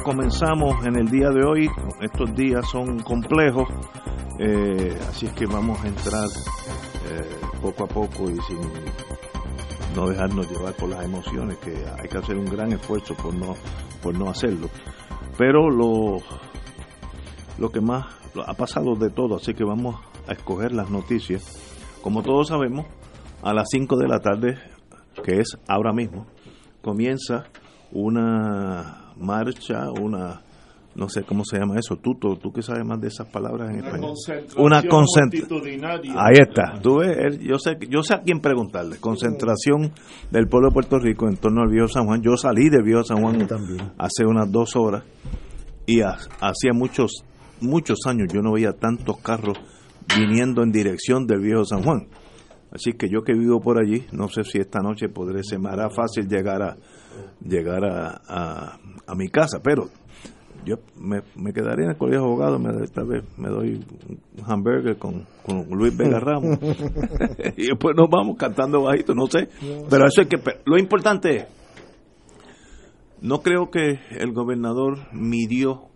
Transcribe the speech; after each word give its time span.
Comenzamos 0.00 0.86
en 0.86 0.96
el 0.96 1.10
día 1.10 1.28
de 1.28 1.44
hoy. 1.44 1.70
Estos 2.00 2.34
días 2.34 2.66
son 2.70 3.00
complejos, 3.00 3.68
eh, 4.38 4.96
así 5.08 5.26
es 5.26 5.32
que 5.32 5.46
vamos 5.46 5.82
a 5.84 5.88
entrar 5.88 6.28
eh, 7.10 7.36
poco 7.60 7.84
a 7.84 7.86
poco 7.88 8.30
y 8.30 8.36
sin 8.42 8.60
no 9.94 10.08
dejarnos 10.08 10.50
llevar 10.50 10.74
por 10.74 10.88
las 10.88 11.04
emociones, 11.04 11.58
que 11.58 11.72
hay 12.00 12.08
que 12.08 12.18
hacer 12.18 12.38
un 12.38 12.46
gran 12.46 12.72
esfuerzo 12.72 13.14
por 13.14 13.34
no, 13.34 13.54
por 14.02 14.16
no 14.16 14.30
hacerlo. 14.30 14.70
Pero 15.36 15.68
lo, 15.68 16.18
lo 17.58 17.70
que 17.70 17.80
más 17.80 18.06
ha 18.46 18.54
pasado 18.54 18.94
de 18.94 19.10
todo, 19.10 19.36
así 19.36 19.52
que 19.52 19.64
vamos 19.64 19.96
a 20.26 20.32
escoger 20.32 20.72
las 20.72 20.90
noticias. 20.90 21.44
Como 22.02 22.22
todos 22.22 22.48
sabemos, 22.48 22.86
a 23.42 23.52
las 23.52 23.68
5 23.70 23.96
de 23.96 24.08
la 24.08 24.20
tarde, 24.20 24.58
que 25.22 25.40
es 25.40 25.58
ahora 25.68 25.92
mismo, 25.92 26.26
comienza 26.80 27.44
una 27.92 29.01
marcha, 29.16 29.90
una 29.90 30.40
no 30.94 31.08
sé 31.08 31.22
cómo 31.22 31.42
se 31.44 31.58
llama 31.58 31.76
eso, 31.78 31.96
tú, 31.96 32.14
tú, 32.16 32.52
que 32.52 32.60
sabes 32.60 32.84
más 32.84 33.00
de 33.00 33.08
esas 33.08 33.26
palabras 33.28 33.70
en 33.70 33.84
español. 33.84 34.14
Una 34.58 34.82
concentración. 34.82 35.84
Ahí 36.16 36.36
está. 36.38 36.78
Tú 36.82 36.98
ves, 36.98 37.38
yo 37.40 37.58
sé, 37.58 37.78
yo 37.88 38.02
sé 38.02 38.14
a 38.14 38.22
quién 38.22 38.40
preguntarle. 38.40 38.98
Concentración 38.98 39.92
del 40.30 40.48
pueblo 40.48 40.68
de 40.68 40.74
Puerto 40.74 40.98
Rico 40.98 41.28
en 41.28 41.36
torno 41.36 41.62
al 41.62 41.70
Viejo 41.70 41.88
San 41.88 42.04
Juan. 42.04 42.20
Yo 42.22 42.36
salí 42.36 42.68
de 42.68 42.82
Viejo 42.82 43.04
San 43.04 43.22
Juan 43.22 43.46
hace 43.96 44.26
unas 44.26 44.50
dos 44.52 44.76
horas 44.76 45.02
y 45.86 46.00
hacía 46.02 46.72
muchos, 46.74 47.24
muchos 47.60 48.00
años 48.06 48.28
yo 48.32 48.42
no 48.42 48.52
veía 48.52 48.72
tantos 48.72 49.16
carros 49.18 49.58
viniendo 50.14 50.62
en 50.62 50.72
dirección 50.72 51.26
del 51.26 51.40
Viejo 51.40 51.64
San 51.64 51.82
Juan. 51.82 52.06
Así 52.70 52.92
que 52.92 53.08
yo 53.08 53.22
que 53.22 53.32
vivo 53.32 53.60
por 53.60 53.78
allí, 53.78 54.04
no 54.12 54.28
sé 54.28 54.44
si 54.44 54.58
esta 54.58 54.80
noche 54.80 55.08
podré, 55.08 55.42
se 55.42 55.58
me 55.58 55.70
hará 55.70 55.88
fácil 55.90 56.26
llegar 56.26 56.62
a 56.62 56.76
llegar 57.44 57.84
a, 57.84 58.78
a, 59.06 59.14
mi 59.14 59.28
casa, 59.28 59.60
pero 59.62 59.88
yo 60.64 60.76
me, 60.96 61.22
me 61.34 61.52
quedaría 61.52 61.84
en 61.84 61.90
el 61.90 61.96
colegio 61.96 62.20
de 62.20 62.26
abogados, 62.26 62.60
me, 62.60 62.84
esta 62.84 63.02
vez 63.02 63.24
me 63.36 63.48
doy 63.48 63.84
un 64.08 64.20
hamburger 64.44 64.96
con, 64.96 65.26
con 65.44 65.66
Luis 65.70 65.96
Vega 65.96 66.20
Ramos. 66.20 66.58
Y 67.56 67.68
después 67.68 67.96
nos 67.96 68.08
vamos 68.08 68.36
cantando 68.36 68.82
bajito, 68.82 69.14
no 69.14 69.26
sé, 69.26 69.48
pero 69.90 70.06
eso 70.06 70.22
es 70.22 70.28
que 70.28 70.38
lo 70.64 70.78
importante 70.78 71.36
es, 71.36 71.46
no 73.20 73.40
creo 73.42 73.70
que 73.70 74.00
el 74.18 74.32
gobernador 74.32 74.98
midió 75.12 75.92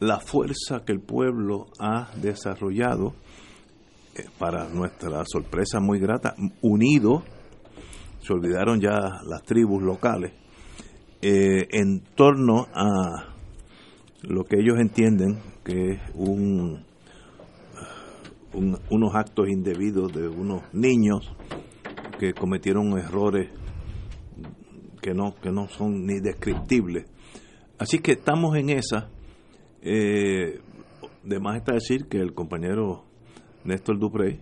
la 0.00 0.20
fuerza 0.20 0.84
que 0.84 0.92
el 0.92 1.00
pueblo 1.00 1.66
ha 1.80 2.10
desarrollado 2.20 3.14
eh, 4.14 4.24
para 4.38 4.68
nuestra 4.68 5.24
sorpresa 5.26 5.80
muy 5.80 5.98
grata, 5.98 6.34
unido 6.62 7.22
se 8.28 8.34
olvidaron 8.34 8.78
ya 8.78 9.22
las 9.24 9.42
tribus 9.42 9.82
locales, 9.82 10.32
eh, 11.22 11.66
en 11.70 12.00
torno 12.14 12.66
a 12.74 13.34
lo 14.20 14.44
que 14.44 14.56
ellos 14.60 14.78
entienden 14.78 15.38
que 15.64 15.92
es 15.92 16.00
un, 16.14 16.84
unos 18.90 19.14
actos 19.14 19.48
indebidos 19.48 20.12
de 20.12 20.28
unos 20.28 20.62
niños 20.74 21.34
que 22.18 22.34
cometieron 22.34 22.98
errores 22.98 23.48
que 25.00 25.14
no, 25.14 25.34
que 25.36 25.50
no 25.50 25.68
son 25.68 26.04
ni 26.04 26.20
descriptibles. 26.20 27.06
Así 27.78 28.00
que 28.00 28.12
estamos 28.12 28.56
en 28.58 28.68
esa. 28.68 29.08
Eh, 29.80 30.60
de 31.24 31.40
más 31.40 31.56
está 31.56 31.72
decir 31.72 32.08
que 32.08 32.18
el 32.18 32.34
compañero 32.34 33.04
Néstor 33.64 33.98
Duprey 33.98 34.40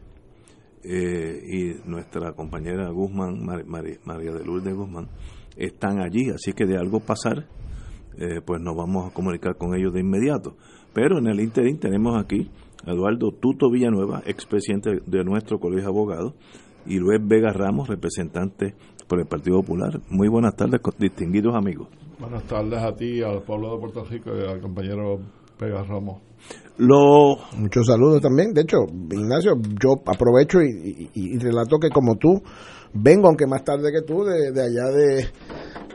eh, 0.88 1.42
y 1.44 1.88
nuestra 1.88 2.32
compañera 2.32 2.88
Guzmán, 2.91 3.44
María 3.44 4.32
de 4.32 4.44
Lourdes 4.44 4.74
Guzmán, 4.74 5.08
están 5.56 6.00
allí, 6.00 6.30
así 6.30 6.52
que 6.52 6.64
de 6.64 6.78
algo 6.78 7.00
pasar, 7.00 7.47
eh, 8.19 8.41
pues 8.44 8.60
nos 8.60 8.76
vamos 8.76 9.10
a 9.10 9.14
comunicar 9.14 9.56
con 9.56 9.75
ellos 9.75 9.92
de 9.92 10.00
inmediato. 10.00 10.56
Pero 10.92 11.19
en 11.19 11.26
el 11.26 11.41
interín 11.41 11.78
tenemos 11.78 12.16
aquí 12.22 12.50
a 12.86 12.92
Eduardo 12.92 13.32
Tuto 13.32 13.69
Villanueva, 13.69 14.22
expresidente 14.26 15.00
de 15.04 15.25
nuestro 15.25 15.58
Colegio 15.58 15.84
de 15.84 15.88
Abogados, 15.88 16.34
y 16.86 16.98
Luis 16.98 17.20
Vega 17.20 17.52
Ramos, 17.52 17.88
representante 17.88 18.75
por 19.08 19.19
el 19.19 19.26
Partido 19.26 19.60
Popular. 19.60 20.00
Muy 20.08 20.28
buenas 20.28 20.54
tardes, 20.54 20.80
distinguidos 20.98 21.54
amigos. 21.56 21.88
Buenas 22.20 22.44
tardes 22.44 22.78
a 22.78 22.94
ti, 22.94 23.22
al 23.22 23.42
pueblo 23.42 23.75
de 23.75 23.80
Puerto 23.80 24.04
Rico 24.04 24.30
y 24.36 24.46
al 24.46 24.60
compañero 24.60 25.19
Ramos. 25.59 26.22
Lo... 26.78 27.37
Muchos 27.56 27.87
saludos 27.87 28.21
también. 28.21 28.53
De 28.53 28.62
hecho, 28.62 28.87
Ignacio, 29.11 29.55
yo 29.81 30.03
aprovecho 30.05 30.61
y, 30.61 31.39
relato 31.39 31.78
que 31.78 31.89
como 31.89 32.17
tú, 32.17 32.43
vengo, 32.93 33.28
aunque 33.28 33.47
más 33.47 33.65
tarde 33.65 33.91
que 33.93 34.03
tú, 34.03 34.25
de, 34.25 34.49
allá 34.49 34.91
de, 34.91 35.21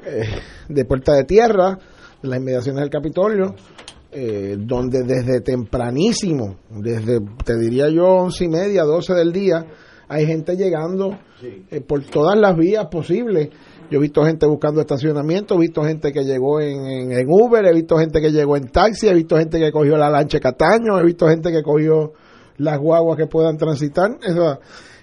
eh, 0.06 0.30
de 0.68 0.86
Puerta 0.86 1.14
de 1.14 1.26
Tierra, 1.26 1.78
de 2.22 2.28
las 2.28 2.40
inmediaciones 2.40 2.82
del 2.82 2.90
Capitolio, 2.90 3.56
eh, 4.12 4.58
donde 4.60 5.04
desde 5.04 5.42
tempranísimo, 5.42 6.58
desde, 6.70 7.20
te 7.46 7.58
diría 7.58 7.90
yo, 7.90 8.08
once 8.08 8.46
y 8.46 8.50
media, 8.50 8.84
doce 8.84 9.14
del 9.14 9.32
día, 9.32 9.66
hay 10.10 10.26
gente 10.26 10.58
llegando 10.58 11.18
eh, 11.42 11.80
por 11.82 12.04
todas 12.04 12.38
las 12.38 12.58
vías 12.58 12.88
posibles 12.88 13.50
yo 13.92 13.98
he 13.98 14.02
visto 14.02 14.24
gente 14.24 14.46
buscando 14.46 14.80
estacionamiento, 14.80 15.56
he 15.56 15.60
visto 15.60 15.84
gente 15.84 16.14
que 16.14 16.24
llegó 16.24 16.62
en, 16.62 17.12
Uber, 17.28 17.66
he 17.66 17.74
visto 17.74 17.98
gente 17.98 18.22
que 18.22 18.32
llegó 18.32 18.56
en 18.56 18.70
taxi, 18.70 19.10
he 19.10 19.14
visto 19.14 19.36
gente 19.36 19.60
que 19.60 19.70
cogió 19.70 19.98
la 19.98 20.10
lancha 20.10 20.40
Cataño, 20.40 20.98
he 20.98 21.04
visto 21.04 21.28
gente 21.28 21.52
que 21.52 21.62
cogió 21.62 22.14
las 22.58 22.80
guaguas 22.80 23.18
que 23.18 23.28
puedan 23.28 23.58
transitar. 23.58 24.12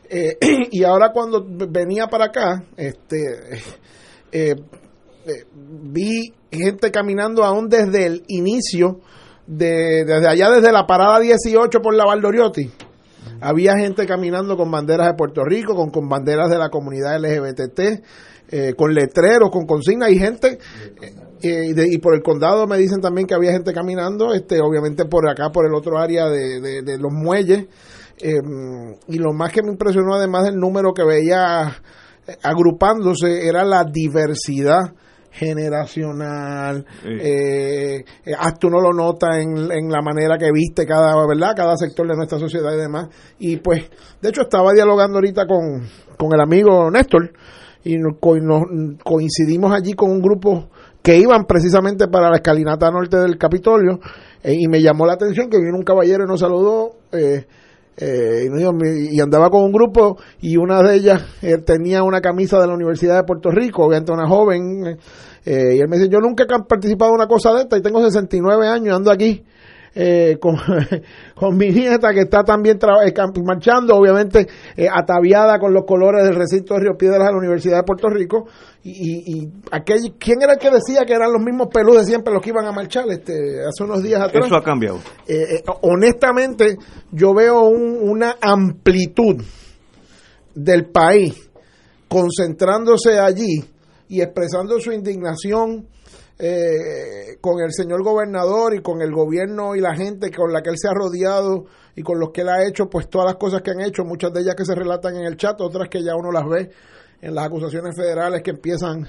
Eh, 0.09 0.39
y 0.71 0.85
ahora 0.85 1.13
cuando 1.13 1.45
venía 1.69 2.07
para 2.07 2.27
acá, 2.27 2.65
este, 2.79 3.59
eh, 4.33 4.55
eh, 5.27 5.45
vi 5.53 6.33
gente 6.51 6.91
caminando 6.91 7.45
aún 7.45 7.69
desde 7.69 8.07
el 8.07 8.23
inicio, 8.29 9.01
de, 9.47 10.07
desde 10.07 10.29
allá 10.29 10.51
desde 10.51 10.73
la 10.73 10.87
parada 10.87 11.21
18 11.21 11.81
por 11.83 11.95
la 11.95 12.07
Valdoriotti. 12.07 12.71
Había 13.43 13.77
gente 13.77 14.07
caminando 14.07 14.57
con 14.57 14.71
banderas 14.71 15.09
de 15.09 15.15
Puerto 15.15 15.45
Rico, 15.45 15.75
con, 15.75 15.91
con 15.91 16.09
banderas 16.09 16.49
de 16.49 16.57
la 16.57 16.71
comunidad 16.71 17.21
LGBT, 17.21 18.03
eh, 18.51 18.75
con 18.75 18.95
letreros, 18.95 19.51
con 19.51 19.67
consignas 19.67 20.11
y 20.11 20.19
gente. 20.19 20.59
Eh, 21.41 21.73
y, 21.77 21.99
por 21.99 22.15
el 22.15 22.23
condado 22.23 22.67
me 22.67 22.79
dicen 22.79 23.01
también 23.01 23.27
que 23.27 23.35
había 23.35 23.53
gente 23.53 23.73
caminando, 23.73 24.35
este, 24.35 24.61
obviamente 24.61 25.05
por 25.05 25.29
acá, 25.29 25.51
por 25.51 25.67
el 25.67 25.75
otro 25.75 25.99
área 25.99 26.29
de, 26.29 26.83
de, 26.83 26.99
los 26.99 27.13
muelles. 27.13 27.67
Eh, 28.21 28.41
y 29.09 29.19
lo 29.19 29.33
más 29.33 29.53
que 29.53 29.63
me 29.63 29.71
impresionó, 29.71 30.15
además 30.15 30.45
del 30.45 30.57
número 30.57 30.93
que 30.93 31.05
veía 31.05 31.77
agrupándose, 32.43 33.47
era 33.47 33.65
la 33.65 33.85
diversidad 33.85 34.93
generacional, 35.31 36.85
eh, 37.05 38.05
hasta 38.37 38.67
uno 38.67 38.81
lo 38.81 38.93
nota 38.93 39.39
en, 39.41 39.71
en, 39.71 39.89
la 39.89 40.03
manera 40.03 40.37
que 40.37 40.51
viste 40.51 40.85
cada, 40.85 41.15
¿verdad? 41.27 41.55
cada 41.55 41.77
sector 41.77 42.09
de 42.09 42.17
nuestra 42.17 42.39
sociedad 42.39 42.73
y 42.73 42.79
demás. 42.79 43.09
Y 43.39 43.59
pues, 43.59 43.89
de 44.21 44.29
hecho, 44.29 44.43
estaba 44.43 44.73
dialogando 44.73 45.19
ahorita 45.19 45.47
con, 45.47 45.87
con 46.17 46.35
el 46.35 46.41
amigo 46.41 46.91
Néstor, 46.91 47.33
y 47.85 47.97
nos, 47.97 48.15
coincidimos 49.03 49.73
allí 49.73 49.95
con 49.95 50.11
un 50.11 50.21
grupo 50.21 50.69
que 51.03 51.17
iban 51.17 51.45
precisamente 51.47 52.09
para 52.09 52.31
la 52.31 52.37
escalinata 52.37 52.91
norte 52.91 53.17
del 53.17 53.39
Capitolio 53.39 54.01
eh, 54.43 54.55
y 54.59 54.69
me 54.69 54.81
llamó 54.81 55.07
la 55.07 55.15
atención 55.15 55.49
que 55.49 55.59
vino 55.59 55.77
un 55.77 55.85
caballero 55.85 56.25
y 56.25 56.27
nos 56.27 56.41
saludó. 56.41 56.97
Eh, 57.13 57.47
eh, 58.01 58.49
y 59.11 59.21
andaba 59.21 59.51
con 59.51 59.65
un 59.65 59.73
grupo 59.73 60.19
y 60.41 60.57
una 60.57 60.81
de 60.83 60.95
ellas 60.95 61.21
tenía 61.67 62.05
una 62.05 62.21
camisa 62.21 62.61
de 62.61 62.69
la 62.69 62.75
Universidad 62.75 63.17
de 63.17 63.25
Puerto 63.25 63.51
Rico, 63.51 63.87
obviamente 63.87 64.13
una 64.13 64.29
joven, 64.29 64.99
eh, 65.45 65.77
y 65.77 65.81
él 65.81 65.89
me 65.89 65.97
dice, 65.97 66.11
yo 66.11 66.21
nunca 66.21 66.45
he 66.45 66.63
participado 66.69 67.11
en 67.13 67.15
una 67.17 67.27
cosa 67.27 67.55
de 67.55 67.63
esta 67.63 67.79
y 67.79 67.81
tengo 67.81 68.05
69 68.05 68.69
años, 68.69 68.95
ando 68.95 69.11
aquí 69.11 69.45
eh, 69.95 70.39
con, 71.35 71.57
mi 71.57 71.71
nieta 71.71 72.13
que 72.13 72.21
está 72.21 72.43
también 72.45 72.79
eh, 72.79 73.13
marchando, 73.45 73.97
obviamente 73.97 74.47
eh, 74.77 74.87
ataviada 74.91 75.59
con 75.59 75.73
los 75.73 75.85
colores 75.85 76.25
del 76.25 76.37
recinto 76.37 76.75
de 76.75 76.81
Río 76.81 76.97
Piedras 76.97 77.27
de 77.27 77.33
la 77.33 77.39
Universidad 77.39 77.79
de 77.79 77.83
Puerto 77.85 78.09
Rico. 78.09 78.47
Y, 78.85 79.43
y, 79.43 79.53
aquel, 79.71 80.15
¿quién 80.19 80.41
era 80.43 80.55
el 80.55 80.59
que 80.59 80.71
decía 80.71 81.05
que 81.05 81.13
eran 81.13 81.33
los 81.33 81.43
mismos 81.43 81.69
pelus 81.73 81.97
de 81.97 82.05
siempre 82.05 82.33
los 82.33 82.43
que 82.43 82.51
iban 82.51 82.67
a 82.67 82.73
marchar 82.73 83.05
este, 83.11 83.33
hace 83.67 83.85
unos 83.85 84.03
días 84.03 84.21
atrás? 84.21 84.47
Eso 84.47 84.57
ha 84.57 84.63
cambiado. 84.63 84.99
honestamente, 85.83 86.77
yo 87.11 87.35
veo 87.35 87.63
una 87.63 88.37
amplitud 88.41 89.43
del 90.55 90.87
país 90.87 91.51
concentrándose 92.09 93.19
allí 93.19 93.65
y 94.09 94.23
expresando 94.23 94.81
su 94.81 94.93
indignación 94.93 95.87
eh, 96.41 97.39
con 97.41 97.61
el 97.61 97.73
señor 97.73 98.05
gobernador 98.05 98.73
y 98.75 98.81
con 98.81 99.03
el 99.03 99.11
gobierno 99.11 99.75
y 99.75 99.81
la 99.81 99.97
gente 99.97 100.31
con 100.31 100.53
la 100.53 100.63
que 100.63 100.71
él 100.71 100.77
se 100.79 100.89
ha 100.89 100.95
rodeado 100.95 101.67
y 101.97 102.03
con 102.03 102.21
los 102.21 102.31
que 102.31 102.43
él 102.43 102.49
ha 102.49 102.65
hecho, 102.65 102.89
pues 102.89 103.11
todas 103.11 103.27
las 103.27 103.37
cosas 103.37 103.61
que 103.63 103.73
han 103.73 103.81
hecho, 103.81 104.05
muchas 104.05 104.33
de 104.33 104.43
ellas 104.43 104.55
que 104.55 104.65
se 104.65 104.75
relatan 104.75 105.17
en 105.17 105.25
el 105.25 105.37
chat, 105.37 105.61
otras 105.61 105.89
que 105.89 106.01
ya 106.01 106.15
uno 106.15 106.31
las 106.31 106.49
ve 106.49 106.71
en 107.21 107.35
las 107.35 107.47
acusaciones 107.47 107.97
federales 107.97 108.43
que 108.43 108.51
empiezan 108.51 109.05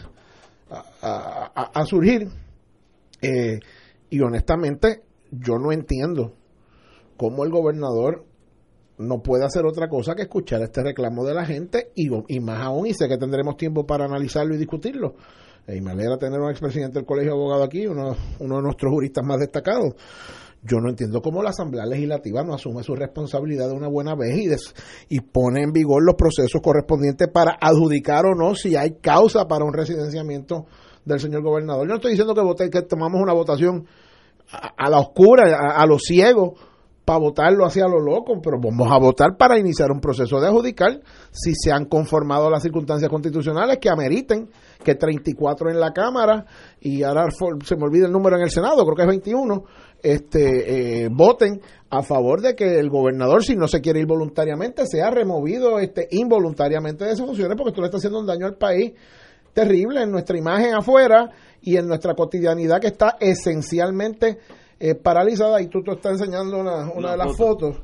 a, 0.71 1.85
surgir. 1.85 2.27
Eh, 3.21 3.59
y 4.09 4.21
honestamente, 4.21 5.03
yo 5.29 5.59
no 5.59 5.71
entiendo 5.71 6.33
cómo 7.15 7.43
el 7.43 7.51
gobernador 7.51 8.25
no 8.97 9.21
puede 9.21 9.45
hacer 9.45 9.65
otra 9.67 9.87
cosa 9.87 10.15
que 10.15 10.23
escuchar 10.23 10.63
este 10.63 10.81
reclamo 10.81 11.23
de 11.25 11.35
la 11.35 11.45
gente 11.45 11.91
y, 11.93 12.09
y 12.27 12.39
más 12.39 12.61
aún, 12.61 12.87
y 12.87 12.95
sé 12.95 13.07
que 13.07 13.17
tendremos 13.17 13.55
tiempo 13.55 13.85
para 13.85 14.05
analizarlo 14.05 14.55
y 14.55 14.57
discutirlo 14.57 15.13
y 15.75 15.81
me 15.81 15.91
alegra 15.91 16.17
tener 16.17 16.39
un 16.39 16.49
expresidente 16.49 16.99
del 16.99 17.05
Colegio 17.05 17.31
de 17.31 17.37
Abogados 17.37 17.67
aquí, 17.67 17.87
uno, 17.87 18.15
uno 18.39 18.55
de 18.57 18.61
nuestros 18.61 18.91
juristas 18.91 19.25
más 19.25 19.39
destacados. 19.39 19.93
Yo 20.61 20.79
no 20.81 20.89
entiendo 20.89 21.21
cómo 21.21 21.41
la 21.41 21.51
Asamblea 21.51 21.85
Legislativa 21.85 22.43
no 22.43 22.53
asume 22.53 22.83
su 22.83 22.93
responsabilidad 22.93 23.69
de 23.69 23.75
una 23.75 23.87
buena 23.87 24.13
vez 24.15 24.35
y, 25.09 25.15
y 25.15 25.21
pone 25.21 25.61
en 25.61 25.71
vigor 25.71 26.03
los 26.03 26.15
procesos 26.15 26.61
correspondientes 26.61 27.29
para 27.33 27.57
adjudicar 27.61 28.25
o 28.25 28.35
no 28.35 28.55
si 28.55 28.75
hay 28.75 28.95
causa 29.01 29.47
para 29.47 29.63
un 29.63 29.73
residenciamiento 29.73 30.65
del 31.05 31.19
señor 31.19 31.43
gobernador. 31.43 31.83
Yo 31.83 31.91
no 31.91 31.95
estoy 31.95 32.11
diciendo 32.11 32.35
que, 32.35 32.41
vote, 32.41 32.69
que 32.69 32.81
tomamos 32.81 33.21
una 33.21 33.33
votación 33.33 33.85
a, 34.51 34.89
la 34.89 34.99
oscura, 34.99 35.43
a, 35.55 35.81
a 35.81 35.85
lo 35.85 35.97
ciego, 35.97 36.55
para 37.09 37.21
votarlo 37.21 37.65
hacia 37.65 37.87
lo 37.87 37.99
loco, 37.99 38.39
pero 38.39 38.59
vamos 38.61 38.87
a 38.91 38.99
votar 38.99 39.35
para 39.35 39.57
iniciar 39.57 39.89
un 39.89 39.99
proceso 39.99 40.39
de 40.39 40.45
adjudicar 40.45 41.01
si 41.31 41.55
se 41.55 41.71
han 41.71 41.85
conformado 41.85 42.51
las 42.51 42.61
circunstancias 42.61 43.09
constitucionales 43.09 43.79
que 43.79 43.89
ameriten 43.89 44.47
que 44.83 44.93
34 44.93 45.71
en 45.71 45.79
la 45.79 45.91
Cámara 45.91 46.45
y 46.79 47.01
ahora 47.01 47.25
se 47.31 47.75
me 47.77 47.85
olvida 47.85 48.05
el 48.05 48.11
número 48.11 48.35
en 48.35 48.43
el 48.43 48.51
Senado, 48.51 48.85
creo 48.85 48.95
que 48.95 49.01
es 49.01 49.07
21, 49.07 49.63
este, 50.03 51.05
eh, 51.05 51.09
voten 51.11 51.59
a 51.89 52.03
favor 52.03 52.41
de 52.41 52.53
que 52.53 52.77
el 52.77 52.91
gobernador, 52.91 53.43
si 53.43 53.55
no 53.55 53.67
se 53.67 53.81
quiere 53.81 54.01
ir 54.01 54.05
voluntariamente, 54.05 54.85
sea 54.85 55.09
removido 55.09 55.79
este, 55.79 56.07
involuntariamente 56.11 57.05
de 57.05 57.13
esas 57.13 57.25
funciones 57.25 57.57
porque 57.57 57.71
esto 57.71 57.81
le 57.81 57.87
está 57.87 57.97
haciendo 57.97 58.19
un 58.19 58.27
daño 58.27 58.45
al 58.45 58.55
país 58.55 58.93
terrible 59.51 60.03
en 60.03 60.11
nuestra 60.11 60.37
imagen 60.37 60.75
afuera 60.75 61.31
y 61.59 61.75
en 61.75 61.87
nuestra 61.87 62.13
cotidianidad 62.13 62.79
que 62.79 62.87
está 62.89 63.17
esencialmente 63.19 64.37
eh, 64.79 64.95
paralizada 64.95 65.61
y 65.61 65.67
tú 65.67 65.81
te 65.81 65.91
estás 65.91 66.13
enseñando 66.13 66.57
una, 66.57 66.91
una 66.91 67.11
de 67.11 67.17
las 67.17 67.35
fotos. 67.35 67.75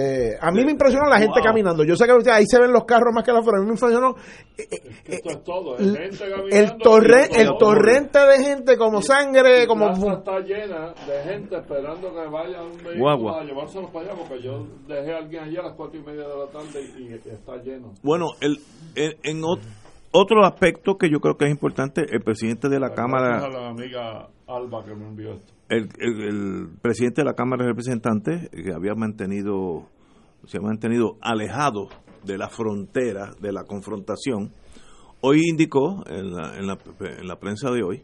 Eh, 0.00 0.38
a 0.40 0.52
mí 0.52 0.64
me 0.64 0.70
impresionó 0.70 1.08
la 1.08 1.18
gente 1.18 1.40
caminando. 1.42 1.82
Yo 1.82 1.96
sé 1.96 2.06
que 2.06 2.30
ahí 2.30 2.44
se 2.46 2.60
ven 2.60 2.72
los 2.72 2.84
carros 2.84 3.12
más 3.12 3.24
que 3.24 3.32
la 3.32 3.42
fuera. 3.42 3.58
A 3.58 3.62
mí 3.62 3.66
me 3.66 3.72
impresionó 3.72 4.14
eh, 4.56 4.68
Esto 5.04 5.30
es 5.30 5.42
todo, 5.42 5.76
gente 5.76 6.24
el, 6.52 6.76
torre, 6.76 7.26
el 7.34 7.50
torrente 7.58 8.20
de 8.20 8.44
gente 8.44 8.76
como 8.76 9.02
sangre, 9.02 9.66
como 9.66 9.86
la 9.86 10.14
está 10.14 10.38
llena 10.38 10.94
de 11.04 11.22
gente 11.24 11.56
esperando 11.56 12.12
que 12.12 12.28
vaya 12.30 12.62
un 12.62 12.76
vehículo 12.76 13.34
a 13.34 13.42
llevárselos 13.42 13.90
para 13.90 14.12
allá 14.12 14.14
porque 14.16 14.40
yo 14.40 14.66
dejé 14.86 15.12
a 15.14 15.16
alguien 15.16 15.42
allí 15.42 15.56
a 15.56 15.62
las 15.62 15.74
cuatro 15.74 15.98
y 15.98 16.04
media 16.04 16.28
de 16.28 16.36
la 16.36 16.46
tarde 16.46 16.80
y, 16.96 17.12
está 17.14 17.56
lleno. 17.56 17.92
Bueno, 18.04 18.26
el, 18.40 18.60
en, 18.94 19.42
otro 20.12 20.44
aspecto 20.44 20.96
que 20.96 21.10
yo 21.10 21.18
creo 21.18 21.36
que 21.36 21.46
es 21.46 21.50
importante, 21.50 22.02
el 22.08 22.22
presidente 22.22 22.68
de 22.68 22.78
la 22.78 22.90
Cámara. 22.90 23.44
A 23.44 23.48
la 23.48 23.68
amiga 23.70 24.28
Alba 24.46 24.84
que 24.84 24.94
me 24.94 25.06
envió 25.08 25.32
esto 25.32 25.57
el, 25.68 26.68
presidente 26.80 27.22
de 27.22 27.26
la 27.26 27.34
Cámara 27.34 27.64
de 27.64 27.70
Representantes, 27.70 28.48
que 28.50 28.72
había 28.74 28.94
mantenido, 28.94 29.88
se 30.46 30.58
ha 30.58 30.60
mantenido 30.60 31.16
alejado 31.20 31.88
de 32.24 32.38
la 32.38 32.48
frontera 32.48 33.34
de 33.40 33.52
la 33.52 33.64
confrontación, 33.64 34.52
hoy 35.20 35.42
indicó 35.48 36.04
en 36.06 36.32
la, 36.32 36.56
en 36.56 36.66
la, 36.66 36.78
en 37.00 37.26
la 37.28 37.38
prensa 37.38 37.70
de 37.70 37.82
hoy 37.82 38.02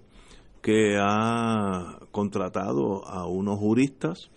que 0.63 0.97
ha 0.99 1.99
contratado 2.11 3.07
a 3.07 3.27
unos 3.27 3.59
juristas 3.59 4.31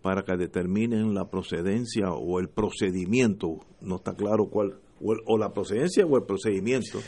para 0.00 0.22
que 0.22 0.36
determinen 0.36 1.14
la 1.14 1.30
procedencia 1.30 2.10
o 2.10 2.40
el 2.40 2.48
procedimiento, 2.48 3.60
no 3.80 3.96
está 3.96 4.14
claro 4.14 4.46
cuál, 4.50 4.78
o, 5.00 5.38
la 5.38 5.52
procedencia 5.52 6.04
o 6.06 6.16
el 6.16 6.24
procedimiento 6.24 6.98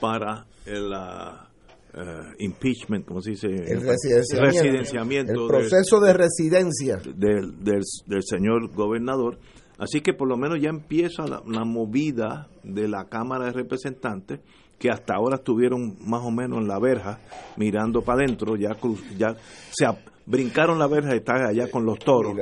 para 0.00 0.46
la 0.66 1.50
Uh, 1.96 2.34
impeachment, 2.38 3.06
como 3.06 3.22
se 3.22 3.30
dice? 3.30 3.46
El 3.46 3.80
residenciamiento. 3.80 5.32
El 5.32 5.46
proceso 5.46 6.00
de 6.00 6.12
residencia. 6.12 6.96
Del, 6.96 7.62
del, 7.62 8.22
señor 8.22 8.74
gobernador. 8.74 9.38
Así 9.78 10.00
que 10.00 10.12
por 10.12 10.28
lo 10.28 10.36
menos 10.36 10.58
ya 10.60 10.70
empieza 10.70 11.24
la, 11.24 11.64
movida 11.64 12.48
de 12.64 12.88
la 12.88 13.04
Cámara 13.04 13.44
de 13.44 13.52
Representantes, 13.52 14.40
que 14.76 14.90
hasta 14.90 15.14
ahora 15.14 15.36
estuvieron 15.36 15.96
más 16.00 16.22
o 16.22 16.32
menos 16.32 16.58
en 16.58 16.66
la 16.66 16.80
verja, 16.80 17.20
mirando 17.56 18.02
para 18.02 18.24
adentro, 18.24 18.56
ya, 18.56 18.76
ya 19.16 19.36
se 19.70 19.86
brincaron 20.26 20.80
la 20.80 20.88
verja 20.88 21.14
y 21.14 21.18
están 21.18 21.46
allá 21.46 21.70
con 21.70 21.84
los 21.86 22.00
toros. 22.00 22.36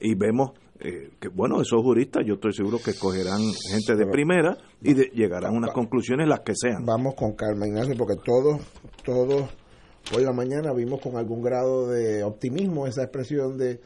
Y 0.00 0.14
vemos 0.16 0.50
eh, 0.80 1.10
que 1.18 1.28
bueno, 1.28 1.60
esos 1.60 1.82
juristas 1.82 2.24
yo 2.26 2.34
estoy 2.34 2.52
seguro 2.52 2.78
que 2.84 2.92
escogerán 2.92 3.40
gente 3.70 3.96
de 3.96 4.06
primera 4.06 4.56
y 4.82 4.94
llegarán 4.94 5.54
a 5.54 5.56
unas 5.56 5.72
conclusiones 5.72 6.28
las 6.28 6.40
que 6.40 6.52
sean. 6.54 6.84
Vamos 6.84 7.14
con 7.14 7.32
calma, 7.34 7.66
Ignacio, 7.66 7.94
porque 7.96 8.14
todos, 8.24 8.60
todos, 9.04 9.50
hoy 10.16 10.24
la 10.24 10.32
mañana 10.32 10.72
vimos 10.72 11.00
con 11.00 11.16
algún 11.16 11.42
grado 11.42 11.88
de 11.88 12.22
optimismo 12.22 12.86
esa 12.86 13.02
expresión 13.02 13.58
de 13.58 13.80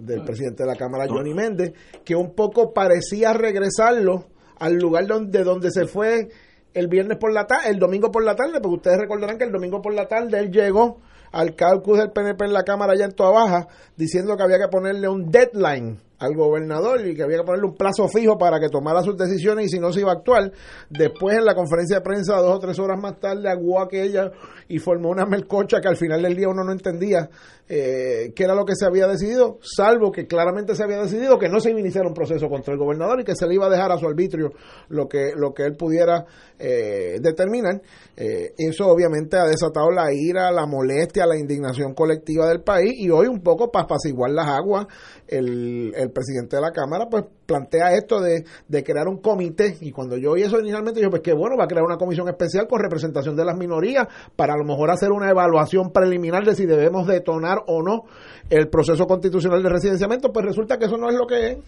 del 0.00 0.22
presidente 0.22 0.62
de 0.62 0.68
la 0.68 0.76
Cámara, 0.76 1.06
Johnny 1.08 1.34
Méndez, 1.34 1.72
que 2.04 2.14
un 2.14 2.34
poco 2.34 2.72
parecía 2.72 3.32
regresarlo 3.32 4.26
al 4.58 4.74
lugar 4.74 5.06
donde, 5.06 5.44
donde 5.44 5.70
se 5.70 5.86
fue 5.86 6.28
el 6.74 6.88
viernes 6.88 7.18
por 7.18 7.32
la 7.32 7.46
tarde, 7.46 7.70
el 7.70 7.78
domingo 7.78 8.10
por 8.10 8.24
la 8.24 8.36
tarde, 8.36 8.60
porque 8.60 8.76
ustedes 8.76 8.98
recordarán 8.98 9.38
que 9.38 9.44
el 9.44 9.52
domingo 9.52 9.82
por 9.82 9.94
la 9.94 10.06
tarde 10.06 10.38
él 10.38 10.50
llegó 10.50 11.00
al 11.32 11.54
caucus 11.54 11.98
del 11.98 12.12
PNP 12.12 12.44
en 12.44 12.52
la 12.52 12.62
Cámara 12.62 12.92
allá 12.92 13.06
en 13.06 13.12
Toa 13.12 13.30
Baja, 13.30 13.68
diciendo 13.96 14.36
que 14.36 14.42
había 14.42 14.58
que 14.58 14.68
ponerle 14.68 15.08
un 15.08 15.30
deadline 15.30 15.98
al 16.18 16.34
gobernador 16.34 17.06
y 17.06 17.14
que 17.14 17.22
había 17.22 17.38
que 17.38 17.44
ponerle 17.44 17.68
un 17.68 17.76
plazo 17.76 18.08
fijo 18.08 18.36
para 18.36 18.58
que 18.58 18.68
tomara 18.68 19.02
sus 19.02 19.16
decisiones 19.16 19.66
y 19.66 19.68
si 19.68 19.78
no 19.78 19.92
se 19.92 20.00
iba 20.00 20.10
a 20.10 20.16
actuar. 20.16 20.52
Después 20.90 21.36
en 21.36 21.44
la 21.44 21.54
conferencia 21.54 21.98
de 21.98 22.02
prensa, 22.02 22.36
dos 22.36 22.56
o 22.56 22.58
tres 22.58 22.78
horas 22.78 23.00
más 23.00 23.18
tarde, 23.20 23.48
aguó 23.48 23.80
aquella 23.80 24.30
y 24.68 24.78
formó 24.78 25.10
una 25.10 25.26
melcocha 25.26 25.80
que 25.80 25.88
al 25.88 25.96
final 25.96 26.22
del 26.22 26.34
día 26.34 26.48
uno 26.48 26.64
no 26.64 26.72
entendía 26.72 27.28
eh, 27.68 28.32
qué 28.34 28.44
era 28.44 28.54
lo 28.54 28.64
que 28.64 28.74
se 28.74 28.86
había 28.86 29.06
decidido, 29.06 29.58
salvo 29.60 30.10
que 30.10 30.26
claramente 30.26 30.74
se 30.74 30.82
había 30.82 31.02
decidido 31.02 31.38
que 31.38 31.48
no 31.48 31.60
se 31.60 31.70
iniciara 31.70 32.08
un 32.08 32.14
proceso 32.14 32.48
contra 32.48 32.72
el 32.72 32.78
gobernador 32.78 33.20
y 33.20 33.24
que 33.24 33.36
se 33.36 33.46
le 33.46 33.54
iba 33.54 33.66
a 33.66 33.70
dejar 33.70 33.92
a 33.92 33.98
su 33.98 34.06
arbitrio 34.06 34.52
lo 34.88 35.06
que, 35.06 35.32
lo 35.36 35.52
que 35.52 35.64
él 35.64 35.76
pudiera 35.76 36.24
eh, 36.58 37.18
determinar. 37.20 37.80
Eh, 38.16 38.52
eso 38.56 38.88
obviamente 38.88 39.36
ha 39.36 39.44
desatado 39.44 39.90
la 39.90 40.12
ira, 40.12 40.50
la 40.50 40.66
molestia, 40.66 41.26
la 41.26 41.36
indignación 41.36 41.94
colectiva 41.94 42.48
del 42.48 42.62
país 42.62 42.94
y 42.96 43.10
hoy 43.10 43.26
un 43.26 43.42
poco 43.42 43.70
para 43.70 43.84
apaciguar 43.84 44.30
las 44.30 44.48
aguas 44.48 44.86
el 45.26 45.92
presidente 46.10 46.56
de 46.56 46.62
la 46.62 46.72
Cámara 46.72 47.06
pues 47.10 47.24
plantea 47.46 47.94
esto 47.94 48.20
de, 48.20 48.44
de, 48.66 48.84
crear 48.84 49.08
un 49.08 49.18
comité 49.18 49.76
y 49.80 49.90
cuando 49.90 50.16
yo 50.16 50.32
oí 50.32 50.42
eso 50.42 50.58
inicialmente 50.60 51.00
yo 51.00 51.10
pues 51.10 51.22
qué 51.22 51.32
bueno, 51.32 51.56
va 51.56 51.64
a 51.64 51.68
crear 51.68 51.84
una 51.84 51.96
comisión 51.96 52.28
especial 52.28 52.66
con 52.68 52.80
representación 52.80 53.36
de 53.36 53.44
las 53.44 53.56
minorías 53.56 54.06
para 54.36 54.54
a 54.54 54.56
lo 54.56 54.64
mejor 54.64 54.90
hacer 54.90 55.12
una 55.12 55.30
evaluación 55.30 55.92
preliminar 55.92 56.44
de 56.44 56.54
si 56.54 56.66
debemos 56.66 57.06
detonar 57.06 57.58
o 57.66 57.82
no 57.82 58.04
el 58.50 58.68
proceso 58.68 59.06
constitucional 59.06 59.62
de 59.62 59.68
residenciamiento, 59.68 60.32
pues 60.32 60.46
resulta 60.46 60.78
que 60.78 60.86
eso 60.86 60.96
no 60.96 61.08
es 61.08 61.16
lo 61.16 61.26
que 61.26 61.50
es. 61.50 61.58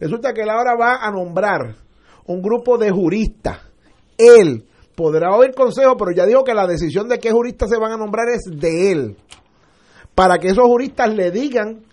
Resulta 0.00 0.32
que 0.32 0.42
él 0.42 0.50
ahora 0.50 0.76
va 0.76 0.96
a 1.04 1.10
nombrar 1.10 1.76
un 2.26 2.42
grupo 2.42 2.78
de 2.78 2.90
juristas. 2.90 3.58
Él 4.16 4.64
podrá 4.94 5.34
oír 5.34 5.54
consejo, 5.54 5.96
pero 5.96 6.12
ya 6.12 6.26
dijo 6.26 6.44
que 6.44 6.54
la 6.54 6.66
decisión 6.66 7.08
de 7.08 7.18
qué 7.18 7.30
juristas 7.30 7.70
se 7.70 7.78
van 7.78 7.92
a 7.92 7.96
nombrar 7.96 8.28
es 8.28 8.42
de 8.50 8.92
él. 8.92 9.16
Para 10.14 10.38
que 10.38 10.48
esos 10.48 10.64
juristas 10.64 11.14
le 11.14 11.30
digan 11.30 11.84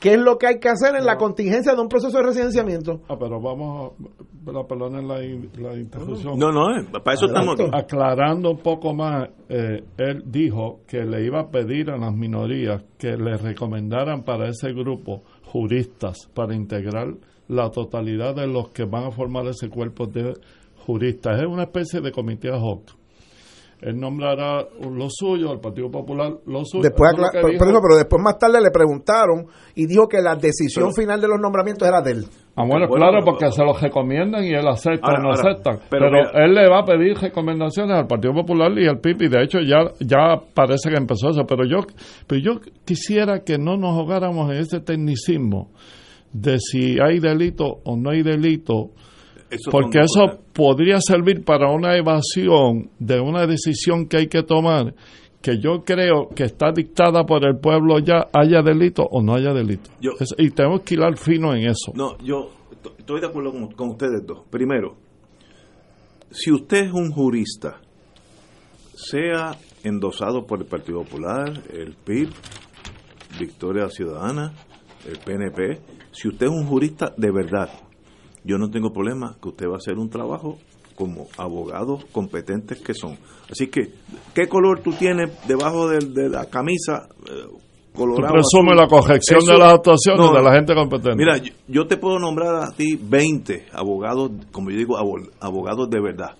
¿Qué 0.00 0.14
es 0.14 0.20
lo 0.20 0.38
que 0.38 0.46
hay 0.46 0.60
que 0.60 0.68
hacer 0.68 0.94
en 0.94 1.04
la 1.04 1.16
contingencia 1.16 1.74
de 1.74 1.80
un 1.80 1.88
proceso 1.88 2.16
de 2.18 2.24
residenciamiento? 2.24 3.00
Ah, 3.08 3.16
pero 3.18 3.40
vamos 3.40 3.92
a, 3.92 4.66
perdonen 4.66 5.08
la, 5.08 5.18
la 5.18 5.76
interrupción. 5.76 6.38
No, 6.38 6.52
no, 6.52 6.70
eh, 6.70 6.86
para 7.02 7.14
eso 7.14 7.26
estamos 7.26 7.56
Aclarando 7.72 8.52
un 8.52 8.58
poco 8.58 8.94
más, 8.94 9.28
eh, 9.48 9.82
él 9.96 10.22
dijo 10.24 10.80
que 10.86 11.04
le 11.04 11.24
iba 11.24 11.40
a 11.40 11.50
pedir 11.50 11.90
a 11.90 11.96
las 11.96 12.14
minorías 12.14 12.84
que 12.96 13.16
le 13.16 13.36
recomendaran 13.36 14.22
para 14.22 14.48
ese 14.48 14.72
grupo 14.72 15.22
juristas 15.44 16.28
para 16.32 16.54
integrar 16.54 17.14
la 17.48 17.70
totalidad 17.70 18.36
de 18.36 18.46
los 18.46 18.68
que 18.70 18.84
van 18.84 19.04
a 19.04 19.10
formar 19.10 19.46
ese 19.46 19.68
cuerpo 19.68 20.06
de 20.06 20.34
juristas. 20.86 21.40
Es 21.40 21.46
una 21.46 21.64
especie 21.64 22.00
de 22.00 22.12
comité 22.12 22.50
ad 22.50 22.60
hoc. 22.60 22.97
Él 23.80 23.96
nombrará 23.96 24.66
lo 24.80 25.06
suyo, 25.08 25.52
el 25.52 25.60
Partido 25.60 25.88
Popular 25.88 26.32
lo 26.46 26.64
suyo. 26.64 26.82
Después, 26.82 27.12
pero, 27.32 27.96
después 27.96 28.22
más 28.22 28.36
tarde 28.36 28.60
le 28.60 28.72
preguntaron 28.72 29.46
y 29.76 29.86
dijo 29.86 30.08
que 30.08 30.20
la 30.20 30.34
decisión 30.34 30.92
final 30.92 31.20
de 31.20 31.28
los 31.28 31.38
nombramientos 31.40 31.86
era 31.86 32.02
de 32.02 32.10
él. 32.10 32.24
Ah, 32.56 32.64
bueno, 32.66 32.88
claro, 32.88 33.24
porque 33.24 33.52
se 33.52 33.62
los 33.62 33.80
recomiendan 33.80 34.44
y 34.44 34.52
él 34.52 34.66
acepta 34.66 35.12
o 35.12 35.22
no 35.22 35.30
acepta. 35.30 35.78
Pero, 35.88 36.08
él 36.08 36.54
le 36.54 36.68
va 36.68 36.80
a 36.80 36.84
pedir 36.84 37.16
recomendaciones 37.16 37.96
al 37.96 38.08
Partido 38.08 38.34
Popular 38.34 38.76
y 38.76 38.88
al 38.88 38.98
PIB 38.98 39.22
y 39.22 39.28
de 39.28 39.44
hecho 39.44 39.58
ya, 39.60 39.92
ya 40.00 40.40
parece 40.54 40.90
que 40.90 40.96
empezó 40.96 41.30
eso. 41.30 41.44
Pero 41.46 41.64
yo, 41.64 41.86
pero 42.26 42.40
yo 42.40 42.60
quisiera 42.84 43.44
que 43.44 43.58
no 43.58 43.76
nos 43.76 43.96
ahogáramos 43.96 44.50
en 44.50 44.56
ese 44.56 44.80
tecnicismo 44.80 45.70
de 46.32 46.58
si 46.58 46.98
hay 47.00 47.20
delito 47.20 47.78
o 47.84 47.96
no 47.96 48.10
hay 48.10 48.22
delito, 48.22 48.90
porque 49.70 50.00
eso 50.00 50.38
podría 50.52 51.00
servir 51.00 51.44
para 51.44 51.70
una 51.70 51.96
evasión 51.96 52.90
de 52.98 53.20
una 53.20 53.46
decisión 53.46 54.06
que 54.06 54.18
hay 54.18 54.28
que 54.28 54.42
tomar 54.42 54.94
que 55.40 55.58
yo 55.58 55.84
creo 55.84 56.28
que 56.34 56.44
está 56.44 56.72
dictada 56.72 57.24
por 57.24 57.46
el 57.46 57.58
pueblo 57.58 57.98
ya, 58.00 58.28
haya 58.32 58.60
delito 58.62 59.04
o 59.04 59.22
no 59.22 59.34
haya 59.34 59.52
delito. 59.52 59.90
y 60.36 60.50
tenemos 60.50 60.82
que 60.82 60.94
hilar 60.94 61.16
fino 61.16 61.54
en 61.54 61.68
eso. 61.68 61.92
No, 61.94 62.18
yo 62.18 62.50
estoy 62.98 63.20
de 63.20 63.26
acuerdo 63.28 63.52
con, 63.52 63.68
con, 63.72 63.90
ustedes 63.90 64.26
dos. 64.26 64.40
Primero, 64.50 64.96
si 66.30 66.50
usted 66.50 66.86
es 66.86 66.92
un 66.92 67.10
jurista, 67.12 67.80
sea 68.94 69.56
endosado 69.84 70.44
por 70.44 70.58
el 70.58 70.66
Partido 70.66 71.02
Popular, 71.04 71.52
el 71.72 71.94
PIB, 71.94 72.30
Victoria 73.38 73.88
Ciudadana, 73.88 74.52
el 75.06 75.18
PNP, 75.18 75.80
si 76.10 76.28
usted 76.28 76.46
es 76.46 76.52
un 76.52 76.66
jurista 76.66 77.14
de 77.16 77.30
verdad, 77.30 77.70
yo 78.48 78.56
no 78.56 78.70
tengo 78.70 78.90
problema 78.90 79.36
que 79.42 79.50
usted 79.50 79.66
va 79.66 79.74
a 79.74 79.76
hacer 79.76 79.98
un 79.98 80.08
trabajo 80.08 80.56
como 80.94 81.26
abogados 81.36 82.06
competentes 82.10 82.80
que 82.80 82.94
son. 82.94 83.18
Así 83.48 83.66
que, 83.66 83.92
¿qué 84.34 84.48
color 84.48 84.80
tú 84.80 84.92
tienes 84.92 85.46
debajo 85.46 85.86
de, 85.86 86.30
la 86.30 86.46
camisa? 86.46 87.08
Eh, 87.26 87.46
colorado, 87.94 88.32
presume 88.32 88.74
la 88.74 88.88
corrección 88.88 89.44
de 89.44 89.58
las 89.58 89.74
actuaciones 89.74 90.32
de 90.32 90.42
la 90.42 90.54
gente 90.54 90.74
competente. 90.74 91.16
Mira, 91.16 91.36
yo, 91.68 91.86
te 91.86 91.98
puedo 91.98 92.18
nombrar 92.18 92.54
a 92.56 92.72
ti 92.74 92.98
20 92.98 93.66
abogados, 93.70 94.30
como 94.50 94.70
yo 94.70 94.78
digo, 94.78 94.96
abogados 94.96 95.90
de 95.90 96.00
verdad, 96.00 96.34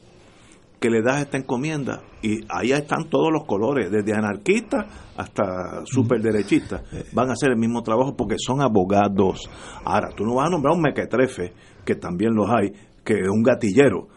que 0.81 0.89
le 0.91 1.03
das 1.03 1.21
esta 1.21 1.37
encomienda 1.37 2.03
y 2.23 2.41
ahí 2.49 2.73
están 2.73 3.09
todos 3.11 3.33
los 3.33 3.45
colores, 3.45 3.91
desde 3.91 4.17
anarquistas 4.17 4.87
hasta 5.17 5.85
superderechistas. 5.85 6.83
Van 7.13 7.29
a 7.29 7.33
hacer 7.33 7.51
el 7.51 7.59
mismo 7.59 7.83
trabajo 7.83 8.17
porque 8.17 8.37
son 8.39 8.61
abogados. 8.61 9.49
Ahora, 9.85 10.11
tú 10.17 10.25
no 10.25 10.37
vas 10.37 10.47
a 10.47 10.51
nombrar 10.51 10.75
un 10.75 10.83
mequetrefe, 10.83 11.53
que 11.89 11.95
también 11.95 12.35
los 12.35 12.47
hay, 12.51 12.71
que 13.03 13.15
es 13.15 13.29
un 13.31 13.43
gatillero. 13.43 14.09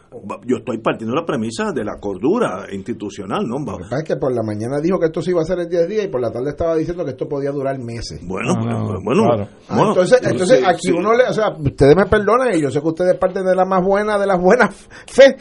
Yo 0.46 0.58
estoy 0.58 0.80
partiendo 0.80 1.16
la 1.16 1.24
premisa 1.26 1.72
de 1.72 1.86
la 1.86 1.96
cordura 2.02 2.66
institucional, 2.70 3.48
¿no? 3.48 3.60
Lo 3.60 3.78
que 3.78 3.84
pasa 3.84 4.00
es 4.00 4.04
que 4.04 4.18
por 4.18 4.36
la 4.36 4.44
mañana 4.44 4.82
dijo 4.82 5.00
que 5.00 5.06
esto 5.06 5.22
se 5.22 5.32
iba 5.32 5.40
a 5.40 5.44
hacer 5.44 5.60
en 5.60 5.70
10 5.70 5.88
días 5.88 6.04
y 6.04 6.08
por 6.10 6.20
la 6.20 6.30
tarde 6.30 6.50
estaba 6.50 6.76
diciendo 6.76 7.06
que 7.06 7.12
esto 7.12 7.30
podía 7.30 7.52
durar 7.52 7.80
meses. 7.80 8.20
Bueno, 8.28 8.52
ah, 8.58 8.98
bueno, 9.02 9.24
ah, 9.70 9.88
entonces, 9.88 10.20
entonces 10.22 10.62
aquí 10.68 10.92
uno 10.92 11.14
le, 11.14 11.24
o 11.30 11.34
sea, 11.34 11.52
ustedes 11.58 11.96
me 11.96 12.08
perdonan 12.08 12.54
y 12.54 12.62
yo 12.62 12.70
sé 12.70 12.82
que 12.82 12.90
ustedes 12.90 13.18
parten 13.18 13.46
de 13.46 13.56
la 13.56 13.64
más 13.64 13.82
buena, 13.82 14.20
de 14.20 14.28
las 14.28 14.38
buenas 14.38 14.76
fe, 15.08 15.38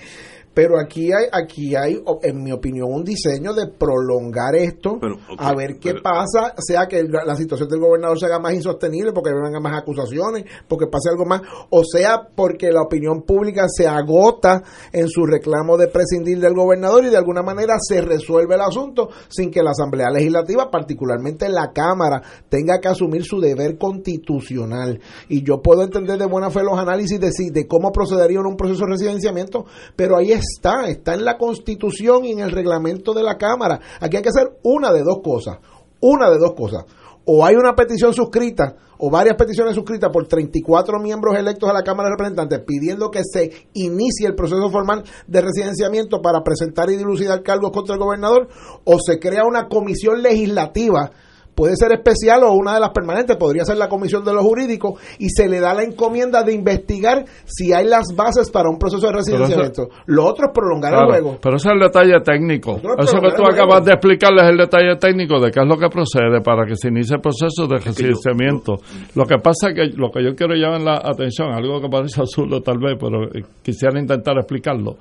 pero 0.52 0.80
aquí 0.80 1.12
hay, 1.12 1.26
aquí 1.30 1.76
hay, 1.76 2.02
en 2.22 2.42
mi 2.42 2.50
opinión, 2.50 2.92
un 2.92 3.04
diseño 3.04 3.54
de 3.54 3.68
prolongar 3.68 4.56
esto, 4.56 4.98
a 5.38 5.54
ver 5.54 5.78
qué 5.78 5.94
pasa, 5.94 6.54
sea 6.58 6.86
que 6.88 7.04
la 7.04 7.36
situación 7.36 7.68
del 7.68 7.80
gobernador 7.80 8.18
se 8.18 8.26
haga 8.26 8.40
más 8.40 8.54
insostenible 8.54 9.12
porque 9.12 9.30
vengan 9.32 9.62
más 9.62 9.80
acusaciones, 9.80 10.44
porque 10.66 10.86
pase 10.88 11.08
algo 11.10 11.24
más, 11.24 11.42
o 11.70 11.82
sea 11.84 12.28
porque 12.34 12.72
la 12.72 12.82
opinión 12.82 13.22
pública 13.22 13.66
se 13.68 13.86
agota 13.86 14.62
en 14.92 15.08
su 15.08 15.24
reclamo 15.24 15.76
de 15.76 15.86
prescindir 15.86 16.40
del 16.40 16.54
gobernador 16.54 17.04
y 17.04 17.10
de 17.10 17.16
alguna 17.16 17.42
manera 17.42 17.76
se 17.80 18.00
resuelve 18.00 18.56
el 18.56 18.62
asunto 18.62 19.10
sin 19.28 19.50
que 19.50 19.62
la 19.62 19.70
Asamblea 19.70 20.10
Legislativa, 20.10 20.70
particularmente 20.70 21.48
la 21.48 21.72
Cámara, 21.72 22.22
tenga 22.48 22.80
que 22.80 22.88
asumir 22.88 23.24
su 23.24 23.40
deber 23.40 23.78
constitucional. 23.78 25.00
Y 25.28 25.44
yo 25.44 25.62
puedo 25.62 25.84
entender 25.84 26.18
de 26.18 26.26
buena 26.26 26.50
fe 26.50 26.62
los 26.64 26.78
análisis 26.78 27.20
de, 27.20 27.30
de 27.52 27.66
cómo 27.68 27.92
procedería 27.92 28.40
en 28.40 28.46
un 28.46 28.56
proceso 28.56 28.84
de 28.84 28.92
residenciamiento, 28.92 29.64
pero 29.94 30.16
ahí 30.16 30.32
es 30.32 30.39
está, 30.40 30.88
está 30.88 31.14
en 31.14 31.24
la 31.24 31.38
constitución 31.38 32.24
y 32.24 32.32
en 32.32 32.40
el 32.40 32.50
reglamento 32.50 33.14
de 33.14 33.22
la 33.22 33.38
Cámara. 33.38 33.80
Aquí 34.00 34.16
hay 34.16 34.22
que 34.22 34.28
hacer 34.30 34.58
una 34.62 34.92
de 34.92 35.02
dos 35.02 35.20
cosas, 35.22 35.58
una 36.00 36.28
de 36.30 36.38
dos 36.38 36.54
cosas. 36.54 36.84
O 37.24 37.44
hay 37.44 37.54
una 37.54 37.76
petición 37.76 38.12
suscrita 38.12 38.74
o 38.98 39.10
varias 39.10 39.36
peticiones 39.36 39.74
suscritas 39.74 40.10
por 40.12 40.26
34 40.26 40.98
miembros 40.98 41.36
electos 41.36 41.70
a 41.70 41.72
la 41.72 41.82
Cámara 41.82 42.08
de 42.08 42.14
Representantes 42.16 42.60
pidiendo 42.66 43.10
que 43.10 43.22
se 43.24 43.68
inicie 43.74 44.26
el 44.26 44.34
proceso 44.34 44.70
formal 44.70 45.04
de 45.26 45.40
residenciamiento 45.40 46.20
para 46.20 46.42
presentar 46.42 46.90
y 46.90 46.96
dilucidar 46.96 47.42
cargos 47.42 47.70
contra 47.70 47.94
el 47.94 48.00
gobernador, 48.00 48.48
o 48.84 48.98
se 48.98 49.18
crea 49.18 49.44
una 49.46 49.68
comisión 49.68 50.22
legislativa 50.22 51.12
puede 51.54 51.76
ser 51.76 51.92
especial 51.92 52.42
o 52.44 52.52
una 52.52 52.74
de 52.74 52.80
las 52.80 52.90
permanentes, 52.90 53.36
podría 53.36 53.64
ser 53.64 53.76
la 53.76 53.88
Comisión 53.88 54.24
de 54.24 54.32
los 54.32 54.42
Jurídicos, 54.42 55.00
y 55.18 55.28
se 55.30 55.48
le 55.48 55.60
da 55.60 55.74
la 55.74 55.82
encomienda 55.82 56.42
de 56.42 56.52
investigar 56.52 57.24
si 57.44 57.72
hay 57.72 57.86
las 57.86 58.06
bases 58.14 58.50
para 58.50 58.68
un 58.68 58.78
proceso 58.78 59.06
de 59.06 59.12
residenciamiento. 59.12 59.88
Lo 60.06 60.26
otro 60.26 60.46
es 60.46 60.52
prolongar 60.52 60.94
el 60.94 61.06
juego. 61.06 61.38
Pero 61.40 61.56
ese 61.56 61.68
es 61.68 61.74
el 61.74 61.80
detalle 61.80 62.20
técnico. 62.24 62.80
Eso 62.98 63.20
que 63.20 63.32
tú 63.36 63.44
acabas 63.44 63.84
de 63.84 63.92
explicarles 63.92 64.44
es 64.44 64.50
el 64.50 64.56
detalle 64.58 64.96
técnico 64.96 65.40
de 65.40 65.50
qué 65.50 65.60
es 65.60 65.66
lo 65.66 65.76
que 65.76 65.88
procede 65.88 66.40
para 66.42 66.66
que 66.66 66.76
se 66.76 66.88
inicie 66.88 67.16
el 67.16 67.22
proceso 67.22 67.66
de 67.66 67.78
residenciamiento. 67.78 68.76
Lo 69.14 69.24
que 69.24 69.36
pasa 69.38 69.70
es 69.70 69.74
que 69.74 69.96
lo 69.96 70.10
que 70.10 70.24
yo 70.24 70.34
quiero 70.34 70.54
llamar 70.54 70.80
la 70.80 70.94
atención, 71.04 71.52
algo 71.52 71.80
que 71.80 71.88
parece 71.88 72.20
absurdo 72.20 72.60
tal 72.60 72.78
vez, 72.78 72.96
pero 72.98 73.28
quisiera 73.62 73.98
intentar 73.98 74.36
explicarlo, 74.38 74.96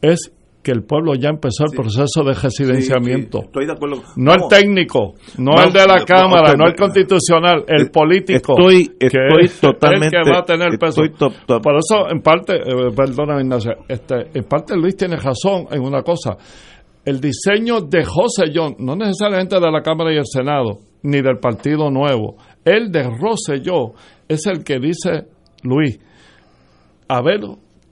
es 0.00 0.30
que 0.66 0.72
el 0.72 0.82
pueblo 0.82 1.14
ya 1.14 1.28
empezó 1.28 1.62
el 1.62 1.76
proceso 1.76 2.24
de 2.24 2.34
residenciamiento. 2.34 3.38
estoy 3.44 3.66
de 3.66 3.72
acuerdo. 3.72 4.02
No 4.16 4.34
el 4.34 4.40
técnico, 4.50 5.14
no 5.38 5.52
el 5.62 5.72
de 5.72 5.86
la 5.86 6.04
Cámara, 6.04 6.54
no 6.58 6.66
el 6.66 6.74
constitucional, 6.74 7.64
el 7.68 7.88
político. 7.92 8.56
Estoy, 8.58 8.90
estoy 8.98 9.48
totalmente. 9.60 10.16
El 10.16 10.24
que 10.24 10.30
va 10.32 10.38
a 10.40 10.44
tener 10.44 10.76
peso. 10.76 11.02
Por 11.46 11.76
eso, 11.76 12.10
en 12.10 12.20
parte, 12.20 12.56
eh, 12.56 12.90
perdona, 12.96 13.40
Ignacio, 13.40 13.74
este, 13.86 14.26
en 14.34 14.42
parte 14.42 14.76
Luis 14.76 14.96
tiene 14.96 15.14
razón 15.14 15.68
en 15.70 15.82
una 15.82 16.02
cosa. 16.02 16.36
El 17.04 17.20
diseño 17.20 17.82
de 17.82 18.04
José 18.04 18.46
John, 18.52 18.74
no 18.80 18.96
necesariamente 18.96 19.60
de 19.60 19.70
la 19.70 19.82
Cámara 19.82 20.12
y 20.12 20.16
el 20.16 20.26
Senado, 20.26 20.80
ni 21.04 21.22
del 21.22 21.38
Partido 21.38 21.92
Nuevo, 21.92 22.38
el 22.64 22.90
de 22.90 23.04
Rosselló 23.04 23.92
es 24.26 24.44
el 24.46 24.64
que 24.64 24.80
dice 24.80 25.28
Luis, 25.62 26.00
a 27.06 27.22
ver 27.22 27.42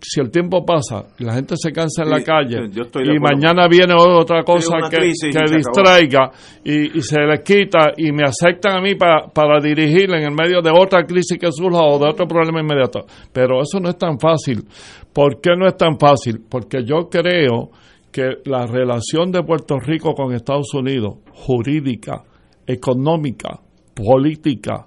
si 0.07 0.21
el 0.21 0.31
tiempo 0.31 0.65
pasa, 0.65 1.07
la 1.19 1.35
gente 1.35 1.55
se 1.57 1.73
cansa 1.73 2.03
en 2.03 2.11
la 2.11 2.23
calle 2.23 2.59
y 2.67 3.19
mañana 3.19 3.67
viene 3.69 3.95
otra 3.97 4.43
cosa 4.43 4.77
que, 4.91 5.01
distraiga 5.01 6.31
y, 6.63 7.01
se 7.01 7.21
les 7.21 7.41
quita 7.41 7.93
y 7.97 8.13
me 8.13 8.25
aceptan 8.25 8.79
a 8.79 8.81
mí 8.83 8.95
para, 8.97 9.29
para 9.29 9.61
dirigir 9.61 10.11
en 10.13 10.25
el 10.25 10.33
medio 10.33 10.61
de 10.61 10.71
otra 10.71 11.05
crisis 11.05 11.39
que 11.39 11.51
surja 11.51 11.81
o 11.81 11.99
de 11.99 12.11
otro 12.11 12.27
problema 12.27 12.61
inmediato. 12.61 13.07
Pero 13.33 13.63
eso 13.63 13.81
no 13.81 13.89
es 13.89 13.97
tan 13.97 14.19
fácil. 14.19 14.65
¿Por 15.13 15.41
qué 15.41 15.57
no 15.57 15.67
es 15.67 15.77
tan 15.77 15.99
fácil? 15.99 16.43
Porque 16.49 16.85
yo 16.85 17.09
creo 17.09 17.71
que 18.13 18.41
la 18.45 18.67
relación 18.67 19.33
de 19.33 19.43
Puerto 19.43 19.79
Rico 19.79 20.15
con 20.15 20.35
Estados 20.35 20.75
Unidos, 20.75 21.17
jurídica, 21.33 22.23
económica, 22.67 23.61
política, 23.95 24.87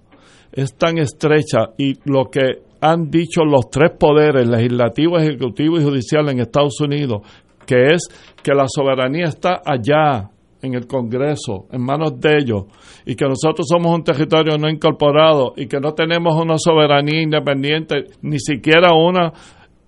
es 0.51 0.75
tan 0.75 0.97
estrecha 0.97 1.71
y 1.77 1.95
lo 2.05 2.25
que 2.31 2.66
han 2.81 3.09
dicho 3.09 3.43
los 3.43 3.69
tres 3.69 3.91
poderes, 3.99 4.47
legislativo, 4.47 5.17
ejecutivo 5.17 5.77
y 5.77 5.83
judicial 5.83 6.29
en 6.29 6.39
Estados 6.39 6.79
Unidos, 6.81 7.21
que 7.65 7.93
es 7.93 8.07
que 8.41 8.53
la 8.53 8.65
soberanía 8.67 9.25
está 9.25 9.61
allá, 9.65 10.29
en 10.61 10.73
el 10.73 10.87
Congreso, 10.87 11.67
en 11.71 11.81
manos 11.81 12.19
de 12.19 12.37
ellos, 12.37 12.63
y 13.05 13.15
que 13.15 13.25
nosotros 13.25 13.67
somos 13.69 13.93
un 13.93 14.03
territorio 14.03 14.57
no 14.57 14.69
incorporado 14.69 15.53
y 15.55 15.67
que 15.67 15.79
no 15.79 15.93
tenemos 15.93 16.35
una 16.35 16.55
soberanía 16.57 17.21
independiente, 17.21 18.05
ni 18.21 18.39
siquiera 18.39 18.93
una 18.93 19.33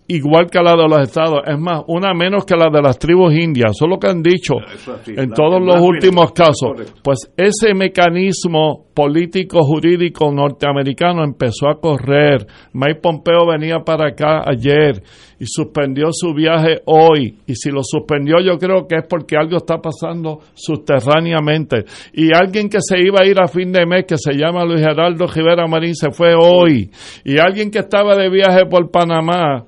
igual 0.10 0.50
que 0.50 0.60
la 0.60 0.76
de 0.76 0.88
los 0.88 1.00
estados, 1.02 1.42
es 1.46 1.58
más, 1.58 1.84
una 1.88 2.14
menos 2.14 2.44
que 2.44 2.56
la 2.56 2.70
de 2.70 2.82
las 2.82 2.98
tribus 2.98 3.34
indias, 3.34 3.72
eso 3.72 3.86
es 3.86 3.90
lo 3.90 4.00
que 4.00 4.08
han 4.08 4.22
dicho 4.22 4.56
en 5.08 5.30
todos 5.32 5.62
los 5.62 5.80
últimos 5.82 6.32
casos. 6.32 6.92
Pues 7.04 7.32
ese 7.38 7.74
mecanismo 7.74 8.88
político 8.94 9.60
jurídico 9.62 10.32
norteamericano 10.32 11.24
empezó 11.24 11.70
a 11.70 11.80
correr. 11.80 12.46
Mike 12.74 13.00
Pompeo 13.02 13.48
venía 13.48 13.80
para 13.86 14.10
acá 14.10 14.44
ayer 14.46 15.02
y 15.40 15.46
suspendió 15.46 16.08
su 16.12 16.34
viaje 16.34 16.82
hoy. 16.86 17.38
Y 17.46 17.56
si 17.56 17.70
lo 17.70 17.82
suspendió 17.84 18.42
yo 18.42 18.58
creo 18.58 18.88
que 18.88 18.96
es 18.96 19.08
porque 19.08 19.38
algo 19.38 19.58
está 19.58 19.78
pasando 19.78 20.40
subterráneamente. 20.54 21.86
Y 22.14 22.36
alguien 22.36 22.68
que 22.68 22.80
se 22.82 23.00
iba 23.00 23.20
a 23.22 23.26
ir 23.26 23.40
a 23.40 23.48
fin 23.48 23.72
de 23.72 23.86
mes, 23.86 24.06
que 24.06 24.18
se 24.18 24.34
llama 24.34 24.66
Luis 24.66 24.82
Geraldo 24.82 25.28
Rivera 25.28 25.68
Marín, 25.68 25.96
se 25.96 26.12
fue 26.12 26.34
hoy. 26.36 26.90
Y 27.24 27.38
alguien 27.38 27.72
que 27.72 27.80
estaba 27.80 28.16
de 28.16 28.30
viaje 28.30 28.66
por 28.66 28.92
Panamá, 28.92 29.66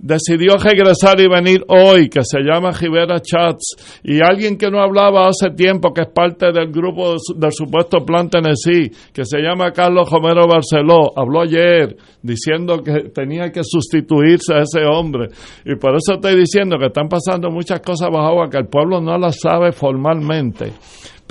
decidió 0.00 0.56
regresar 0.56 1.20
y 1.20 1.28
venir 1.28 1.64
hoy, 1.68 2.08
que 2.08 2.20
se 2.22 2.40
llama 2.40 2.70
Rivera 2.70 3.20
Chats, 3.20 3.76
y 4.02 4.20
alguien 4.22 4.56
que 4.56 4.70
no 4.70 4.80
hablaba 4.80 5.28
hace 5.28 5.50
tiempo, 5.54 5.92
que 5.92 6.02
es 6.02 6.08
parte 6.08 6.52
del 6.52 6.72
grupo 6.72 7.14
del 7.36 7.52
supuesto 7.52 7.98
Plan 8.04 8.28
Tennessee, 8.28 8.90
que 9.12 9.24
se 9.24 9.38
llama 9.38 9.72
Carlos 9.72 10.10
Romero 10.10 10.46
Barceló, 10.46 11.10
habló 11.16 11.42
ayer 11.42 11.96
diciendo 12.22 12.82
que 12.82 13.10
tenía 13.14 13.50
que 13.50 13.62
sustituirse 13.62 14.54
a 14.54 14.62
ese 14.62 14.84
hombre. 14.86 15.28
Y 15.64 15.76
por 15.76 15.94
eso 15.94 16.14
estoy 16.14 16.38
diciendo 16.38 16.76
que 16.78 16.86
están 16.86 17.08
pasando 17.08 17.50
muchas 17.50 17.80
cosas 17.80 18.08
bajo 18.10 18.28
agua 18.28 18.50
que 18.50 18.58
el 18.58 18.66
pueblo 18.66 19.00
no 19.00 19.16
las 19.18 19.38
sabe 19.40 19.72
formalmente 19.72 20.72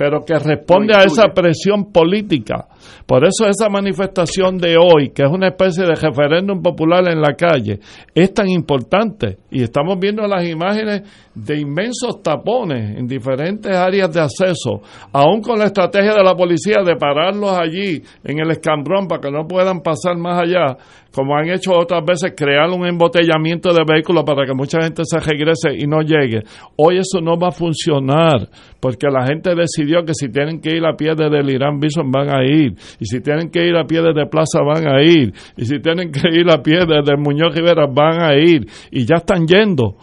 pero 0.00 0.24
que 0.24 0.32
responde 0.38 0.94
a 0.96 1.02
esa 1.02 1.24
presión 1.34 1.92
política. 1.92 2.66
Por 3.04 3.22
eso 3.22 3.46
esa 3.46 3.68
manifestación 3.68 4.56
de 4.56 4.78
hoy, 4.78 5.10
que 5.10 5.24
es 5.24 5.30
una 5.30 5.48
especie 5.48 5.84
de 5.84 5.94
referéndum 5.94 6.62
popular 6.62 7.06
en 7.06 7.20
la 7.20 7.34
calle, 7.34 7.80
es 8.14 8.32
tan 8.32 8.48
importante. 8.48 9.36
Y 9.50 9.62
estamos 9.62 9.98
viendo 10.00 10.26
las 10.26 10.48
imágenes 10.48 11.02
de 11.44 11.60
inmensos 11.60 12.22
tapones 12.22 12.98
en 12.98 13.06
diferentes 13.06 13.74
áreas 13.74 14.12
de 14.12 14.20
acceso, 14.20 14.82
aún 15.12 15.40
con 15.40 15.58
la 15.58 15.66
estrategia 15.66 16.14
de 16.14 16.22
la 16.22 16.34
policía 16.34 16.82
de 16.84 16.96
pararlos 16.96 17.52
allí 17.52 18.02
en 18.24 18.40
el 18.40 18.50
escambrón 18.50 19.08
para 19.08 19.20
que 19.20 19.30
no 19.30 19.46
puedan 19.46 19.80
pasar 19.80 20.16
más 20.16 20.42
allá, 20.42 20.76
como 21.12 21.36
han 21.36 21.48
hecho 21.50 21.72
otras 21.72 22.04
veces, 22.04 22.34
crear 22.36 22.68
un 22.70 22.86
embotellamiento 22.86 23.72
de 23.72 23.82
vehículos 23.86 24.24
para 24.24 24.46
que 24.46 24.54
mucha 24.54 24.80
gente 24.82 25.02
se 25.04 25.18
regrese 25.18 25.74
y 25.76 25.86
no 25.86 26.02
llegue. 26.02 26.42
Hoy 26.76 26.98
eso 26.98 27.20
no 27.20 27.38
va 27.38 27.48
a 27.48 27.52
funcionar, 27.52 28.48
porque 28.78 29.08
la 29.10 29.26
gente 29.26 29.54
decidió 29.54 30.04
que 30.04 30.14
si 30.14 30.28
tienen 30.30 30.60
que 30.60 30.76
ir 30.76 30.84
a 30.84 30.94
pie 30.94 31.14
desde 31.16 31.40
el 31.40 31.50
Irán 31.50 31.80
Bison 31.80 32.10
van 32.10 32.28
a 32.28 32.44
ir, 32.44 32.74
y 32.98 33.06
si 33.06 33.20
tienen 33.20 33.50
que 33.50 33.66
ir 33.66 33.76
a 33.76 33.84
pie 33.84 34.02
desde 34.02 34.26
Plaza 34.26 34.60
van 34.62 34.86
a 34.86 35.02
ir, 35.02 35.32
y 35.56 35.64
si 35.64 35.80
tienen 35.80 36.12
que 36.12 36.28
ir 36.32 36.48
a 36.50 36.62
pie 36.62 36.80
desde 36.86 37.16
Muñoz 37.16 37.54
Rivera 37.54 37.86
van 37.86 38.22
a 38.22 38.34
ir, 38.34 38.66
y 38.90 39.04
ya 39.04 39.16
están 39.16 39.46
yendo. 39.46 39.96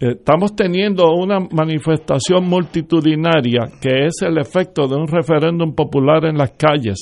Estamos 0.00 0.56
teniendo 0.56 1.04
una 1.14 1.38
manifestación 1.38 2.48
multitudinaria 2.48 3.70
que 3.80 4.06
es 4.06 4.22
el 4.22 4.38
efecto 4.38 4.88
de 4.88 4.96
un 4.96 5.06
referéndum 5.06 5.72
popular 5.72 6.24
en 6.24 6.36
las 6.36 6.50
calles. 6.52 6.98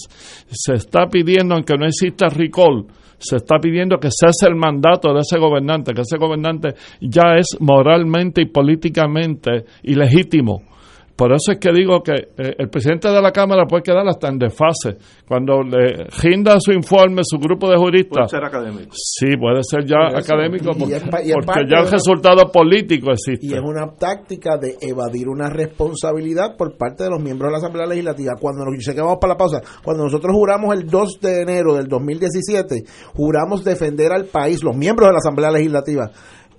Se 0.49 0.75
está 0.75 1.07
pidiendo, 1.07 1.55
aunque 1.55 1.77
no 1.79 1.87
exista 1.87 2.29
recall, 2.29 2.87
se 3.19 3.37
está 3.37 3.57
pidiendo 3.59 3.99
que 3.99 4.09
cese 4.11 4.47
el 4.47 4.57
mandato 4.57 5.13
de 5.15 5.21
ese 5.21 5.39
gobernante, 5.39 5.95
que 5.95 6.03
ese 6.03 6.19
gobernante 6.19 6.75
ya 7.01 7.37
es 7.39 7.57
moralmente 7.61 8.43
y 8.43 8.47
políticamente 8.47 9.65
ilegítimo 9.85 10.72
por 11.17 11.33
eso 11.33 11.53
es 11.53 11.59
que 11.59 11.71
digo 11.73 12.03
que 12.03 12.13
eh, 12.13 12.55
el 12.59 12.69
presidente 12.69 13.09
de 13.09 13.21
la 13.21 13.33
Cámara 13.33 13.67
puede 13.67 13.83
quedar 13.83 14.07
hasta 14.09 14.29
en 14.29 14.39
desfase. 14.39 14.97
Cuando 15.29 15.63
le 15.63 16.05
rinda 16.23 16.59
su 16.59 16.73
informe, 16.73 17.23
su 17.25 17.39
grupo 17.39 17.71
de 17.71 17.77
juristas. 17.77 18.31
Puede 18.31 18.43
ser 18.43 18.45
académico. 18.45 18.93
Sí, 18.95 19.37
puede 19.37 19.61
ser 19.63 19.85
ya 19.85 20.17
académico 20.17 20.71
porque, 20.79 21.65
ya 21.69 21.81
el 21.81 21.91
resultado 21.91 22.51
político 22.51 23.13
existe. 23.13 23.47
Y 23.47 23.53
es 23.53 23.61
una 23.61 23.93
táctica 23.95 24.57
de 24.57 24.77
evadir 24.81 25.29
una 25.29 25.49
responsabilidad 25.51 26.57
por 26.57 26.77
parte 26.77 27.05
de 27.05 27.11
los 27.11 27.23
miembros 27.23 27.49
de 27.49 27.53
la 27.53 27.59
Asamblea 27.59 27.87
Legislativa. 27.87 28.33
Cuando 28.41 28.65
nos, 28.65 28.85
que 28.85 29.01
vamos 29.01 29.19
para 29.21 29.35
la 29.35 29.39
pausa. 29.39 29.61
Cuando 29.85 30.05
nosotros 30.05 30.33
juramos 30.35 30.75
el 30.75 30.87
2 30.87 31.21
de 31.21 31.43
enero 31.43 31.75
del 31.75 31.89
2017, 31.89 32.85
juramos 33.15 33.65
defender 33.65 34.13
al 34.13 34.25
país, 34.25 34.63
los 34.63 34.77
miembros 34.77 35.09
de 35.09 35.13
la 35.13 35.19
Asamblea 35.19 35.51
Legislativa 35.51 36.11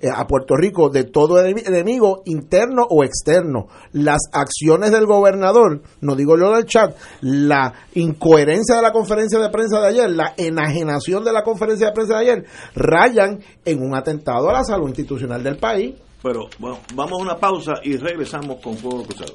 a 0.09 0.25
Puerto 0.27 0.55
Rico 0.55 0.89
de 0.89 1.03
todo 1.03 1.39
enemigo 1.45 2.21
interno 2.25 2.85
o 2.89 3.03
externo. 3.03 3.67
Las 3.91 4.21
acciones 4.31 4.91
del 4.91 5.05
gobernador, 5.05 5.81
no 6.01 6.15
digo 6.15 6.37
yo 6.37 6.55
del 6.55 6.65
chat, 6.65 6.95
la 7.21 7.73
incoherencia 7.93 8.75
de 8.75 8.81
la 8.81 8.91
conferencia 8.91 9.39
de 9.39 9.49
prensa 9.49 9.79
de 9.79 9.87
ayer, 9.87 10.09
la 10.09 10.33
enajenación 10.37 11.23
de 11.23 11.33
la 11.33 11.43
conferencia 11.43 11.87
de 11.87 11.93
prensa 11.93 12.15
de 12.15 12.21
ayer, 12.21 12.45
rayan 12.75 13.39
en 13.65 13.81
un 13.81 13.95
atentado 13.95 14.49
a 14.49 14.53
la 14.53 14.63
salud 14.63 14.87
institucional 14.87 15.43
del 15.43 15.57
país. 15.57 15.95
Pero 16.21 16.47
bueno, 16.59 16.79
vamos 16.95 17.19
a 17.19 17.23
una 17.23 17.37
pausa 17.37 17.73
y 17.83 17.97
regresamos 17.97 18.61
con 18.61 18.77
Fuego 18.77 19.03
Cruzado. 19.03 19.33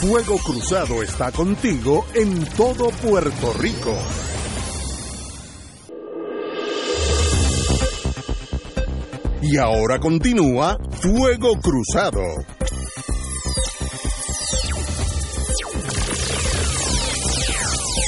Fuego 0.00 0.36
Cruzado 0.38 1.02
está 1.02 1.30
contigo 1.30 2.04
en 2.14 2.44
todo 2.56 2.90
Puerto 2.90 3.52
Rico. 3.60 3.96
Y 9.44 9.56
ahora 9.56 9.98
continúa 9.98 10.78
Fuego 11.00 11.58
Cruzado. 11.60 12.22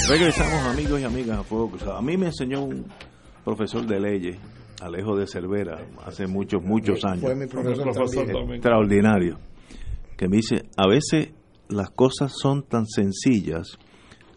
Regresamos 0.09 0.63
amigos 0.65 1.01
y 1.01 1.05
amigas 1.05 1.41
a 1.41 1.43
Fuego 1.43 1.71
Cruzado. 1.71 1.97
A 1.97 2.03
mí 2.03 2.17
me 2.17 2.27
enseñó 2.27 2.63
un 2.63 2.87
profesor 3.45 3.85
de 3.85 3.99
leyes, 3.99 4.37
Alejo 4.81 5.17
de 5.17 5.27
Cervera, 5.27 5.85
hace 6.07 6.29
muchos, 6.29 6.63
muchos 6.63 7.05
años. 7.05 7.23
Fue 7.23 7.35
mi 7.35 7.47
profesor, 7.47 8.55
Extraordinario. 8.55 9.39
Que 10.17 10.29
me 10.29 10.37
dice, 10.37 10.67
a 10.77 10.87
veces 10.87 11.31
las 11.69 11.91
cosas 11.91 12.33
son 12.41 12.63
tan 12.63 12.87
sencillas 12.87 13.77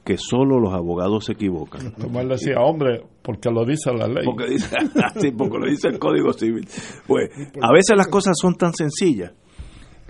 que 0.08 0.17
solo 0.17 0.58
los 0.62 0.74
abogados 0.74 1.26
se 1.26 1.34
equivocan. 1.34 1.91
Tomás 2.00 2.30
decía, 2.30 2.62
hombre, 2.62 3.04
porque 3.22 3.50
lo 3.52 3.65
dice 3.65 3.91
la 3.91 4.08
ley. 4.08 4.24
Porque, 4.24 4.52
dice, 4.52 4.74
sí, 5.20 5.32
porque 5.32 5.58
lo 5.58 5.70
dice 5.70 5.89
el 5.89 6.00
Código 6.00 6.32
Civil. 6.32 6.65
Pues 7.06 7.30
a 7.62 7.74
veces 7.74 7.98
las 7.98 8.08
cosas 8.08 8.38
son 8.41 8.56
tan 8.56 8.74
sencillas 8.74 9.34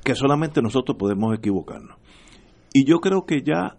que 0.03 0.13
solamente 0.13 0.62
nosotros 0.62 0.95
podemos 0.99 1.36
equivocarnos. 1.36 1.97
Y 2.71 2.86
yo 2.86 2.99
creo 2.99 3.25
que 3.25 3.41
ya 3.41 3.77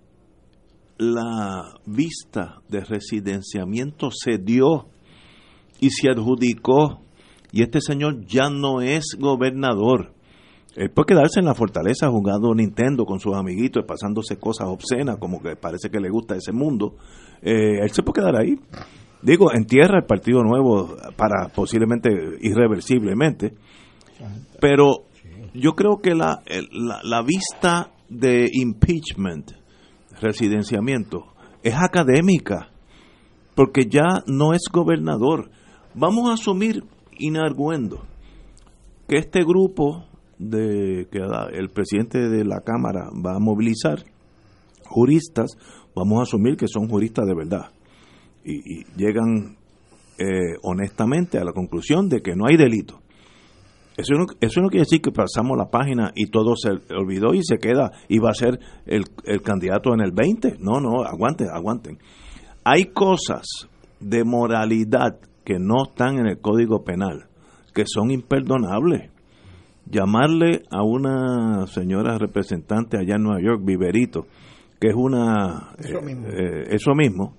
la 0.98 1.74
vista 1.87 2.62
de 2.68 2.81
residenciamiento 2.81 4.11
se 4.11 4.38
dio 4.38 4.88
y 5.78 5.90
se 5.90 6.11
adjudicó 6.11 7.00
y 7.52 7.62
este 7.62 7.81
señor 7.81 8.26
ya 8.26 8.50
no 8.50 8.81
es 8.81 9.16
gobernador 9.16 10.14
él 10.78 10.90
puede 10.90 11.06
quedarse 11.06 11.40
en 11.40 11.46
la 11.46 11.54
fortaleza 11.54 12.08
jugando 12.08 12.54
Nintendo 12.54 13.04
con 13.04 13.18
sus 13.18 13.34
amiguitos, 13.34 13.84
pasándose 13.84 14.38
cosas 14.38 14.68
obscenas, 14.68 15.16
como 15.18 15.42
que 15.42 15.56
parece 15.56 15.90
que 15.90 15.98
le 15.98 16.08
gusta 16.08 16.36
ese 16.36 16.52
mundo. 16.52 16.94
Eh, 17.42 17.80
él 17.82 17.90
se 17.90 18.04
puede 18.04 18.20
quedar 18.20 18.36
ahí. 18.36 18.60
Digo, 19.20 19.52
en 19.52 19.66
tierra 19.66 19.98
el 19.98 20.06
Partido 20.06 20.44
Nuevo 20.44 20.94
para 21.16 21.48
posiblemente 21.48 22.10
irreversiblemente. 22.42 23.54
Pero 24.60 25.06
yo 25.52 25.72
creo 25.72 25.96
que 26.00 26.14
la, 26.14 26.42
la, 26.70 27.00
la 27.02 27.22
vista 27.22 27.90
de 28.08 28.48
impeachment, 28.52 29.50
residenciamiento, 30.20 31.24
es 31.64 31.74
académica, 31.74 32.70
porque 33.56 33.86
ya 33.90 34.22
no 34.28 34.52
es 34.52 34.62
gobernador. 34.72 35.50
Vamos 35.96 36.30
a 36.30 36.34
asumir, 36.34 36.84
inarguendo, 37.18 38.06
que 39.08 39.16
este 39.16 39.40
grupo 39.40 40.08
de 40.38 41.09
que 41.11 41.18
el 41.53 41.70
presidente 41.70 42.29
de 42.29 42.44
la 42.44 42.61
Cámara 42.61 43.11
va 43.24 43.37
a 43.37 43.40
movilizar 43.40 44.05
juristas, 44.85 45.57
vamos 45.94 46.20
a 46.20 46.22
asumir 46.22 46.57
que 46.57 46.68
son 46.68 46.88
juristas 46.88 47.27
de 47.27 47.35
verdad. 47.35 47.70
Y, 48.44 48.85
llegan 48.96 49.57
eh, 50.18 50.57
honestamente 50.62 51.38
a 51.38 51.44
la 51.44 51.53
conclusión 51.53 52.09
de 52.09 52.20
que 52.20 52.35
no 52.35 52.46
hay 52.46 52.57
delito. 52.57 53.01
Eso 53.96 54.14
no, 54.14 54.27
eso 54.40 54.61
no 54.61 54.68
quiere 54.68 54.85
decir 54.85 55.01
que 55.03 55.11
pasamos 55.11 55.59
la 55.59 55.70
página 55.70 56.12
y 56.14 56.31
todo 56.31 56.55
se 56.55 56.70
olvidó 56.94 57.35
y 57.35 57.42
se 57.42 57.59
queda 57.59 57.90
y 58.09 58.20
va 58.20 58.31
a 58.31 58.35
ser 58.35 58.61
el, 58.87 59.03
el 59.24 59.42
candidato 59.42 59.92
en 59.92 60.01
el 60.01 60.12
20. 60.12 60.59
No, 60.61 60.81
no, 60.81 61.03
aguanten, 61.03 61.48
aguanten. 61.53 61.98
Hay 62.64 62.87
cosas 62.92 63.68
de 63.98 64.22
moralidad 64.24 65.18
que 65.44 65.59
no 65.59 65.85
están 65.88 66.18
en 66.18 66.29
el 66.29 66.38
Código 66.38 66.85
Penal, 66.85 67.27
que 67.74 67.85
son 67.87 68.12
imperdonables 68.12 69.11
llamarle 69.90 70.62
a 70.70 70.83
una 70.83 71.66
señora 71.66 72.18
representante 72.18 72.98
allá 72.98 73.16
en 73.16 73.22
Nueva 73.22 73.40
York, 73.40 73.62
Viverito, 73.64 74.27
que 74.81 74.88
es 74.88 74.94
una... 74.94 75.72
Eso 75.79 76.01
mismo. 76.03 76.29
Eh, 76.29 76.64
eso 76.70 76.94
mismo 76.94 77.37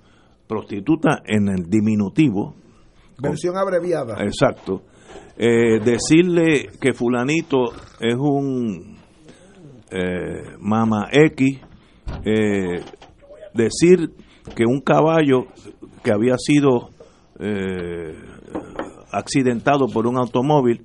prostituta 0.47 1.21
en 1.25 1.47
el 1.47 1.69
diminutivo. 1.69 2.55
Versión 3.21 3.55
abreviada. 3.57 4.15
Exacto. 4.23 4.81
Eh, 5.37 5.79
decirle 5.79 6.69
que 6.81 6.93
fulanito 6.93 7.71
es 7.99 8.15
un 8.15 8.97
eh, 9.91 10.55
mama 10.59 11.07
X, 11.11 11.61
decir 13.53 14.09
que 14.55 14.63
un 14.65 14.81
caballo 14.81 15.45
que 16.03 16.11
había 16.11 16.35
sido 16.37 16.89
accidentado 19.11 19.87
por 19.87 20.07
un 20.07 20.17
automóvil 20.17 20.83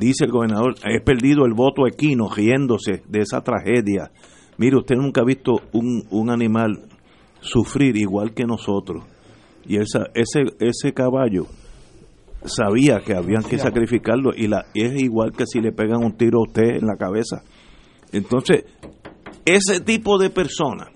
dice 0.00 0.24
el 0.24 0.32
gobernador, 0.32 0.74
he 0.84 1.00
perdido 1.00 1.44
el 1.44 1.54
voto 1.54 1.86
equino 1.86 2.28
riéndose 2.28 3.02
de 3.08 3.20
esa 3.20 3.42
tragedia. 3.42 4.10
Mire, 4.58 4.76
usted 4.76 4.96
nunca 4.96 5.20
ha 5.20 5.24
visto 5.24 5.60
un, 5.72 6.04
un 6.10 6.30
animal 6.30 6.88
sufrir 7.40 7.96
igual 7.96 8.34
que 8.34 8.44
nosotros. 8.44 9.04
Y 9.66 9.76
esa, 9.76 10.06
ese, 10.14 10.54
ese 10.58 10.92
caballo 10.92 11.46
sabía 12.44 13.00
que 13.00 13.14
habían 13.14 13.42
que 13.42 13.58
sacrificarlo 13.58 14.30
y 14.34 14.48
la, 14.48 14.66
es 14.74 15.00
igual 15.00 15.32
que 15.32 15.44
si 15.46 15.60
le 15.60 15.72
pegan 15.72 16.02
un 16.02 16.16
tiro 16.16 16.38
a 16.38 16.48
usted 16.48 16.76
en 16.76 16.86
la 16.86 16.96
cabeza. 16.96 17.42
Entonces, 18.12 18.64
ese 19.44 19.80
tipo 19.80 20.18
de 20.18 20.30
persona, 20.30 20.88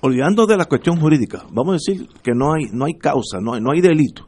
olvidando 0.00 0.46
de 0.46 0.56
la 0.56 0.66
cuestión 0.66 1.00
jurídica, 1.00 1.44
vamos 1.52 1.74
a 1.74 1.78
decir 1.78 2.08
que 2.22 2.32
no 2.34 2.52
hay, 2.54 2.66
no 2.72 2.84
hay 2.84 2.94
causa, 2.94 3.38
no 3.40 3.54
hay, 3.54 3.60
no 3.60 3.72
hay 3.72 3.80
delito. 3.80 4.26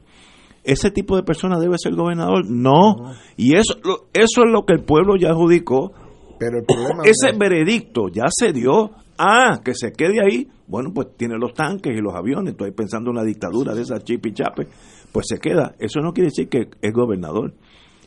Ese 0.64 0.90
tipo 0.90 1.16
de 1.16 1.22
persona 1.22 1.58
debe 1.58 1.76
ser 1.78 1.94
gobernador. 1.94 2.46
No. 2.48 3.14
Y 3.36 3.56
eso, 3.56 3.74
eso 4.12 4.42
es 4.44 4.50
lo 4.50 4.64
que 4.64 4.72
el 4.72 4.82
pueblo 4.82 5.16
ya 5.16 5.30
adjudicó. 5.30 5.92
Pero 6.38 6.58
el 6.58 6.64
problema 6.64 7.02
ese 7.04 7.36
veredicto 7.36 8.08
ya 8.08 8.24
se 8.28 8.52
dio. 8.52 8.90
Ah, 9.16 9.60
que 9.64 9.74
se 9.74 9.92
quede 9.92 10.20
ahí. 10.24 10.48
Bueno, 10.66 10.90
pues 10.92 11.08
tiene 11.16 11.36
los 11.38 11.54
tanques 11.54 11.92
y 11.96 12.00
los 12.00 12.14
aviones. 12.14 12.52
Estoy 12.52 12.72
pensando 12.72 13.10
en 13.10 13.18
una 13.18 13.24
dictadura 13.24 13.74
de 13.74 13.82
esa 13.82 14.00
chip 14.00 14.26
y 14.26 14.32
chape. 14.32 14.66
Pues 15.12 15.26
se 15.28 15.38
queda. 15.38 15.74
Eso 15.78 16.00
no 16.00 16.12
quiere 16.12 16.30
decir 16.30 16.48
que 16.48 16.70
es 16.80 16.92
gobernador. 16.92 17.52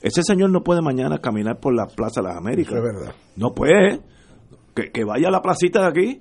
Ese 0.02 0.22
señor 0.24 0.50
no 0.50 0.64
puede 0.64 0.82
mañana 0.82 1.20
caminar 1.20 1.60
por 1.60 1.74
la 1.74 1.86
Plaza 1.86 2.22
de 2.22 2.28
las 2.28 2.38
Américas. 2.38 2.76
es 2.76 2.84
verdad. 2.84 3.16
No 3.36 3.54
puede. 3.54 4.02
Que, 4.76 4.92
que 4.92 5.06
vaya 5.06 5.30
a 5.30 5.32
la 5.32 5.42
placita 5.42 5.82
de 5.82 5.88
aquí. 5.88 6.20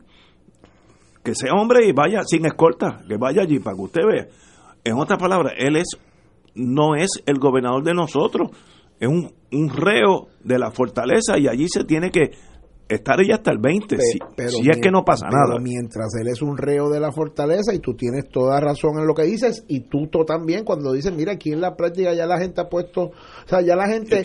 Que 1.25 1.35
sea 1.35 1.53
hombre 1.55 1.88
y 1.88 1.92
vaya 1.92 2.22
sin 2.25 2.46
escolta. 2.46 3.01
Que 3.09 3.16
vaya 3.16 3.42
allí 3.42 3.59
para 3.59 3.77
que 3.77 3.83
usted 3.83 4.03
vea. 4.07 4.29
En 4.85 4.99
otras 4.99 5.18
palabras, 5.18 5.55
él 5.59 5.77
es 5.77 5.99
no 6.57 6.95
es 6.97 7.11
el 7.27 7.38
gobernador 7.38 7.85
de 7.85 7.95
nosotros, 7.95 8.51
es 8.99 9.09
un, 9.09 9.33
un 9.53 9.69
reo 9.71 10.29
de 10.42 10.59
la 10.59 10.71
fortaleza 10.71 11.38
y 11.38 11.49
allí 11.49 11.69
se 11.69 11.85
tiene 11.85 12.11
que 12.11 12.31
estar 12.88 13.21
ella 13.21 13.37
hasta 13.37 13.51
el 13.51 13.59
20, 13.59 13.97
si, 13.99 14.19
es 14.71 14.79
que 14.81 14.90
no 14.90 15.05
pasa 15.05 15.27
nada. 15.29 15.59
Mientras 15.61 16.14
él 16.21 16.29
es 16.29 16.40
un 16.40 16.57
reo 16.57 16.88
de 16.88 17.01
la 17.01 17.11
fortaleza 17.12 17.75
y 17.75 17.81
tú 17.81 17.95
tienes 17.95 18.29
toda 18.29 18.61
razón 18.61 18.99
en 18.99 19.07
lo 19.07 19.14
que 19.14 19.25
dices 19.25 19.64
y 19.69 19.81
tú, 19.88 20.09
también 20.27 20.64
cuando 20.64 20.92
dices, 20.92 21.12
mira, 21.12 21.33
aquí 21.33 21.53
en 21.53 21.61
la 21.61 21.75
práctica 21.75 22.14
ya 22.14 22.27
la 22.27 22.38
gente 22.38 22.61
ha 22.61 22.69
puesto, 22.69 23.03
o 23.03 23.12
sea, 23.49 23.61
ya 23.61 23.75
la 23.75 23.88
gente 23.88 24.23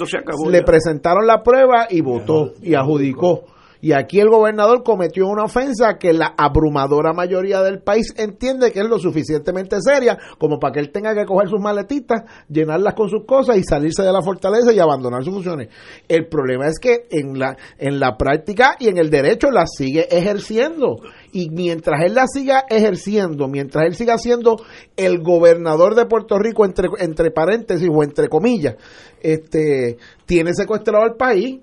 le 0.50 0.64
presentaron 0.64 1.26
la 1.26 1.42
prueba 1.42 1.88
y 1.90 2.02
votó 2.02 2.54
y 2.62 2.76
adjudicó. 2.76 3.46
Y 3.82 3.94
aquí 3.94 4.20
el 4.20 4.30
gobernador 4.30 4.84
cometió 4.84 5.28
una 5.28 5.44
ofensa 5.44 5.98
que 5.98 6.14
la 6.14 6.34
abrumadora 6.38 7.14
mayoría 7.14 7.62
del 7.62 7.82
país 7.82 8.14
entiende 8.16 8.72
que 8.72 8.80
es 8.80 8.86
lo 8.86 9.00
suficientemente 9.00 9.78
seria 9.82 10.18
como 10.38 10.60
para 10.60 10.74
que 10.74 10.80
él 10.80 10.92
tenga 10.92 11.16
que 11.16 11.26
coger 11.26 11.50
sus 11.50 11.60
maletitas, 11.60 12.24
llenarlas 12.48 12.94
con 12.94 13.10
sus 13.10 13.26
cosas 13.26 13.58
y 13.58 13.64
salirse 13.64 14.04
de 14.04 14.14
la 14.14 14.22
fortaleza 14.22 14.72
y 14.72 14.80
abandonar 14.80 15.24
sus 15.24 15.34
funciones. 15.34 15.70
El 16.08 16.28
problema 16.28 16.68
es 16.68 16.80
que 16.80 17.08
en 17.10 17.40
la, 17.40 17.58
en 17.80 18.00
la 18.00 18.18
práctica 18.18 18.76
y 18.80 18.88
en 18.90 18.98
el 18.98 19.10
derecho 19.10 19.50
las 19.50 19.72
sigue 19.76 20.08
ejerciendo. 20.16 20.98
Y 21.34 21.50
mientras 21.50 22.04
él 22.06 22.14
la 22.14 22.28
siga 22.28 22.66
ejerciendo, 22.70 23.48
mientras 23.48 23.86
él 23.86 23.96
siga 23.96 24.18
siendo 24.18 24.58
el 24.96 25.24
gobernador 25.24 25.96
de 25.96 26.06
Puerto 26.06 26.38
Rico, 26.38 26.66
entre, 26.66 26.90
entre 27.00 27.32
paréntesis 27.32 27.90
o 27.92 28.04
entre 28.04 28.28
comillas, 28.28 28.76
este, 29.22 29.98
tiene 30.26 30.54
secuestrado 30.54 31.04
al 31.04 31.16
país 31.16 31.62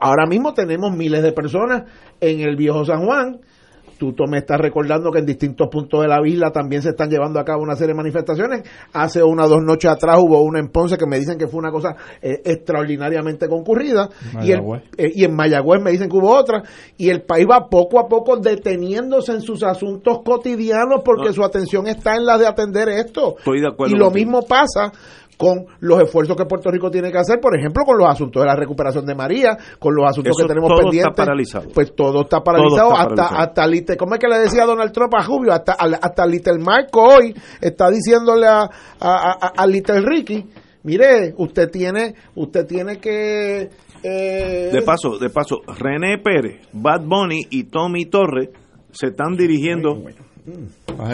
Ahora 0.00 0.26
mismo 0.26 0.54
tenemos 0.54 0.96
miles 0.96 1.22
de 1.22 1.32
personas 1.32 1.84
en 2.20 2.40
el 2.40 2.56
viejo 2.56 2.84
San 2.84 3.04
Juan. 3.04 3.40
Tú 3.98 4.14
me 4.26 4.38
estás 4.38 4.58
recordando 4.58 5.10
que 5.10 5.18
en 5.18 5.26
distintos 5.26 5.68
puntos 5.70 6.00
de 6.00 6.08
la 6.08 6.26
isla 6.26 6.50
también 6.50 6.80
se 6.80 6.88
están 6.88 7.10
llevando 7.10 7.38
a 7.38 7.44
cabo 7.44 7.62
una 7.62 7.76
serie 7.76 7.92
de 7.92 7.98
manifestaciones. 7.98 8.62
Hace 8.94 9.22
una 9.22 9.44
o 9.44 9.48
dos 9.50 9.60
noches 9.62 9.90
atrás 9.90 10.18
hubo 10.22 10.40
una 10.40 10.58
en 10.58 10.68
Ponce 10.68 10.96
que 10.96 11.04
me 11.06 11.18
dicen 11.18 11.36
que 11.36 11.48
fue 11.48 11.58
una 11.58 11.70
cosa 11.70 11.94
eh, 12.22 12.40
extraordinariamente 12.42 13.46
concurrida. 13.46 14.08
Y, 14.42 14.52
eh, 14.52 14.62
y, 14.96 15.22
en 15.22 15.36
Mayagüez 15.36 15.82
me 15.82 15.90
dicen 15.90 16.08
que 16.08 16.16
hubo 16.16 16.34
otra. 16.34 16.62
Y 16.96 17.10
el 17.10 17.24
país 17.24 17.46
va 17.46 17.68
poco 17.68 18.00
a 18.00 18.08
poco 18.08 18.38
deteniéndose 18.38 19.32
en 19.32 19.42
sus 19.42 19.62
asuntos 19.62 20.20
cotidianos 20.24 21.02
porque 21.04 21.34
su 21.34 21.44
atención 21.44 21.86
está 21.86 22.16
en 22.16 22.24
la 22.24 22.38
de 22.38 22.46
atender 22.46 22.88
esto. 22.88 23.36
y 23.86 23.96
lo 23.96 24.10
mismo 24.10 24.40
pasa 24.48 24.92
con 25.40 25.64
los 25.80 26.02
esfuerzos 26.02 26.36
que 26.36 26.44
Puerto 26.44 26.70
Rico 26.70 26.90
tiene 26.90 27.10
que 27.10 27.16
hacer, 27.16 27.40
por 27.40 27.58
ejemplo, 27.58 27.82
con 27.86 27.96
los 27.96 28.06
asuntos 28.06 28.42
de 28.42 28.46
la 28.46 28.54
recuperación 28.54 29.06
de 29.06 29.14
María, 29.14 29.56
con 29.78 29.94
los 29.94 30.06
asuntos 30.06 30.36
que 30.36 30.46
tenemos 30.46 30.68
todo 30.68 30.82
pendientes. 30.82 31.12
Está 31.12 31.24
paralizado. 31.24 31.68
Pues 31.72 31.94
todo 31.96 32.20
está 32.20 32.42
paralizado, 32.42 32.94
hasta, 32.94 33.26
hasta 33.40 33.66
Little, 33.66 33.96
¿cómo 33.96 34.16
es 34.16 34.20
que 34.20 34.28
le 34.28 34.38
decía 34.38 34.66
Donald 34.66 34.92
Trump 34.92 35.14
a 35.14 35.22
Julio? 35.22 35.54
Hasta, 35.54 35.72
hasta 35.72 36.26
Little 36.26 36.58
Marco 36.58 37.02
hoy 37.02 37.34
está 37.58 37.88
diciéndole 37.90 38.46
a, 38.46 38.68
a, 39.00 39.52
a, 39.56 39.66
Little 39.66 40.02
Ricky, 40.02 40.44
mire, 40.82 41.32
usted 41.38 41.70
tiene, 41.70 42.14
usted 42.34 42.66
tiene 42.66 42.98
que 42.98 43.70
eh, 44.02 44.70
de 44.70 44.82
paso, 44.82 45.16
de 45.18 45.30
paso, 45.30 45.62
René 45.66 46.18
Pérez, 46.18 46.68
Bad 46.74 47.06
Bunny 47.06 47.46
y 47.48 47.64
Tommy 47.64 48.04
Torres 48.04 48.50
se 48.92 49.06
están 49.06 49.36
dirigiendo 49.38 50.02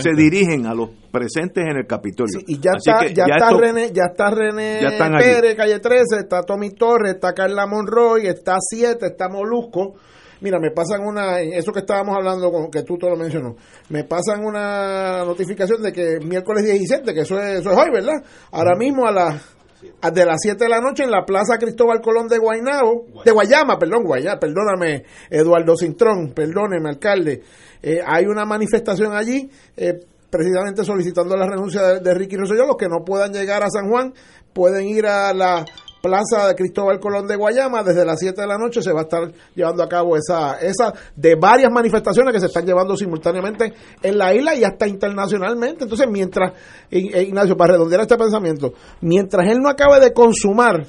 se 0.01 0.11
dirigen 0.17 0.67
a 0.67 0.75
los 0.75 0.91
presentes 1.11 1.65
en 1.65 1.79
el 1.79 1.87
Capitolio. 1.87 2.41
y 2.47 2.59
ya 2.59 2.73
está, 2.77 3.07
ya, 3.07 3.25
está 3.25 3.51
René, 3.57 3.93
ya 3.93 4.05
está 4.11 4.31
René 4.31 4.81
Pérez, 5.19 5.57
calle 5.57 5.79
13, 5.79 6.03
está 6.21 6.43
Tommy 6.43 6.71
Torres, 6.71 7.15
está 7.15 7.33
Carla 7.33 7.67
Monroy, 7.67 8.27
está 8.27 8.57
Siete, 8.61 9.07
está 9.07 9.29
Molusco. 9.29 9.95
Mira, 10.41 10.59
me 10.61 10.71
pasan 10.71 11.01
una, 11.03 11.41
eso 11.41 11.73
que 11.73 11.81
estábamos 11.81 12.15
hablando, 12.17 12.51
con, 12.53 12.71
que 12.71 12.83
tú 12.83 12.99
te 12.99 13.09
lo 13.09 13.17
mencionó, 13.17 13.57
me 13.89 14.05
pasan 14.05 14.45
una 14.45 15.25
notificación 15.25 15.81
de 15.81 15.93
que 15.93 16.19
miércoles 16.23 16.65
17, 16.65 17.15
que 17.15 17.21
eso 17.21 17.41
es, 17.41 17.61
eso 17.61 17.71
es 17.71 17.79
hoy, 17.79 17.91
¿verdad? 17.91 18.23
Ahora 18.51 18.77
mismo 18.77 19.07
a 19.07 19.13
las 19.13 19.56
de 20.13 20.25
las 20.25 20.37
7 20.41 20.65
de 20.65 20.71
la 20.71 20.81
noche 20.81 21.05
en 21.05 21.11
la 21.11 21.25
Plaza 21.25 21.59
Cristóbal 21.59 22.01
Colón 22.01 22.29
de 22.29 22.39
Guaynabo, 22.39 23.07
de 23.25 23.31
Guayama, 23.31 23.79
perdón, 23.79 24.05
Guayama, 24.05 24.39
perdóname, 24.39 25.05
Eduardo 25.31 25.77
Cintrón, 25.77 26.33
perdóneme, 26.35 26.89
alcalde. 26.89 27.43
Eh, 27.83 28.01
hay 28.05 28.27
una 28.27 28.45
manifestación 28.45 29.15
allí, 29.15 29.51
eh, 29.77 30.01
precisamente 30.31 30.85
solicitando 30.85 31.37
la 31.37 31.47
renuncia 31.47 31.83
de, 31.83 32.01
de 32.01 32.15
Ricky 32.15 32.37
Rosselló. 32.37 32.67
Los 32.67 32.77
que 32.77 32.89
no 32.89 33.05
puedan 33.05 33.33
llegar 33.33 33.63
a 33.63 33.71
San 33.71 33.89
Juan 33.89 34.13
pueden 34.53 34.87
ir 34.87 35.07
a 35.07 35.33
la 35.35 35.65
Plaza 36.07 36.47
de 36.47 36.55
Cristóbal 36.55 37.01
Colón 37.01 37.27
de 37.27 37.35
Guayama, 37.35 37.83
desde 37.83 38.05
las 38.05 38.21
7 38.21 38.41
de 38.41 38.47
la 38.47 38.57
noche 38.57 38.81
se 38.81 38.93
va 38.93 39.01
a 39.01 39.03
estar 39.03 39.33
llevando 39.57 39.83
a 39.83 39.89
cabo 39.89 40.17
esa, 40.17 40.57
esa 40.61 40.95
de 41.17 41.35
varias 41.35 41.73
manifestaciones 41.73 42.33
que 42.33 42.39
se 42.39 42.47
están 42.47 42.65
llevando 42.65 42.97
simultáneamente 42.97 43.75
en 44.01 44.17
la 44.17 44.33
isla 44.33 44.55
y 44.55 44.63
hasta 44.63 44.87
internacionalmente. 44.87 45.83
Entonces, 45.83 46.07
mientras, 46.09 46.53
Ignacio, 46.91 47.57
para 47.57 47.73
redondear 47.73 48.03
este 48.03 48.17
pensamiento, 48.17 48.73
mientras 49.01 49.51
él 49.51 49.59
no 49.59 49.69
acabe 49.69 49.99
de 49.99 50.13
consumar 50.13 50.87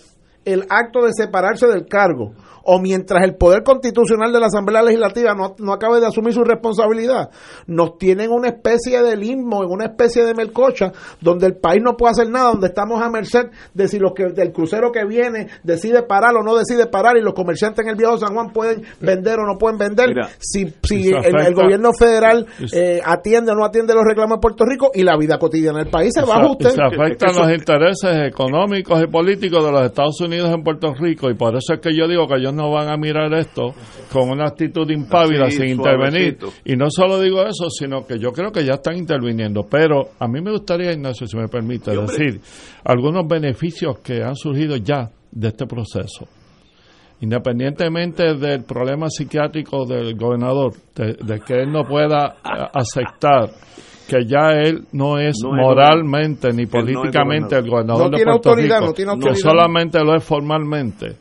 el 0.47 0.65
acto 0.69 1.05
de 1.05 1.11
separarse 1.13 1.67
del 1.67 1.87
cargo, 1.87 2.31
o 2.69 2.79
mientras 2.79 3.23
el 3.23 3.35
Poder 3.35 3.63
Constitucional 3.63 4.33
de 4.33 4.41
la 4.41 4.47
Asamblea 4.47 4.81
Legislativa 4.81 5.33
no, 5.33 5.55
no 5.57 5.71
acabe 5.71 6.01
de 6.01 6.07
asumir 6.07 6.33
su 6.33 6.43
responsabilidad, 6.43 7.29
nos 7.65 7.97
tienen 7.97 8.29
una 8.29 8.49
especie 8.49 9.01
de 9.01 9.15
limbo, 9.15 9.63
en 9.63 9.71
una 9.71 9.85
especie 9.85 10.25
de 10.25 10.33
melcocha, 10.33 10.91
donde 11.21 11.47
el 11.47 11.55
país 11.55 11.81
no 11.81 11.95
puede 11.95 12.11
hacer 12.11 12.29
nada, 12.29 12.49
donde 12.49 12.67
estamos 12.67 13.01
a 13.01 13.09
merced 13.09 13.47
de 13.73 13.87
si 13.87 13.99
los 13.99 14.11
que, 14.13 14.25
del 14.33 14.51
crucero 14.51 14.91
que 14.91 15.05
viene 15.05 15.47
decide 15.63 16.03
parar 16.03 16.35
o 16.35 16.43
no 16.43 16.57
decide 16.57 16.87
parar, 16.87 17.15
y 17.17 17.21
los 17.21 17.33
comerciantes 17.33 17.85
en 17.85 17.89
el 17.89 17.95
viejo 17.95 18.17
San 18.17 18.33
Juan 18.33 18.51
pueden 18.51 18.83
vender 18.99 19.39
o 19.39 19.45
no 19.45 19.57
pueden 19.57 19.77
vender, 19.77 20.09
si, 20.39 20.73
si 20.83 21.09
el, 21.09 21.55
gobierno 21.55 21.91
federal 21.97 22.45
eh, 22.73 22.99
atiende 23.03 23.53
o 23.53 23.55
no 23.55 23.63
atiende 23.63 23.93
los 23.93 24.03
reclamos 24.03 24.37
de 24.37 24.41
Puerto 24.41 24.65
Rico, 24.65 24.91
y 24.93 25.03
la 25.03 25.15
vida 25.17 25.39
cotidiana 25.39 25.79
del 25.79 25.89
país 25.89 26.11
se 26.13 26.25
va 26.25 26.35
a 26.35 26.41
ajustar. 26.41 26.73
Se 26.73 26.81
afectan 26.83 27.33
los 27.33 27.49
intereses 27.49 28.27
económicos 28.27 29.01
y 29.01 29.07
políticos 29.07 29.63
de 29.63 29.71
los 29.71 29.85
Estados 29.85 30.19
Unidos 30.19 30.36
en 30.45 30.63
Puerto 30.63 30.93
Rico, 30.93 31.29
y 31.29 31.35
por 31.35 31.55
eso 31.55 31.73
es 31.73 31.79
que 31.79 31.95
yo 31.95 32.07
digo 32.07 32.27
que 32.27 32.35
ellos 32.35 32.53
no 32.53 32.71
van 32.71 32.89
a 32.89 32.97
mirar 32.97 33.33
esto 33.33 33.73
con 34.11 34.29
una 34.29 34.45
actitud 34.45 34.89
impávida 34.89 35.49
sin 35.49 35.67
intervenir. 35.67 36.37
Y 36.65 36.75
no 36.75 36.87
solo 36.89 37.19
digo 37.19 37.41
eso, 37.41 37.69
sino 37.69 38.05
que 38.05 38.19
yo 38.19 38.31
creo 38.31 38.51
que 38.51 38.63
ya 38.63 38.75
están 38.75 38.97
interviniendo. 38.97 39.63
Pero 39.69 40.11
a 40.19 40.27
mí 40.27 40.41
me 40.41 40.51
gustaría, 40.51 40.91
Ignacio, 40.91 41.27
si 41.27 41.37
me 41.37 41.47
permite, 41.47 41.91
decir 41.91 42.39
algunos 42.83 43.27
beneficios 43.27 43.99
que 43.99 44.23
han 44.23 44.35
surgido 44.35 44.77
ya 44.77 45.09
de 45.31 45.47
este 45.47 45.65
proceso. 45.65 46.27
Independientemente 47.19 48.35
del 48.35 48.63
problema 48.63 49.09
psiquiátrico 49.09 49.85
del 49.85 50.15
gobernador, 50.15 50.73
de, 50.95 51.39
que 51.39 51.61
él 51.61 51.71
no 51.71 51.83
pueda 51.83 52.35
aceptar 52.73 53.49
que 54.07 54.25
ya 54.25 54.51
él 54.51 54.85
no 54.93 55.19
es 55.19 55.37
moralmente 55.43 56.51
ni 56.53 56.65
políticamente 56.65 57.57
el 57.57 57.69
gobernador. 57.69 58.11
de 58.11 58.23
Puerto 58.23 58.55
Rico, 58.55 58.93
que 59.19 59.35
solamente 59.35 59.99
lo 59.99 60.15
es 60.15 60.23
formalmente. 60.23 61.17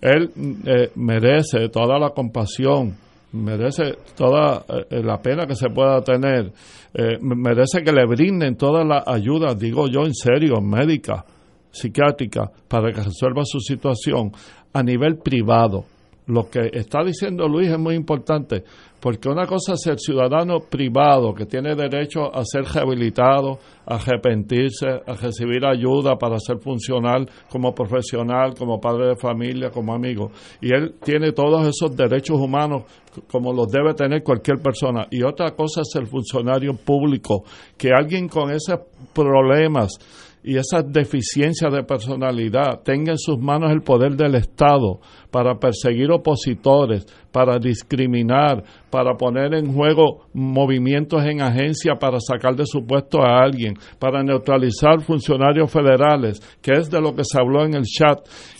Él 0.00 0.30
eh, 0.66 0.90
merece 0.96 1.68
toda 1.68 1.98
la 1.98 2.10
compasión, 2.10 2.96
merece 3.32 3.94
toda 4.16 4.64
eh, 4.90 5.02
la 5.02 5.18
pena 5.18 5.46
que 5.46 5.54
se 5.54 5.68
pueda 5.68 6.00
tener, 6.00 6.50
eh, 6.94 7.18
merece 7.20 7.82
que 7.84 7.92
le 7.92 8.04
brinden 8.06 8.56
toda 8.56 8.84
la 8.84 9.04
ayuda, 9.06 9.54
digo 9.54 9.86
yo 9.88 10.00
en 10.04 10.14
serio, 10.14 10.60
médica, 10.60 11.24
psiquiátrica, 11.70 12.50
para 12.68 12.92
que 12.92 13.02
resuelva 13.02 13.42
su 13.44 13.60
situación 13.60 14.32
a 14.72 14.82
nivel 14.82 15.18
privado. 15.18 15.84
Lo 16.26 16.48
que 16.48 16.70
está 16.72 17.02
diciendo 17.04 17.48
Luis 17.48 17.68
es 17.68 17.78
muy 17.78 17.96
importante, 17.96 18.62
porque 19.00 19.28
una 19.28 19.44
cosa 19.44 19.72
es 19.72 19.84
el 19.88 19.98
ciudadano 19.98 20.60
privado 20.60 21.34
que 21.34 21.46
tiene 21.46 21.74
derecho 21.74 22.32
a 22.32 22.44
ser 22.44 22.62
rehabilitado, 22.62 23.58
a 23.84 23.96
arrepentirse, 23.96 24.86
a 25.04 25.14
recibir 25.14 25.66
ayuda 25.66 26.16
para 26.16 26.38
ser 26.38 26.58
funcional 26.58 27.28
como 27.50 27.74
profesional, 27.74 28.54
como 28.56 28.80
padre 28.80 29.08
de 29.08 29.16
familia, 29.16 29.70
como 29.70 29.92
amigo. 29.92 30.30
Y 30.60 30.72
él 30.72 30.94
tiene 31.04 31.32
todos 31.32 31.66
esos 31.66 31.96
derechos 31.96 32.38
humanos 32.38 32.84
como 33.26 33.52
los 33.52 33.66
debe 33.66 33.92
tener 33.94 34.22
cualquier 34.22 34.58
persona. 34.58 35.08
Y 35.10 35.24
otra 35.24 35.50
cosa 35.50 35.80
es 35.80 35.92
el 35.96 36.06
funcionario 36.06 36.74
público, 36.74 37.42
que 37.76 37.90
alguien 37.92 38.28
con 38.28 38.50
esos 38.52 38.78
problemas 39.12 39.98
y 40.44 40.56
esas 40.56 40.90
deficiencias 40.92 41.72
de 41.72 41.84
personalidad 41.84 42.80
tenga 42.84 43.12
en 43.12 43.18
sus 43.18 43.38
manos 43.38 43.70
el 43.70 43.82
poder 43.82 44.16
del 44.16 44.34
Estado 44.34 45.00
para 45.30 45.54
perseguir 45.54 46.10
opositores, 46.10 47.06
para 47.30 47.58
discriminar, 47.58 48.62
para 48.90 49.14
poner 49.14 49.54
en 49.54 49.72
juego 49.72 50.26
movimientos 50.34 51.24
en 51.24 51.42
agencia 51.42 51.94
para 51.94 52.18
sacar 52.20 52.56
de 52.56 52.66
su 52.66 52.84
puesto 52.84 53.22
a 53.22 53.42
alguien, 53.42 53.74
para 53.98 54.22
neutralizar 54.22 55.00
funcionarios 55.02 55.70
federales, 55.70 56.40
que 56.60 56.72
es 56.72 56.90
de 56.90 57.00
lo 57.00 57.14
que 57.14 57.22
se 57.24 57.40
habló 57.40 57.64
en 57.64 57.74
el 57.74 57.84
chat, 57.84 58.18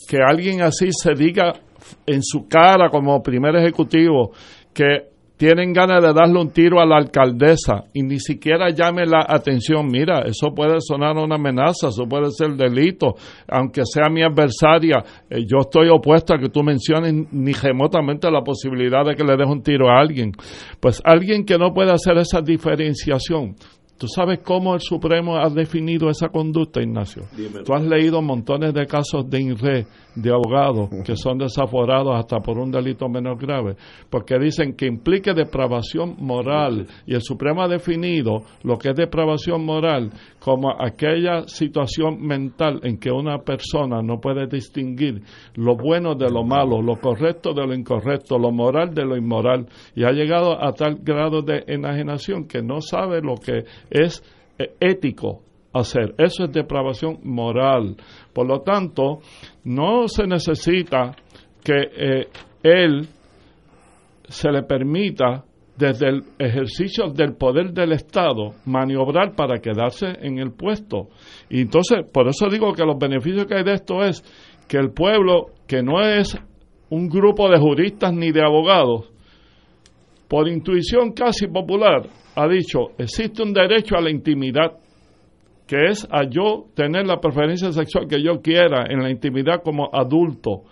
que 0.09 0.19
alguien 0.25 0.63
así 0.63 0.89
se 0.93 1.15
diga 1.15 1.53
en 2.07 2.23
su 2.23 2.47
cara 2.49 2.89
como 2.91 3.23
primer 3.23 3.57
ejecutivo 3.57 4.33
que 4.73 5.12
tienen 5.43 5.73
ganas 5.73 6.01
de 6.01 6.13
darle 6.13 6.41
un 6.41 6.53
tiro 6.53 6.81
a 6.81 6.87
la 6.87 6.99
alcaldesa 6.99 7.87
y 7.93 8.05
ni 8.05 8.21
siquiera 8.21 8.71
llame 8.71 9.05
la 9.05 9.27
atención. 9.29 9.89
Mira, 9.91 10.21
eso 10.21 10.55
puede 10.55 10.77
sonar 10.79 11.17
una 11.17 11.35
amenaza, 11.35 11.89
eso 11.89 12.05
puede 12.09 12.31
ser 12.31 12.51
delito, 12.51 13.17
aunque 13.49 13.83
sea 13.85 14.09
mi 14.09 14.23
adversaria. 14.23 15.03
Eh, 15.29 15.41
yo 15.41 15.59
estoy 15.63 15.89
opuesto 15.89 16.33
a 16.33 16.39
que 16.39 16.49
tú 16.49 16.63
menciones 16.63 17.27
ni 17.33 17.51
remotamente 17.55 18.31
la 18.31 18.43
posibilidad 18.43 19.05
de 19.05 19.17
que 19.17 19.25
le 19.25 19.37
des 19.37 19.49
un 19.49 19.65
tiro 19.65 19.91
a 19.91 19.99
alguien. 19.99 20.31
Pues 20.79 21.03
alguien 21.05 21.45
que 21.45 21.59
no 21.59 21.75
puede 21.75 21.91
hacer 21.91 22.19
esa 22.19 22.41
diferenciación, 22.41 23.57
¿Tú 24.03 24.09
sabes 24.09 24.41
cómo 24.41 24.75
el 24.75 24.81
Supremo 24.81 25.37
ha 25.37 25.49
definido 25.49 26.11
esa 26.11 26.29
conducta, 26.29 26.83
Ignacio? 26.83 27.23
Tú 27.65 27.73
has 27.73 27.85
leído 27.85 28.21
montones 28.21 28.75
de 28.75 28.85
casos 28.85 29.31
de 29.31 29.41
INRE, 29.41 29.87
de 30.17 30.31
abogados, 30.31 30.91
que 31.05 31.15
son 31.15 31.39
desaforados 31.39 32.13
hasta 32.17 32.41
por 32.41 32.59
un 32.59 32.73
delito 32.73 33.09
menos 33.09 33.39
grave, 33.39 33.77
porque 34.11 34.41
dicen 34.41 34.75
que 34.75 34.87
implique 34.87 35.33
depravación 35.33 36.17
moral. 36.19 36.89
Y 37.07 37.15
el 37.15 37.23
Supremo 37.23 37.63
ha 37.63 37.69
definido 37.69 38.43
lo 38.65 38.77
que 38.77 38.91
es 38.91 38.97
depravación 38.97 39.65
moral 39.65 40.11
como 40.41 40.73
aquella 40.77 41.47
situación 41.47 42.21
mental 42.21 42.81
en 42.83 42.99
que 42.99 43.13
una 43.13 43.39
persona 43.39 44.03
no 44.03 44.21
puede 44.21 44.49
distinguir 44.49 45.23
lo 45.55 45.77
bueno 45.77 46.17
de 46.17 46.29
lo 46.29 46.43
malo, 46.43 46.83
lo 46.83 46.97
correcto 46.97 47.55
de 47.55 47.65
lo 47.65 47.73
incorrecto, 47.73 48.37
lo 48.37 48.51
moral 48.51 48.93
de 48.93 49.05
lo 49.05 49.17
inmoral. 49.17 49.67
Y 49.95 50.03
ha 50.03 50.11
llegado 50.11 50.61
a 50.61 50.73
tal 50.73 50.97
grado 50.97 51.43
de 51.43 51.63
enajenación 51.69 52.49
que 52.49 52.61
no 52.61 52.81
sabe 52.81 53.21
lo 53.23 53.37
que 53.37 53.65
es 53.93 54.23
eh, 54.59 54.75
ético 54.81 55.43
hacer. 55.73 56.15
Eso 56.19 56.45
es 56.45 56.53
depravación 56.53 57.19
moral. 57.23 57.97
Por 58.33 58.47
lo 58.47 58.61
tanto, 58.61 59.21
no 59.65 60.09
se 60.09 60.27
necesita 60.27 61.15
que 61.63 61.75
eh, 61.75 62.29
él 62.63 63.07
se 64.29 64.51
le 64.51 64.63
permita 64.63 65.45
desde 65.77 66.09
el 66.09 66.23
ejercicio 66.39 67.09
del 67.09 67.35
poder 67.35 67.73
del 67.73 67.93
Estado 67.93 68.55
maniobrar 68.67 69.35
para 69.35 69.61
quedarse 69.61 70.07
en 70.21 70.39
el 70.39 70.53
puesto. 70.53 71.09
Y 71.49 71.63
entonces, 71.63 71.99
por 72.13 72.29
eso 72.29 72.49
digo 72.49 72.73
que 72.73 72.85
los 72.85 72.99
beneficios 72.99 73.47
que 73.47 73.57
hay 73.57 73.65
de 73.65 73.75
esto 73.75 74.03
es 74.03 74.23
que 74.69 74.77
el 74.77 74.93
pueblo, 74.93 75.47
que 75.67 75.83
no 75.83 76.01
es 76.01 76.39
un 76.91 77.09
grupo 77.09 77.49
de 77.49 77.59
juristas 77.59 78.13
ni 78.13 78.33
de 78.33 78.43
abogados, 78.45 79.11
por 80.29 80.49
intuición 80.49 81.13
casi 81.13 81.47
popular, 81.47 82.09
ha 82.35 82.49
dicho, 82.49 82.93
existe 82.99 83.43
un 83.43 83.53
derecho 83.53 83.97
a 83.97 84.01
la 84.01 84.11
intimidad, 84.11 84.73
que 85.67 85.89
es 85.89 86.07
a 86.11 86.25
yo 86.29 86.67
tener 86.75 87.07
la 87.07 87.21
preferencia 87.21 87.73
sexual 87.73 88.07
que 88.09 88.23
yo 88.23 88.41
quiera 88.41 88.87
en 88.89 89.03
la 89.03 89.11
intimidad 89.11 89.63
como 89.63 89.89
adulto, 89.93 90.65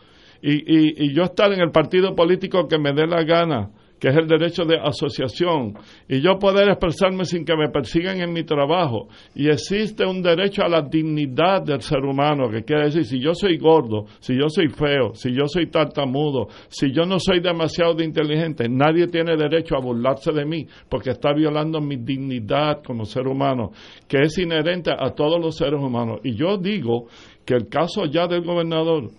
y, 0.43 0.53
y, 0.53 1.07
y 1.07 1.15
yo 1.15 1.25
estar 1.25 1.53
en 1.53 1.61
el 1.61 1.71
partido 1.71 2.15
político 2.15 2.67
que 2.67 2.79
me 2.79 2.93
dé 2.93 3.07
la 3.07 3.23
gana, 3.25 3.71
que 4.01 4.09
es 4.09 4.17
el 4.17 4.27
derecho 4.27 4.65
de 4.65 4.79
asociación, 4.81 5.75
y 6.09 6.21
yo 6.21 6.39
poder 6.39 6.71
expresarme 6.71 7.27
sin 7.27 7.45
que 7.45 7.55
me 7.55 7.69
persigan 7.69 8.19
en 8.21 8.33
mi 8.33 8.45
trabajo. 8.45 9.09
Y 9.35 9.49
existe 9.49 10.07
un 10.07 10.23
derecho 10.23 10.63
a 10.65 10.69
la 10.69 10.83
dignidad 10.83 11.63
del 11.63 11.83
ser 11.83 12.01
humano, 12.01 12.49
que 12.51 12.65
quiere 12.65 12.87
decir, 12.87 13.05
si 13.05 13.21
yo 13.21 13.35
soy 13.35 13.59
gordo, 13.59 14.07
si 14.21 14.35
yo 14.35 14.49
soy 14.49 14.69
feo, 14.69 15.15
si 15.15 15.33
yo 15.33 15.47
soy 15.47 15.67
tartamudo, 15.67 16.49
si 16.69 16.93
yo 16.93 17.05
no 17.05 17.19
soy 17.21 17.41
demasiado 17.41 18.03
inteligente, 18.03 18.69
nadie 18.69 19.07
tiene 19.07 19.37
derecho 19.37 19.77
a 19.77 19.81
burlarse 19.81 20.33
de 20.33 20.47
mí, 20.47 20.67
porque 20.89 21.11
está 21.11 21.35
violando 21.35 21.81
mi 21.81 21.97
dignidad 21.97 22.83
como 22.83 23.05
ser 23.05 23.27
humano, 23.27 23.71
que 24.09 24.23
es 24.23 24.39
inherente 24.39 24.91
a 24.91 25.11
todos 25.11 25.39
los 25.39 25.57
seres 25.57 25.79
humanos. 25.79 26.21
Y 26.25 26.35
yo 26.35 26.57
digo 26.57 27.07
que 27.45 27.55
el 27.55 27.69
caso 27.69 28.07
ya 28.07 28.27
del 28.27 28.43
gobernador, 28.43 29.11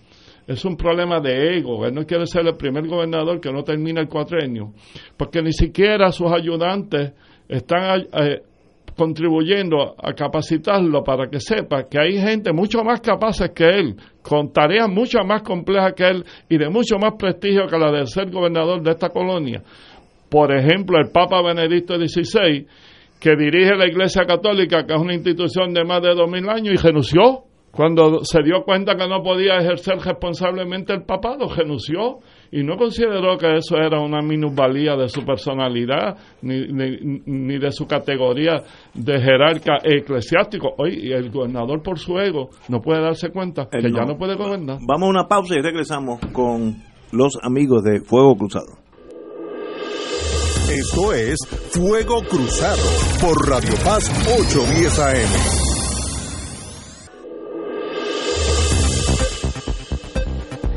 es 0.47 0.65
un 0.65 0.75
problema 0.75 1.19
de 1.19 1.57
ego. 1.57 1.85
Él 1.85 1.93
no 1.93 2.05
quiere 2.05 2.25
ser 2.25 2.45
el 2.45 2.55
primer 2.55 2.87
gobernador 2.87 3.39
que 3.39 3.51
no 3.51 3.63
termina 3.63 4.01
el 4.01 4.07
cuatrenio, 4.07 4.73
porque 5.17 5.41
ni 5.41 5.53
siquiera 5.53 6.11
sus 6.11 6.31
ayudantes 6.31 7.13
están 7.47 8.01
eh, 8.13 8.41
contribuyendo 8.95 9.95
a 9.97 10.13
capacitarlo 10.13 11.03
para 11.03 11.29
que 11.29 11.39
sepa 11.39 11.87
que 11.89 11.99
hay 11.99 12.17
gente 12.19 12.51
mucho 12.53 12.83
más 12.83 13.01
capaces 13.01 13.51
que 13.51 13.67
él, 13.67 13.95
con 14.21 14.51
tareas 14.51 14.89
mucho 14.89 15.19
más 15.25 15.41
complejas 15.41 15.93
que 15.93 16.07
él 16.07 16.25
y 16.49 16.57
de 16.57 16.69
mucho 16.69 16.97
más 16.97 17.13
prestigio 17.17 17.67
que 17.67 17.77
la 17.77 17.91
de 17.91 18.05
ser 18.07 18.29
gobernador 18.29 18.81
de 18.81 18.91
esta 18.91 19.09
colonia. 19.09 19.61
Por 20.29 20.55
ejemplo, 20.55 20.97
el 20.97 21.09
Papa 21.11 21.41
Benedicto 21.41 21.95
XVI, 21.95 22.65
que 23.19 23.35
dirige 23.35 23.75
la 23.75 23.87
Iglesia 23.87 24.23
Católica, 24.25 24.85
que 24.85 24.93
es 24.93 24.99
una 24.99 25.13
institución 25.13 25.73
de 25.73 25.83
más 25.83 26.01
de 26.01 26.15
dos 26.15 26.29
mil 26.29 26.47
años, 26.49 26.73
y 26.73 26.77
renunció 26.77 27.43
cuando 27.71 28.19
se 28.23 28.43
dio 28.43 28.63
cuenta 28.63 28.95
que 28.95 29.07
no 29.07 29.23
podía 29.23 29.57
ejercer 29.57 29.97
responsablemente 29.99 30.93
el 30.93 31.03
papado, 31.03 31.47
renunció 31.55 32.19
y 32.51 32.63
no 32.63 32.75
consideró 32.75 33.37
que 33.37 33.55
eso 33.55 33.77
era 33.77 34.01
una 34.01 34.21
minusvalía 34.21 34.95
de 34.97 35.07
su 35.07 35.23
personalidad 35.23 36.17
ni, 36.41 36.67
ni, 36.67 37.57
de 37.57 37.71
su 37.71 37.87
categoría 37.87 38.61
de 38.93 39.21
jerarca 39.21 39.77
eclesiástico. 39.83 40.73
Hoy 40.77 41.13
el 41.13 41.31
gobernador 41.31 41.81
por 41.81 41.97
su 41.97 42.19
ego 42.19 42.49
no 42.67 42.81
puede 42.81 43.01
darse 43.01 43.29
cuenta 43.29 43.67
que 43.71 43.81
ya 43.81 44.03
no 44.03 44.17
puede 44.17 44.35
gobernar. 44.35 44.79
Vamos 44.85 45.07
a 45.07 45.09
una 45.09 45.27
pausa 45.27 45.55
y 45.55 45.61
regresamos 45.61 46.19
con 46.33 46.75
los 47.13 47.37
amigos 47.41 47.83
de 47.83 48.01
Fuego 48.01 48.35
Cruzado. 48.35 48.81
Esto 50.69 51.13
es 51.13 51.37
Fuego 51.71 52.21
Cruzado 52.29 52.81
por 53.21 53.49
Radio 53.49 53.73
Paz 53.83 54.09
810 54.25 54.99
AM. 54.99 55.60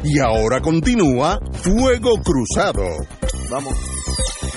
Y 0.06 0.18
ahora 0.18 0.60
continúa 0.60 1.40
Fuego 1.62 2.10
Cruzado. 2.22 2.84
Vamos. 3.50 3.74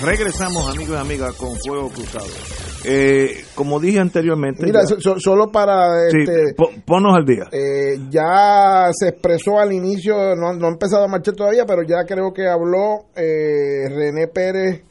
Regresamos, 0.02 0.68
amigos 0.68 0.96
y 0.98 1.00
amigas, 1.00 1.34
con 1.36 1.56
Fuego 1.56 1.88
Cruzado. 1.88 2.26
Eh, 2.84 3.44
como 3.54 3.80
dije 3.80 3.98
anteriormente. 3.98 4.62
Mira, 4.66 4.80
solo 4.84 5.50
para. 5.50 6.06
Este, 6.06 6.54
ponos 6.84 7.16
al 7.16 7.24
día. 7.24 7.44
Eh, 7.50 7.98
ya 8.10 8.90
se 8.92 9.08
expresó 9.08 9.58
al 9.58 9.72
inicio, 9.72 10.36
no, 10.36 10.52
no, 10.52 10.66
ha 10.66 10.70
empezado 10.70 11.04
a 11.04 11.08
marchar 11.08 11.34
todavía, 11.34 11.64
pero 11.64 11.82
ya 11.82 12.04
creo 12.06 12.30
que 12.34 12.46
habló 12.46 13.06
eh, 13.16 13.88
René 13.88 14.28
Pérez, 14.28 14.82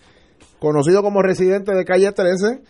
conocido 0.58 1.04
como 1.04 1.22
residente 1.22 1.72
de 1.76 1.86
calle 1.86 2.12
13. 2.12 2.62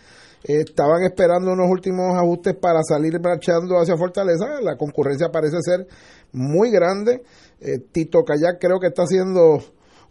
estaban 0.43 1.03
esperando 1.03 1.53
unos 1.53 1.69
últimos 1.69 2.17
ajustes 2.17 2.53
para 2.55 2.83
salir 2.83 3.17
marchando 3.21 3.79
hacia 3.79 3.95
Fortaleza. 3.95 4.59
La 4.61 4.75
concurrencia 4.75 5.29
parece 5.29 5.57
ser 5.61 5.87
muy 6.33 6.69
grande. 6.69 7.23
Eh, 7.59 7.79
Tito 7.91 8.23
Kayak 8.23 8.59
creo 8.59 8.79
que 8.79 8.87
está 8.87 9.03
haciendo 9.03 9.59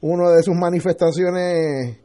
una 0.01 0.31
de 0.31 0.43
sus 0.43 0.55
manifestaciones 0.55 1.99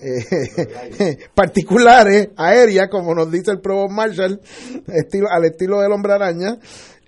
eh, 0.00 1.18
particulares, 1.34 2.30
aéreas, 2.36 2.88
como 2.88 3.14
nos 3.14 3.30
dice 3.30 3.50
el 3.50 3.60
Provo 3.60 3.88
Marshall, 3.88 4.40
estilo, 4.86 5.28
al 5.30 5.44
estilo 5.44 5.80
del 5.80 5.92
hombre 5.92 6.12
araña. 6.12 6.58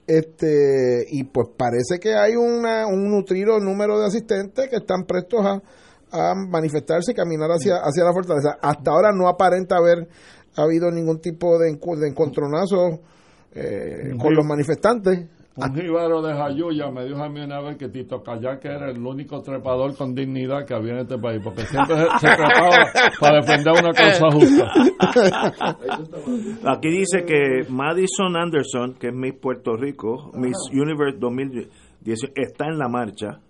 Este, 0.06 1.06
y 1.08 1.22
pues 1.24 1.48
parece 1.56 2.00
que 2.00 2.14
hay 2.14 2.34
una, 2.34 2.86
un 2.86 3.10
nutrido 3.10 3.60
número 3.60 4.00
de 4.00 4.06
asistentes 4.06 4.68
que 4.68 4.76
están 4.76 5.04
prestos 5.04 5.46
a, 5.46 5.62
a 6.10 6.34
manifestarse 6.34 7.12
y 7.12 7.14
caminar 7.14 7.50
hacia, 7.50 7.76
hacia 7.76 8.04
la 8.04 8.12
fortaleza. 8.12 8.58
Hasta 8.60 8.90
ahora 8.90 9.12
no 9.12 9.28
aparenta 9.28 9.76
haber 9.76 10.08
habido 10.56 10.90
ningún 10.90 11.20
tipo 11.20 11.58
de, 11.58 11.70
de 11.70 12.08
encontronazo 12.08 13.00
eh, 13.52 14.14
con 14.18 14.34
los 14.34 14.44
manifestantes. 14.44 15.28
Un 15.56 15.74
jibaro 15.74 16.22
de 16.22 16.32
Jayuya 16.32 16.90
me 16.92 17.04
dijo 17.04 17.22
a 17.22 17.28
mí 17.28 17.40
una 17.40 17.60
vez 17.60 17.76
que 17.76 17.88
Tito 17.88 18.22
Kayak 18.22 18.64
era 18.64 18.90
el 18.90 19.04
único 19.04 19.42
trepador 19.42 19.96
con 19.96 20.14
dignidad 20.14 20.64
que 20.64 20.74
había 20.74 20.92
en 20.92 20.98
este 21.00 21.18
país, 21.18 21.40
porque 21.42 21.62
siempre 21.62 21.96
se, 22.20 22.28
trepaba 22.28 22.86
para 23.18 23.40
defender 23.40 23.72
una 23.72 23.92
causa 23.92 24.30
justa. 24.30 24.72
Aquí 26.70 26.88
dice 26.90 27.24
que 27.24 27.66
Madison 27.68 28.36
Anderson, 28.36 28.94
que 28.94 29.08
es 29.08 29.14
Miss 29.14 29.34
Puerto 29.34 29.76
Rico, 29.76 30.30
Miss 30.34 30.56
Universe 30.72 31.18
2018, 31.18 32.32
está 32.36 32.66
en 32.66 32.78
la 32.78 32.88
marcha. 32.88 33.40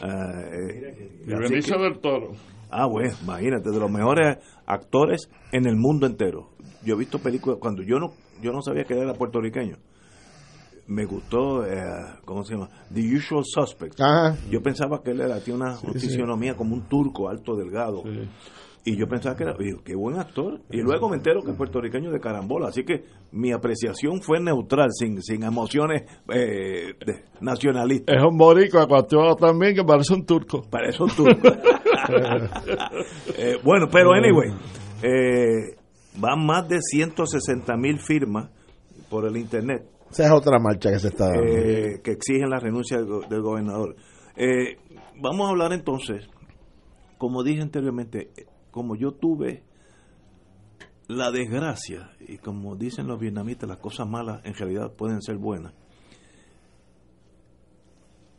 Uh, 0.00 1.26
y 1.26 1.30
del 1.30 1.98
Toro. 2.00 2.30
Ah, 2.70 2.86
bueno, 2.86 3.14
imagínate, 3.22 3.70
de 3.70 3.80
los 3.80 3.90
mejores 3.90 4.38
actores 4.64 5.28
en 5.50 5.66
el 5.66 5.76
mundo 5.76 6.06
entero. 6.06 6.50
Yo 6.84 6.94
he 6.94 6.98
visto 6.98 7.18
películas 7.18 7.58
cuando 7.60 7.82
yo 7.82 7.98
no 7.98 8.12
yo 8.40 8.50
no 8.52 8.62
sabía 8.62 8.84
que 8.84 8.98
era 8.98 9.12
puertorriqueño 9.12 9.76
me 10.86 11.04
gustó, 11.04 11.64
eh, 11.64 11.80
¿cómo 12.24 12.44
se 12.44 12.54
llama? 12.54 12.68
The 12.92 13.00
Usual 13.16 13.44
Suspect. 13.44 14.00
Yo 14.50 14.62
pensaba 14.62 15.02
que 15.02 15.12
él 15.12 15.20
era, 15.20 15.40
tiene 15.40 15.60
una 15.60 15.76
fisionomía 15.76 16.54
como 16.56 16.74
un 16.74 16.82
turco 16.88 17.28
alto, 17.28 17.56
delgado. 17.56 18.02
Y 18.84 18.96
yo 18.96 19.06
pensaba 19.06 19.36
que 19.36 19.44
era, 19.44 19.54
qué 19.84 19.94
buen 19.94 20.18
actor. 20.18 20.60
Y 20.70 20.78
luego 20.78 21.08
me 21.08 21.16
entero 21.16 21.40
que 21.42 21.52
es 21.52 21.56
puertorriqueño 21.56 22.10
de 22.10 22.18
carambola. 22.18 22.68
Así 22.68 22.84
que 22.84 23.04
mi 23.30 23.52
apreciación 23.52 24.20
fue 24.20 24.40
neutral, 24.40 24.90
sin, 24.92 25.22
sin 25.22 25.44
emociones 25.44 26.02
eh, 26.34 26.94
nacionalistas. 27.40 28.16
Es 28.16 28.22
un 28.24 28.36
boricua 28.36 28.82
acuateado 28.82 29.36
también 29.36 29.76
que 29.76 29.84
parece 29.84 30.14
un 30.14 30.26
turco. 30.26 30.62
Parece 30.68 31.02
un 31.02 31.10
turco. 31.10 31.48
Eh, 33.38 33.58
bueno, 33.62 33.86
pero 33.90 34.12
anyway, 34.12 34.50
eh, 35.02 35.76
van 36.18 36.44
más 36.44 36.68
de 36.68 36.80
160 36.80 37.76
mil 37.76 38.00
firmas 38.00 38.50
por 39.08 39.24
el 39.24 39.36
Internet. 39.36 39.86
Esa 40.12 40.26
es 40.26 40.30
otra 40.30 40.58
marcha 40.58 40.90
que 40.90 40.98
se 40.98 41.08
está 41.08 41.26
dando. 41.28 41.42
Eh, 41.42 42.00
que 42.04 42.12
exigen 42.12 42.50
la 42.50 42.58
renuncia 42.58 42.98
del, 42.98 43.42
gobernador. 43.42 43.96
vamos 45.20 45.46
a 45.46 45.50
hablar 45.50 45.72
entonces, 45.72 46.28
como 47.18 47.42
dije 47.42 47.62
anteriormente, 47.62 48.30
como 48.70 48.94
yo 48.94 49.12
tuve 49.12 49.64
la 51.08 51.30
desgracia, 51.30 52.10
y 52.20 52.38
como 52.38 52.76
dicen 52.76 53.06
los 53.06 53.18
vietnamitas, 53.18 53.68
las 53.68 53.78
cosas 53.78 54.08
malas 54.08 54.40
en 54.44 54.54
realidad 54.54 54.92
pueden 54.92 55.22
ser 55.22 55.36
buenas. 55.36 55.74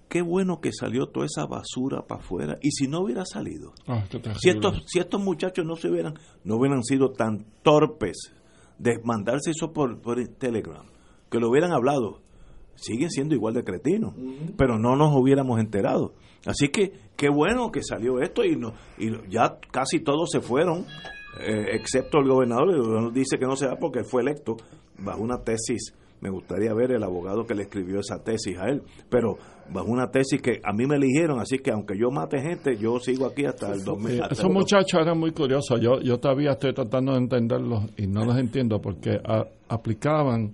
Qué 0.10 0.22
bueno 0.22 0.62
que 0.62 0.72
salió 0.72 1.08
toda 1.08 1.26
esa 1.26 1.46
basura 1.48 2.06
para 2.06 2.22
afuera. 2.22 2.60
Y 2.62 2.72
si 2.72 2.88
no 2.88 3.00
hubiera 3.00 3.26
salido, 3.26 3.74
ah, 3.88 4.04
si, 4.40 4.50
estos, 4.50 4.84
si 4.86 5.00
estos 5.00 5.20
muchachos 5.20 5.66
no 5.66 5.76
se 5.76 5.90
hubieran, 5.90 6.14
no 6.44 6.58
hubieran 6.58 6.84
sido 6.84 7.14
tan 7.14 7.48
torpes 7.64 8.32
de 8.78 9.00
mandarse 9.04 9.52
eso 9.52 9.74
por, 9.74 10.00
por 10.02 10.24
Telegram, 10.38 10.86
que 11.34 11.40
lo 11.40 11.50
hubieran 11.50 11.72
hablado, 11.72 12.20
siguen 12.76 13.10
siendo 13.10 13.34
igual 13.34 13.56
de 13.56 13.64
cretinos, 13.64 14.14
pero 14.56 14.78
no 14.78 14.96
nos 14.96 15.16
hubiéramos 15.16 15.60
enterado. 15.60 16.14
Así 16.46 16.68
que 16.68 16.92
qué 17.18 17.28
bueno 17.28 17.72
que 17.72 17.82
salió 17.82 18.22
esto 18.22 18.46
y, 18.46 18.56
no, 18.56 18.74
y 19.00 19.10
ya 19.32 19.58
casi 19.72 20.00
todos 20.02 20.30
se 20.30 20.42
fueron, 20.42 20.86
eh, 21.42 21.70
excepto 21.72 22.20
el 22.20 22.30
gobernador, 22.30 22.70
el 22.70 22.82
gobernador 22.82 23.14
dice 23.14 23.40
que 23.40 23.48
no 23.48 23.56
se 23.56 23.66
va 23.66 23.78
porque 23.78 24.04
fue 24.04 24.22
electo 24.22 24.58
bajo 25.00 25.24
una 25.24 25.40
tesis. 25.40 25.96
Me 26.22 26.30
gustaría 26.30 26.72
ver 26.74 26.92
el 26.92 27.04
abogado 27.04 27.46
que 27.46 27.56
le 27.56 27.64
escribió 27.64 28.00
esa 28.00 28.24
tesis 28.24 28.56
a 28.58 28.70
él, 28.70 28.84
pero 29.10 29.36
bajo 29.74 29.88
una 29.88 30.12
tesis 30.12 30.40
que 30.40 30.62
a 30.64 30.72
mí 30.72 30.86
me 30.86 30.98
eligieron, 30.98 31.40
así 31.40 31.58
que 31.58 31.72
aunque 31.72 31.98
yo 31.98 32.12
mate 32.12 32.40
gente, 32.40 32.78
yo 32.78 33.00
sigo 33.00 33.26
aquí 33.26 33.44
hasta 33.44 33.74
el 33.74 33.84
2000. 33.84 34.22
esos 34.30 34.52
muchachos 34.52 35.02
eran 35.02 35.18
muy 35.18 35.32
curiosos, 35.32 35.82
yo, 35.82 36.00
yo 36.00 36.20
todavía 36.20 36.52
estoy 36.52 36.74
tratando 36.74 37.14
de 37.14 37.18
entenderlos 37.18 37.86
y 37.98 38.06
no 38.06 38.24
los 38.24 38.38
entiendo 38.38 38.80
porque 38.80 39.20
aplicaban 39.68 40.54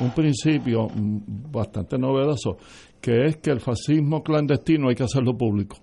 un 0.00 0.10
principio 0.10 0.88
bastante 0.94 1.98
novedoso, 1.98 2.58
que 3.00 3.26
es 3.26 3.36
que 3.38 3.50
el 3.50 3.60
fascismo 3.60 4.22
clandestino 4.22 4.88
hay 4.88 4.94
que 4.94 5.04
hacerlo 5.04 5.36
público. 5.36 5.76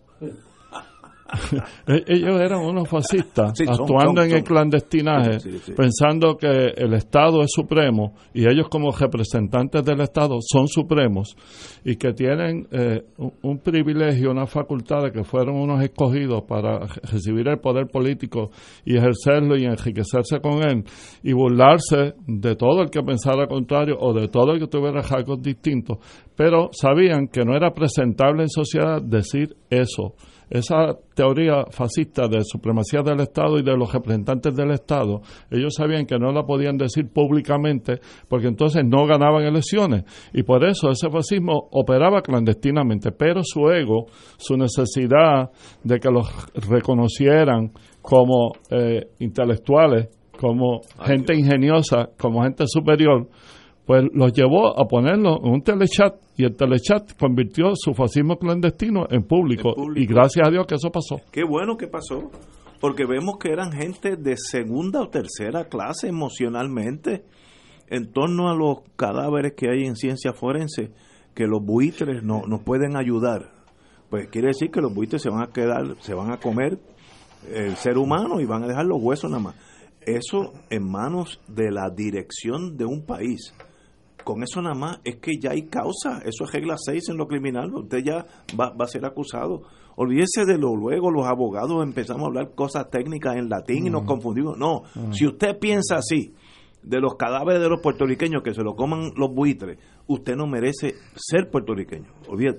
E-, 1.88 2.04
ellos 2.08 2.40
eran 2.40 2.62
unos 2.62 2.88
fascistas 2.88 3.54
actuando 3.68 4.22
en 4.24 4.32
el 4.32 4.44
clandestinaje, 4.44 5.38
pensando 5.76 6.38
que 6.38 6.74
el 6.76 6.94
Estado 6.94 7.42
es 7.42 7.52
supremo 7.52 8.14
y 8.34 8.48
ellos 8.48 8.68
como 8.70 8.92
representantes 8.92 9.84
del 9.84 10.02
Estado 10.02 10.38
son 10.42 10.68
supremos 10.68 11.36
y 11.84 11.96
que 11.96 12.14
tienen 12.14 12.68
eh, 12.72 13.04
un, 13.42 13.60
privilegio, 13.60 14.32
una 14.32 14.46
facultad 14.46 15.04
de 15.04 15.12
que 15.12 15.24
fueron 15.24 15.56
unos 15.56 15.84
escogidos 15.84 16.44
para 16.44 16.80
recibir 17.12 17.48
el 17.48 17.60
poder 17.60 17.88
político 17.88 18.52
y 18.86 18.98
ejercerlo 18.98 19.58
y 19.58 19.66
enriquecerse 19.66 20.40
con 20.42 20.64
él 20.64 20.84
y 21.24 21.34
burlarse 21.34 22.14
de 22.28 22.56
todo 22.56 22.82
el 22.82 22.90
que 22.90 23.02
pensara 23.02 23.48
contrario 23.48 23.98
o 24.00 24.14
de 24.14 24.28
todo 24.28 24.54
el 24.54 24.60
que 24.60 24.68
tuviera 24.68 25.02
rasgos 25.02 25.42
distintos, 25.42 25.98
pero 26.36 26.70
sabían 26.72 27.28
que 27.28 27.44
no 27.44 27.56
era 27.56 27.74
presentable 27.74 28.44
en 28.44 28.50
sociedad 28.50 29.02
decir 29.02 29.56
eso 29.70 30.16
esa 30.50 30.98
teoría 31.16 31.66
fascista 31.70 32.28
de 32.28 32.42
supremacía 32.44 33.02
del 33.02 33.20
Estado 33.22 33.60
y 33.60 33.64
de 33.64 33.76
los 33.78 33.92
representantes 33.92 34.56
del 34.56 34.72
Estado, 34.72 35.22
ellos 35.50 35.74
sabían 35.76 36.06
que 36.06 36.18
no 36.18 36.32
la 36.32 36.44
podían 36.44 36.78
decir 36.78 37.08
públicamente 37.12 38.00
porque 38.28 38.48
entonces 38.48 38.84
no 38.86 39.06
ganaban 39.06 39.44
elecciones. 39.44 40.04
Y 40.34 40.44
por 40.44 40.64
eso 40.64 40.90
ese 40.90 41.10
fascismo 41.10 41.70
operaba 41.72 42.22
clandestinamente, 42.22 43.12
pero 43.12 43.42
su 43.44 43.70
ego, 43.70 44.08
su 44.38 44.56
necesidad 44.58 45.52
de 45.84 46.00
que 46.00 46.10
los 46.10 46.28
reconocieran 46.68 47.72
como 48.02 48.52
eh, 48.70 49.08
intelectuales, 49.20 50.10
como 50.40 50.82
gente 51.06 51.36
ingeniosa, 51.36 52.10
como 52.20 52.44
gente 52.44 52.66
superior, 52.68 53.28
pues 53.86 54.04
los 54.14 54.32
llevó 54.32 54.80
a 54.80 54.88
ponerlo 54.88 55.40
en 55.44 55.52
un 55.52 55.62
telechat 55.62 56.16
y 56.38 56.46
el 56.46 56.56
telechat 56.56 57.18
convirtió 57.18 57.72
su 57.76 57.94
fascismo 57.94 58.38
clandestino 58.38 59.06
en 59.10 59.24
público, 59.24 59.74
y 59.96 60.06
gracias 60.06 60.48
a 60.48 60.52
Dios 60.52 60.66
que 60.66 60.76
eso 60.76 60.90
pasó. 60.90 61.18
Qué 61.32 61.44
bueno 61.44 61.76
que 61.76 61.88
pasó, 61.88 62.32
porque 62.80 63.06
vemos 63.06 63.38
que 63.40 63.52
eran 63.52 63.72
gente 63.72 64.16
de 64.16 64.36
segunda 64.38 65.02
o 65.02 65.10
tercera 65.10 65.66
clase 65.66 66.08
emocionalmente 66.08 67.24
en 67.90 68.12
torno 68.12 68.50
a 68.50 68.56
los 68.56 68.78
cadáveres 68.96 69.54
que 69.54 69.70
hay 69.70 69.86
en 69.86 69.96
ciencia 69.96 70.34
forense, 70.34 70.92
que 71.36 71.46
los 71.46 71.64
buitres 71.64 72.24
no, 72.24 72.44
nos 72.48 72.62
pueden 72.62 72.96
ayudar. 72.96 73.52
Pues 74.10 74.28
quiere 74.30 74.48
decir 74.50 74.72
que 74.72 74.82
los 74.82 74.94
buitres 74.94 75.22
se 75.22 75.30
van 75.30 75.44
a 75.44 75.52
quedar, 75.52 75.96
se 76.00 76.14
van 76.14 76.32
a 76.32 76.38
comer 76.38 76.80
el 77.54 77.76
ser 77.76 77.98
humano 77.98 78.40
y 78.40 78.46
van 78.46 78.64
a 78.64 78.68
dejar 78.68 78.86
los 78.86 79.02
huesos 79.02 79.30
nada 79.30 79.44
más. 79.44 79.56
Eso 80.06 80.54
en 80.70 80.90
manos 80.90 81.42
de 81.48 81.72
la 81.72 81.90
dirección 81.90 82.78
de 82.78 82.86
un 82.86 83.06
país 83.06 83.54
con 84.24 84.44
eso 84.44 84.62
nada 84.62 84.76
más 84.76 85.00
es 85.04 85.18
que 85.18 85.38
ya 85.40 85.52
hay 85.52 85.64
causa, 85.64 86.20
eso 86.26 86.46
es 86.46 86.52
regla 86.52 86.76
6 86.78 87.10
en 87.10 87.18
lo 87.18 87.28
criminal, 87.28 87.74
usted 87.74 88.04
ya 88.04 88.26
va, 88.60 88.74
a 88.78 88.88
ser 88.88 89.06
acusado. 89.06 89.64
Olvídese 89.96 90.46
de 90.46 90.58
lo 90.58 90.76
luego, 90.76 91.12
los 91.12 91.28
abogados 91.28 91.84
empezamos 91.84 92.24
a 92.24 92.28
hablar 92.28 92.56
cosas 92.56 92.90
técnicas 92.90 93.36
en 93.36 93.50
latín 93.50 93.88
y 93.88 93.90
nos 93.90 94.04
mm. 94.04 94.08
confundimos. 94.08 94.58
No, 94.58 94.84
mm. 94.96 95.14
si 95.14 95.28
usted 95.28 95.60
piensa 95.60 95.98
así, 95.98 96.34
de 96.82 97.00
los 97.00 97.16
cadáveres 97.16 97.62
de 97.62 97.70
los 97.70 97.80
puertorriqueños 97.80 98.44
que 98.44 98.54
se 98.54 98.64
lo 98.64 98.76
coman 98.76 99.12
los 99.16 99.34
buitres, 99.34 99.78
usted 100.08 100.36
no 100.36 100.48
merece 100.48 100.96
ser 101.16 101.50
puertorriqueño, 101.50 102.08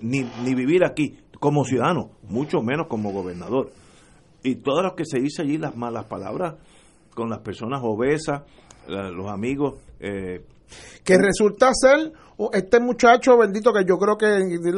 ni, 0.01 0.21
ni 0.45 0.55
vivir 0.55 0.85
aquí 0.85 1.19
como 1.39 1.65
ciudadano, 1.65 2.11
mucho 2.29 2.63
menos 2.63 2.87
como 2.87 3.13
gobernador. 3.13 3.71
Y 4.43 4.57
todas 4.57 4.85
las 4.85 4.95
que 4.95 5.05
se 5.05 5.21
dice 5.21 5.43
allí, 5.43 5.59
las 5.59 5.77
malas 5.77 6.07
palabras 6.07 6.55
con 7.15 7.31
las 7.31 7.41
personas 7.41 7.81
obesas, 7.83 8.43
los 8.87 9.31
amigos 9.31 9.75
eh, 10.01 10.45
que 11.05 11.19
resulta 11.19 11.71
ser 11.73 12.13
este 12.53 12.81
muchacho 12.81 13.37
bendito 13.39 13.73
que 13.73 13.85
yo 13.85 13.97
creo 13.97 14.17
que 14.17 14.27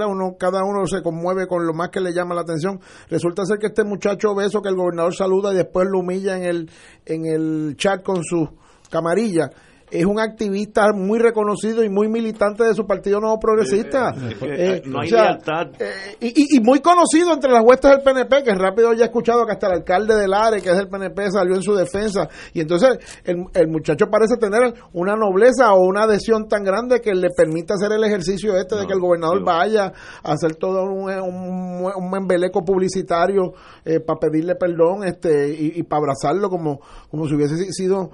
uno 0.07 0.37
cada 0.39 0.65
uno 0.65 0.87
se 0.87 1.03
conmueve 1.03 1.47
con 1.47 1.67
lo 1.67 1.73
más 1.73 1.89
que 1.91 2.01
le 2.01 2.13
llama 2.13 2.35
la 2.35 2.43
atención. 2.43 2.81
Resulta 3.09 3.45
ser 3.45 3.59
que 3.59 3.69
este 3.69 3.85
muchacho 3.85 4.33
obeso 4.33 4.61
que 4.61 4.69
el 4.69 4.77
gobernador 4.77 5.15
saluda 5.15 5.53
y 5.53 5.57
después 5.57 5.87
lo 5.91 6.01
humilla 6.01 6.37
en 6.37 6.45
el 6.45 6.71
en 7.07 7.27
el 7.27 7.77
chat 7.77 8.03
con 8.03 8.23
su 8.23 8.49
camarilla 8.91 9.51
es 9.91 10.05
un 10.05 10.19
activista 10.19 10.93
muy 10.93 11.19
reconocido 11.19 11.85
y 11.85 11.89
muy 11.89 12.09
militante 12.09 12.65
de 12.65 12.75
su 12.75 12.87
partido 12.87 13.21
nuevo 13.21 13.39
progresista. 13.39 14.15
Eh, 14.43 14.83
no 14.85 15.01
hay 15.01 15.11
lealtad. 15.11 15.69
Eh, 15.79 16.17
y, 16.21 16.57
y, 16.57 16.61
muy 16.61 16.81
conocido 16.81 17.33
entre 17.33 17.51
las 17.51 17.63
huestes 17.63 17.91
del 17.91 18.03
PNP, 18.03 18.43
que 18.43 18.55
rápido 18.55 18.93
ya 18.93 19.05
he 19.05 19.07
escuchado 19.07 19.47
que 19.47 19.53
hasta 19.53 19.69
el 19.69 19.75
alcalde 19.75 20.17
del 20.17 20.33
ARE, 20.33 20.61
que 20.61 20.71
es 20.71 20.77
del 20.77 20.89
PNP, 20.89 21.31
salió 21.31 21.55
en 21.55 21.63
su 21.63 21.75
defensa. 21.75 22.29
Y 22.53 22.61
entonces 22.61 22.99
el, 23.25 23.45
el 23.55 23.69
muchacho 23.69 24.07
parece 24.11 24.37
tener 24.37 24.75
una 24.93 25.15
nobleza 25.15 25.73
o 25.73 25.85
una 25.87 26.05
adhesión 26.05 26.49
tan 26.49 26.65
grande 26.65 27.01
que 27.01 27.15
le 27.15 27.29
permite 27.31 27.75
hacer 27.75 27.93
el 27.93 28.03
ejercicio 28.03 28.57
este 28.57 28.77
de 28.77 28.87
que 28.87 28.93
el 28.93 29.01
gobernador 29.01 29.45
vaya 29.45 29.93
a 30.23 30.33
hacer 30.33 30.57
todo 30.57 30.83
un, 30.85 31.11
un, 31.11 31.85
un 31.85 32.17
embeleco 32.17 32.65
publicitario 32.65 33.53
eh, 33.85 34.01
para 34.01 34.19
pedirle 34.19 34.55
perdón 34.57 35.05
este 35.05 35.49
y, 35.49 35.83
para 35.85 36.01
abrazarlo 36.01 36.49
como, 36.49 36.81
como 37.11 37.27
si 37.29 37.35
hubiese 37.35 37.57
sido 37.73 38.11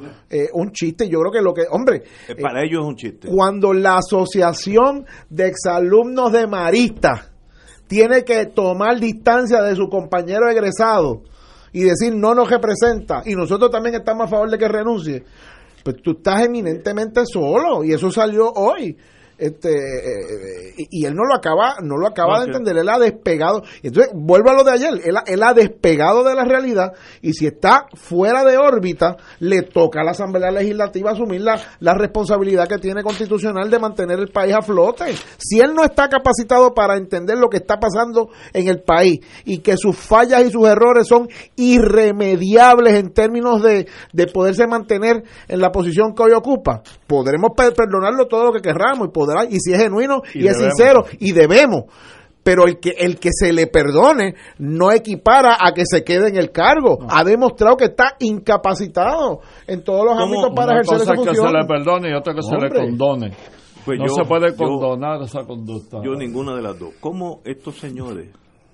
un 0.53 0.73
chiste. 0.73 1.09
Yo 1.09 1.19
creo 1.21 1.33
que 1.33 1.41
lo 1.41 1.53
que 1.55 1.62
hombre. 1.71 2.03
Eh, 2.29 2.35
para 2.41 2.63
ellos 2.63 2.81
es 2.83 2.89
un 2.89 2.97
chiste. 2.97 3.29
Cuando 3.29 3.73
la 3.73 3.99
Asociación 3.99 5.07
de 5.29 5.49
Exalumnos 5.49 6.33
de 6.33 6.47
Marista 6.47 7.33
tiene 7.87 8.25
que 8.25 8.47
tomar 8.47 8.99
distancia 8.99 9.63
de 9.63 9.77
su 9.77 9.89
compañero 9.89 10.49
egresado 10.49 11.23
y 11.73 11.83
decir 11.83 12.15
no 12.15 12.35
nos 12.35 12.51
representa 12.51 13.23
y 13.25 13.35
nosotros 13.35 13.71
también 13.71 13.95
estamos 13.95 14.27
a 14.27 14.31
favor 14.31 14.51
de 14.51 14.59
que 14.59 14.69
renuncie, 14.69 15.25
pues 15.83 15.97
tú 16.03 16.13
estás 16.13 16.43
eminentemente 16.43 17.23
solo 17.27 17.85
y 17.85 17.93
eso 17.93 18.11
salió 18.11 18.51
hoy 18.53 18.97
este 19.43 19.71
eh, 19.71 20.75
y, 20.89 21.05
él 21.05 21.15
no 21.15 21.25
lo 21.25 21.35
acaba 21.35 21.77
no 21.83 21.97
lo 21.97 22.07
acaba 22.07 22.41
de 22.41 22.47
entender 22.47 22.77
él 22.77 22.89
ha 22.89 22.99
despegado. 22.99 23.63
Entonces 23.83 24.13
vuelvo 24.15 24.51
a 24.51 24.55
lo 24.55 24.65
de 24.65 24.71
ayer 24.71 24.91
él, 25.05 25.43
ha 25.43 25.55
despegado 25.55 26.23
de 26.23 26.35
la 26.35 26.45
realidad 26.45 26.93
y 27.21 27.33
si 27.33 27.47
está 27.47 27.87
fuera 27.95 28.45
de 28.45 28.57
órbita 28.57 29.17
le 29.41 29.63
toca 29.63 30.01
a 30.01 30.05
la 30.05 30.13
Asamblea 30.13 30.51
Legislativa 30.53 31.11
asumir 31.11 31.41
la, 31.41 31.61
la 31.81 31.95
responsabilidad 31.95 32.69
que 32.69 32.79
tiene 32.79 33.03
constitucional 33.03 33.69
de 33.69 33.79
mantener 33.81 34.21
el 34.21 34.29
país 34.29 34.55
a 34.55 34.63
flote. 34.63 35.15
Si 35.39 35.59
él 35.59 35.75
no 35.75 35.83
está 35.85 36.09
capacitado 36.09 36.73
para 36.73 36.97
entender 36.97 37.37
lo 37.37 37.49
que 37.49 37.57
está 37.57 37.79
pasando 37.81 38.29
en 38.53 38.69
el 38.69 38.83
país 38.83 39.21
y 39.45 39.59
que 39.59 39.77
sus 39.77 39.97
fallas 39.97 40.45
y 40.47 40.51
sus 40.51 40.69
errores 40.69 41.09
son 41.09 41.29
irremediables 41.57 42.95
en 42.95 43.13
términos 43.13 43.63
de, 43.63 43.89
de 44.13 44.27
poderse 44.29 44.67
mantener 44.69 45.25
en 45.49 45.61
la 45.61 45.73
posición 45.73 46.15
que 46.15 46.23
hoy 46.23 46.33
ocupa 46.33 46.83
podremos 47.13 47.51
perdonarlo 47.55 48.27
todo 48.27 48.47
lo 48.47 48.53
que 48.53 48.63
querramos 48.63 49.09
y 49.09 49.11
y 49.49 49.59
si 49.61 49.73
es 49.73 49.79
genuino 49.79 50.23
y, 50.35 50.47
es 50.47 50.57
sincero 50.57 51.05
y 51.19 51.33
debemos 51.33 51.85
pero 52.43 52.65
el 52.67 52.81
que 52.81 52.91
el 52.91 53.19
que 53.19 53.31
se 53.33 53.53
le 53.53 53.67
perdone 53.67 54.35
no 54.59 54.91
equipara 54.91 55.57
a 55.61 55.73
que 55.73 55.85
se 55.87 56.03
quede 56.03 56.29
en 56.29 56.37
el 56.37 56.51
cargo. 56.51 56.99
Ha 57.09 57.23
demostrado 57.25 57.77
que 57.77 57.85
está 57.85 58.17
incapacitado 58.19 59.41
en 59.67 59.85
todos 59.85 60.05
los 60.05 60.19
ámbitos 60.19 60.51
para 60.55 60.73
ejercer 60.73 61.03
esa 61.03 61.15
función. 61.15 61.37
que 61.37 61.41
se 61.41 61.57
le 61.57 61.65
perdone 61.67 62.11
y 62.11 62.15
otra 62.15 62.35
que 62.35 62.43
se 62.43 62.57
le 62.57 62.69
condone. 62.69 63.33
Pues 63.85 63.99
no 63.99 64.09
se 64.09 64.25
puede 64.25 64.55
condonar 64.57 65.23
esa 65.23 65.45
conducta. 65.45 65.99
Yo 66.05 66.15
ninguna 66.15 66.55
de 66.55 66.63
las 66.63 66.79
dos. 66.79 66.95
¿Cómo 67.01 67.41
estos 67.45 67.77
señores 67.77 68.29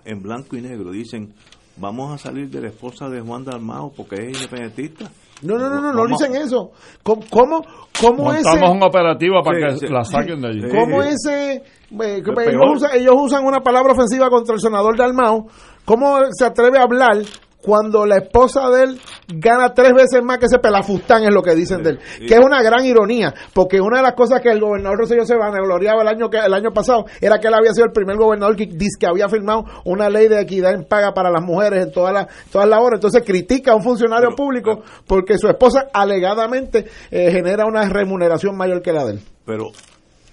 en 0.04 0.22
blanco 0.22 0.56
y 0.56 0.62
negro 0.62 0.90
dicen 0.90 1.34
vamos 1.76 2.12
a 2.12 2.18
salir 2.18 2.48
de 2.50 2.61
la 2.61 2.68
esposa 2.68 3.09
de 3.09 3.20
Juan 3.20 3.44
Dalmao 3.44 3.92
porque 3.96 4.16
es 4.16 4.36
independentista? 4.36 5.11
No, 5.43 5.57
no, 5.57 5.68
no, 5.68 5.80
no, 5.80 5.93
no 5.93 6.07
dicen 6.07 6.34
eso. 6.34 6.70
¿Cómo, 7.03 7.22
cómo, 7.30 7.62
cómo 8.01 8.32
ese... 8.32 8.59
un 8.59 8.82
operativo 8.82 9.43
para 9.43 9.74
que 9.76 9.89
la 9.89 10.05
saquen 10.05 10.41
de 10.41 10.49
allí. 10.49 10.62
¿Cómo 10.68 11.03
ese... 11.03 11.55
Eh, 11.55 11.62
ellos, 11.91 12.62
usan, 12.74 12.91
ellos 12.95 13.14
usan 13.16 13.45
una 13.45 13.61
palabra 13.61 13.93
ofensiva 13.93 14.28
contra 14.28 14.55
el 14.55 14.61
senador 14.61 14.97
Dalmao. 14.97 15.47
¿Cómo 15.84 16.18
se 16.32 16.45
atreve 16.45 16.78
a 16.78 16.82
hablar 16.82 17.18
cuando 17.62 18.06
la 18.06 18.18
esposa 18.18 18.68
de 18.70 18.84
él 18.84 19.00
gana 19.28 19.74
tres 19.74 19.92
veces 19.92 20.22
más 20.22 20.38
que 20.38 20.46
ese 20.46 20.59
pelafustán 20.59 21.24
es 21.24 21.32
lo 21.32 21.42
que 21.42 21.54
dicen 21.54 21.82
de 21.82 21.90
él, 21.90 21.98
que 22.18 22.34
es 22.34 22.40
una 22.40 22.62
gran 22.62 22.84
ironía, 22.84 23.34
porque 23.52 23.80
una 23.80 23.98
de 23.98 24.04
las 24.04 24.14
cosas 24.14 24.40
que 24.40 24.50
el 24.50 24.61
gobernador 24.61 24.98
Rosselló 24.98 25.24
se 25.24 25.36
vanagloriaba 25.36 26.02
el 26.02 26.09
año 26.09 26.30
que 26.30 26.38
el 26.38 26.54
año 26.54 26.70
pasado 26.72 27.06
era 27.20 27.38
que 27.38 27.48
él 27.48 27.54
había 27.54 27.72
sido 27.72 27.86
el 27.86 27.92
primer 27.92 28.16
gobernador 28.16 28.56
que 28.56 28.66
dice 28.66 28.96
que 28.98 29.06
había 29.06 29.28
firmado 29.28 29.64
una 29.84 30.09
ley 30.09 30.28
de 30.28 30.40
equidad 30.40 30.72
en 30.72 30.84
paga 30.84 31.12
para 31.12 31.30
las 31.30 31.42
mujeres 31.42 31.84
en 31.84 31.92
todas 31.92 32.12
las 32.12 32.26
todas 32.50 32.68
las 32.68 32.80
horas, 32.80 32.98
entonces 32.98 33.22
critica 33.24 33.72
a 33.72 33.76
un 33.76 33.82
funcionario 33.82 34.34
público 34.36 34.82
porque 35.06 35.36
su 35.36 35.48
esposa 35.48 35.88
alegadamente 35.92 36.86
eh, 37.11 37.30
genera 37.32 37.66
una 37.66 37.88
remuneración 37.88 38.56
mayor 38.56 38.82
que 38.82 38.92
la 38.92 39.04
de 39.04 39.12
él. 39.14 39.20
Pero 39.44 39.70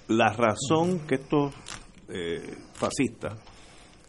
la 0.08 0.32
razón 0.32 1.00
que 1.06 1.16
estos 1.16 1.52
eh, 2.08 2.54
fascistas 2.74 3.34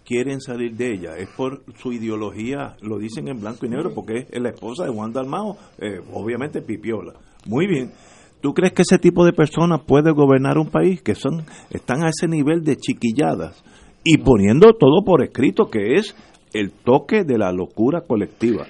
quieren 0.08 0.40
salir 0.40 0.74
de 0.76 0.94
ella. 0.94 1.18
Es 1.18 1.28
por 1.36 1.64
su 1.76 1.92
ideología, 1.92 2.78
lo 2.82 2.98
dicen 2.98 3.28
en 3.28 3.42
blanco 3.42 3.66
y 3.66 3.70
negro, 3.70 3.92
porque 3.94 4.26
es 4.32 4.42
la 4.42 4.50
esposa 4.50 4.86
de 4.86 4.94
Juan 4.94 5.12
Dalmao, 5.12 5.58
eh, 5.80 6.00
obviamente 6.14 6.62
Pipiola. 6.62 7.14
Muy 7.46 7.68
bien. 7.68 7.92
¿Tú 8.40 8.54
crees 8.54 8.72
que 8.72 8.84
ese 8.84 9.00
tipo 9.00 9.26
de 9.26 9.34
personas 9.34 9.82
puede 9.86 10.12
gobernar 10.12 10.58
un 10.58 10.70
país 10.70 11.02
que 11.02 11.16
son 11.16 11.44
están 11.70 12.06
a 12.06 12.10
ese 12.10 12.28
nivel 12.28 12.64
de 12.64 12.78
chiquilladas 12.78 13.62
y 14.04 14.20
poniendo 14.20 14.74
todo 14.74 15.04
por 15.04 15.24
escrito 15.24 15.66
que 15.66 15.96
es 15.96 16.16
el 16.54 16.72
toque 16.72 17.24
de 17.24 17.38
la 17.38 17.52
locura 17.52 18.02
colectiva, 18.02 18.66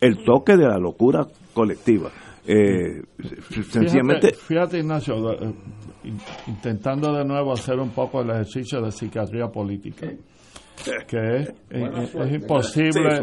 el 0.00 0.24
toque 0.24 0.56
de 0.56 0.66
la 0.66 0.78
locura 0.78 1.26
colectiva. 1.52 2.10
Eh, 2.46 3.02
sencillamente. 3.68 4.32
Fíjate, 4.32 4.78
Ignacio, 4.78 5.32
eh, 5.32 5.52
intentando 6.46 7.12
de 7.12 7.24
nuevo 7.24 7.52
hacer 7.52 7.78
un 7.78 7.90
poco 7.90 8.22
el 8.22 8.30
ejercicio 8.30 8.80
de 8.80 8.90
psiquiatría 8.90 9.48
política 9.48 10.06
que 11.06 11.36
es, 11.36 11.54
es, 11.70 12.32
imposible 12.32 13.20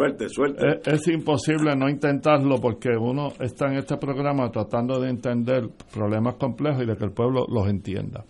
Es, 0.85 1.07
imposible 1.07 1.75
no 1.75 1.89
intentarlo 1.89 2.59
porque 2.59 2.89
uno 2.89 3.33
está 3.39 3.67
en 3.67 3.77
este 3.77 3.97
programa 3.97 4.49
tratando 4.51 4.99
de 4.99 5.09
entender 5.09 5.69
problemas 5.93 6.35
complejos 6.35 6.83
y 6.83 6.85
de 6.85 6.95
que 6.95 7.05
el 7.05 7.11
pueblo 7.11 7.45
los 7.47 7.67
entienda. 7.67 8.23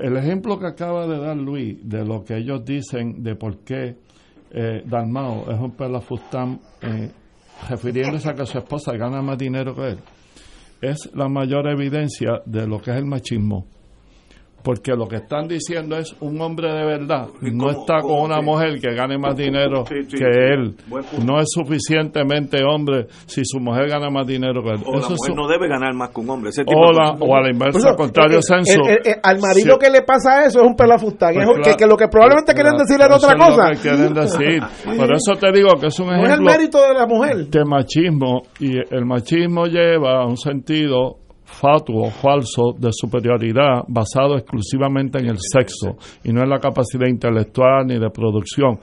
El 0.00 0.16
ejemplo 0.16 0.58
que 0.58 0.66
acaba 0.66 1.06
de 1.06 1.18
dar 1.18 1.36
Luis 1.36 1.78
de 1.82 2.04
lo 2.04 2.24
que 2.24 2.36
ellos 2.36 2.64
dicen 2.64 3.22
de 3.22 3.34
por 3.34 3.58
qué 3.58 3.96
eh, 4.50 4.82
Dalmao 4.84 5.50
es 5.50 5.58
un 5.58 5.72
pelafustán 5.72 6.60
eh, 6.82 7.10
refiriéndose 7.68 8.30
a 8.30 8.34
que 8.34 8.46
su 8.46 8.58
esposa 8.58 8.92
gana 8.96 9.22
más 9.22 9.38
dinero 9.38 9.74
que 9.74 9.88
él 9.88 9.98
es 10.82 11.10
la 11.14 11.28
mayor 11.28 11.68
evidencia 11.68 12.42
de 12.44 12.66
lo 12.66 12.80
que 12.80 12.90
es 12.90 12.96
el 12.96 13.06
machismo 13.06 13.66
porque 14.62 14.92
lo 14.92 15.06
que 15.06 15.16
están 15.16 15.48
diciendo 15.48 15.96
es 15.96 16.14
un 16.20 16.40
hombre 16.40 16.72
de 16.72 16.84
verdad 16.84 17.28
no 17.40 17.70
está 17.70 18.00
con 18.00 18.20
una 18.22 18.40
mujer 18.40 18.80
que 18.80 18.94
gane 18.94 19.18
más 19.18 19.36
dinero 19.36 19.84
que 19.84 20.24
él. 20.24 20.74
No 21.24 21.40
es 21.40 21.46
suficientemente 21.48 22.62
hombre 22.64 23.06
si 23.26 23.42
su 23.44 23.58
mujer 23.60 23.88
gana 23.88 24.10
más 24.10 24.26
dinero 24.26 24.62
que 24.62 24.70
él. 24.70 24.80
O 24.86 24.98
la 24.98 25.08
mujer 25.08 25.34
no 25.34 25.48
debe 25.48 25.68
ganar 25.68 25.94
más 25.94 26.10
que 26.10 26.20
un 26.20 26.30
hombre. 26.30 26.50
O, 26.66 27.36
a 27.36 27.40
la 27.40 27.50
inversa 27.50 27.90
al 27.90 27.96
contrario 27.96 28.40
censo 28.42 28.80
al 29.22 29.40
marido 29.40 29.78
que 29.78 29.90
le 29.90 30.02
pasa 30.02 30.44
eso 30.46 30.60
es 30.60 30.66
un 30.66 30.76
pelafustán. 30.76 31.34
Pues 31.34 31.76
que, 31.76 31.86
lo 31.86 31.96
que 31.96 32.08
probablemente 32.08 32.54
quieren 32.54 32.76
decir 32.76 33.00
es 33.00 33.10
otra 33.10 33.36
cosa. 33.36 33.70
quieren 33.80 34.14
decir. 34.14 34.62
Por 34.96 35.12
eso 35.12 35.34
te 35.38 35.52
digo 35.52 35.68
que 35.80 35.86
es 35.86 35.98
un 35.98 36.08
ejemplo 36.08 36.28
no 36.28 36.34
es 36.34 36.38
el 36.38 36.44
mérito 36.44 36.78
de 36.82 36.94
la 36.94 37.06
mujer. 37.06 37.46
de 37.48 37.64
machismo 37.64 38.42
y 38.60 38.76
el 38.76 39.04
machismo 39.04 39.66
lleva 39.66 40.22
a 40.22 40.26
un 40.26 40.36
sentido 40.36 41.18
fatuo 41.52 42.10
falso 42.10 42.72
de 42.78 42.90
superioridad 42.92 43.84
basado 43.86 44.36
exclusivamente 44.36 45.18
en 45.18 45.26
el 45.26 45.36
sexo 45.38 45.96
y 46.24 46.32
no 46.32 46.42
en 46.42 46.48
la 46.48 46.58
capacidad 46.58 47.06
intelectual 47.06 47.86
ni 47.86 47.98
de 47.98 48.10
producción. 48.10 48.78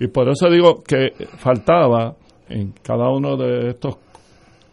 Y 0.00 0.08
por 0.08 0.28
eso 0.28 0.48
digo 0.48 0.82
que 0.86 1.12
faltaba 1.36 2.14
en 2.48 2.72
cada 2.82 3.10
uno 3.10 3.36
de 3.36 3.70
estos 3.70 3.98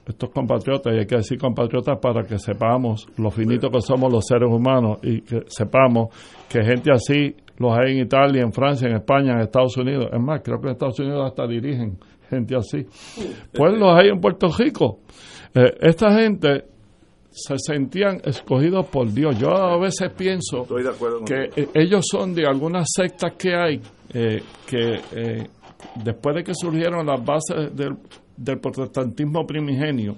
estos 0.05 0.31
compatriotas, 0.31 0.91
y 0.91 0.97
hay 0.97 1.05
que 1.05 1.17
decir 1.17 1.37
compatriotas 1.37 1.99
para 1.99 2.23
que 2.23 2.39
sepamos 2.39 3.07
lo 3.17 3.29
finito 3.29 3.69
que 3.69 3.79
somos 3.79 4.11
los 4.11 4.25
seres 4.25 4.49
humanos 4.49 4.97
y 5.03 5.21
que 5.21 5.43
sepamos 5.45 6.09
que 6.49 6.63
gente 6.63 6.91
así 6.91 7.35
los 7.59 7.77
hay 7.77 7.91
en 7.91 8.05
Italia, 8.05 8.41
en 8.41 8.51
Francia, 8.51 8.87
en 8.87 8.95
España, 8.95 9.33
en 9.33 9.41
Estados 9.41 9.77
Unidos. 9.77 10.07
Es 10.11 10.19
más, 10.19 10.41
creo 10.43 10.59
que 10.59 10.67
en 10.67 10.71
Estados 10.71 10.99
Unidos 10.99 11.27
hasta 11.27 11.45
dirigen 11.45 11.99
gente 12.27 12.55
así. 12.55 12.87
Pues 13.53 13.73
los 13.77 13.93
hay 13.93 14.09
en 14.09 14.19
Puerto 14.19 14.47
Rico. 14.57 14.99
Eh, 15.53 15.75
esta 15.81 16.11
gente 16.11 16.65
se 17.31 17.55
sentían 17.57 18.21
escogidos 18.23 18.87
por 18.87 19.11
Dios. 19.11 19.37
Yo 19.37 19.49
a 19.49 19.77
veces 19.79 20.11
pienso 20.13 20.67
que 21.25 21.61
eh, 21.61 21.69
ellos 21.73 22.05
son 22.09 22.33
de 22.33 22.45
algunas 22.45 22.87
sectas 22.91 23.33
que 23.37 23.55
hay 23.55 23.81
eh, 24.13 24.41
que 24.65 24.99
eh, 25.15 25.47
después 26.03 26.35
de 26.35 26.43
que 26.43 26.53
surgieron 26.53 27.05
las 27.05 27.23
bases 27.23 27.75
del, 27.75 27.97
del 28.35 28.59
protestantismo 28.59 29.45
primigenio, 29.45 30.17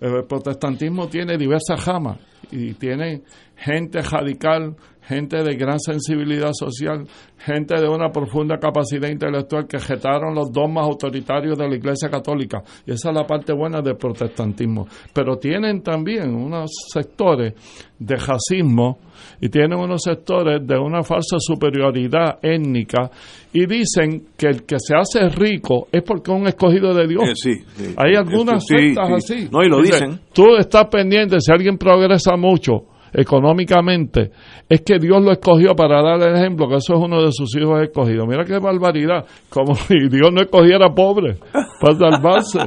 el 0.00 0.24
protestantismo 0.24 1.08
tiene 1.08 1.36
diversas 1.36 1.84
ramas 1.84 2.18
y 2.50 2.74
tiene 2.74 3.22
gente 3.56 4.00
radical 4.00 4.74
gente 5.02 5.42
de 5.42 5.56
gran 5.56 5.78
sensibilidad 5.80 6.52
social, 6.52 7.06
gente 7.38 7.80
de 7.80 7.88
una 7.88 8.10
profunda 8.10 8.58
capacidad 8.58 9.08
intelectual 9.08 9.66
que 9.66 9.78
jetaron 9.78 10.34
los 10.34 10.52
dogmas 10.52 10.84
autoritarios 10.84 11.58
de 11.58 11.68
la 11.68 11.76
Iglesia 11.76 12.08
Católica. 12.08 12.62
Y 12.86 12.92
esa 12.92 13.10
es 13.10 13.14
la 13.14 13.26
parte 13.26 13.52
buena 13.52 13.80
del 13.80 13.96
protestantismo. 13.96 14.86
Pero 15.12 15.36
tienen 15.36 15.82
también 15.82 16.34
unos 16.34 16.70
sectores 16.92 17.54
de 17.98 18.16
racismo 18.16 18.98
y 19.40 19.48
tienen 19.48 19.78
unos 19.78 20.02
sectores 20.02 20.66
de 20.66 20.78
una 20.78 21.02
falsa 21.02 21.36
superioridad 21.38 22.38
étnica 22.42 23.10
y 23.52 23.66
dicen 23.66 24.28
que 24.36 24.46
el 24.46 24.64
que 24.64 24.76
se 24.78 24.94
hace 24.96 25.28
rico 25.28 25.88
es 25.92 26.02
porque 26.02 26.32
es 26.32 26.38
un 26.38 26.46
escogido 26.46 26.94
de 26.94 27.06
Dios. 27.06 27.22
Eh, 27.46 27.94
Hay 27.96 28.14
algunas 28.14 28.64
sectas 28.66 29.10
así. 29.16 29.48
No, 29.50 29.62
y 29.62 29.68
lo 29.68 29.80
dicen. 29.82 30.20
Tú 30.32 30.56
estás 30.56 30.86
pendiente, 30.88 31.36
si 31.40 31.52
alguien 31.52 31.76
progresa 31.76 32.36
mucho, 32.36 32.86
económicamente, 33.12 34.30
es 34.68 34.82
que 34.82 34.98
Dios 34.98 35.22
lo 35.22 35.32
escogió 35.32 35.74
para 35.74 36.02
dar 36.02 36.22
el 36.28 36.36
ejemplo 36.36 36.68
que 36.68 36.76
eso 36.76 36.94
es 36.94 37.00
uno 37.00 37.22
de 37.22 37.30
sus 37.32 37.54
hijos 37.56 37.82
escogidos. 37.82 38.26
Mira 38.26 38.44
qué 38.44 38.58
barbaridad, 38.58 39.24
como 39.48 39.74
si 39.74 40.08
Dios 40.08 40.30
no 40.32 40.42
escogiera 40.42 40.88
pobre 40.94 41.36
para 41.80 41.94
salvarse. 41.94 42.58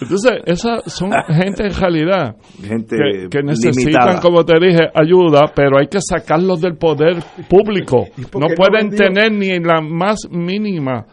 Entonces, 0.00 0.32
esas 0.46 0.92
son 0.92 1.10
gente 1.28 1.66
en 1.66 1.74
realidad 1.74 2.36
gente 2.62 2.96
que, 3.30 3.42
necesitan, 3.42 4.20
como 4.20 4.44
te 4.44 4.54
dije, 4.60 4.88
ayuda, 4.94 5.52
pero 5.54 5.78
hay 5.78 5.86
que 5.86 5.98
sacarlos 6.00 6.60
del 6.60 6.76
poder 6.76 7.16
público. 7.48 8.06
No 8.38 8.46
pueden 8.56 8.90
tener 8.90 9.32
ni 9.32 9.58
la 9.58 9.80
más 9.80 10.28
mínima 10.30 11.04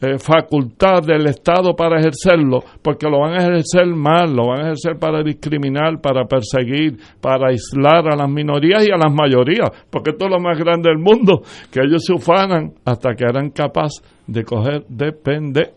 eh, 0.00 0.18
facultad 0.18 1.02
del 1.02 1.26
Estado 1.26 1.74
para 1.74 1.98
ejercerlo, 1.98 2.62
porque 2.82 3.08
lo 3.08 3.20
van 3.20 3.34
a 3.34 3.38
ejercer 3.38 3.86
mal, 3.86 4.34
lo 4.34 4.48
van 4.48 4.60
a 4.60 4.62
ejercer 4.64 4.98
para 4.98 5.22
discriminar, 5.22 6.00
para 6.00 6.26
perseguir, 6.26 6.98
para 7.20 7.48
aislar 7.48 8.12
a 8.12 8.16
las 8.16 8.28
minorías 8.28 8.86
y 8.86 8.90
a 8.90 8.96
las 8.96 9.12
mayorías, 9.12 9.70
porque 9.90 10.10
esto 10.10 10.26
es 10.26 10.30
lo 10.32 10.40
más 10.40 10.58
grande 10.58 10.90
del 10.90 10.98
mundo, 10.98 11.42
que 11.70 11.80
ellos 11.80 12.04
se 12.04 12.12
ufanan 12.12 12.72
hasta 12.84 13.14
que 13.14 13.24
eran 13.24 13.50
capaces 13.50 14.02
de 14.26 14.42
coger 14.44 14.84
depende 14.88 15.72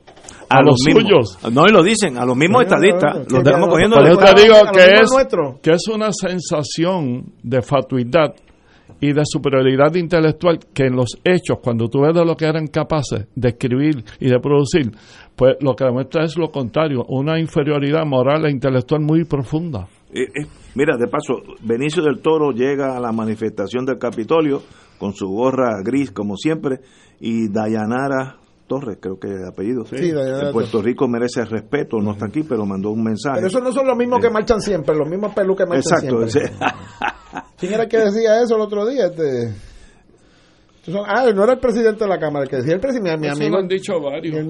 a, 0.50 0.62
los, 0.62 0.80
suyos. 0.80 1.38
No, 1.52 1.66
y 1.68 1.72
lo 1.72 1.84
dicen, 1.84 2.18
a 2.18 2.26
los 2.26 2.36
mismos 2.36 2.64
estadistas, 2.64 3.32
los 3.32 3.44
estamos 3.44 3.70
cogiendo. 3.70 3.98
te 4.02 4.42
digo 4.42 4.56
que 4.74 4.86
es, 5.02 5.60
que 5.62 5.72
es 5.72 5.88
una 5.88 6.10
sensación 6.12 7.34
de 7.44 7.62
fatuidad 7.62 8.34
y 9.00 9.14
de 9.14 9.22
superioridad 9.26 9.94
intelectual 9.96 10.60
que 10.74 10.86
en 10.86 10.96
los 10.96 11.20
hechos, 11.24 11.60
cuando 11.62 11.88
tú 11.88 12.02
ves 12.02 12.14
de 12.16 12.26
lo 12.26 12.36
que 12.36 12.46
eran 12.46 12.68
capaces 12.68 13.28
de 13.36 13.50
escribir 13.50 14.04
y 14.20 14.30
de 14.30 14.40
producir, 14.40 14.92
pues 15.36 15.58
lo 15.62 15.76
que 15.76 15.86
demuestra 15.86 16.24
es 16.24 16.38
lo 16.38 16.50
contrario, 16.50 17.06
una 17.10 17.40
inferioridad 17.40 18.06
moral 18.06 18.46
e 18.46 18.52
intelectual 18.52 19.02
muy 19.02 19.24
profunda. 19.26 19.88
Eh, 20.14 20.24
eh, 20.24 20.48
mira, 20.76 20.98
de 20.98 21.08
paso, 21.08 21.36
Benicio 21.62 22.02
del 22.02 22.20
Toro 22.20 22.52
llega 22.52 22.96
a 22.96 23.00
la 23.00 23.12
manifestación 23.12 23.86
del 23.86 24.00
Capitolio 24.00 24.62
con 24.98 25.14
su 25.14 25.28
gorra 25.28 25.82
gris 25.84 26.12
como 26.12 26.38
siempre 26.38 26.80
y 27.20 27.50
Dayanara 27.50 28.38
Torres, 28.68 28.98
creo 29.02 29.20
que 29.20 29.28
es 29.28 29.34
el 29.40 29.48
apellido. 29.48 29.86
Sí, 29.86 30.12
Puerto 30.52 30.82
Rico 30.82 31.08
merece 31.08 31.44
respeto, 31.46 31.98
no 31.98 32.12
está 32.12 32.26
aquí, 32.28 32.44
pero 32.44 32.66
mandó 32.66 32.92
un 32.92 33.04
mensaje. 33.04 33.38
Pero 33.38 33.48
esos 33.48 33.64
no 33.64 33.72
son 33.72 33.88
los 33.88 33.98
mismos 33.98 34.20
que 34.20 34.30
marchan 34.30 34.62
siempre, 34.62 34.96
los 34.96 35.10
mismos 35.10 35.34
pelú 35.34 35.56
que 35.56 35.66
marchan 35.66 36.00
Exacto, 36.00 36.28
siempre. 36.28 36.58
¿Quién 37.58 37.74
era 37.74 37.88
que 37.88 37.98
decía 37.98 38.42
eso 38.42 38.56
el 38.56 38.62
otro 38.62 38.86
día? 38.86 39.08
Este... 39.08 39.54
ah, 41.06 41.26
no 41.34 41.44
era 41.44 41.54
el 41.54 41.60
presidente 41.60 42.04
de 42.04 42.10
la 42.10 42.20
Cámara, 42.20 42.44
el 42.44 42.50
que 42.50 42.58
decía 42.58 42.76
el 42.76 42.80
presidente, 42.80 43.18
mi, 43.18 43.28
amigo. 43.28 43.56
Lo 43.56 43.58
han 43.60 43.68
dicho 43.68 44.00
varios. 44.00 44.46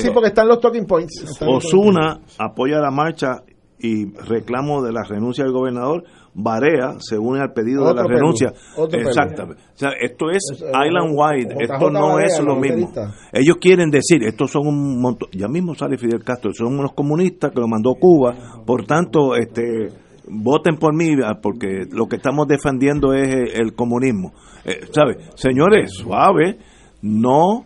sí, 0.00 0.10
porque 0.12 0.28
están 0.28 0.48
los 0.48 0.60
talking 0.60 0.86
points. 0.86 1.38
Osuna 1.46 2.20
apoya 2.38 2.78
la 2.78 2.90
marcha 2.90 3.42
y 3.78 4.12
reclamo 4.12 4.82
de 4.82 4.92
la 4.92 5.02
renuncia 5.02 5.44
del 5.44 5.52
gobernador. 5.52 6.04
Barea 6.32 6.96
se 7.00 7.18
une 7.18 7.40
al 7.40 7.52
pedido 7.52 7.88
de 7.88 7.94
la 7.94 8.04
renuncia. 8.06 8.52
Exactamente. 8.92 9.62
O 9.74 9.76
sea, 9.76 9.90
esto 10.00 10.30
es 10.30 10.42
Island 10.52 11.14
Wide, 11.14 11.56
esto 11.60 11.90
no 11.90 12.18
es 12.18 12.40
lo 12.40 12.56
mismo. 12.56 12.92
Ellos 13.32 13.56
quieren 13.60 13.90
decir, 13.90 14.22
estos 14.22 14.50
son 14.50 14.66
un 14.66 15.00
montón, 15.00 15.28
ya 15.32 15.48
mismo 15.48 15.74
sale 15.74 15.98
Fidel 15.98 16.22
Castro, 16.22 16.52
son 16.52 16.78
unos 16.78 16.92
comunistas 16.92 17.50
que 17.52 17.60
lo 17.60 17.68
mandó 17.68 17.94
Cuba, 17.94 18.62
por 18.64 18.86
tanto, 18.86 19.34
este 19.34 19.88
voten 20.30 20.76
por 20.76 20.94
mí 20.94 21.16
porque 21.42 21.86
lo 21.90 22.06
que 22.06 22.16
estamos 22.16 22.46
defendiendo 22.46 23.12
es 23.12 23.54
el 23.54 23.74
comunismo. 23.74 24.32
Eh, 24.64 24.86
¿Sabe? 24.92 25.16
Señores, 25.34 25.92
suave, 25.92 26.58
no, 27.02 27.64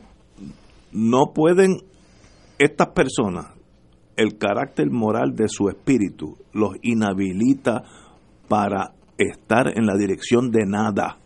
no 0.92 1.32
pueden 1.34 1.76
estas 2.58 2.88
personas, 2.88 3.52
el 4.16 4.38
carácter 4.38 4.90
moral 4.90 5.34
de 5.34 5.48
su 5.48 5.68
espíritu 5.68 6.36
los 6.52 6.76
inhabilita 6.82 7.82
para 8.48 8.92
estar 9.18 9.76
en 9.76 9.86
la 9.86 9.96
dirección 9.96 10.50
de 10.50 10.66
nada. 10.66 11.18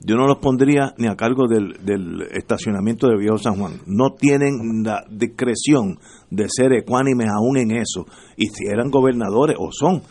Yo 0.00 0.16
no 0.16 0.26
los 0.26 0.38
pondría 0.38 0.94
ni 0.98 1.08
a 1.08 1.16
cargo 1.16 1.48
del, 1.48 1.84
del 1.84 2.22
estacionamiento 2.32 3.08
de 3.08 3.18
Viejo 3.18 3.38
San 3.38 3.56
Juan. 3.56 3.80
No 3.86 4.14
tienen 4.14 4.82
la 4.84 5.04
discreción 5.10 5.98
de 6.30 6.46
ser 6.48 6.72
ecuánimes 6.74 7.28
aún 7.28 7.56
en 7.58 7.72
eso. 7.72 8.06
Y 8.36 8.48
si 8.48 8.66
eran 8.66 8.90
gobernadores, 8.90 9.56
o 9.58 9.70
son, 9.72 10.02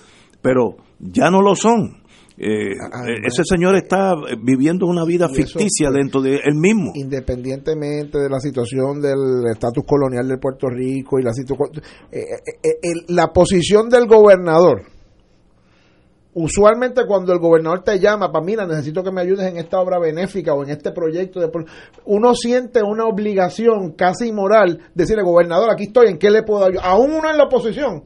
pero 0.42 0.76
ya 1.00 1.30
no 1.30 1.42
lo 1.42 1.56
son. 1.56 2.04
Eh, 2.38 2.74
ah, 2.82 3.06
ese 3.24 3.44
señor 3.46 3.76
está 3.76 4.14
viviendo 4.42 4.88
una 4.88 5.06
vida 5.06 5.30
ficticia 5.30 5.90
dentro 5.90 6.22
de 6.22 6.36
él 6.44 6.56
mismo. 6.56 6.92
Independientemente 6.94 8.18
de 8.20 8.30
la 8.30 8.40
situación 8.40 9.00
del 9.00 9.50
estatus 9.50 9.86
colonial 9.88 10.28
de 10.28 10.38
Puerto 10.38 10.68
Rico 10.68 11.18
y 11.18 11.24
la, 11.24 11.32
eh, 12.12 12.20
eh, 12.62 12.92
la 13.08 13.32
posición 13.32 13.88
del 13.88 14.08
gobernador. 14.08 14.95
Usualmente 16.38 17.06
cuando 17.08 17.32
el 17.32 17.40
gobernador 17.40 17.82
te 17.82 17.98
llama 17.98 18.30
para, 18.30 18.44
mira, 18.44 18.68
necesito 18.68 19.02
que 19.02 19.10
me 19.10 19.22
ayudes 19.22 19.50
en 19.50 19.58
esta 19.58 19.80
obra 19.80 20.00
benéfica 20.00 20.54
o 20.54 20.64
en 20.64 20.70
este 20.70 20.92
proyecto, 20.92 21.40
de, 21.40 21.50
uno 22.04 22.36
siente 22.36 22.84
una 22.84 23.06
obligación 23.06 23.94
casi 23.94 24.34
moral 24.34 24.82
decirle, 24.94 25.24
gobernador, 25.24 25.72
aquí 25.72 25.86
estoy, 25.86 26.10
¿en 26.10 26.18
qué 26.18 26.30
le 26.30 26.44
puedo 26.44 26.66
ayudar? 26.66 26.86
Aún 26.86 27.14
uno 27.14 27.32
en 27.32 27.38
la 27.38 27.46
oposición 27.46 28.04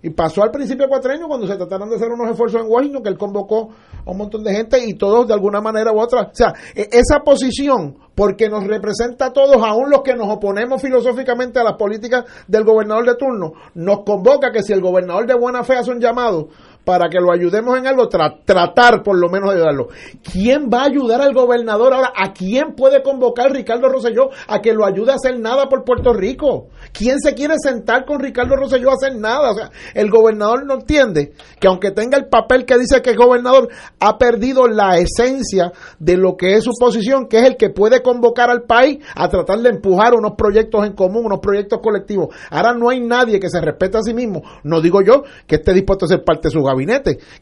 y 0.00 0.10
pasó 0.10 0.42
al 0.44 0.50
principio 0.50 0.84
de 0.84 0.90
cuatro 0.90 1.12
años 1.12 1.26
cuando 1.26 1.46
se 1.46 1.56
trataron 1.56 1.88
de 1.88 1.96
hacer 1.96 2.08
unos 2.08 2.30
esfuerzos 2.30 2.62
en 2.62 2.68
Washington, 2.70 3.02
que 3.02 3.08
él 3.08 3.18
convocó 3.18 3.70
a 4.06 4.10
un 4.10 4.16
montón 4.16 4.44
de 4.44 4.54
gente 4.54 4.78
y 4.84 4.94
todos 4.94 5.26
de 5.26 5.34
alguna 5.34 5.60
manera 5.60 5.92
u 5.92 6.00
otra. 6.00 6.22
O 6.22 6.34
sea, 6.34 6.52
e, 6.74 6.88
esa 6.92 7.20
posición, 7.24 7.96
porque 8.14 8.48
nos 8.48 8.64
representa 8.64 9.26
a 9.26 9.32
todos, 9.32 9.56
aún 9.56 9.90
los 9.90 10.02
que 10.02 10.14
nos 10.14 10.28
oponemos 10.28 10.80
filosóficamente 10.80 11.58
a 11.58 11.64
las 11.64 11.76
políticas 11.76 12.24
del 12.46 12.62
gobernador 12.62 13.06
de 13.06 13.16
turno, 13.16 13.54
nos 13.74 14.04
convoca 14.04 14.52
que 14.52 14.62
si 14.62 14.72
el 14.72 14.80
gobernador 14.80 15.26
de 15.26 15.34
buena 15.34 15.64
fe 15.64 15.74
hace 15.74 15.90
un 15.90 16.00
llamado 16.00 16.48
para 16.88 17.10
que 17.10 17.20
lo 17.20 17.30
ayudemos 17.30 17.76
en 17.76 17.86
algo, 17.86 18.08
tratar 18.08 19.02
por 19.02 19.18
lo 19.18 19.28
menos 19.28 19.50
de 19.50 19.56
ayudarlo. 19.56 19.88
¿Quién 20.32 20.70
va 20.72 20.80
a 20.80 20.86
ayudar 20.86 21.20
al 21.20 21.34
gobernador 21.34 21.92
ahora? 21.92 22.14
¿A 22.16 22.32
quién 22.32 22.74
puede 22.74 23.02
convocar 23.02 23.52
Ricardo 23.52 23.90
Rosselló 23.90 24.30
a 24.46 24.62
que 24.62 24.72
lo 24.72 24.86
ayude 24.86 25.12
a 25.12 25.16
hacer 25.16 25.38
nada 25.38 25.68
por 25.68 25.84
Puerto 25.84 26.14
Rico? 26.14 26.68
¿Quién 26.94 27.20
se 27.20 27.34
quiere 27.34 27.56
sentar 27.62 28.06
con 28.06 28.20
Ricardo 28.20 28.56
Rosselló 28.56 28.88
a 28.88 28.94
hacer 28.94 29.16
nada? 29.16 29.50
O 29.50 29.54
sea, 29.54 29.70
el 29.92 30.08
gobernador 30.08 30.64
no 30.64 30.76
entiende 30.76 31.34
que 31.60 31.68
aunque 31.68 31.90
tenga 31.90 32.16
el 32.16 32.28
papel 32.28 32.64
que 32.64 32.78
dice 32.78 33.02
que 33.02 33.10
es 33.10 33.16
gobernador, 33.18 33.68
ha 34.00 34.16
perdido 34.16 34.66
la 34.66 34.96
esencia 34.96 35.72
de 35.98 36.16
lo 36.16 36.38
que 36.38 36.54
es 36.54 36.64
su 36.64 36.70
posición, 36.80 37.28
que 37.28 37.40
es 37.40 37.44
el 37.44 37.58
que 37.58 37.68
puede 37.68 38.00
convocar 38.00 38.48
al 38.48 38.62
país 38.62 39.04
a 39.14 39.28
tratar 39.28 39.58
de 39.58 39.68
empujar 39.68 40.14
unos 40.14 40.36
proyectos 40.38 40.86
en 40.86 40.94
común, 40.94 41.26
unos 41.26 41.40
proyectos 41.40 41.80
colectivos. 41.82 42.34
Ahora 42.48 42.72
no 42.72 42.88
hay 42.88 43.00
nadie 43.00 43.38
que 43.38 43.50
se 43.50 43.60
respete 43.60 43.98
a 43.98 44.02
sí 44.02 44.14
mismo, 44.14 44.42
no 44.62 44.80
digo 44.80 45.02
yo 45.02 45.24
que 45.46 45.56
esté 45.56 45.74
dispuesto 45.74 46.06
a 46.06 46.08
ser 46.08 46.24
parte 46.24 46.48
de 46.48 46.52
su 46.52 46.62
gabinete 46.62 46.77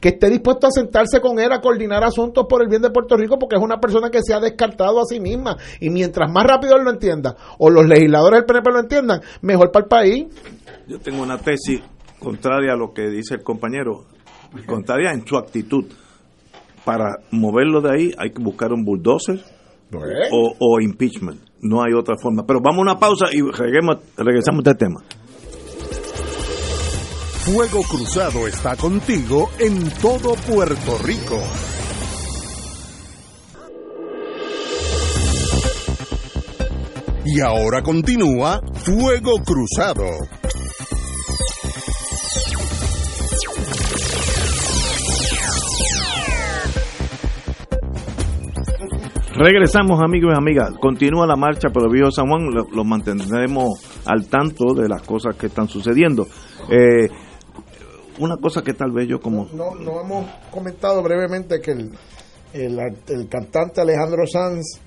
que 0.01 0.09
esté 0.09 0.31
dispuesto 0.31 0.67
a 0.67 0.71
sentarse 0.71 1.21
con 1.21 1.39
él 1.39 1.53
a 1.53 1.61
coordinar 1.61 2.05
asuntos 2.05 2.47
por 2.49 2.63
el 2.63 2.69
bien 2.69 2.83
de 2.83 2.91
Puerto 2.91 3.17
Rico, 3.17 3.39
porque 3.39 3.57
es 3.57 3.63
una 3.63 3.79
persona 3.79 4.11
que 4.11 4.21
se 4.23 4.35
ha 4.35 4.41
descartado 4.41 5.01
a 5.01 5.05
sí 5.05 5.21
misma. 5.21 5.57
Y 5.81 5.91
mientras 5.91 6.31
más 6.31 6.45
rápido 6.45 6.77
él 6.77 6.85
lo 6.85 6.91
entienda, 6.91 7.37
o 7.59 7.71
los 7.71 7.87
legisladores 7.87 8.41
del 8.41 8.47
PNP 8.47 8.71
lo 8.71 8.81
entiendan, 8.81 9.21
mejor 9.43 9.71
para 9.71 9.85
el 9.85 9.89
país. 9.89 10.27
Yo 10.87 10.99
tengo 10.99 11.23
una 11.23 11.39
tesis 11.39 11.81
contraria 12.19 12.73
a 12.73 12.77
lo 12.77 12.93
que 12.93 13.09
dice 13.09 13.35
el 13.35 13.43
compañero, 13.43 14.05
contraria 14.67 15.13
en 15.13 15.27
su 15.27 15.37
actitud. 15.37 15.85
Para 16.85 17.17
moverlo 17.33 17.81
de 17.81 17.91
ahí 17.93 18.11
hay 18.17 18.31
que 18.31 18.43
buscar 18.43 18.73
un 18.73 18.85
bulldozer 18.85 19.41
o, 20.31 20.55
o, 20.59 20.81
impeachment. 20.81 21.41
No 21.61 21.83
hay 21.83 21.93
otra 21.93 22.17
forma. 22.17 22.45
Pero 22.47 22.61
vamos 22.63 22.79
a 22.79 22.83
una 22.83 22.99
pausa 22.99 23.27
y 23.33 23.41
regresamos, 23.41 23.99
regresamos 24.17 24.67
a 24.67 24.71
este 24.71 24.85
tema. 24.87 25.03
Fuego 27.47 27.81
Cruzado 27.85 28.49
está 28.49 28.75
contigo 28.75 29.49
en 29.61 29.89
todo 30.03 30.35
Puerto 30.35 30.99
Rico. 31.05 31.41
Y 37.25 37.41
ahora 37.41 37.83
continúa 37.83 38.61
Fuego 38.75 39.35
Cruzado. 39.45 40.03
Regresamos 49.37 50.03
amigos 50.03 50.33
y 50.35 50.37
amigas, 50.37 50.73
continúa 50.81 51.29
la 51.29 51.37
marcha 51.37 51.69
por 51.69 51.85
el 51.85 51.93
Viejo 51.93 52.11
San 52.11 52.27
Juan, 52.27 52.51
lo, 52.51 52.85
mantendremos 52.85 54.03
al 54.05 54.27
tanto 54.29 54.75
de 54.75 54.89
las 54.89 55.03
cosas 55.03 55.37
que 55.37 55.47
están 55.47 55.69
sucediendo. 55.69 56.27
Eh, 56.69 57.09
una 58.19 58.37
cosa 58.37 58.63
que 58.63 58.75
tal 58.75 58.93
vez 58.93 59.09
yo 59.09 59.21
como... 59.21 59.47
No, 59.53 59.75
no 59.75 60.01
hemos 60.01 60.27
comentado 60.51 61.03
brevemente 61.03 61.61
que 61.61 61.73
el, 61.73 61.91
el, 62.53 63.29
cantante 63.29 63.81
Alejandro 63.81 64.27
Sanz 64.27 64.81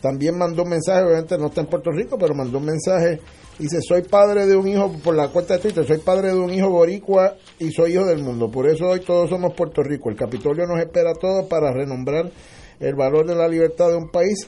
también 0.00 0.36
mandó 0.36 0.62
un 0.62 0.70
mensaje, 0.70 1.04
obviamente 1.04 1.38
no 1.38 1.46
está 1.46 1.62
en 1.62 1.66
Puerto 1.66 1.90
Rico, 1.90 2.16
pero 2.18 2.34
mandó 2.34 2.58
un 2.58 2.66
mensaje, 2.66 3.20
dice, 3.58 3.78
soy 3.80 4.02
padre 4.02 4.46
de 4.46 4.56
un 4.56 4.68
hijo, 4.68 4.92
por 5.02 5.14
la 5.14 5.28
cuenta 5.28 5.54
de 5.54 5.60
Twitter, 5.60 5.86
soy 5.86 5.98
padre 5.98 6.28
de 6.28 6.38
un 6.38 6.52
hijo 6.52 6.68
boricua 6.68 7.34
y 7.58 7.70
soy 7.70 7.94
hijo 7.94 8.04
del 8.04 8.22
mundo, 8.22 8.50
por 8.50 8.68
eso 8.68 8.88
hoy 8.88 9.00
todos 9.00 9.30
somos 9.30 9.54
Puerto 9.54 9.82
Rico, 9.82 10.10
el 10.10 10.16
Capitolio 10.16 10.66
nos 10.66 10.78
espera 10.78 11.10
a 11.10 11.14
todos 11.14 11.46
para 11.46 11.72
renombrar 11.72 12.30
el 12.78 12.94
valor 12.94 13.26
de 13.26 13.34
la 13.34 13.48
libertad 13.48 13.88
de 13.88 13.96
un 13.96 14.10
país 14.10 14.46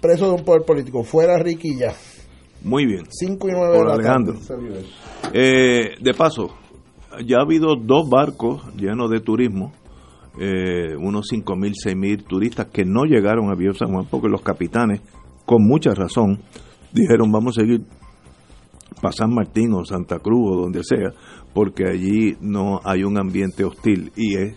preso 0.00 0.26
de 0.26 0.34
un 0.34 0.44
poder 0.44 0.62
político, 0.62 1.02
fuera 1.02 1.42
ya. 1.42 1.94
Muy 2.62 2.86
bien. 2.86 3.06
5 3.08 3.48
y 3.48 3.52
9 3.52 3.78
de 3.78 3.84
la 3.84 3.94
Alejandro. 3.94 4.34
Eh, 5.32 5.94
de 6.00 6.14
paso, 6.14 6.50
ya 7.24 7.38
ha 7.38 7.42
habido 7.42 7.76
dos 7.76 8.08
barcos 8.08 8.62
llenos 8.76 9.10
de 9.10 9.20
turismo, 9.20 9.72
eh, 10.38 10.96
unos 10.98 11.26
5.000, 11.32 11.72
6.000 11.84 12.26
turistas 12.26 12.66
que 12.66 12.84
no 12.84 13.04
llegaron 13.04 13.50
a 13.50 13.54
Viejo 13.54 13.74
San 13.74 13.92
Juan 13.92 14.06
porque 14.10 14.28
los 14.28 14.42
capitanes, 14.42 15.00
con 15.44 15.66
mucha 15.66 15.94
razón, 15.94 16.40
dijeron 16.92 17.30
vamos 17.32 17.56
a 17.56 17.62
seguir 17.62 17.82
para 19.00 19.12
San 19.12 19.34
Martín 19.34 19.72
o 19.74 19.84
Santa 19.84 20.18
Cruz 20.18 20.52
o 20.52 20.60
donde 20.62 20.82
sea, 20.82 21.12
porque 21.54 21.84
allí 21.88 22.36
no 22.40 22.80
hay 22.84 23.04
un 23.04 23.18
ambiente 23.18 23.64
hostil 23.64 24.12
y 24.16 24.36
es, 24.36 24.56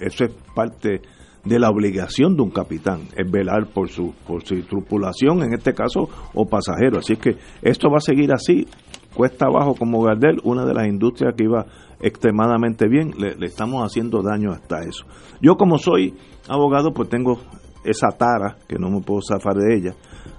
eso 0.00 0.24
es 0.24 0.32
parte 0.54 1.00
de 1.44 1.58
la 1.58 1.68
obligación 1.68 2.36
de 2.36 2.42
un 2.42 2.50
capitán, 2.50 3.02
es 3.16 3.30
velar 3.30 3.66
por 3.72 3.90
su, 3.90 4.14
por 4.26 4.44
su 4.44 4.60
tripulación, 4.62 5.42
en 5.42 5.54
este 5.54 5.74
caso, 5.74 6.08
o 6.32 6.46
pasajero. 6.46 6.98
Así 6.98 7.16
que 7.16 7.36
esto 7.62 7.90
va 7.90 7.98
a 7.98 8.00
seguir 8.00 8.32
así, 8.32 8.66
cuesta 9.14 9.46
abajo 9.46 9.74
como 9.74 10.02
Gardel, 10.02 10.40
una 10.44 10.64
de 10.64 10.74
las 10.74 10.86
industrias 10.86 11.34
que 11.36 11.44
iba 11.44 11.66
extremadamente 12.00 12.88
bien, 12.88 13.12
le, 13.18 13.34
estamos 13.46 13.82
haciendo 13.82 14.22
daño 14.22 14.50
hasta 14.50 14.80
eso. 14.82 15.06
Yo 15.40 15.56
como 15.56 15.78
soy 15.78 16.14
abogado, 16.48 16.92
pues 16.92 17.08
tengo 17.08 17.38
esa 17.84 18.08
tara, 18.08 18.56
que 18.68 18.78
no 18.78 18.90
me 18.90 19.00
puedo 19.00 19.20
zafar 19.22 19.54
de 19.54 19.76
ella. 19.76 19.94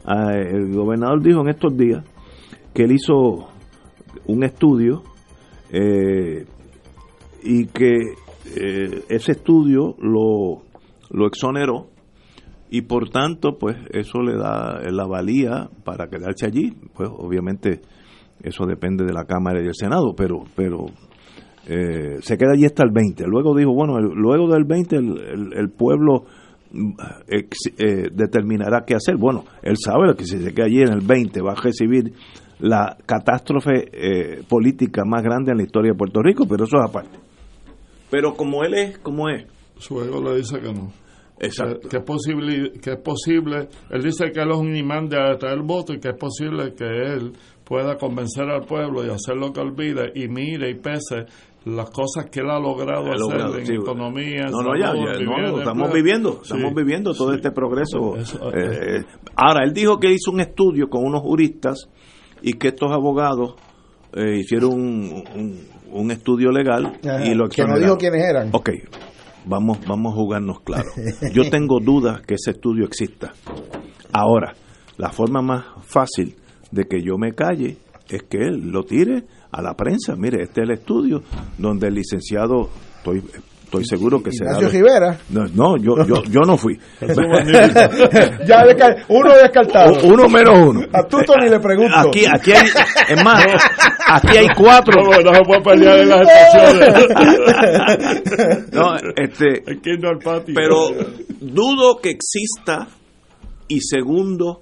Ah, 0.06 0.34
el 0.34 0.74
gobernador 0.74 1.22
dijo 1.22 1.42
en 1.42 1.50
estos 1.50 1.76
días 1.76 2.04
que 2.74 2.84
él 2.84 2.92
hizo 2.92 3.48
un 4.28 4.44
estudio 4.44 5.04
eh, 5.72 6.46
y 7.44 7.66
que 7.68 7.96
eh, 8.56 9.04
ese 9.10 9.32
estudio 9.32 9.96
lo, 10.00 10.64
lo 11.10 11.28
exoneró 11.28 11.88
y 12.70 12.82
por 12.82 13.10
tanto 13.10 13.58
pues 13.58 13.78
eso 13.92 14.22
le 14.22 14.36
da 14.36 14.80
la 14.92 15.06
valía 15.06 15.70
para 15.84 16.08
quedarse 16.08 16.46
allí 16.46 16.74
pues 16.94 17.10
obviamente 17.12 17.82
eso 18.46 18.66
depende 18.66 19.06
de 19.06 19.14
la 19.14 19.26
Cámara 19.26 19.60
y 19.60 19.64
del 19.64 19.76
Senado 19.76 20.14
pero 20.16 20.44
pero 20.56 20.86
eh, 21.68 22.18
se 22.22 22.38
queda 22.38 22.52
allí 22.54 22.66
hasta 22.66 22.84
el 22.84 22.92
20. 22.92 23.24
Luego 23.28 23.56
dijo, 23.56 23.74
bueno, 23.74 24.00
luego 24.00 24.48
del 24.54 24.66
20 24.66 24.98
el, 24.98 25.70
pueblo 25.76 26.26
eh, 27.28 28.10
determinará 28.12 28.84
qué 28.86 28.96
hacer. 28.96 29.18
Bueno, 29.18 29.46
él 29.64 29.76
sabe 29.78 30.16
que 30.16 30.26
si 30.26 30.38
se 30.38 30.54
queda 30.54 30.66
allí 30.66 30.82
en 30.82 30.94
el 30.94 31.02
20 31.02 31.42
va 31.42 31.54
a 31.54 31.56
recibir 31.56 32.14
la 32.60 32.96
catástrofe 33.06 33.86
eh, 33.92 34.44
política 34.48 35.04
más 35.06 35.24
grande 35.24 35.52
en 35.52 35.58
la 35.58 35.64
historia 35.64 35.92
de 35.92 35.98
Puerto 35.98 36.22
Rico, 36.22 36.46
pero 36.48 36.66
eso 36.66 36.78
es 36.78 36.90
aparte. 36.90 37.18
Pero 38.12 38.36
como 38.36 38.64
él 38.64 38.76
es, 38.76 38.98
como 39.00 39.30
es. 39.30 39.46
Su 39.78 40.02
ego 40.02 40.22
le 40.24 40.38
dice 40.38 40.60
que 40.60 40.72
no. 40.72 40.90
Exacto. 41.40 41.90
Que, 41.90 41.98
es 41.98 42.04
posible, 42.04 42.72
que 42.82 42.92
es 42.92 43.00
posible, 43.00 43.68
él 43.90 44.02
dice 44.02 44.32
que 44.32 44.40
él 44.40 44.52
es 44.52 44.58
un 44.58 44.74
imán 44.74 45.10
de 45.10 45.20
atraer 45.20 45.62
voto 45.64 45.94
y 45.94 46.00
que 46.00 46.10
es 46.10 46.18
posible 46.18 46.74
que 46.74 46.86
él 46.86 47.34
pueda 47.66 47.98
convencer 47.98 48.46
al 48.50 48.66
pueblo 48.66 49.04
y 49.06 49.10
hacer 49.10 49.36
lo 49.36 49.52
que 49.52 49.60
olvide 49.60 50.12
y 50.16 50.28
mire 50.28 50.70
y 50.70 50.76
pese 50.76 51.26
las 51.66 51.90
cosas 51.90 52.28
que 52.30 52.42
él 52.42 52.50
ha 52.50 52.60
logrado 52.60 53.12
hacer 53.12 53.60
en 53.60 53.82
economía. 53.82 54.46
No, 54.52 54.62
no, 54.62 54.78
ya, 54.78 54.94
estamos 55.58 55.92
viviendo, 55.92 56.42
estamos 56.44 56.74
viviendo 56.76 57.14
todo 57.14 57.34
este 57.34 57.52
progreso. 57.52 58.16
Eh, 58.54 59.04
ahora, 59.36 59.64
él 59.64 59.74
dijo 59.74 60.00
que 60.00 60.12
hizo 60.12 60.32
un 60.32 60.42
estudio 60.42 60.90
con 60.90 61.04
unos 61.04 61.22
juristas 61.22 61.90
y 62.44 62.54
que 62.54 62.68
estos 62.68 62.92
abogados 62.92 63.56
eh, 64.14 64.38
hicieron 64.38 64.74
un, 64.74 65.68
un, 65.92 66.12
estudio 66.12 66.52
legal 66.52 67.00
y 67.26 67.34
lo 67.34 67.50
Que 67.50 67.64
no 67.64 67.80
dijo 67.80 67.98
quiénes 67.98 68.24
eran. 68.24 68.50
Ok, 68.54 68.70
vamos, 69.46 69.80
vamos 69.88 70.14
a 70.14 70.16
jugarnos 70.18 70.60
claro. 70.62 70.90
Yo 71.34 71.50
tengo 71.50 71.80
dudas 71.80 72.22
que 72.22 72.36
ese 72.36 72.52
estudio 72.52 72.86
exista. 72.86 73.34
Ahora, 74.14 74.54
la 74.98 75.10
forma 75.10 75.42
más 75.42 75.66
fácil 75.82 76.36
de 76.76 76.86
que 76.86 77.02
yo 77.02 77.18
me 77.18 77.32
calle 77.32 77.78
es 78.10 78.24
que 78.24 78.38
él 78.38 78.70
lo 78.70 78.84
tire 78.84 79.24
a 79.52 79.62
la 79.62 79.74
prensa. 79.76 80.16
Mire, 80.16 80.44
este 80.44 80.62
es 80.62 80.68
el 80.68 80.74
estudio 80.76 81.24
donde 81.58 81.88
el 81.88 81.96
licenciado, 81.96 82.70
estoy 82.98 83.24
estoy 83.64 83.86
seguro 83.86 84.22
que 84.22 84.32
será. 84.32 84.58
Ignacio 84.58 84.70
Rivera. 84.70 85.18
No, 85.30 85.46
no 85.48 85.78
yo, 85.78 86.06
yo, 86.06 86.22
yo 86.30 86.42
no 86.42 86.58
fui. 86.58 86.78
ya 88.46 88.64
uno 89.08 89.34
descartado. 89.42 90.00
uno 90.04 90.28
menos 90.30 90.60
uno. 90.60 90.82
A 90.94 91.04
Tuto 91.04 91.34
ni 91.42 91.50
le 91.50 91.60
pregunto. 91.60 91.96
Aquí, 91.96 92.26
aquí 92.26 92.52
hay, 92.52 92.68
es 93.10 93.24
más, 93.24 93.44
aquí 94.06 94.38
hay 94.38 94.48
cuatro. 94.56 95.02
No, 95.02 95.20
no 95.22 95.34
se 95.34 95.42
puede 95.42 95.62
pelear 95.62 96.00
en 96.00 96.10
las 96.10 96.22
estaciones. 96.22 97.08
no, 98.72 98.96
este. 99.16 99.64
al 100.08 100.20
patio. 100.20 100.54
Pero 100.54 100.90
dudo 101.40 101.98
que 102.02 102.10
exista. 102.12 102.88
Y 103.68 103.82
segundo, 103.82 104.62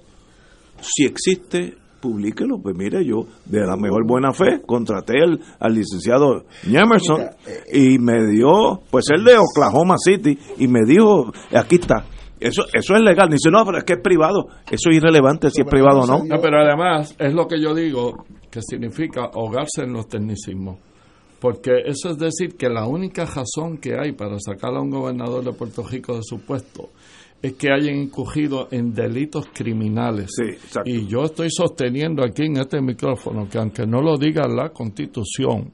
si 0.80 1.04
existe, 1.04 1.74
publíquelo. 2.04 2.58
Pues 2.62 2.76
mire, 2.76 3.02
yo 3.02 3.24
de 3.46 3.60
la 3.60 3.76
mejor 3.76 4.06
buena 4.06 4.32
fe 4.32 4.60
contraté 4.66 5.14
al, 5.22 5.74
licenciado 5.74 6.44
Emerson 6.66 7.22
eh, 7.46 7.62
y 7.72 7.98
me 7.98 8.26
dio, 8.26 8.82
pues 8.90 9.06
él 9.10 9.24
de 9.24 9.36
Oklahoma 9.38 9.96
City 9.98 10.38
y 10.58 10.68
me 10.68 10.80
dijo, 10.86 11.32
aquí 11.56 11.76
está. 11.76 12.04
Eso, 12.38 12.64
eso 12.74 12.94
es 12.94 13.00
legal. 13.00 13.30
Dice, 13.30 13.50
no, 13.50 13.64
pero 13.64 13.78
es 13.78 13.84
que 13.84 13.94
es 13.94 14.00
privado. 14.02 14.48
Eso 14.70 14.90
es 14.90 14.96
irrelevante 14.96 15.48
si 15.48 15.62
es 15.62 15.66
privado 15.66 16.00
o 16.00 16.06
no. 16.06 16.24
No, 16.24 16.40
pero 16.42 16.60
además 16.60 17.16
es 17.18 17.32
lo 17.32 17.46
que 17.46 17.58
yo 17.58 17.74
digo, 17.74 18.26
que 18.50 18.60
significa 18.60 19.30
ahogarse 19.32 19.82
en 19.84 19.94
los 19.94 20.06
tecnicismos. 20.06 20.78
Porque 21.40 21.72
eso 21.86 22.10
es 22.10 22.18
decir 22.18 22.56
que 22.56 22.68
la 22.68 22.86
única 22.86 23.24
razón 23.24 23.78
que 23.78 23.94
hay 23.98 24.12
para 24.12 24.38
sacar 24.40 24.74
a 24.74 24.80
un 24.80 24.90
gobernador 24.90 25.42
de 25.42 25.52
Puerto 25.52 25.82
Rico 25.86 26.14
de 26.16 26.22
su 26.22 26.40
puesto 26.40 26.90
es 27.44 27.52
que 27.56 27.70
hayan 27.70 27.96
incurrido 27.96 28.68
en 28.70 28.94
delitos 28.94 29.48
criminales. 29.52 30.30
y 30.86 31.06
yo 31.06 31.24
estoy 31.24 31.48
sosteniendo 31.50 32.24
aquí 32.24 32.44
en 32.46 32.56
este 32.56 32.80
micrófono 32.80 33.46
que 33.50 33.58
aunque 33.58 33.86
no 33.86 34.00
lo 34.00 34.16
diga 34.16 34.48
la 34.48 34.70
Constitución 34.70 35.70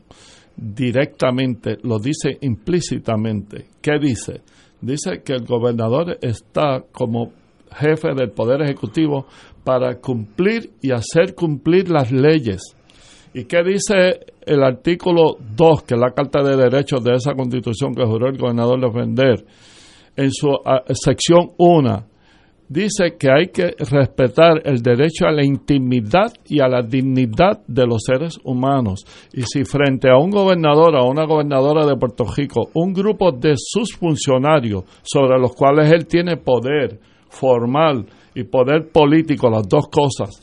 directamente, 0.57 1.79
lo 1.85 2.01
dice 2.01 2.39
implícitamente. 2.41 3.67
¿Qué 3.81 4.01
dice? 4.01 4.41
Dice 4.81 5.23
que 5.25 5.35
el 5.35 5.47
gobernador 5.47 6.19
está 6.21 6.83
como 6.91 7.31
jefe 7.71 8.15
del 8.17 8.33
Poder 8.33 8.63
Ejecutivo 8.63 9.27
para 9.63 9.95
cumplir 10.01 10.73
y 10.83 10.91
hacer 10.91 11.37
cumplir 11.37 11.89
las 11.89 12.11
leyes. 12.11 12.63
¿Y 13.33 13.45
qué 13.45 13.63
dice 13.63 14.19
el 14.45 14.65
artículo 14.65 15.37
2, 15.57 15.85
que 15.85 15.95
es 15.95 16.01
la 16.01 16.11
Carta 16.11 16.43
de 16.43 16.57
Derechos 16.57 17.05
de 17.05 17.15
esa 17.15 17.35
Constitución 17.35 17.95
que 17.95 18.05
juró 18.05 18.29
el 18.29 18.39
gobernador 18.39 18.81
defender? 18.81 19.45
En 20.17 20.31
su 20.33 20.49
sección 20.95 21.53
1 21.59 22.11
dice 22.71 23.17
que 23.19 23.29
hay 23.29 23.49
que 23.49 23.75
respetar 23.91 24.63
el 24.65 24.81
derecho 24.81 25.27
a 25.27 25.33
la 25.33 25.45
intimidad 25.45 26.33
y 26.47 26.61
a 26.61 26.69
la 26.69 26.83
dignidad 26.83 27.67
de 27.67 27.85
los 27.85 28.03
seres 28.07 28.39
humanos. 28.45 29.05
Y 29.33 29.43
si 29.43 29.65
frente 29.65 30.09
a 30.09 30.17
un 30.17 30.31
gobernador 30.31 30.95
o 30.95 31.11
una 31.11 31.27
gobernadora 31.27 31.85
de 31.85 31.97
Puerto 31.97 32.25
Rico, 32.25 32.71
un 32.75 32.93
grupo 32.93 33.33
de 33.33 33.55
sus 33.57 33.97
funcionarios 33.97 34.85
sobre 35.03 35.41
los 35.41 35.53
cuales 35.53 35.91
él 35.91 36.07
tiene 36.07 36.37
poder 36.37 37.01
formal 37.29 38.07
y 38.37 38.45
poder 38.45 38.89
político, 38.93 39.51
las 39.51 39.69
dos 39.69 39.89
cosas, 39.89 40.41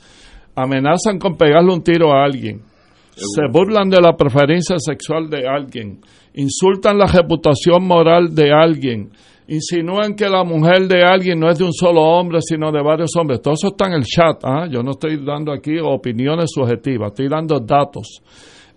amenazan 0.53 1.19
con 1.19 1.37
pegarle 1.37 1.73
un 1.73 1.81
tiro 1.81 2.11
a 2.11 2.25
alguien, 2.25 2.61
se 3.15 3.47
burlan 3.49 3.89
de 3.89 4.01
la 4.01 4.17
preferencia 4.17 4.75
sexual 4.79 5.29
de 5.29 5.47
alguien, 5.47 6.01
insultan 6.33 6.97
la 6.97 7.05
reputación 7.05 7.87
moral 7.87 8.35
de 8.35 8.51
alguien, 8.51 9.11
insinúan 9.47 10.15
que 10.15 10.27
la 10.27 10.43
mujer 10.43 10.87
de 10.87 11.03
alguien 11.03 11.39
no 11.39 11.49
es 11.49 11.57
de 11.57 11.63
un 11.63 11.73
solo 11.73 12.01
hombre, 12.01 12.39
sino 12.41 12.71
de 12.71 12.81
varios 12.81 13.11
hombres. 13.15 13.41
Todo 13.41 13.53
eso 13.53 13.67
está 13.67 13.87
en 13.87 13.93
el 13.93 14.03
chat. 14.03 14.43
¿ah? 14.43 14.67
Yo 14.69 14.83
no 14.83 14.91
estoy 14.91 15.23
dando 15.23 15.51
aquí 15.51 15.77
opiniones 15.81 16.49
subjetivas, 16.53 17.11
estoy 17.11 17.29
dando 17.29 17.59
datos. 17.59 18.21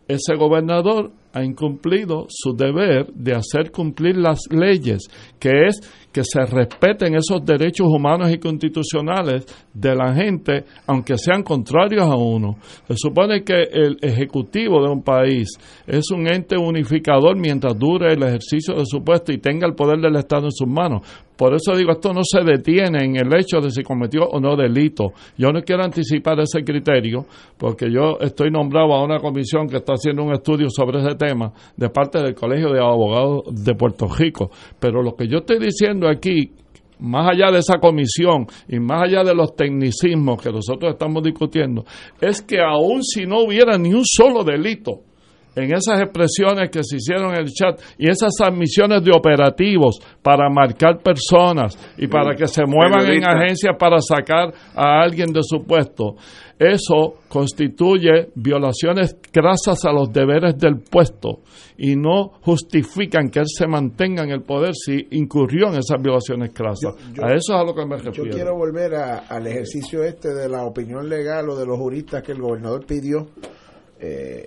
Ese 0.06 0.34
gobernador 0.36 1.12
ha 1.32 1.44
incumplido 1.44 2.26
su 2.28 2.54
deber 2.54 3.06
de 3.12 3.34
hacer 3.34 3.70
cumplir 3.70 4.16
las 4.16 4.40
leyes, 4.50 5.08
que 5.38 5.66
es 5.66 5.80
que 6.12 6.22
se 6.24 6.44
respeten 6.44 7.14
esos 7.14 7.44
derechos 7.44 7.86
humanos 7.86 8.30
y 8.32 8.38
constitucionales 8.38 9.46
de 9.72 9.94
la 9.94 10.12
gente, 10.14 10.64
aunque 10.86 11.16
sean 11.16 11.42
contrarios 11.42 12.04
a 12.04 12.16
uno. 12.16 12.56
Se 12.88 12.94
supone 12.96 13.44
que 13.44 13.62
el 13.72 13.96
ejecutivo 14.02 14.82
de 14.82 14.90
un 14.90 15.02
país 15.02 15.48
es 15.86 16.10
un 16.10 16.26
ente 16.26 16.56
unificador 16.56 17.36
mientras 17.36 17.78
dure 17.78 18.12
el 18.12 18.22
ejercicio 18.22 18.74
de 18.74 18.86
su 18.86 19.02
puesto 19.04 19.32
y 19.32 19.38
tenga 19.38 19.66
el 19.66 19.74
poder 19.74 20.00
del 20.00 20.16
Estado 20.16 20.46
en 20.46 20.52
sus 20.52 20.68
manos. 20.68 21.02
Por 21.40 21.54
eso 21.54 21.74
digo, 21.74 21.92
esto 21.92 22.12
no 22.12 22.20
se 22.22 22.44
detiene 22.44 23.02
en 23.02 23.16
el 23.16 23.34
hecho 23.34 23.60
de 23.62 23.70
si 23.70 23.82
cometió 23.82 24.24
o 24.24 24.40
no 24.40 24.56
delito. 24.56 25.12
Yo 25.38 25.50
no 25.52 25.62
quiero 25.62 25.82
anticipar 25.82 26.38
ese 26.40 26.62
criterio, 26.62 27.24
porque 27.56 27.90
yo 27.90 28.18
estoy 28.20 28.50
nombrado 28.50 28.92
a 28.92 29.02
una 29.02 29.18
comisión 29.20 29.66
que 29.66 29.78
está 29.78 29.94
haciendo 29.94 30.22
un 30.22 30.34
estudio 30.34 30.66
sobre 30.68 30.98
ese 31.00 31.14
tema 31.20 31.52
de 31.76 31.90
parte 31.90 32.18
del 32.22 32.34
Colegio 32.34 32.72
de 32.72 32.80
Abogados 32.80 33.44
de 33.52 33.74
Puerto 33.74 34.06
Rico. 34.08 34.50
Pero 34.80 35.02
lo 35.02 35.14
que 35.14 35.28
yo 35.28 35.38
estoy 35.38 35.58
diciendo 35.58 36.08
aquí, 36.08 36.52
más 36.98 37.28
allá 37.32 37.52
de 37.52 37.58
esa 37.58 37.78
comisión 37.78 38.46
y 38.68 38.78
más 38.80 39.02
allá 39.02 39.22
de 39.22 39.34
los 39.34 39.54
tecnicismos 39.54 40.42
que 40.42 40.50
nosotros 40.50 40.92
estamos 40.92 41.22
discutiendo, 41.22 41.84
es 42.20 42.40
que 42.42 42.60
aun 42.60 43.02
si 43.02 43.26
no 43.26 43.44
hubiera 43.44 43.76
ni 43.76 43.92
un 43.92 44.04
solo 44.04 44.42
delito, 44.42 45.02
en 45.56 45.64
esas 45.74 46.00
expresiones 46.00 46.70
que 46.70 46.82
se 46.84 46.96
hicieron 46.96 47.34
en 47.34 47.40
el 47.40 47.48
chat 47.48 47.80
y 47.98 48.08
esas 48.08 48.30
admisiones 48.40 49.02
de 49.02 49.10
operativos 49.12 49.98
para 50.22 50.48
marcar 50.48 50.98
personas 51.02 51.76
y 51.98 52.06
para 52.06 52.36
que 52.36 52.46
se 52.46 52.62
muevan 52.64 53.10
en 53.10 53.24
agencias 53.24 53.74
para 53.78 53.98
sacar 53.98 54.52
a 54.74 55.02
alguien 55.02 55.32
de 55.32 55.40
su 55.42 55.64
puesto, 55.66 56.14
eso 56.60 57.14
constituye 57.28 58.30
violaciones 58.34 59.16
grasas 59.32 59.82
a 59.86 59.92
los 59.92 60.12
deberes 60.12 60.58
del 60.58 60.80
puesto 60.80 61.40
y 61.78 61.96
no 61.96 62.32
justifican 62.42 63.30
que 63.30 63.38
él 63.38 63.46
se 63.48 63.66
mantenga 63.66 64.24
en 64.24 64.30
el 64.30 64.42
poder 64.42 64.74
si 64.74 65.08
incurrió 65.12 65.68
en 65.68 65.78
esas 65.78 66.02
violaciones 66.02 66.52
crasas. 66.52 66.94
a 67.22 67.28
eso 67.32 67.54
es 67.54 67.60
a 67.60 67.64
lo 67.64 67.74
que 67.74 67.86
me 67.86 67.96
refiero. 67.96 68.30
Yo 68.30 68.34
quiero 68.34 68.54
volver 68.54 68.94
al 68.94 69.46
ejercicio 69.46 70.04
este 70.04 70.34
de 70.34 70.50
la 70.50 70.64
opinión 70.64 71.08
legal 71.08 71.48
o 71.48 71.56
de 71.56 71.64
los 71.64 71.78
juristas 71.78 72.22
que 72.22 72.32
el 72.32 72.42
gobernador 72.42 72.84
pidió. 72.84 73.26
Eh, 73.98 74.46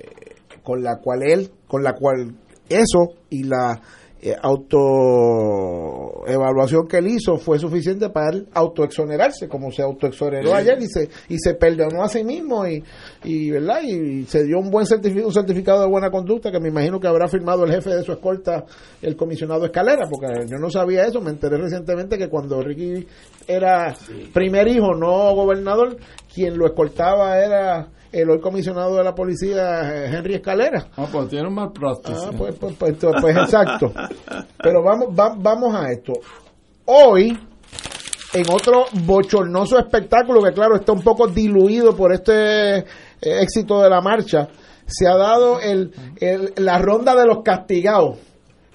con 0.64 0.82
la 0.82 0.97
cual 0.99 1.24
él, 1.24 1.51
con 1.68 1.84
la 1.84 1.93
cual 1.93 2.36
eso 2.70 3.16
y 3.30 3.43
la 3.43 3.80
eh, 4.26 4.38
autoevaluación 4.41 6.88
que 6.88 6.99
él 6.99 7.07
hizo 7.07 7.36
fue 7.36 7.59
suficiente 7.59 8.09
para 8.09 8.30
él 8.30 8.47
autoexonerarse, 8.53 9.49
como 9.49 9.69
se 9.69 9.82
autoexoneró 9.82 10.55
ayer 10.55 10.82
y 10.82 10.88
se, 10.88 11.09
y 11.28 11.38
se 11.38 11.55
perdonó 11.55 12.03
a 12.03 12.07
sí 12.07 12.24
mismo 12.24 12.65
y, 12.65 12.82
y 13.26 13.51
verdad 13.51 13.82
y, 13.84 14.24
se 14.24 14.45
dio 14.45 14.59
un 14.59 14.71
buen 14.71 14.86
certificado, 14.86 15.28
un 15.28 15.34
certificado 15.34 15.82
de 15.82 15.89
buena 15.89 16.09
conducta 16.09 16.53
que 16.53 16.61
me 16.61 16.69
imagino 16.69 17.01
que 17.01 17.07
habrá 17.07 17.28
firmado 17.28 17.65
el 17.65 17.74
jefe 17.74 17.89
de 17.89 18.03
su 18.03 18.13
escolta, 18.13 18.63
el 19.01 19.17
comisionado 19.17 19.65
Escalera, 19.65 20.07
porque 20.09 20.47
yo 20.49 20.57
no 20.57 20.69
sabía 20.69 21.03
eso, 21.03 21.19
me 21.19 21.32
enteré 21.32 21.57
recientemente 21.57 22.17
que 22.17 22.30
cuando 22.30 22.61
Ricky 22.61 23.05
era 23.45 23.93
primer 24.34 24.69
hijo, 24.69 24.95
no 24.95 25.36
gobernador, 25.36 25.97
quien 26.34 26.57
lo 26.57 26.65
escoltaba 26.65 27.43
era 27.43 27.89
el 28.14 28.30
hoy 28.30 28.39
comisionado 28.39 28.95
de 28.95 29.03
la 29.03 29.16
policía, 29.16 30.05
Henry 30.05 30.36
Escalera. 30.36 30.88
Ah, 30.95 31.07
pues 31.11 31.30
tiene 31.30 31.47
un 31.47 31.55
mal 31.55 31.72
Ah, 31.84 32.32
pues, 32.38 32.55
pues, 32.59 32.76
pues, 32.78 32.95
pues, 32.99 33.36
exacto. 33.36 33.91
Pero 34.61 34.84
vamos, 34.84 35.07
vamos 35.16 35.76
a 35.76 35.91
esto. 35.91 36.14
Hoy, 36.86 37.38
en 38.34 38.43
otro 38.51 38.86
bochornoso 39.05 39.80
espectáculo, 39.80 40.43
que 40.43 40.53
claro, 40.53 40.76
está 40.76 40.91
un 40.91 41.01
poco 41.01 41.28
diluido 41.28 41.95
por 41.95 42.14
este 42.14 42.78
eh, 42.78 42.84
éxito 43.22 43.82
de 43.82 43.89
la 43.89 43.99
marcha, 43.99 44.47
se 44.86 45.07
ha 45.07 45.18
dado 45.18 45.59
el, 45.59 45.91
la 46.57 46.78
ronda 46.78 47.16
de 47.16 47.26
los 47.26 47.41
castigados 47.43 48.20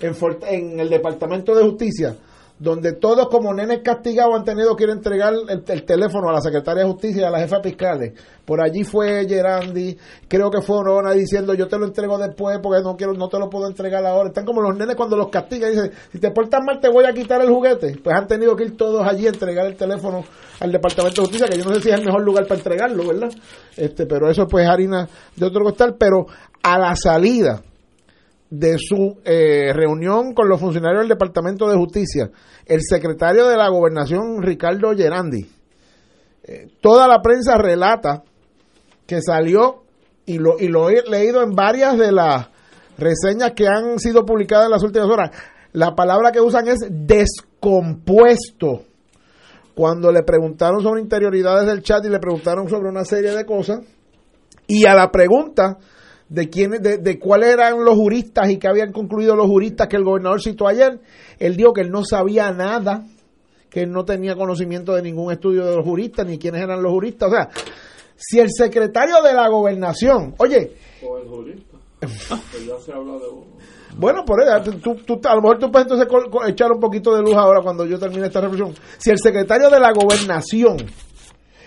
en, 0.01 0.17
en 0.49 0.81
el 0.81 0.91
Departamento 0.91 1.55
de 1.55 1.63
Justicia 1.63 2.17
donde 2.59 2.93
todos 2.95 3.29
como 3.29 3.55
nenes 3.55 3.81
castigados 3.85 4.35
han 4.35 4.45
tenido 4.45 4.75
que 4.75 4.85
ir 4.85 4.91
a 4.91 4.95
entregar 4.95 5.33
el, 5.49 5.85
teléfono 5.85 6.29
a 6.29 6.33
la 6.33 6.41
secretaria 6.41 6.83
de 6.83 6.91
justicia 6.91 7.23
y 7.23 7.25
a 7.25 7.31
la 7.31 7.39
jefa 7.39 7.61
fiscales. 7.63 8.15
Por 8.45 8.61
allí 8.61 8.83
fue 8.83 9.27
Gerandi, 9.29 9.97
creo 10.27 10.51
que 10.51 10.61
fue 10.61 10.79
Orona 10.79 11.13
diciendo 11.13 11.55
yo 11.55 11.69
te 11.69 11.79
lo 11.79 11.87
entrego 11.87 12.19
después 12.19 12.59
porque 12.63 12.83
no 12.83 12.97
quiero, 12.97 13.13
no 13.15 13.29
te 13.29 13.39
lo 13.39 13.49
puedo 13.49 13.69
entregar 13.69 14.05
ahora. 14.05 14.29
Están 14.29 14.45
como 14.45 14.61
los 14.61 14.77
nenes 14.77 14.97
cuando 14.97 15.17
los 15.17 15.29
castigan 15.29 15.71
y 15.71 15.75
dicen, 15.77 15.93
si 16.11 16.19
te 16.19 16.31
portas 16.31 16.61
mal 16.65 16.81
te 16.81 16.89
voy 16.89 17.05
a 17.05 17.13
quitar 17.13 17.41
el 17.43 17.51
juguete. 17.51 17.97
Pues 18.03 18.17
han 18.17 18.27
tenido 18.27 18.57
que 18.57 18.65
ir 18.65 18.77
todos 18.77 19.07
allí 19.07 19.27
a 19.27 19.31
entregar 19.31 19.67
el 19.67 19.77
teléfono 19.77 20.25
al 20.61 20.73
Departamento 20.73 21.23
de 21.23 21.27
Justicia, 21.27 21.47
que 21.49 21.59
yo 21.59 21.65
no 21.65 21.75
sé 21.75 21.83
si 21.83 21.89
es 21.91 21.99
el 21.99 22.05
mejor 22.05 22.23
lugar 22.23 22.47
para 22.47 22.59
entregarlo, 22.59 23.07
¿verdad? 23.07 23.31
Este, 23.77 24.07
pero 24.07 24.29
eso 24.29 24.47
pues 24.49 24.67
harina 24.67 25.09
de 25.37 25.47
otro 25.47 25.63
costal, 25.63 25.95
pero 25.97 26.27
a 26.63 26.79
la 26.79 26.97
salida 26.97 27.63
de 28.51 28.79
su 28.79 29.19
eh, 29.25 29.73
reunión 29.75 30.33
con 30.33 30.49
los 30.49 30.61
funcionarios 30.61 31.03
del 31.03 31.11
Departamento 31.11 31.69
de 31.69 31.77
Justicia, 31.77 32.31
el 32.67 32.81
secretario 32.83 33.47
de 33.47 33.57
la 33.57 33.69
Gobernación, 33.69 34.43
Ricardo 34.43 34.95
Gerandi, 34.97 35.47
eh, 36.45 36.69
toda 36.81 37.07
la 37.07 37.21
prensa 37.21 37.59
relata 37.59 38.23
que 39.07 39.21
salió, 39.21 39.83
y 40.25 40.39
lo, 40.39 40.59
y 40.59 40.69
lo 40.69 40.91
he 40.91 41.03
leído 41.09 41.43
en 41.43 41.51
varias 41.51 41.99
de 41.99 42.13
las 42.13 42.49
reseñas 42.99 43.53
que 43.53 43.67
han 43.67 43.99
sido 43.99 44.25
publicadas 44.25 44.67
en 44.67 44.73
las 44.73 44.83
últimas 44.83 45.09
horas, 45.09 45.31
la 45.73 45.95
palabra 45.95 46.33
que 46.33 46.41
usan 46.41 46.69
es 46.69 46.79
descompuesto. 46.91 48.83
Cuando 49.75 50.11
le 50.11 50.23
preguntaron 50.23 50.83
sobre 50.83 51.01
interioridades 51.01 51.67
del 51.67 51.83
chat 51.83 52.05
y 52.05 52.09
le 52.09 52.19
preguntaron 52.19 52.69
sobre 52.69 52.89
una 52.89 53.05
serie 53.05 53.31
de 53.31 53.45
cosas, 53.45 53.81
y 54.67 54.87
a 54.87 54.95
la 54.95 55.11
pregunta 55.11 55.79
de 56.29 56.51
quiénes, 56.51 56.83
de, 56.83 56.99
de 56.99 57.19
cuáles 57.19 57.51
eran 57.51 57.85
los 57.85 57.95
juristas 57.95 58.51
y 58.51 58.59
que 58.59 58.69
habían 58.69 58.93
concluido 58.93 59.35
los 59.35 59.47
juristas 59.47 59.89
que 59.89 59.97
el 59.97 60.05
gobernador 60.05 60.43
citó 60.43 60.69
ayer, 60.69 61.01
él 61.39 61.57
dijo 61.57 61.73
que 61.73 61.81
él 61.81 61.91
no 61.91 62.05
sabía 62.05 62.51
nada, 62.53 63.05
que 63.71 63.83
él 63.83 63.93
no 63.93 64.05
tenía 64.05 64.35
conocimiento 64.35 64.95
de 64.95 65.03
ningún 65.03 65.33
estudio 65.33 65.65
de 65.65 65.77
los 65.77 65.85
juristas, 65.85 66.27
ni 66.27 66.39
quiénes 66.39 66.63
eran 66.63 66.83
los 66.83 66.93
juristas. 66.93 67.29
O 67.29 67.35
sea, 67.35 67.49
si 68.17 68.41
el 68.41 68.51
secretario 68.51 69.23
de 69.23 69.33
la 69.33 69.49
gobernación, 69.49 70.35
oye... 70.39 70.73
O 71.03 71.19
el 71.19 71.29
jurista, 71.29 71.77
ya 72.01 72.79
se 72.85 72.93
habla 72.93 73.15
de 73.15 73.27
Bueno, 73.97 74.25
por 74.25 74.43
eso, 74.43 74.79
tú, 74.83 74.97
tú, 74.97 75.21
a 75.25 75.35
lo 75.35 75.43
mejor 75.43 75.59
tú 75.59 75.71
puedes 75.71 75.91
entonces 75.91 76.09
echar 76.49 76.73
un 76.73 76.81
poquito 76.81 77.15
de 77.15 77.23
luz 77.23 77.35
ahora 77.35 77.63
cuando 77.63 77.87
yo 77.87 77.99
termine 77.99 78.27
esta 78.27 78.41
reflexión. 78.41 78.75
Si 78.99 79.11
el 79.11 79.19
secretario 79.19 79.71
de 79.71 79.81
la 79.81 79.93
gobernación, 79.93 80.77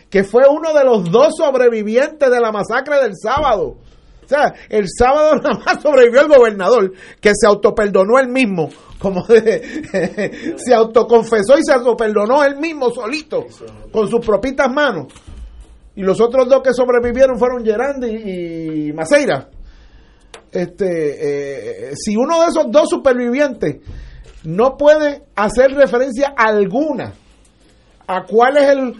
que 0.10 0.24
fue 0.24 0.44
uno 0.50 0.74
de 0.74 0.84
los 0.84 1.10
dos 1.10 1.36
sobrevivientes 1.38 2.30
de 2.30 2.40
la 2.40 2.52
masacre 2.52 3.02
del 3.02 3.14
sábado, 3.16 3.78
sea, 4.36 4.54
el 4.70 4.86
sábado 4.88 5.36
nada 5.44 5.60
más 5.66 5.82
sobrevivió 5.82 6.22
el 6.22 6.28
gobernador, 6.28 6.94
que 7.20 7.32
se 7.34 7.48
autoperdonó 7.48 8.20
él 8.20 8.30
mismo, 8.30 8.70
como 9.00 9.24
de, 9.26 10.56
se 10.58 10.74
autoconfesó 10.74 11.58
y 11.58 11.64
se 11.64 11.74
autoperdonó 11.74 12.44
él 12.44 12.58
mismo 12.58 12.90
solito, 12.92 13.46
con 13.92 14.10
sus 14.10 14.26
propias 14.26 14.72
manos. 14.72 15.08
Y 15.96 16.04
los 16.04 16.22
otros 16.22 16.48
dos 16.48 16.62
que 16.64 16.74
sobrevivieron 16.74 17.38
fueron 17.38 17.66
Gerandi 17.66 18.08
y 18.88 18.94
Maceira. 18.94 19.50
Este, 20.52 21.90
eh, 21.90 21.94
si 21.96 22.16
uno 22.16 22.42
de 22.42 22.48
esos 22.48 22.72
dos 22.72 22.90
supervivientes 22.90 23.78
no 24.44 24.76
puede 24.78 25.24
hacer 25.36 25.72
referencia 25.72 26.34
alguna 26.36 27.14
a 28.08 28.26
cuál 28.26 28.58
es 28.58 28.70
el, 28.70 28.94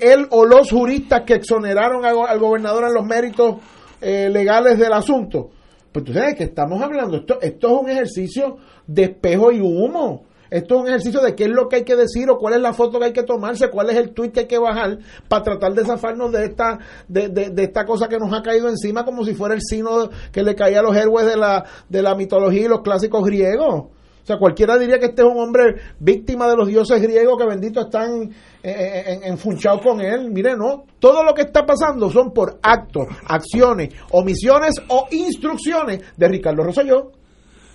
él 0.00 0.26
o 0.30 0.44
los 0.44 0.70
juristas 0.70 1.22
que 1.24 1.34
exoneraron 1.34 2.04
al 2.04 2.38
gobernador 2.38 2.84
en 2.84 2.94
los 2.94 3.04
méritos 3.04 3.56
eh, 4.00 4.28
legales 4.30 4.78
del 4.78 4.92
asunto. 4.92 5.50
Pues 5.92 6.04
tú 6.04 6.12
sabes 6.12 6.34
que 6.34 6.44
estamos 6.44 6.82
hablando, 6.82 7.16
esto, 7.16 7.38
esto 7.40 7.66
es 7.68 7.82
un 7.82 7.88
ejercicio 7.88 8.56
de 8.86 9.04
espejo 9.04 9.50
y 9.52 9.60
humo. 9.60 10.24
Esto 10.50 10.76
es 10.76 10.80
un 10.80 10.88
ejercicio 10.88 11.20
de 11.20 11.34
qué 11.34 11.44
es 11.44 11.50
lo 11.50 11.68
que 11.68 11.76
hay 11.76 11.84
que 11.84 11.96
decir 11.96 12.30
o 12.30 12.38
cuál 12.38 12.54
es 12.54 12.60
la 12.60 12.72
foto 12.72 12.98
que 12.98 13.06
hay 13.06 13.12
que 13.12 13.22
tomarse, 13.22 13.68
cuál 13.68 13.90
es 13.90 13.96
el 13.96 14.14
tweet 14.14 14.30
que 14.30 14.40
hay 14.40 14.46
que 14.46 14.58
bajar 14.58 14.98
para 15.28 15.42
tratar 15.42 15.74
de 15.74 15.84
zafarnos 15.84 16.32
de 16.32 16.44
esta, 16.46 16.78
de, 17.06 17.28
de, 17.28 17.62
esta 17.62 17.84
cosa 17.84 18.08
que 18.08 18.18
nos 18.18 18.32
ha 18.32 18.42
caído 18.42 18.68
encima 18.68 19.04
como 19.04 19.24
si 19.24 19.34
fuera 19.34 19.54
el 19.54 19.60
sino 19.60 20.08
que 20.32 20.42
le 20.42 20.54
caía 20.54 20.80
a 20.80 20.82
los 20.82 20.96
héroes 20.96 21.26
de 21.26 21.36
la, 21.36 21.64
de 21.88 22.02
la 22.02 22.14
mitología 22.14 22.62
y 22.62 22.68
los 22.68 22.80
clásicos 22.80 23.24
griegos. 23.24 23.74
O 23.74 24.26
sea, 24.30 24.38
cualquiera 24.38 24.78
diría 24.78 24.98
que 24.98 25.06
este 25.06 25.22
es 25.22 25.28
un 25.28 25.38
hombre 25.38 25.76
víctima 25.98 26.48
de 26.48 26.56
los 26.56 26.68
dioses 26.68 27.00
griegos 27.00 27.38
que 27.38 27.46
bendito 27.46 27.80
están 27.80 28.30
eh, 28.62 29.04
eh, 29.06 29.20
enfunchados 29.24 29.82
con 29.82 30.00
él. 30.00 30.30
Mire, 30.30 30.56
no, 30.56 30.84
todo 30.98 31.22
lo 31.22 31.32
que 31.32 31.42
está 31.42 31.64
pasando 31.64 32.10
son 32.10 32.32
por 32.32 32.58
actos, 32.62 33.06
acciones, 33.26 33.94
omisiones 34.10 34.74
o 34.88 35.06
instrucciones 35.10 36.00
de 36.16 36.28
Ricardo 36.28 36.64
Rosselló. 36.64 37.12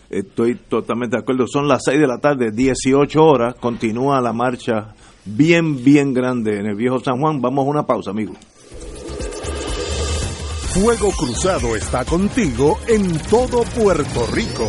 Estoy 0.09 0.55
totalmente 0.55 1.15
de 1.17 1.21
acuerdo. 1.21 1.47
Son 1.47 1.67
las 1.67 1.84
6 1.86 1.99
de 1.99 2.07
la 2.07 2.17
tarde, 2.17 2.51
18 2.51 3.23
horas. 3.23 3.55
Continúa 3.55 4.21
la 4.21 4.34
marcha 4.34 4.93
bien, 5.25 5.84
bien 5.84 6.13
grande 6.13 6.59
en 6.59 6.67
el 6.67 6.75
viejo 6.75 6.99
San 6.99 7.19
Juan. 7.19 7.41
Vamos 7.41 7.65
a 7.65 7.69
una 7.69 7.86
pausa, 7.86 8.11
amigos. 8.11 8.38
Fuego 10.73 11.11
Cruzado 11.11 11.75
está 11.75 12.03
contigo 12.03 12.77
en 12.88 13.17
todo 13.29 13.63
Puerto 13.75 14.25
Rico. 14.34 14.67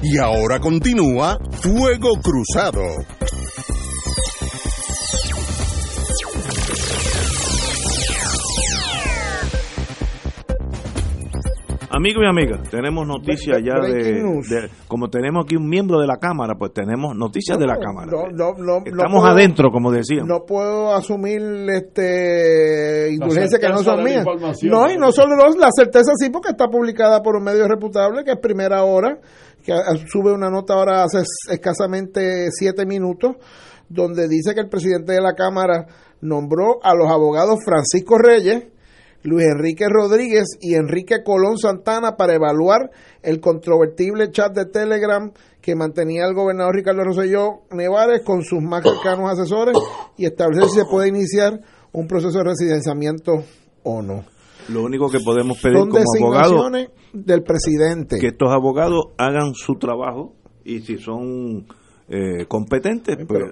Y 0.00 0.16
ahora 0.18 0.60
continúa 0.60 1.38
Fuego 1.60 2.10
Cruzado. 2.22 2.82
Amigos 11.90 12.22
y 12.22 12.28
amigas, 12.28 12.70
tenemos 12.70 13.08
noticias 13.08 13.58
ya 13.64 13.80
de, 13.80 14.70
Como 14.86 15.08
tenemos 15.08 15.44
aquí 15.44 15.56
un 15.56 15.68
miembro 15.68 15.98
de 15.98 16.06
la 16.06 16.18
Cámara, 16.18 16.54
pues 16.56 16.72
tenemos 16.72 17.16
noticias 17.16 17.58
de 17.58 17.66
la 17.66 17.76
Cámara. 17.76 18.12
Estamos 18.84 19.24
adentro, 19.24 19.72
como 19.72 19.90
decían. 19.90 20.24
No 20.28 20.44
puedo 20.46 20.94
asumir 20.94 21.42
este 21.70 23.10
indulgencia 23.14 23.58
que 23.58 23.68
no 23.68 23.78
son 23.78 24.04
mías. 24.04 24.24
No, 24.62 24.88
y 24.88 24.96
no 24.96 25.10
solo 25.10 25.34
la 25.36 25.70
certeza 25.76 26.12
sí, 26.16 26.30
porque 26.30 26.50
está 26.50 26.68
publicada 26.68 27.20
por 27.20 27.34
un 27.34 27.42
medio 27.42 27.66
reputable, 27.66 28.22
que 28.22 28.30
es 28.30 28.38
Primera 28.38 28.84
Hora 28.84 29.18
que 29.68 29.74
sube 30.10 30.32
una 30.32 30.48
nota 30.48 30.72
ahora 30.72 31.04
hace 31.04 31.18
escasamente 31.50 32.48
siete 32.50 32.86
minutos, 32.86 33.36
donde 33.90 34.26
dice 34.26 34.54
que 34.54 34.60
el 34.60 34.70
presidente 34.70 35.12
de 35.12 35.20
la 35.20 35.34
Cámara 35.34 35.86
nombró 36.22 36.82
a 36.82 36.94
los 36.94 37.10
abogados 37.10 37.58
Francisco 37.62 38.16
Reyes, 38.16 38.64
Luis 39.24 39.44
Enrique 39.46 39.86
Rodríguez 39.90 40.46
y 40.60 40.74
Enrique 40.74 41.22
Colón 41.22 41.58
Santana 41.58 42.16
para 42.16 42.34
evaluar 42.34 42.90
el 43.22 43.40
controvertible 43.40 44.30
chat 44.30 44.54
de 44.54 44.64
Telegram 44.64 45.32
que 45.60 45.74
mantenía 45.74 46.24
el 46.24 46.34
gobernador 46.34 46.74
Ricardo 46.74 47.04
Rosselló 47.04 47.64
Nevares 47.70 48.22
con 48.22 48.42
sus 48.42 48.62
más 48.62 48.82
cercanos 48.82 49.30
asesores 49.30 49.76
y 50.16 50.24
establecer 50.24 50.70
si 50.70 50.78
se 50.78 50.84
puede 50.86 51.08
iniciar 51.08 51.60
un 51.92 52.06
proceso 52.06 52.38
de 52.38 52.44
residenciamiento 52.44 53.44
o 53.82 54.00
no. 54.00 54.37
Lo 54.68 54.82
único 54.82 55.08
que 55.08 55.20
podemos 55.20 55.60
pedir 55.60 55.78
como 55.78 56.34
abogados 56.34 56.72
del 57.12 57.42
presidente 57.42 58.18
que 58.18 58.28
estos 58.28 58.50
abogados 58.50 59.06
hagan 59.16 59.54
su 59.54 59.74
trabajo 59.74 60.34
y 60.64 60.80
si 60.80 60.98
son 60.98 61.66
eh, 62.08 62.44
competentes, 62.46 63.16
pues 63.26 63.44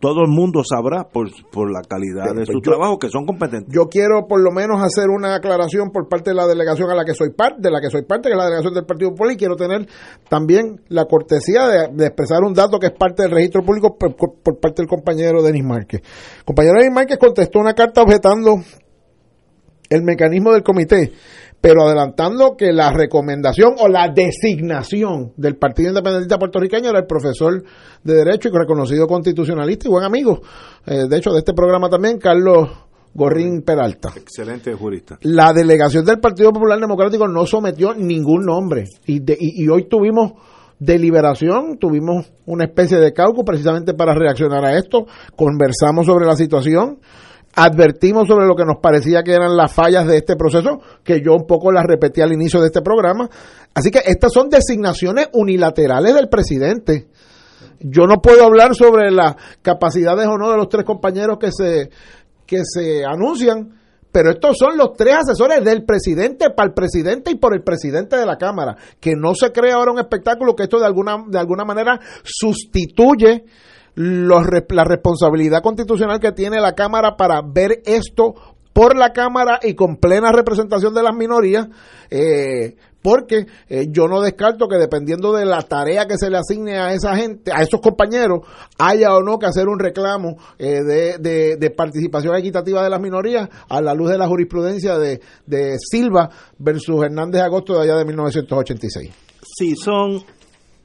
todo 0.00 0.22
el 0.22 0.28
mundo 0.30 0.62
sabrá 0.62 1.04
por, 1.04 1.28
por 1.50 1.70
la 1.70 1.82
calidad 1.82 2.34
de 2.34 2.46
su 2.46 2.60
trabajo 2.60 2.98
que 2.98 3.08
son 3.08 3.26
competentes. 3.26 3.74
Yo 3.74 3.88
quiero 3.90 4.26
por 4.28 4.40
lo 4.40 4.52
menos 4.52 4.80
hacer 4.80 5.08
una 5.08 5.34
aclaración 5.34 5.90
por 5.90 6.08
parte 6.08 6.30
de 6.30 6.36
la 6.36 6.46
delegación 6.46 6.90
a 6.90 6.94
la 6.94 7.04
que 7.04 7.14
soy 7.14 7.30
parte, 7.30 7.60
de 7.60 7.70
la 7.70 7.80
que 7.80 7.90
soy 7.90 8.02
parte, 8.02 8.28
que 8.28 8.34
es 8.34 8.38
la 8.38 8.44
delegación 8.44 8.74
del 8.74 8.86
Partido 8.86 9.10
Popular, 9.10 9.32
y 9.32 9.36
quiero 9.36 9.56
tener 9.56 9.86
también 10.28 10.80
la 10.88 11.06
cortesía 11.06 11.66
de, 11.66 12.06
expresar 12.06 12.42
un 12.44 12.54
dato 12.54 12.78
que 12.78 12.86
es 12.86 12.92
parte 12.92 13.22
del 13.22 13.32
registro 13.32 13.62
público 13.62 13.96
por, 13.98 14.14
por 14.14 14.60
parte 14.60 14.82
del 14.82 14.88
compañero 14.88 15.42
Denis 15.42 15.64
Márquez. 15.64 16.00
El 16.38 16.44
compañero 16.44 16.78
Denis 16.78 16.94
Márquez 16.94 17.18
contestó 17.18 17.58
una 17.58 17.74
carta 17.74 18.02
objetando 18.02 18.54
el 19.88 20.02
mecanismo 20.02 20.52
del 20.52 20.62
comité, 20.62 21.12
pero 21.60 21.86
adelantando 21.86 22.56
que 22.56 22.72
la 22.72 22.92
recomendación 22.92 23.74
o 23.78 23.88
la 23.88 24.08
designación 24.14 25.32
del 25.36 25.56
Partido 25.56 25.88
Independentista 25.88 26.38
Puertorriqueño 26.38 26.90
era 26.90 27.00
el 27.00 27.06
profesor 27.06 27.62
de 28.04 28.14
Derecho 28.14 28.48
y 28.48 28.52
reconocido 28.52 29.06
constitucionalista 29.06 29.88
y 29.88 29.90
buen 29.90 30.04
amigo, 30.04 30.40
eh, 30.86 31.06
de 31.08 31.16
hecho, 31.16 31.32
de 31.32 31.38
este 31.38 31.54
programa 31.54 31.88
también, 31.88 32.18
Carlos 32.18 32.68
Gorrín 33.14 33.62
Peralta. 33.62 34.12
Excelente 34.14 34.74
jurista. 34.74 35.18
La 35.22 35.52
delegación 35.52 36.04
del 36.04 36.20
Partido 36.20 36.52
Popular 36.52 36.78
Democrático 36.78 37.26
no 37.26 37.46
sometió 37.46 37.94
ningún 37.94 38.44
nombre 38.44 38.84
y, 39.06 39.22
y 39.36 39.68
hoy 39.68 39.88
tuvimos 39.88 40.32
deliberación, 40.78 41.76
tuvimos 41.78 42.30
una 42.46 42.66
especie 42.66 42.98
de 42.98 43.12
caucus 43.12 43.44
precisamente 43.44 43.94
para 43.94 44.14
reaccionar 44.14 44.64
a 44.64 44.78
esto, 44.78 45.06
conversamos 45.34 46.06
sobre 46.06 46.26
la 46.26 46.36
situación 46.36 47.00
advertimos 47.54 48.28
sobre 48.28 48.46
lo 48.46 48.54
que 48.54 48.64
nos 48.64 48.78
parecía 48.80 49.22
que 49.22 49.32
eran 49.32 49.56
las 49.56 49.72
fallas 49.72 50.06
de 50.06 50.18
este 50.18 50.36
proceso, 50.36 50.80
que 51.02 51.20
yo 51.20 51.34
un 51.34 51.46
poco 51.46 51.72
las 51.72 51.84
repetí 51.84 52.20
al 52.20 52.32
inicio 52.32 52.60
de 52.60 52.66
este 52.66 52.82
programa. 52.82 53.28
Así 53.74 53.90
que 53.90 54.00
estas 54.04 54.32
son 54.32 54.48
designaciones 54.48 55.28
unilaterales 55.32 56.14
del 56.14 56.28
presidente. 56.28 57.08
Yo 57.80 58.06
no 58.06 58.20
puedo 58.20 58.44
hablar 58.44 58.74
sobre 58.74 59.10
las 59.10 59.36
capacidades 59.62 60.26
o 60.26 60.36
no 60.36 60.50
de 60.50 60.56
los 60.56 60.68
tres 60.68 60.84
compañeros 60.84 61.38
que 61.38 61.50
se, 61.52 61.90
que 62.46 62.62
se 62.64 63.04
anuncian, 63.04 63.78
pero 64.10 64.30
estos 64.30 64.56
son 64.58 64.76
los 64.76 64.94
tres 64.94 65.16
asesores 65.16 65.62
del 65.64 65.84
presidente 65.84 66.50
para 66.50 66.68
el 66.68 66.74
presidente 66.74 67.30
y 67.30 67.36
por 67.36 67.54
el 67.54 67.62
presidente 67.62 68.16
de 68.16 68.26
la 68.26 68.36
Cámara. 68.36 68.76
Que 69.00 69.14
no 69.16 69.34
se 69.34 69.52
crea 69.52 69.74
ahora 69.74 69.92
un 69.92 69.98
espectáculo 69.98 70.56
que 70.56 70.64
esto 70.64 70.78
de 70.78 70.86
alguna, 70.86 71.24
de 71.28 71.38
alguna 71.38 71.64
manera 71.64 72.00
sustituye 72.24 73.44
los, 73.98 74.46
la 74.68 74.84
responsabilidad 74.84 75.60
constitucional 75.60 76.20
que 76.20 76.30
tiene 76.30 76.60
la 76.60 76.76
Cámara 76.76 77.16
para 77.16 77.42
ver 77.42 77.82
esto 77.84 78.34
por 78.72 78.96
la 78.96 79.12
Cámara 79.12 79.58
y 79.60 79.74
con 79.74 79.96
plena 79.96 80.30
representación 80.30 80.94
de 80.94 81.02
las 81.02 81.16
minorías, 81.16 81.66
eh, 82.08 82.76
porque 83.02 83.46
eh, 83.68 83.88
yo 83.90 84.06
no 84.06 84.20
descarto 84.20 84.68
que 84.68 84.76
dependiendo 84.76 85.32
de 85.32 85.46
la 85.46 85.62
tarea 85.62 86.06
que 86.06 86.16
se 86.16 86.30
le 86.30 86.38
asigne 86.38 86.78
a 86.78 86.92
esa 86.92 87.16
gente, 87.16 87.50
a 87.52 87.60
esos 87.62 87.80
compañeros, 87.80 88.42
haya 88.78 89.16
o 89.16 89.22
no 89.24 89.36
que 89.36 89.46
hacer 89.46 89.66
un 89.66 89.80
reclamo 89.80 90.36
eh, 90.60 90.80
de, 90.84 91.56
de, 91.58 91.70
participación 91.70 92.36
equitativa 92.36 92.84
de 92.84 92.90
las 92.90 93.00
minorías 93.00 93.48
a 93.68 93.80
la 93.80 93.94
luz 93.94 94.10
de 94.10 94.18
la 94.18 94.28
jurisprudencia 94.28 94.96
de, 94.96 95.20
de 95.44 95.76
Silva 95.80 96.30
versus 96.56 97.02
Hernández 97.02 97.42
Agosto 97.42 97.74
de 97.74 97.82
allá 97.82 97.96
de 97.96 98.04
1986. 98.04 99.10
Si 99.42 99.74
son 99.74 100.22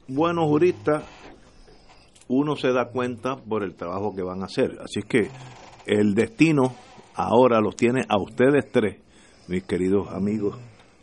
buenos 0.08 0.46
juristas, 0.46 1.04
uno 2.28 2.56
se 2.56 2.72
da 2.72 2.86
cuenta 2.86 3.36
por 3.36 3.62
el 3.62 3.74
trabajo 3.74 4.14
que 4.14 4.22
van 4.22 4.42
a 4.42 4.46
hacer. 4.46 4.78
Así 4.82 5.02
que 5.02 5.28
el 5.86 6.14
destino 6.14 6.74
ahora 7.14 7.60
los 7.60 7.76
tiene 7.76 8.04
a 8.08 8.20
ustedes 8.20 8.70
tres, 8.70 8.98
mis 9.48 9.64
queridos 9.64 10.08
amigos 10.10 10.58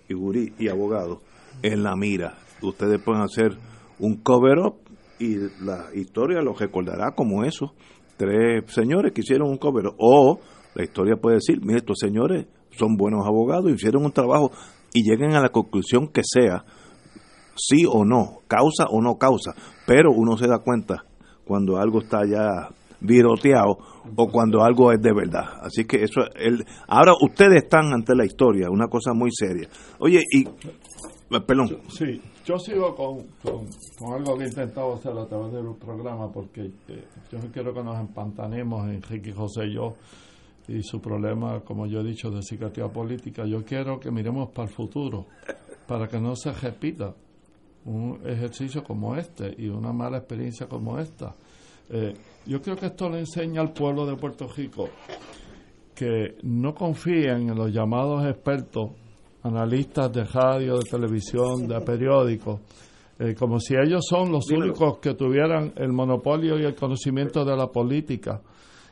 y 0.08 0.68
abogados, 0.68 1.20
en 1.62 1.84
la 1.84 1.96
mira. 1.96 2.38
Ustedes 2.62 3.02
pueden 3.02 3.22
hacer 3.22 3.58
un 4.00 4.18
cover-up 4.18 4.76
y 5.20 5.36
la 5.64 5.86
historia 5.96 6.42
los 6.42 6.60
recordará 6.60 7.12
como 7.12 7.44
eso. 7.44 7.74
Tres 8.18 8.66
señores 8.74 9.14
que 9.14 9.22
hicieron 9.22 9.50
un 9.50 9.58
cover-up. 9.58 9.96
O 9.98 10.40
la 10.76 10.84
historia 10.84 11.16
puede 11.16 11.38
decir, 11.38 11.62
mire, 11.62 11.80
estos 11.80 11.98
señores 12.00 12.48
son 12.72 12.98
buenos 12.98 13.26
abogados, 13.26 13.72
hicieron 13.72 14.06
un 14.06 14.12
trabajo 14.12 14.52
y 14.94 15.04
lleguen 15.10 15.34
a 15.36 15.42
la 15.42 15.50
conclusión 15.50 16.08
que 16.08 16.22
sea, 16.24 16.66
sí 17.56 17.86
o 17.88 18.04
no, 18.04 18.40
causa 18.48 18.86
o 18.90 19.02
no 19.02 19.18
causa, 19.18 19.54
pero 19.86 20.12
uno 20.12 20.38
se 20.38 20.48
da 20.48 20.60
cuenta 20.60 21.06
cuando 21.52 21.76
algo 21.76 22.00
está 22.00 22.26
ya 22.26 22.70
viroteado 23.02 23.78
o 24.16 24.28
cuando 24.32 24.64
algo 24.64 24.94
es 24.94 25.02
de 25.02 25.12
verdad. 25.14 25.44
Así 25.62 25.84
que 25.84 26.02
eso, 26.02 26.22
el, 26.34 26.64
ahora 26.88 27.12
ustedes 27.22 27.64
están 27.64 27.92
ante 27.92 28.16
la 28.16 28.24
historia, 28.24 28.70
una 28.70 28.88
cosa 28.88 29.12
muy 29.14 29.32
seria. 29.34 29.68
Oye, 30.00 30.22
y, 30.32 30.46
perdón. 31.46 31.82
Sí, 31.90 32.22
yo 32.46 32.58
sigo 32.58 32.96
con, 32.96 33.18
con, 33.44 34.14
algo 34.14 34.38
que 34.38 34.46
he 34.46 34.48
intentado 34.48 34.94
hacer 34.94 35.12
a 35.12 35.26
través 35.26 35.52
del 35.52 35.76
programa, 35.76 36.32
porque 36.32 36.72
eh, 36.88 37.04
yo 37.30 37.40
no 37.40 37.52
quiero 37.52 37.74
que 37.74 37.84
nos 37.84 38.00
empantanemos, 38.00 38.88
Enrique 38.88 39.34
José 39.34 39.66
y 39.66 39.74
yo, 39.74 39.96
y 40.70 40.82
su 40.84 41.02
problema, 41.02 41.60
como 41.66 41.86
yo 41.86 42.00
he 42.00 42.04
dicho, 42.06 42.32
de 42.32 42.42
psiquiatría 42.42 42.88
política. 42.88 43.44
Yo 43.46 43.66
quiero 43.66 44.00
que 44.00 44.10
miremos 44.10 44.52
para 44.52 44.70
el 44.70 44.74
futuro, 44.74 45.26
para 45.86 46.08
que 46.08 46.18
no 46.18 46.34
se 46.34 46.54
repita 46.54 47.14
un 47.86 48.20
ejercicio 48.26 48.84
como 48.84 49.16
este 49.16 49.54
y 49.58 49.68
una 49.70 49.92
mala 49.92 50.18
experiencia 50.18 50.68
como 50.68 51.00
esta. 51.00 51.36
Eh, 51.90 52.14
yo 52.46 52.62
creo 52.62 52.76
que 52.76 52.88
esto 52.88 53.10
le 53.10 53.20
enseña 53.20 53.62
al 53.62 53.74
pueblo 53.74 54.06
de 54.06 54.16
Puerto 54.16 54.48
Rico 54.48 54.90
que 55.94 56.38
no 56.44 56.74
confíen 56.74 57.50
en 57.50 57.56
los 57.56 57.72
llamados 57.72 58.26
expertos, 58.26 58.92
analistas 59.44 60.12
de 60.12 60.24
radio, 60.24 60.78
de 60.78 60.90
televisión, 60.90 61.68
de 61.68 61.80
periódicos, 61.82 62.60
eh, 63.20 63.36
como 63.36 63.60
si 63.60 63.76
ellos 63.76 64.04
son 64.10 64.32
los 64.32 64.50
únicos 64.50 65.00
que 65.00 65.14
tuvieran 65.14 65.74
el 65.76 65.92
monopolio 65.92 66.58
y 66.58 66.64
el 66.64 66.76
conocimiento 66.76 67.46
de 67.46 67.56
la 67.56 67.68
política 67.68 68.42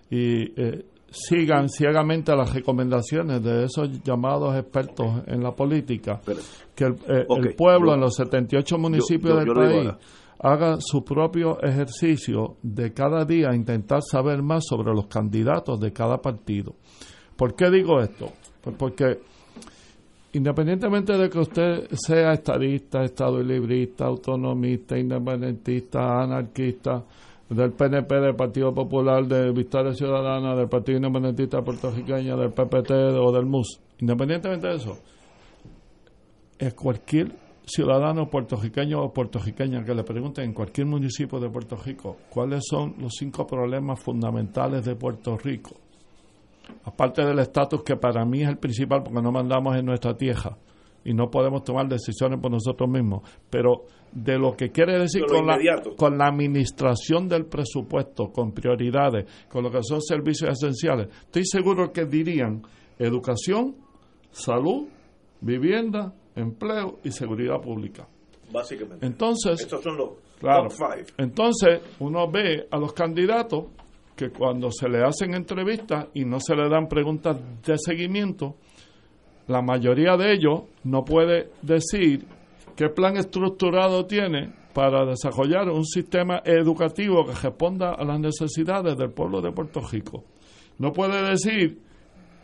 y 0.09 0.61
eh, 0.61 0.85
sigan 1.11 1.69
ciegamente 1.69 2.35
las 2.35 2.53
recomendaciones 2.53 3.43
de 3.43 3.65
esos 3.65 4.01
llamados 4.03 4.55
expertos 4.55 5.23
en 5.27 5.41
la 5.41 5.51
política, 5.51 6.21
que 6.75 6.85
el, 6.85 6.95
eh, 7.07 7.55
pueblo 7.57 7.93
en 7.93 8.01
los 8.01 8.15
78 8.15 8.77
municipios 8.77 9.39
del 9.39 9.53
país 9.53 9.89
haga 10.41 10.77
su 10.79 11.03
propio 11.03 11.61
ejercicio 11.61 12.57
de 12.61 12.93
cada 12.93 13.25
día 13.25 13.53
intentar 13.53 14.01
saber 14.01 14.41
más 14.41 14.65
sobre 14.65 14.93
los 14.93 15.07
candidatos 15.07 15.79
de 15.79 15.91
cada 15.91 16.17
partido. 16.17 16.75
¿Por 17.35 17.55
qué 17.55 17.69
digo 17.69 17.99
esto? 17.99 18.31
Pues 18.61 18.75
porque 18.77 19.19
independientemente 20.33 21.17
de 21.17 21.29
que 21.29 21.39
usted 21.39 21.87
sea 21.91 22.33
estadista, 22.33 23.03
estado 23.03 23.41
librista, 23.41 24.05
autonomista, 24.05 24.97
independentista, 24.97 26.21
anarquista, 26.21 27.03
del 27.49 27.73
PNP, 27.73 28.19
del 28.19 28.35
Partido 28.35 28.73
Popular, 28.73 29.25
de 29.25 29.51
Victoria 29.51 29.93
Ciudadana, 29.93 30.55
del 30.55 30.69
Partido 30.69 30.97
Independentista 30.97 31.61
Puertorriqueño, 31.61 32.37
del 32.37 32.51
PPT 32.51 32.91
o 33.19 33.31
del 33.31 33.45
MUS. 33.45 33.81
Independientemente 33.99 34.67
de 34.67 34.75
eso, 34.75 34.97
es 36.57 36.73
cualquier 36.75 37.31
ciudadano 37.65 38.29
puertorriqueño 38.29 39.01
o 39.01 39.13
puertorriqueña 39.13 39.83
que 39.83 39.93
le 39.93 40.03
pregunten 40.03 40.45
en 40.45 40.53
cualquier 40.53 40.87
municipio 40.87 41.39
de 41.39 41.49
Puerto 41.49 41.75
Rico 41.75 42.17
cuáles 42.29 42.63
son 42.67 42.95
los 42.99 43.13
cinco 43.17 43.45
problemas 43.45 43.99
fundamentales 43.99 44.85
de 44.85 44.95
Puerto 44.95 45.37
Rico, 45.37 45.75
aparte 46.83 47.23
del 47.23 47.39
estatus 47.39 47.83
que 47.83 47.95
para 47.95 48.25
mí 48.25 48.41
es 48.41 48.49
el 48.49 48.57
principal 48.57 49.03
porque 49.03 49.21
no 49.21 49.31
mandamos 49.31 49.75
en 49.75 49.85
nuestra 49.85 50.17
tierra 50.17 50.57
y 51.03 51.13
no 51.13 51.29
podemos 51.29 51.63
tomar 51.63 51.87
decisiones 51.87 52.39
por 52.39 52.51
nosotros 52.51 52.89
mismos, 52.89 53.21
pero 53.49 53.85
de 54.11 54.37
lo 54.37 54.55
que 54.55 54.71
quiere 54.71 54.99
decir 54.99 55.23
con 55.25 55.45
la, 55.45 55.57
con 55.95 56.17
la 56.17 56.27
administración 56.27 57.27
del 57.27 57.45
presupuesto, 57.45 58.31
con 58.31 58.51
prioridades, 58.51 59.25
con 59.49 59.63
lo 59.63 59.71
que 59.71 59.79
son 59.83 60.01
servicios 60.01 60.51
esenciales, 60.51 61.07
estoy 61.25 61.45
seguro 61.45 61.91
que 61.91 62.05
dirían 62.05 62.61
educación, 62.97 63.75
salud, 64.31 64.87
vivienda, 65.41 66.13
empleo 66.35 66.99
y 67.03 67.11
seguridad 67.11 67.61
pública. 67.61 68.07
Básicamente. 68.51 69.05
Entonces, 69.05 69.61
estos 69.61 69.83
son 69.83 69.97
los 69.97 70.09
top 70.39 70.71
five. 70.71 71.05
Entonces, 71.17 71.81
uno 71.99 72.29
ve 72.29 72.67
a 72.71 72.77
los 72.77 72.93
candidatos 72.93 73.65
que 74.15 74.31
cuando 74.31 74.69
se 74.71 74.89
le 74.89 75.03
hacen 75.03 75.33
entrevistas 75.33 76.07
y 76.13 76.25
no 76.25 76.39
se 76.39 76.55
le 76.55 76.67
dan 76.67 76.87
preguntas 76.87 77.37
de 77.65 77.77
seguimiento, 77.77 78.55
la 79.49 79.63
mayoría 79.63 80.15
de 80.15 80.31
ellos 80.31 80.61
no 80.83 81.03
puede 81.03 81.49
decir 81.63 82.23
qué 82.75 82.87
plan 82.87 83.17
estructurado 83.17 84.05
tiene 84.05 84.53
para 84.73 85.05
desarrollar 85.05 85.69
un 85.69 85.85
sistema 85.85 86.41
educativo 86.45 87.25
que 87.25 87.33
responda 87.33 87.93
a 87.93 88.05
las 88.05 88.19
necesidades 88.19 88.95
del 88.95 89.09
pueblo 89.09 89.41
de 89.41 89.51
Puerto 89.51 89.81
Rico. 89.81 90.23
No 90.77 90.93
puede 90.93 91.27
decir 91.27 91.81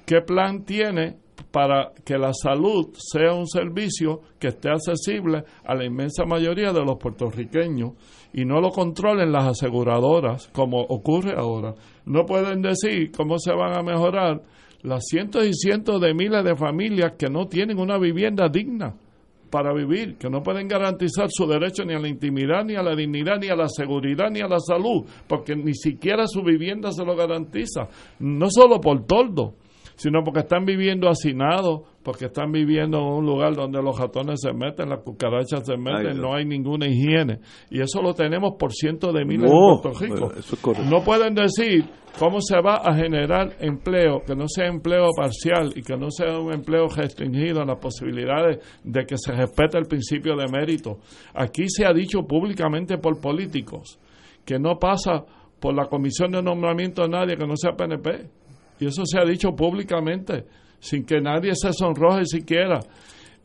qué 0.06 0.22
plan 0.22 0.66
tiene 0.66 1.18
para 1.52 1.92
que 2.04 2.18
la 2.18 2.34
salud 2.34 2.90
sea 2.98 3.34
un 3.34 3.48
servicio 3.48 4.22
que 4.40 4.48
esté 4.48 4.70
accesible 4.70 5.44
a 5.64 5.76
la 5.76 5.86
inmensa 5.86 6.26
mayoría 6.26 6.74
de 6.74 6.84
los 6.84 6.98
puertorriqueños 6.98 7.92
y 8.34 8.46
no 8.46 8.60
lo 8.60 8.72
controlen 8.72 9.32
las 9.32 9.46
aseguradoras 9.46 10.50
como 10.52 10.82
ocurre 10.82 11.36
ahora. 11.38 11.76
No 12.06 12.26
pueden 12.26 12.64
decir 12.64 13.12
cómo 13.16 13.38
se 13.38 13.54
van 13.54 13.78
a 13.78 13.84
mejorar 13.84 14.42
las 14.86 15.06
cientos 15.06 15.46
y 15.46 15.54
cientos 15.54 16.00
de 16.00 16.14
miles 16.14 16.44
de 16.44 16.56
familias 16.56 17.14
que 17.18 17.30
no 17.30 17.48
tienen 17.48 17.80
una 17.80 17.98
vivienda 17.98 18.48
digna 18.50 18.96
para 19.50 19.74
vivir, 19.74 20.18
que 20.18 20.30
no 20.30 20.44
pueden 20.44 20.68
garantizar 20.68 21.28
su 21.30 21.48
derecho 21.48 21.84
ni 21.86 21.94
a 21.94 22.00
la 22.00 22.08
intimidad, 22.08 22.64
ni 22.66 22.76
a 22.76 22.84
la 22.84 22.96
dignidad, 22.96 23.40
ni 23.40 23.48
a 23.48 23.56
la 23.56 23.70
seguridad, 23.70 24.30
ni 24.30 24.42
a 24.42 24.48
la 24.48 24.60
salud, 24.60 25.06
porque 25.28 25.56
ni 25.56 25.74
siquiera 25.74 26.26
su 26.28 26.44
vivienda 26.44 26.92
se 26.92 27.06
lo 27.06 27.16
garantiza, 27.16 27.88
no 28.20 28.48
solo 28.50 28.80
por 28.80 29.06
toldo, 29.06 29.54
sino 29.96 30.24
porque 30.24 30.42
están 30.42 30.66
viviendo 30.66 31.10
hacinados, 31.10 31.82
porque 32.04 32.26
están 32.26 32.52
viviendo 32.52 33.00
en 33.00 33.06
un 33.06 33.26
lugar 33.26 33.56
donde 33.56 33.82
los 33.82 33.98
ratones 33.98 34.42
se 34.42 34.54
meten, 34.54 34.90
las 34.90 35.00
cucarachas 35.00 35.66
se 35.66 35.78
meten, 35.78 36.20
no 36.20 36.36
hay 36.36 36.46
ninguna 36.46 36.88
higiene. 36.88 37.40
Y 37.70 37.82
eso 37.82 38.02
lo 38.02 38.14
tenemos 38.14 38.54
por 38.60 38.74
cientos 38.74 39.14
de 39.14 39.26
miles 39.26 39.50
en 39.50 39.58
Puerto 39.58 40.00
Rico. 40.00 40.32
No 40.90 41.04
pueden 41.04 41.34
decir 41.34 41.86
cómo 42.20 42.40
se 42.42 42.60
va 42.62 42.76
a 42.76 42.94
generar 42.94 43.56
empleo, 43.60 44.22
que 44.26 44.36
no 44.36 44.48
sea 44.48 44.68
empleo 44.68 45.08
parcial 45.16 45.72
y 45.76 45.82
que 45.82 45.98
no 45.98 46.12
sea 46.12 46.38
un 46.40 46.54
empleo 46.54 46.88
restringido 46.88 47.62
a 47.62 47.66
las 47.66 47.80
posibilidades 47.80 48.60
de 48.84 49.06
que 49.06 49.18
se 49.18 49.32
respete 49.32 49.78
el 49.78 49.86
principio 49.86 50.36
de 50.36 50.48
mérito. 50.48 51.00
Aquí 51.34 51.68
se 51.68 51.86
ha 51.86 51.94
dicho 51.94 52.24
públicamente 52.24 52.98
por 52.98 53.20
políticos 53.20 54.00
que 54.46 54.60
no 54.60 54.78
pasa 54.78 55.26
por 55.60 55.74
la 55.74 55.88
comisión 55.88 56.32
de 56.32 56.44
nombramiento 56.44 57.02
de 57.02 57.10
nadie 57.10 57.38
que 57.38 57.48
no 57.48 57.56
sea 57.56 57.76
PNP 57.76 58.30
y 58.80 58.88
eso 58.88 59.04
se 59.06 59.20
ha 59.20 59.26
dicho 59.26 59.52
públicamente, 59.56 60.46
sin 60.80 61.06
que 61.06 61.22
nadie 61.22 61.54
se 61.56 61.72
sonroje 61.74 62.26
siquiera. 62.26 62.80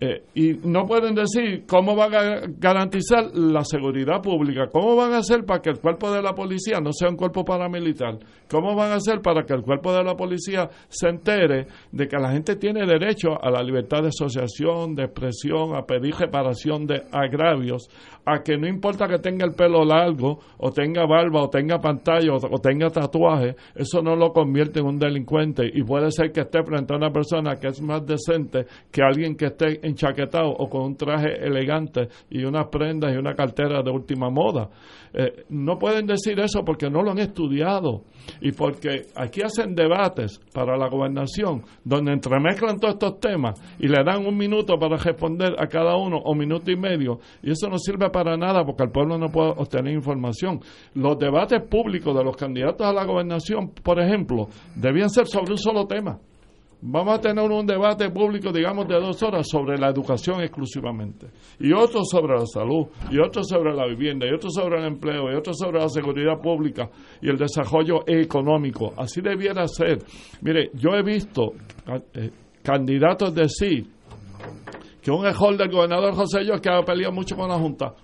Eh, 0.03 0.23
y 0.35 0.55
no 0.67 0.87
pueden 0.87 1.15
decir 1.15 1.65
cómo 1.67 1.95
van 1.95 2.15
a 2.15 2.41
garantizar 2.59 3.35
la 3.35 3.63
seguridad 3.65 4.23
pública, 4.23 4.71
cómo 4.73 4.97
van 4.97 5.13
a 5.13 5.19
hacer 5.19 5.45
para 5.45 5.61
que 5.61 5.69
el 5.69 5.79
cuerpo 5.79 6.11
de 6.11 6.23
la 6.23 6.35
policía 6.35 6.81
no 6.81 6.91
sea 6.91 7.11
un 7.11 7.17
cuerpo 7.17 7.45
paramilitar, 7.45 8.19
cómo 8.51 8.75
van 8.75 8.93
a 8.93 8.95
hacer 8.95 9.21
para 9.21 9.45
que 9.45 9.53
el 9.53 9.61
cuerpo 9.61 9.93
de 9.93 10.03
la 10.03 10.17
policía 10.17 10.71
se 10.89 11.09
entere 11.09 11.67
de 11.93 12.09
que 12.09 12.17
la 12.17 12.33
gente 12.33 12.57
tiene 12.57 12.87
derecho 12.87 13.43
a 13.43 13.51
la 13.51 13.63
libertad 13.63 14.01
de 14.01 14.09
asociación, 14.09 14.95
de 14.95 15.05
expresión, 15.05 15.77
a 15.77 15.83
pedir 15.83 16.15
reparación 16.15 16.87
de 16.87 17.03
agravios, 17.13 17.91
a 18.25 18.43
que 18.43 18.57
no 18.57 18.67
importa 18.67 19.07
que 19.07 19.19
tenga 19.19 19.45
el 19.45 19.53
pelo 19.53 19.85
largo, 19.85 20.39
o 20.59 20.71
tenga 20.71 21.05
barba, 21.07 21.43
o 21.43 21.51
tenga 21.51 21.79
pantalla, 21.79 22.33
o, 22.33 22.59
tenga 22.59 22.89
tatuaje, 22.89 23.55
eso 23.75 24.01
no 24.03 24.17
lo 24.17 24.33
convierte 24.33 24.81
en 24.81 24.87
un 24.87 24.99
delincuente. 24.99 25.71
Y 25.73 25.83
puede 25.83 26.11
ser 26.11 26.33
que 26.33 26.41
esté 26.41 26.63
frente 26.63 26.95
a 26.95 26.97
una 26.97 27.11
persona 27.11 27.57
que 27.57 27.69
es 27.69 27.83
más 27.83 28.07
decente 28.07 28.67
que 28.91 29.03
alguien 29.03 29.37
que 29.37 29.47
esté 29.47 29.87
enchaquetado 29.91 30.51
o 30.51 30.69
con 30.69 30.83
un 30.83 30.97
traje 30.97 31.45
elegante 31.45 32.09
y 32.31 32.45
unas 32.45 32.69
prendas 32.69 33.13
y 33.15 33.17
una 33.17 33.35
cartera 33.35 33.83
de 33.83 33.91
última 33.91 34.31
moda. 34.31 34.69
Eh, 35.13 35.45
no 35.49 35.77
pueden 35.79 36.07
decir 36.07 36.39
eso 36.39 36.65
porque 36.65 36.89
no 36.89 37.03
lo 37.03 37.11
han 37.11 37.19
estudiado 37.19 38.03
y 38.41 38.53
porque 38.53 39.07
aquí 39.17 39.43
hacen 39.43 39.75
debates 39.75 40.41
para 40.55 40.77
la 40.77 40.89
gobernación 40.89 41.63
donde 41.85 42.13
entremezclan 42.13 42.79
todos 42.79 42.95
estos 42.95 43.19
temas 43.19 43.61
y 43.81 43.89
le 43.89 44.05
dan 44.05 44.25
un 44.25 44.37
minuto 44.37 44.79
para 44.79 44.97
responder 44.97 45.55
a 45.59 45.67
cada 45.67 45.97
uno 45.97 46.19
o 46.19 46.35
minuto 46.35 46.71
y 46.71 46.77
medio 46.77 47.19
y 47.43 47.51
eso 47.51 47.69
no 47.69 47.79
sirve 47.79 48.09
para 48.11 48.37
nada 48.37 48.65
porque 48.65 48.85
el 48.85 48.91
pueblo 48.91 49.19
no 49.19 49.31
puede 49.31 49.51
obtener 49.51 49.93
información. 49.95 50.61
Los 50.95 51.19
debates 51.19 51.61
públicos 51.69 52.17
de 52.17 52.23
los 52.23 52.37
candidatos 52.37 52.87
a 52.87 52.93
la 52.93 53.05
gobernación, 53.05 53.73
por 53.83 54.01
ejemplo, 54.01 54.49
debían 54.77 55.11
ser 55.11 55.27
sobre 55.27 55.53
un 55.53 55.59
solo 55.59 55.87
tema 55.87 56.21
vamos 56.83 57.19
a 57.19 57.21
tener 57.21 57.51
un 57.51 57.67
debate 57.67 58.11
público, 58.11 58.53
digamos, 58.53 58.89
de 58.89 58.95
dos 58.95 59.23
horas 59.23 59.47
sobre 59.49 59.79
la 59.79 59.89
educación 59.89 60.41
exclusivamente, 60.41 61.29
y 61.59 61.73
otro 61.73 62.05
sobre 62.05 62.39
la 62.39 62.47
salud, 62.47 62.87
y 63.11 63.19
otro 63.19 63.43
sobre 63.45 63.75
la 63.75 63.87
vivienda, 63.87 64.27
y 64.27 64.33
otro 64.33 64.51
sobre 64.51 64.79
el 64.79 64.87
empleo, 64.87 65.31
y 65.31 65.37
otro 65.37 65.53
sobre 65.55 65.81
la 65.81 65.89
seguridad 65.89 66.41
pública 66.41 66.89
y 67.21 67.29
el 67.29 67.37
desarrollo 67.37 68.01
económico. 68.07 68.93
Así 68.97 69.21
debiera 69.21 69.67
ser. 69.67 69.99
Mire, 70.43 70.71
yo 70.75 70.91
he 70.91 71.03
visto 71.03 71.53
eh, 72.15 72.31
candidatos 72.63 73.35
decir 73.35 73.87
que 75.03 75.11
un 75.11 75.23
mejor 75.23 75.57
del 75.57 75.71
gobernador 75.71 76.15
José 76.15 76.45
Yo 76.45 76.61
que 76.61 76.71
ha 76.71 76.83
peleado 76.83 77.13
mucho 77.13 77.37
con 77.37 77.49
la 77.49 77.59
Junta 77.59 77.95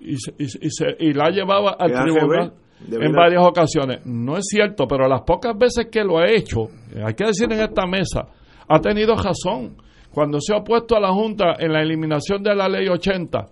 y, 0.00 0.14
y, 0.14 1.12
la 1.14 1.30
llevaba 1.30 1.76
al 1.78 1.90
tribunal 1.90 2.52
en 2.90 3.12
varias 3.12 3.42
ocasiones. 3.44 4.04
No 4.04 4.36
es 4.36 4.44
cierto, 4.48 4.86
pero 4.86 5.08
las 5.08 5.22
pocas 5.22 5.56
veces 5.56 5.86
que 5.90 6.04
lo 6.04 6.18
ha 6.18 6.30
hecho, 6.30 6.68
hay 7.04 7.14
que 7.14 7.26
decir 7.26 7.52
en 7.52 7.60
esta 7.60 7.86
mesa, 7.86 8.28
ha 8.68 8.80
tenido 8.80 9.14
razón. 9.14 9.76
Cuando 10.12 10.40
se 10.40 10.54
ha 10.54 10.58
opuesto 10.58 10.96
a 10.96 11.00
la 11.00 11.12
Junta 11.12 11.56
en 11.58 11.72
la 11.72 11.82
eliminación 11.82 12.42
de 12.42 12.54
la 12.54 12.68
ley 12.68 12.88
80 12.88 13.48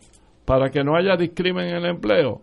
para 0.47 0.71
que 0.71 0.83
no 0.83 0.97
haya 0.97 1.17
discrimen 1.17 1.69
en 1.69 1.77
el 1.77 1.87
empleo 1.87 2.41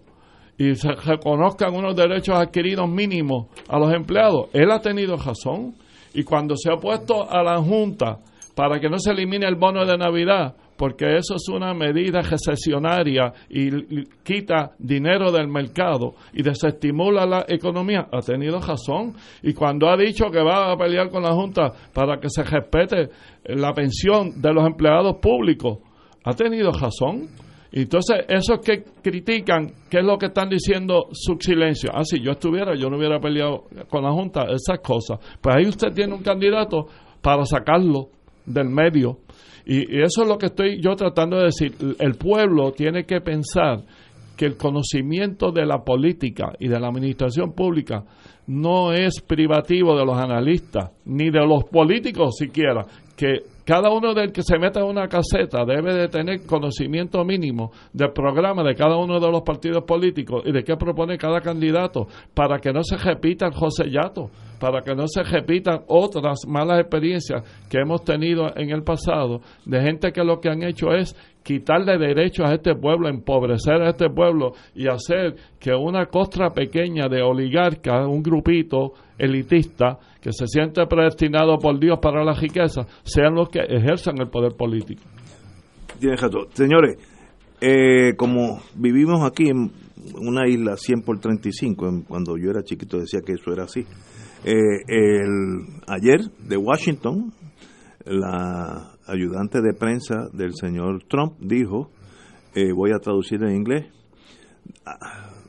y 0.57 0.75
se 0.75 0.91
reconozcan 0.91 1.73
unos 1.73 1.95
derechos 1.95 2.37
adquiridos 2.37 2.87
mínimos 2.87 3.47
a 3.67 3.79
los 3.79 3.91
empleados, 3.93 4.49
él 4.53 4.69
ha 4.71 4.79
tenido 4.79 5.17
razón. 5.17 5.73
Y 6.13 6.23
cuando 6.23 6.55
se 6.55 6.69
ha 6.69 6.75
opuesto 6.75 7.31
a 7.31 7.41
la 7.41 7.57
Junta 7.57 8.19
para 8.55 8.79
que 8.79 8.89
no 8.89 8.99
se 8.99 9.11
elimine 9.11 9.47
el 9.47 9.55
bono 9.55 9.85
de 9.85 9.97
Navidad 9.97 10.55
porque 10.81 11.15
eso 11.15 11.35
es 11.35 11.47
una 11.47 11.75
medida 11.75 12.21
recesionaria 12.21 13.31
y 13.51 14.03
quita 14.23 14.71
dinero 14.79 15.31
del 15.31 15.47
mercado 15.47 16.15
y 16.33 16.41
desestimula 16.41 17.27
la 17.27 17.45
economía, 17.47 18.07
ha 18.11 18.21
tenido 18.21 18.59
razón. 18.59 19.13
Y 19.43 19.53
cuando 19.53 19.87
ha 19.89 19.95
dicho 19.95 20.31
que 20.31 20.41
va 20.41 20.71
a 20.71 20.77
pelear 20.77 21.11
con 21.11 21.21
la 21.21 21.33
Junta 21.33 21.71
para 21.93 22.19
que 22.19 22.31
se 22.31 22.41
respete 22.41 23.09
la 23.45 23.73
pensión 23.73 24.41
de 24.41 24.51
los 24.51 24.65
empleados 24.65 25.17
públicos, 25.21 25.77
ha 26.23 26.33
tenido 26.33 26.71
razón. 26.71 27.29
Entonces, 27.71 28.25
esos 28.27 28.57
que 28.65 28.83
critican, 29.03 29.73
¿qué 29.87 29.99
es 29.99 30.03
lo 30.03 30.17
que 30.17 30.25
están 30.25 30.49
diciendo 30.49 31.09
su 31.11 31.37
silencio? 31.39 31.91
Ah, 31.93 32.03
si 32.03 32.23
yo 32.23 32.31
estuviera, 32.31 32.73
yo 32.73 32.89
no 32.89 32.97
hubiera 32.97 33.19
peleado 33.19 33.65
con 33.87 34.03
la 34.03 34.11
Junta, 34.11 34.45
esas 34.45 34.79
cosas. 34.79 35.19
Pues 35.39 35.55
ahí 35.55 35.67
usted 35.67 35.93
tiene 35.93 36.15
un 36.15 36.23
candidato 36.23 36.87
para 37.21 37.45
sacarlo 37.45 38.09
del 38.47 38.69
medio 38.69 39.19
y, 39.65 40.01
eso 40.01 40.23
es 40.23 40.27
lo 40.27 40.37
que 40.37 40.47
estoy 40.47 40.81
yo 40.81 40.95
tratando 40.95 41.37
de 41.37 41.45
decir. 41.45 41.73
El 41.99 42.15
pueblo 42.15 42.71
tiene 42.71 43.05
que 43.05 43.21
pensar 43.21 43.81
que 44.35 44.45
el 44.45 44.57
conocimiento 44.57 45.51
de 45.51 45.65
la 45.65 45.83
política 45.83 46.53
y 46.59 46.67
de 46.67 46.79
la 46.79 46.87
administración 46.87 47.53
pública 47.53 48.03
no 48.47 48.91
es 48.91 49.21
privativo 49.21 49.95
de 49.97 50.05
los 50.05 50.17
analistas, 50.17 50.91
ni 51.05 51.29
de 51.29 51.45
los 51.45 51.65
políticos 51.65 52.35
siquiera, 52.37 52.85
que 53.15 53.43
cada 53.65 53.89
uno 53.89 54.13
del 54.13 54.31
que 54.31 54.41
se 54.41 54.57
meta 54.57 54.79
en 54.79 54.87
una 54.87 55.07
caseta 55.07 55.65
debe 55.65 55.93
de 55.93 56.07
tener 56.07 56.45
conocimiento 56.45 57.23
mínimo 57.23 57.71
del 57.93 58.11
programa 58.11 58.63
de 58.63 58.75
cada 58.75 58.97
uno 58.97 59.19
de 59.19 59.31
los 59.31 59.41
partidos 59.43 59.83
políticos 59.83 60.43
y 60.45 60.51
de 60.51 60.63
qué 60.63 60.75
propone 60.75 61.17
cada 61.17 61.41
candidato 61.41 62.07
para 62.33 62.59
que 62.59 62.73
no 62.73 62.83
se 62.83 62.97
repitan 62.97 63.51
José 63.51 63.89
Yato 63.89 64.29
para 64.61 64.83
que 64.83 64.93
no 64.93 65.07
se 65.07 65.23
repitan 65.23 65.81
otras 65.87 66.45
malas 66.47 66.81
experiencias 66.81 67.43
que 67.67 67.79
hemos 67.79 68.03
tenido 68.03 68.55
en 68.55 68.69
el 68.69 68.83
pasado 68.83 69.41
de 69.65 69.81
gente 69.81 70.11
que 70.11 70.23
lo 70.23 70.39
que 70.39 70.49
han 70.49 70.61
hecho 70.61 70.91
es 70.93 71.15
quitarle 71.43 71.97
derechos 71.97 72.47
a 72.47 72.53
este 72.53 72.75
pueblo, 72.75 73.09
empobrecer 73.09 73.81
a 73.81 73.89
este 73.89 74.07
pueblo 74.11 74.53
y 74.75 74.87
hacer 74.87 75.35
que 75.59 75.73
una 75.73 76.05
costra 76.05 76.51
pequeña 76.51 77.07
de 77.09 77.23
oligarcas, 77.23 78.05
un 78.05 78.21
grupito 78.21 78.93
elitista 79.17 79.97
que 80.21 80.31
se 80.31 80.45
siente 80.47 80.85
predestinado 80.85 81.57
por 81.57 81.79
Dios 81.79 81.99
para 82.01 82.23
la 82.23 82.33
riqueza, 82.33 82.85
sean 83.03 83.33
los 83.33 83.49
que 83.49 83.59
ejerzan 83.59 84.19
el 84.19 84.29
poder 84.29 84.53
político. 84.55 85.01
Señores, 86.53 86.97
eh, 87.59 88.15
como 88.15 88.61
vivimos 88.75 89.23
aquí 89.23 89.49
en 89.49 89.71
una 90.15 90.47
isla 90.47 90.77
100 90.77 91.01
por 91.01 91.19
35, 91.19 92.03
cuando 92.07 92.37
yo 92.37 92.51
era 92.51 92.63
chiquito 92.63 92.97
decía 92.97 93.21
que 93.25 93.33
eso 93.33 93.51
era 93.51 93.63
así, 93.63 93.81
eh, 94.43 94.81
el, 94.87 95.65
ayer 95.87 96.21
de 96.47 96.57
Washington, 96.57 97.33
la 98.05 98.93
ayudante 99.07 99.61
de 99.61 99.73
prensa 99.73 100.27
del 100.33 100.55
señor 100.55 101.03
Trump 101.07 101.33
dijo, 101.39 101.91
eh, 102.55 102.71
voy 102.73 102.91
a 102.91 102.99
traducir 102.99 103.43
en 103.43 103.55
inglés, 103.55 103.85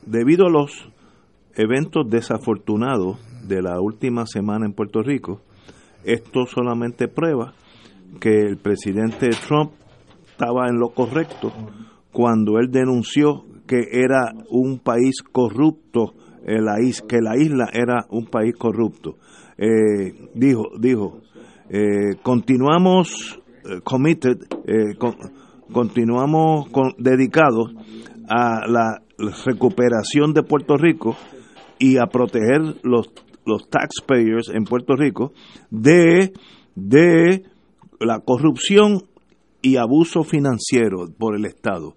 debido 0.05 0.47
a 0.47 0.51
los 0.51 0.87
eventos 1.55 2.09
desafortunados 2.09 3.17
de 3.43 3.61
la 3.61 3.79
última 3.79 4.25
semana 4.25 4.65
en 4.65 4.73
Puerto 4.73 5.01
Rico, 5.01 5.41
esto 6.03 6.45
solamente 6.45 7.07
prueba 7.07 7.53
que 8.19 8.41
el 8.41 8.57
presidente 8.57 9.29
Trump 9.47 9.71
estaba 10.27 10.67
en 10.67 10.79
lo 10.79 10.89
correcto 10.89 11.51
cuando 12.11 12.59
él 12.59 12.69
denunció 12.71 13.45
que 13.65 13.87
era 13.91 14.33
un 14.49 14.79
país 14.79 15.21
corrupto 15.31 16.13
eh, 16.45 16.61
la 16.61 16.75
que 17.07 17.21
la 17.21 17.37
isla 17.37 17.69
era 17.71 18.05
un 18.09 18.25
país 18.25 18.53
corrupto. 18.57 19.15
Eh, 19.57 20.29
dijo, 20.35 20.63
dijo, 20.77 21.21
eh, 21.69 22.17
continuamos 22.21 23.39
committed, 23.85 24.39
continuamos 25.71 26.67
dedicados 26.97 27.73
a 28.27 28.67
la 28.67 29.01
recuperación 29.45 30.33
de 30.33 30.43
Puerto 30.43 30.75
Rico 30.75 31.15
y 31.79 31.97
a 31.97 32.07
proteger 32.07 32.75
los, 32.83 33.09
los 33.45 33.69
taxpayers 33.69 34.49
en 34.49 34.63
Puerto 34.63 34.95
Rico 34.95 35.33
de, 35.69 36.33
de 36.75 37.43
la 37.99 38.19
corrupción 38.19 39.03
y 39.61 39.77
abuso 39.77 40.23
financiero 40.23 41.07
por 41.17 41.35
el 41.35 41.45
Estado. 41.45 41.95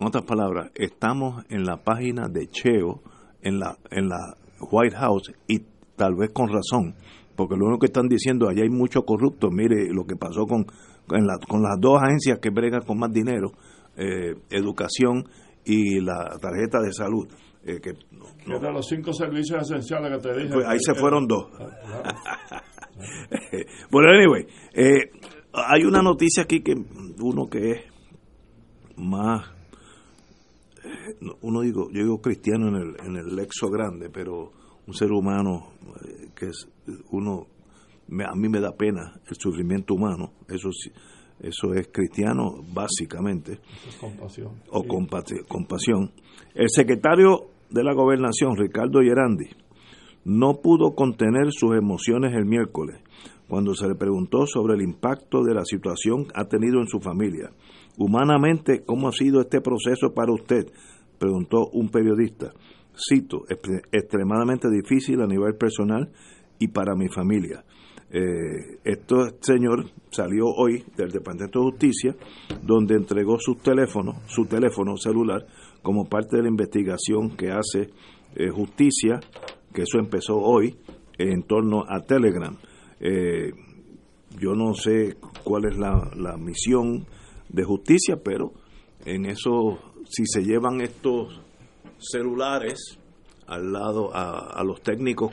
En 0.00 0.08
otras 0.08 0.24
palabras, 0.24 0.70
estamos 0.74 1.44
en 1.48 1.64
la 1.64 1.76
página 1.76 2.28
de 2.28 2.48
Cheo 2.48 3.02
en 3.40 3.60
la, 3.60 3.78
en 3.90 4.08
la 4.08 4.36
White 4.60 4.96
House 4.96 5.32
y 5.46 5.60
tal 5.96 6.16
vez 6.16 6.30
con 6.32 6.48
razón, 6.48 6.96
porque 7.36 7.56
lo 7.56 7.66
único 7.66 7.80
que 7.80 7.86
están 7.86 8.08
diciendo, 8.08 8.48
allá 8.48 8.62
hay 8.62 8.70
mucho 8.70 9.02
corrupto, 9.02 9.50
mire 9.50 9.92
lo 9.92 10.04
que 10.04 10.16
pasó 10.16 10.44
con, 10.46 10.66
con, 11.06 11.62
las 11.62 11.80
dos 11.80 12.02
agencias 12.02 12.38
que 12.40 12.50
bregan 12.50 12.82
con 12.82 12.98
más 12.98 13.12
dinero, 13.12 13.52
eh, 13.96 14.34
educación 14.50 15.24
y 15.64 16.00
la 16.00 16.36
tarjeta 16.40 16.80
de 16.80 16.92
salud. 16.92 17.28
Eh, 17.66 17.80
que 17.80 17.92
de 17.92 18.72
los 18.72 18.86
cinco 18.86 19.12
servicios 19.12 19.62
esenciales 19.62 20.12
que 20.12 20.28
te 20.28 20.36
dije. 20.36 20.52
Pues 20.52 20.66
ahí 20.66 20.78
se 20.80 20.94
fueron 20.94 21.26
dos. 21.26 21.46
Ah, 21.58 22.62
bueno, 23.90 24.10
anyway, 24.10 24.46
eh, 24.74 25.10
hay 25.52 25.84
una 25.84 26.02
noticia 26.02 26.42
aquí 26.42 26.62
que 26.62 26.74
uno 27.18 27.46
que 27.48 27.70
es 27.70 27.80
más 28.96 29.54
uno 31.42 31.60
digo, 31.60 31.90
yo 31.90 32.02
digo 32.02 32.20
cristiano 32.20 32.68
en 32.68 32.74
el, 32.76 32.96
en 33.04 33.16
el 33.16 33.34
lexo 33.34 33.68
grande, 33.68 34.10
pero 34.10 34.52
un 34.86 34.94
ser 34.94 35.10
humano 35.12 35.72
eh, 36.04 36.28
que 36.34 36.46
es 36.46 36.68
uno, 37.10 37.46
a 38.26 38.34
mí 38.34 38.48
me 38.48 38.60
da 38.60 38.72
pena 38.72 39.20
el 39.26 39.36
sufrimiento 39.36 39.94
humano, 39.94 40.32
eso 40.48 40.68
eso 41.40 41.74
es 41.74 41.88
cristiano 41.88 42.62
básicamente. 42.72 43.58
compasión. 44.00 44.62
O 44.70 44.84
compasión. 44.86 46.12
El 46.54 46.70
secretario 46.70 47.53
de 47.74 47.82
la 47.82 47.92
gobernación, 47.92 48.56
Ricardo 48.56 49.00
Gerandi, 49.02 49.50
no 50.24 50.60
pudo 50.62 50.94
contener 50.94 51.50
sus 51.50 51.76
emociones 51.76 52.32
el 52.34 52.46
miércoles 52.46 53.00
cuando 53.48 53.74
se 53.74 53.88
le 53.88 53.96
preguntó 53.96 54.46
sobre 54.46 54.74
el 54.74 54.82
impacto 54.82 55.42
de 55.42 55.54
la 55.54 55.64
situación 55.64 56.26
ha 56.34 56.44
tenido 56.44 56.80
en 56.80 56.86
su 56.86 57.00
familia. 57.00 57.50
Humanamente, 57.98 58.84
¿cómo 58.84 59.08
ha 59.08 59.12
sido 59.12 59.40
este 59.40 59.60
proceso 59.60 60.14
para 60.14 60.32
usted? 60.32 60.66
preguntó 61.18 61.68
un 61.72 61.88
periodista. 61.88 62.52
Cito, 62.96 63.44
extremadamente 63.92 64.68
difícil 64.70 65.20
a 65.20 65.26
nivel 65.26 65.56
personal 65.56 66.10
y 66.58 66.68
para 66.68 66.94
mi 66.94 67.08
familia. 67.08 67.64
Eh, 68.10 68.78
este 68.84 69.16
señor 69.40 69.86
salió 70.10 70.46
hoy 70.46 70.84
del 70.96 71.10
Departamento 71.10 71.58
de 71.58 71.70
Justicia, 71.70 72.16
donde 72.62 72.94
entregó 72.94 73.38
su 73.40 73.56
teléfono, 73.56 74.20
su 74.26 74.46
teléfono 74.46 74.96
celular, 74.96 75.44
como 75.84 76.08
parte 76.08 76.36
de 76.36 76.42
la 76.42 76.48
investigación 76.48 77.36
que 77.36 77.52
hace 77.52 77.90
eh, 78.34 78.48
Justicia, 78.48 79.20
que 79.72 79.82
eso 79.82 79.98
empezó 79.98 80.38
hoy, 80.38 80.76
en 81.18 81.44
torno 81.44 81.84
a 81.88 82.00
Telegram. 82.00 82.56
Eh, 82.98 83.52
yo 84.40 84.54
no 84.54 84.74
sé 84.74 85.16
cuál 85.44 85.66
es 85.66 85.76
la, 85.76 86.10
la 86.16 86.36
misión 86.36 87.06
de 87.48 87.62
justicia, 87.62 88.16
pero 88.16 88.52
en 89.04 89.26
eso, 89.26 89.78
si 90.08 90.24
se 90.26 90.42
llevan 90.42 90.80
estos 90.80 91.40
celulares 91.98 92.98
al 93.46 93.72
lado 93.72 94.10
a, 94.14 94.62
los 94.64 94.80
técnicos 94.80 95.32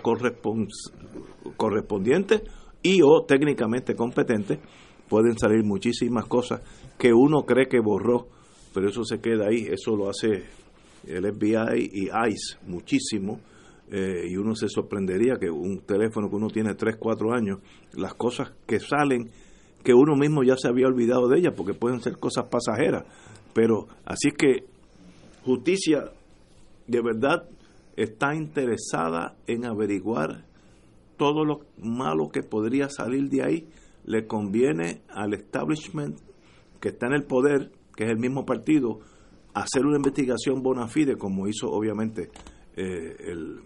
correspondientes 1.58 2.42
y 2.84 3.02
o 3.02 3.24
técnicamente 3.26 3.96
competentes, 3.96 4.60
pueden 5.08 5.38
salir 5.38 5.64
muchísimas 5.64 6.26
cosas 6.26 6.62
que 6.98 7.14
uno 7.14 7.46
cree 7.46 7.68
que 7.68 7.80
borró, 7.80 8.28
pero 8.74 8.90
eso 8.90 9.04
se 9.04 9.20
queda 9.20 9.48
ahí, 9.48 9.68
eso 9.70 9.96
lo 9.96 10.10
hace 10.10 10.44
el 11.08 11.34
FBI 11.34 11.90
y 11.92 12.06
ICE 12.06 12.58
muchísimo, 12.68 13.40
eh, 13.90 14.28
y 14.30 14.38
uno 14.38 14.56
se 14.56 14.70
sorprendería 14.70 15.36
que 15.40 15.50
un 15.50 15.80
teléfono 15.82 16.30
que 16.30 16.36
uno 16.36 16.48
tiene 16.48 16.76
3, 16.76 16.96
4 16.98 17.34
años, 17.34 17.60
las 17.94 18.14
cosas 18.14 18.54
que 18.66 18.80
salen, 18.80 19.30
que 19.84 19.94
uno 19.94 20.16
mismo 20.16 20.44
ya 20.44 20.56
se 20.56 20.68
había 20.68 20.88
olvidado 20.88 21.28
de 21.28 21.40
ellas, 21.40 21.54
porque 21.56 21.74
pueden 21.74 22.00
ser 22.02 22.18
cosas 22.18 22.46
pasajeras, 22.46 23.04
pero 23.54 23.88
así 24.06 24.30
es 24.30 24.34
que 24.36 24.66
justicia 25.44 26.12
de 26.88 27.02
verdad 27.02 27.50
está 27.96 28.36
interesada 28.36 29.36
en 29.48 29.66
averiguar 29.66 30.46
todo 31.18 31.46
lo 31.46 31.60
malo 31.78 32.30
que 32.30 32.44
podría 32.44 32.90
salir 32.90 33.30
de 33.30 33.44
ahí, 33.44 33.68
le 34.06 34.26
conviene 34.26 35.02
al 35.10 35.34
establishment 35.34 36.18
que 36.80 36.90
está 36.90 37.08
en 37.08 37.14
el 37.14 37.24
poder, 37.24 37.72
que 37.96 38.06
es 38.06 38.10
el 38.10 38.18
mismo 38.18 38.46
partido, 38.46 39.00
hacer 39.54 39.86
una 39.86 39.98
investigación 39.98 40.62
bona 40.64 40.88
fide, 40.88 41.18
como 41.18 41.48
hizo 41.48 41.72
obviamente 41.72 42.30
eh, 42.76 43.16
el, 43.20 43.60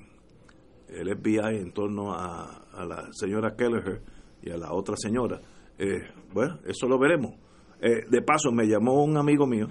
el 0.90 1.18
FBI 1.18 1.58
en 1.58 1.72
torno 1.72 2.14
a, 2.14 2.62
la 2.86 3.08
señora 3.12 3.56
Kelleher 3.56 4.02
y 4.42 4.50
a 4.50 4.58
la 4.58 4.74
otra 4.74 4.96
señora. 4.98 5.42
Eh, 5.78 6.04
bueno, 6.34 6.60
eso 6.66 6.88
lo 6.88 6.98
veremos. 6.98 7.34
Eh, 7.82 8.06
de 8.10 8.22
paso, 8.22 8.52
me 8.52 8.68
llamó 8.68 9.04
un 9.04 9.18
amigo 9.18 9.46
mío 9.46 9.68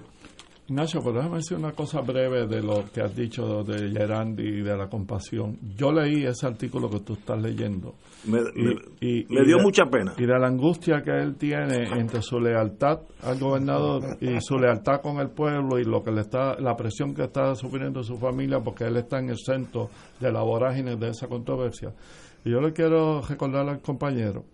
Ignacio, 0.67 0.99
pero 1.03 1.17
déjame 1.17 1.37
decir 1.37 1.57
una 1.57 1.73
cosa 1.73 2.01
breve 2.01 2.47
de 2.47 2.63
lo 2.63 2.85
que 2.91 2.99
has 2.99 3.15
dicho 3.15 3.63
de 3.63 3.91
Gerandi 3.91 4.43
y 4.43 4.61
de 4.63 4.75
la 4.75 4.87
compasión. 4.87 5.59
Yo 5.77 5.91
leí 5.91 6.25
ese 6.25 6.47
artículo 6.47 6.89
que 6.89 7.01
tú 7.01 7.13
estás 7.13 7.39
leyendo. 7.39 7.93
Me, 8.25 8.39
y, 8.99 9.25
dio 9.25 9.59
mucha 9.59 9.85
pena. 9.85 10.13
Y 10.17 10.25
de 10.25 10.39
la 10.39 10.47
angustia 10.47 11.03
que 11.03 11.11
él 11.11 11.35
tiene 11.35 11.83
entre 11.99 12.23
su 12.23 12.39
lealtad 12.39 13.01
al 13.21 13.37
gobernador 13.37 14.17
y 14.19 14.41
su 14.41 14.57
lealtad 14.57 15.01
con 15.01 15.19
el 15.19 15.29
pueblo 15.29 15.77
y 15.77 15.83
lo 15.83 16.03
que 16.03 16.11
le 16.11 16.21
está, 16.21 16.59
la 16.59 16.75
presión 16.75 17.13
que 17.13 17.25
está 17.25 17.53
sufriendo 17.53 18.01
su 18.01 18.17
familia 18.17 18.59
porque 18.59 18.85
él 18.85 18.97
está 18.97 19.19
en 19.19 19.29
el 19.29 19.37
centro 19.37 19.91
de 20.19 20.31
la 20.31 20.41
vorágine 20.41 20.95
de 20.95 21.09
esa 21.09 21.27
controversia. 21.27 21.93
Y 22.43 22.49
yo 22.49 22.59
le 22.59 22.73
quiero 22.73 23.21
recordar 23.21 23.69
al 23.69 23.81
compañero 23.81 24.45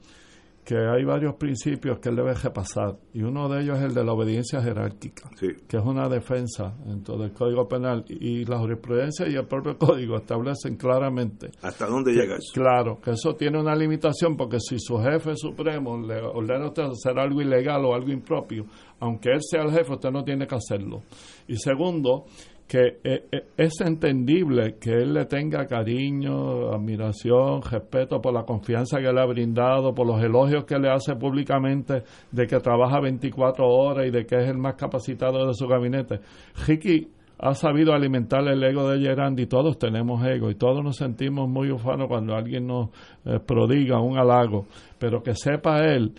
que 0.63 0.75
hay 0.77 1.03
varios 1.03 1.35
principios 1.35 1.99
que 1.99 2.09
él 2.09 2.15
debe 2.15 2.33
repasar 2.33 2.95
y 3.13 3.23
uno 3.23 3.49
de 3.49 3.61
ellos 3.61 3.77
es 3.79 3.85
el 3.85 3.93
de 3.93 4.03
la 4.03 4.13
obediencia 4.13 4.61
jerárquica, 4.61 5.29
que 5.39 5.77
es 5.77 5.83
una 5.83 6.07
defensa 6.07 6.75
en 6.85 7.03
todo 7.03 7.25
el 7.25 7.33
Código 7.33 7.67
Penal 7.67 8.05
y 8.07 8.45
la 8.45 8.59
jurisprudencia 8.59 9.27
y 9.27 9.35
el 9.35 9.47
propio 9.47 9.77
Código 9.77 10.17
establecen 10.17 10.77
claramente. 10.77 11.51
¿Hasta 11.61 11.87
dónde 11.87 12.11
llega 12.11 12.35
eso? 12.35 12.53
Claro, 12.53 12.99
que 13.01 13.11
eso 13.11 13.35
tiene 13.35 13.59
una 13.59 13.75
limitación 13.75 14.37
porque 14.37 14.59
si 14.59 14.77
su 14.79 14.97
jefe 14.99 15.35
supremo 15.35 15.99
le 15.99 16.21
ordena 16.21 16.65
a 16.65 16.67
usted 16.67 16.83
hacer 16.83 17.17
algo 17.17 17.41
ilegal 17.41 17.83
o 17.85 17.95
algo 17.95 18.11
impropio, 18.11 18.65
aunque 18.99 19.31
él 19.31 19.39
sea 19.41 19.63
el 19.63 19.71
jefe, 19.71 19.93
usted 19.93 20.11
no 20.11 20.23
tiene 20.23 20.45
que 20.45 20.55
hacerlo. 20.55 21.01
Y 21.47 21.55
segundo, 21.57 22.25
que 22.71 22.99
eh, 23.03 23.25
eh, 23.29 23.47
es 23.57 23.81
entendible 23.81 24.77
que 24.79 24.91
él 24.91 25.13
le 25.13 25.25
tenga 25.25 25.67
cariño, 25.67 26.71
admiración, 26.71 27.61
respeto 27.61 28.21
por 28.21 28.33
la 28.33 28.43
confianza 28.43 28.99
que 28.99 29.11
le 29.11 29.19
ha 29.19 29.25
brindado, 29.25 29.93
por 29.93 30.07
los 30.07 30.23
elogios 30.23 30.63
que 30.63 30.79
le 30.79 30.89
hace 30.89 31.17
públicamente 31.17 32.03
de 32.31 32.47
que 32.47 32.61
trabaja 32.61 33.01
24 33.01 33.67
horas 33.67 34.07
y 34.07 34.11
de 34.11 34.25
que 34.25 34.37
es 34.37 34.47
el 34.47 34.57
más 34.57 34.75
capacitado 34.75 35.45
de 35.47 35.53
su 35.53 35.67
gabinete. 35.67 36.21
Ricky 36.65 37.09
ha 37.39 37.53
sabido 37.55 37.91
alimentar 37.91 38.47
el 38.47 38.63
ego 38.63 38.89
de 38.89 39.01
Gerandi, 39.01 39.47
todos 39.47 39.77
tenemos 39.77 40.25
ego 40.25 40.49
y 40.49 40.55
todos 40.55 40.81
nos 40.81 40.95
sentimos 40.95 41.49
muy 41.49 41.71
ufanos 41.71 42.07
cuando 42.07 42.35
alguien 42.35 42.67
nos 42.67 42.87
eh, 43.25 43.39
prodiga 43.45 43.99
un 43.99 44.17
halago, 44.17 44.67
pero 44.97 45.21
que 45.21 45.35
sepa 45.35 45.79
él 45.79 46.13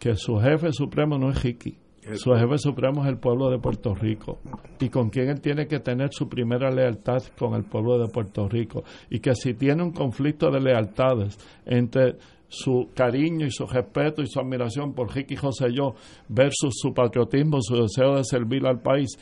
que 0.00 0.16
su 0.16 0.36
jefe 0.40 0.72
supremo 0.72 1.16
no 1.16 1.30
es 1.30 1.40
Ricky 1.40 1.76
su 2.14 2.32
jefe 2.32 2.58
supremo 2.58 3.02
es 3.02 3.08
el 3.08 3.18
pueblo 3.18 3.48
de 3.50 3.58
Puerto 3.58 3.94
Rico. 3.94 4.40
Y 4.80 4.88
con 4.88 5.10
quien 5.10 5.28
él 5.28 5.40
tiene 5.40 5.66
que 5.66 5.78
tener 5.78 6.08
su 6.12 6.28
primera 6.28 6.70
lealtad 6.70 7.22
con 7.38 7.54
el 7.54 7.64
pueblo 7.64 7.98
de 7.98 8.08
Puerto 8.08 8.48
Rico. 8.48 8.82
Y 9.08 9.20
que 9.20 9.34
si 9.34 9.54
tiene 9.54 9.82
un 9.82 9.92
conflicto 9.92 10.50
de 10.50 10.60
lealtades 10.60 11.38
entre 11.64 12.16
su 12.48 12.90
cariño 12.94 13.46
y 13.46 13.50
su 13.50 13.66
respeto 13.66 14.20
y 14.20 14.26
su 14.26 14.38
admiración 14.38 14.92
por 14.92 15.14
Ricky 15.14 15.36
José 15.36 15.72
Yo 15.72 15.94
versus 16.28 16.74
su 16.76 16.92
patriotismo, 16.92 17.58
su 17.62 17.76
deseo 17.76 18.16
de 18.16 18.24
servir 18.24 18.66
al 18.66 18.80
país, 18.80 19.16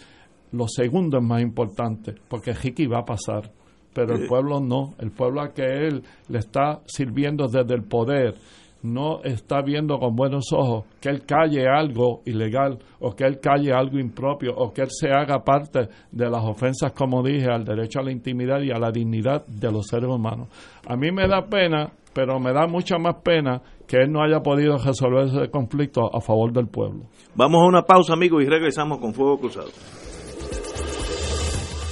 lo 0.53 0.67
segundo 0.67 1.19
es 1.19 1.25
más 1.25 1.41
importante 1.41 2.15
porque 2.29 2.53
Ricky 2.53 2.87
va 2.87 3.01
a 3.01 3.05
pasar, 3.05 3.53
pero 3.95 4.17
el 4.17 4.27
pueblo 4.27 4.59
no, 4.61 4.95
el 4.99 5.13
pueblo 5.13 5.43
a 5.43 5.53
que 5.53 5.63
él 5.63 6.03
le 6.29 6.39
está 6.39 6.81
sirviendo 6.87 7.47
desde 7.47 7.75
el 7.75 7.85
poder 7.85 8.35
no 8.83 9.23
está 9.23 9.63
viendo 9.63 9.99
con 9.99 10.15
buenos 10.17 10.53
ojos 10.53 10.85
que 11.01 11.09
él 11.09 11.25
calle 11.27 11.69
algo 11.69 12.23
ilegal 12.25 12.79
o 13.01 13.15
que 13.15 13.25
él 13.25 13.41
calle 13.41 13.73
algo 13.73 13.99
impropio 13.99 14.55
o 14.57 14.73
que 14.73 14.83
él 14.83 14.89
se 14.91 15.11
haga 15.11 15.43
parte 15.45 15.89
de 16.11 16.31
las 16.31 16.45
ofensas, 16.45 16.93
como 16.93 17.23
dije, 17.23 17.47
al 17.51 17.65
derecho 17.65 18.01
a 18.01 18.03
la 18.03 18.13
intimidad 18.13 18.61
y 18.61 18.71
a 18.71 18.79
la 18.79 18.91
dignidad 18.91 19.47
de 19.47 19.71
los 19.71 19.87
seres 19.87 20.09
humanos. 20.09 20.49
A 20.87 20.97
mí 20.97 21.11
me 21.13 21.29
da 21.29 21.47
pena, 21.47 21.93
pero 22.15 22.41
me 22.41 22.53
da 22.53 22.67
mucha 22.67 22.99
más 22.99 23.17
pena 23.23 23.61
que 23.87 23.99
él 23.99 24.13
no 24.13 24.23
haya 24.23 24.41
podido 24.41 24.79
resolver 24.79 25.27
ese 25.27 25.51
conflicto 25.51 26.15
a 26.15 26.21
favor 26.21 26.53
del 26.53 26.69
pueblo. 26.69 27.05
Vamos 27.35 27.63
a 27.63 27.67
una 27.67 27.83
pausa, 27.83 28.13
amigos, 28.13 28.43
y 28.43 28.47
regresamos 28.47 28.99
con 28.99 29.13
Fuego 29.13 29.39
Cruzado. 29.39 29.71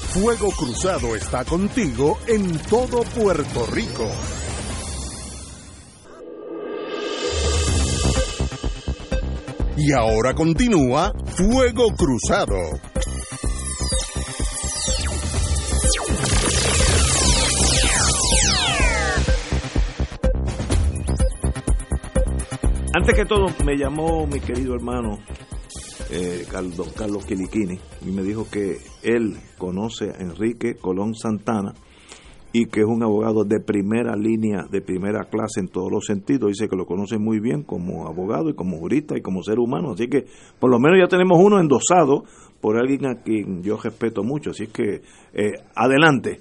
Fuego 0.08 0.48
Cruzado 0.56 1.14
está 1.14 1.44
contigo 1.44 2.18
en 2.26 2.58
todo 2.70 3.02
Puerto 3.14 3.66
Rico. 3.72 4.08
Y 9.80 9.92
ahora 9.92 10.34
continúa 10.34 11.12
Fuego 11.36 11.94
Cruzado. 11.96 12.56
Antes 22.92 23.14
que 23.14 23.24
todo, 23.24 23.46
me 23.64 23.76
llamó 23.76 24.26
mi 24.26 24.40
querido 24.40 24.74
hermano 24.74 25.20
eh, 26.10 26.44
Carlos, 26.50 26.92
Carlos 26.96 27.24
Quiliquini 27.24 27.78
y 28.04 28.10
me 28.10 28.22
dijo 28.22 28.48
que 28.50 28.78
él 29.04 29.36
conoce 29.58 30.10
a 30.10 30.20
Enrique 30.20 30.74
Colón 30.74 31.14
Santana 31.14 31.74
y 32.52 32.66
que 32.66 32.80
es 32.80 32.86
un 32.86 33.02
abogado 33.02 33.44
de 33.44 33.60
primera 33.60 34.16
línea, 34.16 34.64
de 34.70 34.80
primera 34.80 35.24
clase 35.24 35.60
en 35.60 35.68
todos 35.68 35.90
los 35.90 36.06
sentidos. 36.06 36.48
Dice 36.48 36.68
que 36.68 36.76
lo 36.76 36.86
conoce 36.86 37.18
muy 37.18 37.40
bien 37.40 37.62
como 37.62 38.06
abogado 38.06 38.48
y 38.48 38.54
como 38.54 38.78
jurista 38.78 39.16
y 39.16 39.22
como 39.22 39.42
ser 39.42 39.58
humano. 39.58 39.92
Así 39.92 40.08
que 40.08 40.24
por 40.58 40.70
lo 40.70 40.78
menos 40.78 40.98
ya 41.00 41.08
tenemos 41.08 41.38
uno 41.40 41.60
endosado 41.60 42.24
por 42.60 42.78
alguien 42.78 43.06
a 43.06 43.22
quien 43.22 43.62
yo 43.62 43.76
respeto 43.76 44.22
mucho. 44.22 44.50
Así 44.50 44.68
que 44.68 45.02
eh, 45.34 45.52
adelante. 45.74 46.40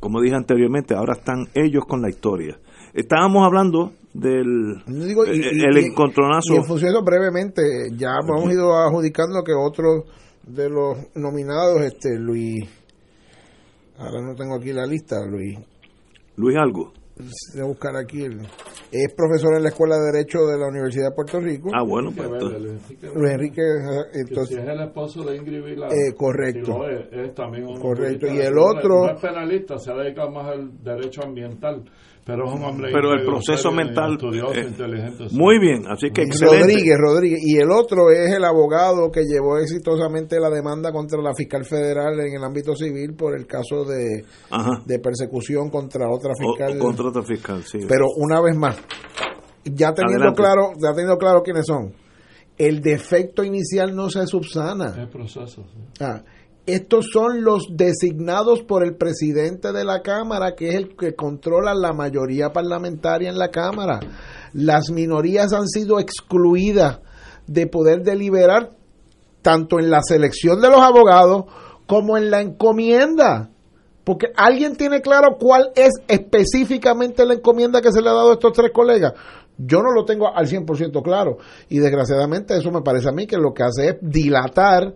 Como 0.00 0.20
dije 0.20 0.36
anteriormente, 0.36 0.94
ahora 0.94 1.14
están 1.14 1.48
ellos 1.54 1.84
con 1.84 2.00
la 2.00 2.08
historia. 2.08 2.56
Estábamos 2.94 3.44
hablando 3.44 3.94
del 4.14 4.80
el 4.86 5.76
encontronazo. 5.76 6.54
Y 6.54 6.56
en 6.56 6.64
función 6.64 7.04
brevemente, 7.04 7.62
ya 7.96 8.10
hemos 8.22 8.52
ido 8.52 8.76
adjudicando 8.76 9.42
que 9.42 9.52
otro 9.54 10.04
de 10.46 10.70
los 10.70 10.96
nominados, 11.16 11.80
este 11.82 12.16
Luis 12.16 12.64
Ahora 13.98 14.22
no 14.22 14.34
tengo 14.34 14.54
aquí 14.54 14.72
la 14.72 14.86
lista, 14.86 15.16
Luis. 15.26 15.58
Luis 16.36 16.56
Algo. 16.56 16.92
Voy 17.18 17.62
a 17.62 17.64
buscar 17.64 17.96
aquí. 17.96 18.24
es 18.92 19.14
profesor 19.14 19.56
en 19.56 19.64
la 19.64 19.70
Escuela 19.70 19.96
de 19.96 20.12
Derecho 20.12 20.38
de 20.46 20.56
la 20.56 20.68
Universidad 20.68 21.10
de 21.10 21.14
Puerto 21.16 21.40
Rico. 21.40 21.70
Ah, 21.74 21.82
bueno, 21.82 22.10
pues. 22.16 22.30
Luis 22.30 23.32
Enrique. 23.32 23.62
Entonces, 24.14 24.56
si 24.56 24.62
es 24.62 24.68
el 24.68 24.80
esposo 24.80 25.24
de 25.24 25.36
Ingrid 25.36 25.64
Vilar. 25.64 25.90
Eh, 25.92 26.14
correcto. 26.16 26.86
es, 26.88 27.34
también 27.34 27.66
un 27.66 27.80
correcto. 27.80 28.28
Y 28.28 28.38
el 28.38 28.56
otro. 28.56 29.06
No 29.06 29.10
es 29.10 29.20
penalista, 29.20 29.78
se 29.78 29.90
ha 29.90 29.96
dedicado 29.96 30.30
más 30.30 30.46
al 30.46 30.82
derecho 30.84 31.22
ambiental 31.24 31.82
pero, 32.28 33.14
el 33.14 33.24
proceso 33.24 33.72
mental 33.72 34.18
muy 35.32 35.58
bien 35.58 35.86
así 35.88 36.10
que 36.10 36.22
excelente. 36.24 36.58
Rodríguez 36.60 36.98
Rodríguez 36.98 37.40
y 37.42 37.56
el 37.56 37.70
otro 37.70 38.10
es 38.10 38.30
el 38.32 38.44
abogado 38.44 39.10
que 39.10 39.22
llevó 39.22 39.56
exitosamente 39.56 40.38
la 40.38 40.50
demanda 40.50 40.92
contra 40.92 41.22
la 41.22 41.34
fiscal 41.34 41.64
federal 41.64 42.20
en 42.20 42.34
el 42.34 42.44
ámbito 42.44 42.74
civil 42.74 43.14
por 43.16 43.34
el 43.34 43.46
caso 43.46 43.84
de, 43.84 44.24
de 44.84 44.98
persecución 44.98 45.70
contra 45.70 46.06
otra 46.10 46.34
fiscal. 46.34 46.78
contra 46.78 47.08
otra 47.08 47.22
fiscal 47.22 47.62
sí. 47.62 47.78
pero 47.88 48.04
una 48.16 48.42
vez 48.42 48.56
más 48.56 48.78
ya 49.64 49.94
teniendo 49.94 50.34
claro 50.34 50.72
ya 50.78 50.90
teniendo 50.90 51.16
claro 51.16 51.42
quiénes 51.42 51.64
son 51.66 51.94
el 52.58 52.80
defecto 52.80 53.44
inicial 53.44 53.94
no 53.94 54.10
se 54.10 54.26
subsana. 54.26 54.92
El 54.98 55.08
proceso 55.08 55.64
ah, 56.00 56.22
estos 56.68 57.06
son 57.10 57.44
los 57.44 57.68
designados 57.70 58.62
por 58.62 58.84
el 58.84 58.94
presidente 58.94 59.72
de 59.72 59.84
la 59.84 60.02
Cámara, 60.02 60.54
que 60.54 60.68
es 60.68 60.74
el 60.74 60.96
que 60.96 61.14
controla 61.14 61.74
la 61.74 61.94
mayoría 61.94 62.52
parlamentaria 62.52 63.30
en 63.30 63.38
la 63.38 63.48
Cámara. 63.48 64.00
Las 64.52 64.90
minorías 64.90 65.54
han 65.54 65.66
sido 65.66 65.98
excluidas 65.98 67.00
de 67.46 67.66
poder 67.66 68.02
deliberar 68.02 68.72
tanto 69.40 69.78
en 69.78 69.90
la 69.90 70.02
selección 70.02 70.60
de 70.60 70.68
los 70.68 70.80
abogados 70.80 71.46
como 71.86 72.18
en 72.18 72.30
la 72.30 72.42
encomienda. 72.42 73.48
Porque 74.04 74.26
alguien 74.36 74.76
tiene 74.76 75.00
claro 75.00 75.38
cuál 75.40 75.70
es 75.74 75.92
específicamente 76.06 77.24
la 77.24 77.32
encomienda 77.32 77.80
que 77.80 77.92
se 77.92 78.02
le 78.02 78.10
ha 78.10 78.12
dado 78.12 78.30
a 78.30 78.34
estos 78.34 78.52
tres 78.52 78.72
colegas. 78.74 79.14
Yo 79.56 79.80
no 79.80 79.90
lo 79.92 80.04
tengo 80.04 80.34
al 80.36 80.46
100% 80.46 81.02
claro. 81.02 81.38
Y 81.70 81.78
desgraciadamente 81.78 82.58
eso 82.58 82.70
me 82.70 82.82
parece 82.82 83.08
a 83.08 83.12
mí 83.12 83.26
que 83.26 83.38
lo 83.38 83.54
que 83.54 83.62
hace 83.62 83.88
es 83.88 83.96
dilatar 84.02 84.94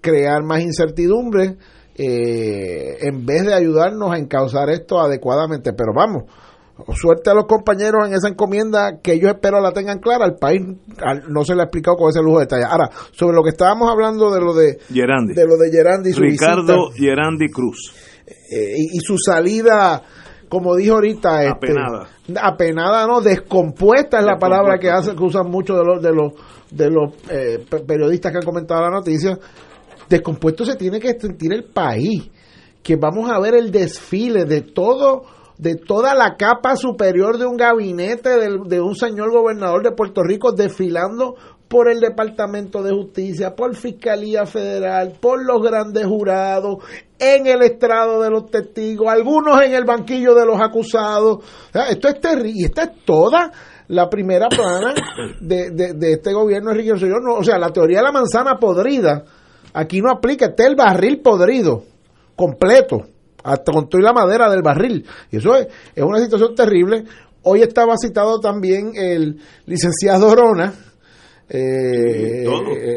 crear 0.00 0.42
más 0.42 0.60
incertidumbre 0.60 1.56
eh, 2.00 2.98
en 3.00 3.26
vez 3.26 3.44
de 3.44 3.54
ayudarnos 3.54 4.12
a 4.12 4.18
encauzar 4.18 4.70
esto 4.70 5.00
adecuadamente. 5.00 5.72
Pero 5.72 5.92
vamos, 5.92 6.24
suerte 6.94 7.30
a 7.30 7.34
los 7.34 7.46
compañeros 7.46 8.06
en 8.06 8.14
esa 8.14 8.28
encomienda 8.28 9.00
que 9.02 9.14
ellos 9.14 9.30
espero 9.30 9.60
la 9.60 9.72
tengan 9.72 9.98
clara. 9.98 10.24
Al 10.24 10.36
país 10.36 10.62
no 11.28 11.44
se 11.44 11.54
le 11.54 11.62
ha 11.62 11.64
explicado 11.64 11.96
con 11.96 12.10
ese 12.10 12.22
lujo 12.22 12.38
de 12.38 12.44
detalle. 12.44 12.64
Ahora, 12.64 12.88
sobre 13.10 13.34
lo 13.34 13.42
que 13.42 13.50
estábamos 13.50 13.90
hablando 13.90 14.30
de 14.30 14.40
lo 14.40 14.54
de 14.54 14.78
Gerandi, 14.92 15.34
de 15.34 15.44
lo 15.44 15.56
de 15.56 15.70
Gerandi 15.70 16.12
Ricardo 16.12 16.90
Gerandi 16.94 17.48
Cruz. 17.48 17.92
Eh, 18.50 18.74
y, 18.92 19.00
su 19.00 19.16
salida 19.16 20.02
como 20.50 20.76
dijo 20.76 20.94
ahorita 20.94 21.44
este, 21.44 21.50
apenada 21.50 22.08
apenada 22.42 23.06
no 23.06 23.22
descompuesta 23.22 24.18
es 24.18 24.24
la 24.24 24.36
palabra 24.36 24.78
que 24.78 24.90
hace 24.90 25.14
que 25.14 25.22
usan 25.22 25.50
muchos 25.50 25.78
de 25.78 25.84
los 25.84 26.02
de 26.02 26.12
los 26.12 26.32
de 26.70 26.90
los 26.90 27.14
eh, 27.30 27.64
periodistas 27.86 28.32
que 28.32 28.38
han 28.38 28.44
comentado 28.44 28.82
la 28.82 28.90
noticia 28.90 29.38
descompuesto 30.08 30.64
se 30.64 30.76
tiene 30.76 31.00
que 31.00 31.18
sentir 31.18 31.52
el 31.52 31.64
país, 31.64 32.30
que 32.82 32.96
vamos 32.96 33.30
a 33.30 33.38
ver 33.38 33.54
el 33.54 33.70
desfile 33.70 34.44
de 34.44 34.62
todo 34.62 35.24
de 35.58 35.74
toda 35.74 36.14
la 36.14 36.36
capa 36.36 36.76
superior 36.76 37.36
de 37.36 37.44
un 37.44 37.56
gabinete 37.56 38.30
de, 38.38 38.80
un 38.80 38.94
señor 38.94 39.32
gobernador 39.32 39.82
de 39.82 39.90
Puerto 39.90 40.22
Rico 40.22 40.52
desfilando 40.52 41.34
por 41.66 41.90
el 41.90 42.00
Departamento 42.00 42.82
de 42.82 42.92
Justicia, 42.92 43.54
por 43.54 43.74
Fiscalía 43.74 44.46
Federal, 44.46 45.14
por 45.20 45.44
los 45.44 45.60
grandes 45.60 46.06
jurados, 46.06 46.78
en 47.18 47.46
el 47.46 47.60
estrado 47.62 48.22
de 48.22 48.30
los 48.30 48.50
testigos, 48.50 49.08
algunos 49.08 49.60
en 49.62 49.74
el 49.74 49.84
banquillo 49.84 50.34
de 50.34 50.46
los 50.46 50.58
acusados. 50.60 51.44
esto 51.90 52.08
es 52.08 52.20
terrible 52.20 52.52
y 52.54 52.64
esta 52.64 52.84
es 52.84 53.04
toda 53.04 53.52
la 53.88 54.08
primera 54.08 54.48
plana 54.48 54.94
de, 55.40 55.70
de, 55.70 56.12
este 56.12 56.32
gobierno 56.32 56.72
de 56.72 56.84
No, 57.22 57.34
o 57.38 57.44
sea, 57.44 57.58
la 57.58 57.70
teoría 57.70 57.98
de 57.98 58.04
la 58.04 58.12
manzana 58.12 58.58
podrida 58.58 59.24
Aquí 59.78 60.00
no 60.00 60.10
aplica, 60.10 60.46
este 60.46 60.66
el 60.66 60.74
barril 60.74 61.20
podrido, 61.20 61.84
completo, 62.34 63.06
hasta 63.44 63.70
con 63.70 63.88
toda 63.88 64.02
la 64.02 64.12
madera 64.12 64.50
del 64.50 64.60
barril. 64.60 65.06
Y 65.30 65.36
eso 65.36 65.54
es, 65.54 65.68
una 66.02 66.18
situación 66.18 66.52
terrible. 66.56 67.04
Hoy 67.44 67.62
estaba 67.62 67.94
citado 67.96 68.40
también 68.40 68.90
el 68.96 69.38
licenciado 69.66 70.30
Orona, 70.30 70.74
eh, 71.48 72.44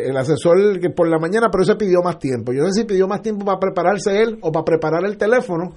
el 0.07 0.17
asesor 0.17 0.79
que 0.79 0.89
por 0.89 1.07
la 1.07 1.19
mañana, 1.19 1.49
pero 1.51 1.63
se 1.63 1.75
pidió 1.75 2.01
más 2.01 2.17
tiempo. 2.17 2.51
Yo 2.51 2.63
no 2.63 2.71
sé 2.71 2.81
si 2.81 2.87
pidió 2.87 3.07
más 3.07 3.21
tiempo 3.21 3.45
para 3.45 3.59
prepararse 3.59 4.19
él 4.19 4.39
o 4.41 4.51
para 4.51 4.65
preparar 4.65 5.05
el 5.05 5.17
teléfono, 5.17 5.75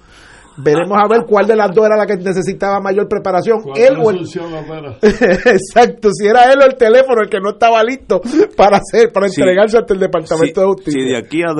Veremos 0.57 0.97
a 0.97 1.07
ver 1.07 1.25
cuál 1.27 1.47
de 1.47 1.55
las 1.55 1.73
dos 1.73 1.85
era 1.85 1.97
la 1.97 2.05
que 2.05 2.15
necesitaba 2.15 2.79
mayor 2.79 3.07
preparación. 3.07 3.59
Él 3.75 3.97
o 4.01 4.09
el... 4.09 4.19
Exacto, 5.01 6.09
si 6.13 6.27
era 6.27 6.51
él 6.51 6.59
o 6.61 6.65
el 6.65 6.75
teléfono 6.75 7.21
el 7.21 7.29
que 7.29 7.39
no 7.39 7.51
estaba 7.51 7.83
listo 7.83 8.21
para 8.55 8.77
hacer, 8.77 9.11
para 9.11 9.27
entregarse 9.27 9.77
ante 9.77 9.93
el 9.93 9.99
Departamento 9.99 10.61
de 10.61 10.67
Justicia. 10.67 11.01
Si 11.01 11.09
de 11.09 11.17
aquí 11.17 11.41
a, 11.43 11.51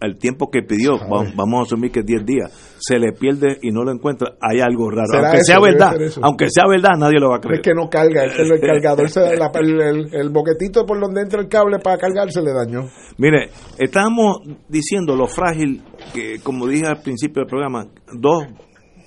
al, 0.00 0.16
tiempo 0.18 0.50
que 0.50 0.62
pidió, 0.62 0.98
vamos, 1.08 1.60
a 1.60 1.62
asumir 1.62 1.90
que 1.90 2.02
10 2.02 2.24
días, 2.24 2.69
se 2.80 2.98
le 2.98 3.12
pierde 3.12 3.58
y 3.62 3.70
no 3.70 3.84
lo 3.84 3.92
encuentra, 3.92 4.32
hay 4.40 4.60
algo 4.60 4.90
raro. 4.90 5.06
Aunque 5.12 5.44
sea 5.44 5.60
verdad, 5.60 5.94
aunque 6.22 6.46
sea 6.50 6.64
verdad, 6.66 6.98
nadie 6.98 7.20
lo 7.20 7.30
va 7.30 7.36
a 7.36 7.40
creer. 7.40 7.60
Es 7.60 7.62
que 7.62 7.74
no 7.74 7.88
carga, 7.88 8.24
es 8.24 8.32
que 8.32 8.42
el 8.42 8.60
cargador, 8.60 9.06
el, 9.60 10.14
el, 10.14 10.30
boquetito 10.30 10.86
por 10.86 10.98
donde 11.00 11.20
entra 11.20 11.40
el 11.40 11.48
cable 11.48 11.78
para 11.78 11.98
cargar 11.98 12.30
se 12.30 12.42
le 12.42 12.52
dañó. 12.52 12.88
Mire, 13.18 13.50
estamos 13.78 14.38
diciendo 14.68 15.14
lo 15.14 15.26
frágil 15.26 15.82
que, 16.14 16.40
como 16.42 16.66
dije 16.66 16.86
al 16.86 17.02
principio 17.02 17.42
del 17.42 17.48
programa, 17.48 17.86
dos 18.12 18.46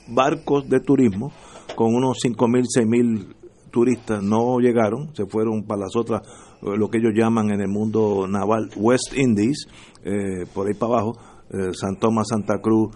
barcos 0.08 0.70
de 0.70 0.80
turismo 0.80 1.32
con 1.76 1.96
unos 1.96 2.18
5.000, 2.24 2.66
6.000 2.80 3.36
turistas 3.72 4.22
no 4.22 4.60
llegaron, 4.60 5.14
se 5.16 5.26
fueron 5.26 5.64
para 5.64 5.82
las 5.82 5.96
otras, 5.96 6.22
eh, 6.62 6.78
lo 6.78 6.90
que 6.90 7.00
ellos 7.00 7.14
llaman 7.16 7.50
en 7.52 7.62
el 7.62 7.68
mundo 7.68 8.28
naval 8.28 8.70
West 8.76 9.18
Indies, 9.18 9.68
eh, 10.06 10.46
por 10.54 10.68
ahí 10.68 10.74
para 10.76 10.94
abajo, 10.94 11.14
eh, 11.54 11.72
San 11.74 11.98
Tomás, 11.98 12.28
Santa 12.30 12.60
Cruz, 12.60 12.96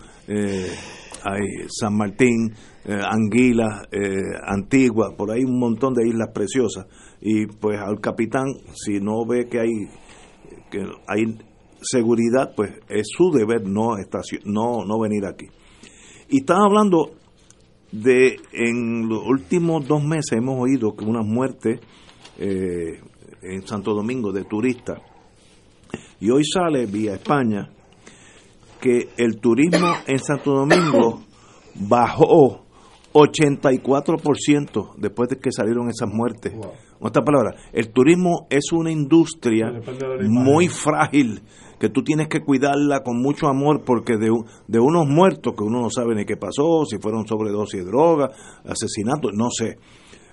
San 1.70 1.96
Martín, 1.96 2.54
Anguila, 2.86 3.84
Antigua, 4.46 5.16
por 5.18 5.32
ahí 5.32 5.44
un 5.44 5.60
montón 5.60 5.94
de 5.94 6.08
islas 6.08 6.30
preciosas. 6.34 6.86
Y 7.22 7.48
pues 7.48 7.80
al 7.80 8.00
capitán, 8.02 8.46
si 8.74 9.00
no 9.00 9.26
ve 9.26 9.48
que 9.48 9.60
hay, 9.60 9.88
que 10.70 10.84
hay 11.08 11.38
seguridad, 11.82 12.54
pues 12.56 12.72
es 12.90 13.08
su 13.16 13.32
deber 13.32 13.68
no, 13.68 13.96
no, 14.46 14.86
no 14.86 15.00
venir 15.00 15.26
aquí. 15.26 15.48
Y 16.30 16.40
están 16.40 16.62
hablando 16.62 17.12
de, 17.92 18.38
en 18.52 19.08
los 19.08 19.26
últimos 19.26 19.88
dos 19.88 20.04
meses 20.04 20.34
hemos 20.34 20.60
oído 20.60 20.96
que 20.96 21.06
una 21.06 21.24
muerte 21.24 21.80
eh, 22.38 23.00
en 23.42 23.66
Santo 23.66 23.94
Domingo 23.94 24.32
de 24.32 24.44
turistas. 24.44 25.00
Y 26.20 26.30
hoy 26.30 26.44
sale 26.44 26.86
vía 26.86 27.14
España 27.14 27.70
que 28.80 29.10
el 29.18 29.40
turismo 29.40 29.88
en 30.06 30.20
Santo 30.20 30.52
Domingo 30.52 31.22
bajó 31.76 32.68
84% 33.14 34.96
después 34.98 35.30
de 35.30 35.38
que 35.38 35.52
salieron 35.52 35.90
esas 35.90 36.10
muertes. 36.12 36.54
En 36.54 36.62
otras 37.00 37.26
palabras, 37.26 37.56
el 37.74 37.92
turismo 37.92 38.48
es 38.50 38.72
una 38.72 38.92
industria 38.92 39.72
muy 40.28 40.68
frágil 40.68 41.42
que 41.80 41.90
tú 41.90 42.04
tienes 42.04 42.28
que 42.28 42.42
cuidarla 42.42 43.02
con 43.04 43.22
mucho 43.22 43.48
amor 43.48 43.84
porque 43.86 44.18
de, 44.18 44.32
de 44.68 44.80
unos 44.80 45.08
muertos 45.08 45.54
que 45.56 45.64
uno 45.64 45.82
no 45.82 45.90
sabe 45.90 46.16
ni 46.16 46.26
qué 46.26 46.38
pasó, 46.38 46.86
si 46.86 46.98
fueron 46.98 47.28
sobredosis 47.28 47.84
de 47.84 47.90
droga, 47.90 48.32
asesinatos, 48.66 49.32
no 49.34 49.50
sé. 49.50 49.78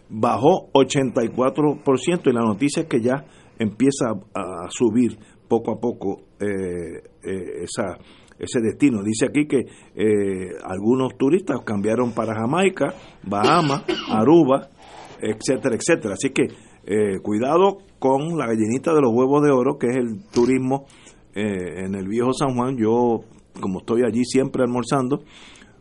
Bajó 0.09 0.71
84% 0.73 2.21
y 2.27 2.33
la 2.33 2.41
noticia 2.41 2.83
es 2.83 2.89
que 2.89 3.01
ya 3.01 3.25
empieza 3.59 4.11
a, 4.35 4.69
subir 4.71 5.19
poco 5.49 5.73
a 5.73 5.81
poco 5.81 6.23
eh, 6.41 7.03
eh, 7.23 7.63
esa, 7.63 7.99
ese 8.39 8.61
destino. 8.61 9.03
Dice 9.03 9.27
aquí 9.27 9.47
que 9.47 9.59
eh, 9.59 10.51
algunos 10.65 11.17
turistas 11.17 11.61
cambiaron 11.65 12.13
para 12.13 12.35
Jamaica, 12.35 12.95
Bahamas, 13.23 13.85
Aruba, 14.11 14.69
etcétera, 15.21 15.77
etcétera. 15.77 16.15
Así 16.15 16.31
que 16.31 16.49
cuidado 17.23 17.79
con 17.99 18.37
la 18.37 18.47
gallinita 18.47 18.93
de 18.93 19.01
los 19.01 19.13
huevos 19.15 19.43
de 19.43 19.51
oro, 19.51 19.79
que 19.79 19.87
es 19.87 19.97
el 19.97 20.29
turismo 20.31 20.85
eh, 21.35 21.85
en 21.85 21.95
el 21.95 22.07
viejo 22.07 22.33
San 22.33 22.55
Juan, 22.55 22.77
yo 22.77 23.21
como 23.61 23.79
estoy 23.79 24.03
allí 24.07 24.25
siempre 24.25 24.63
almorzando, 24.63 25.25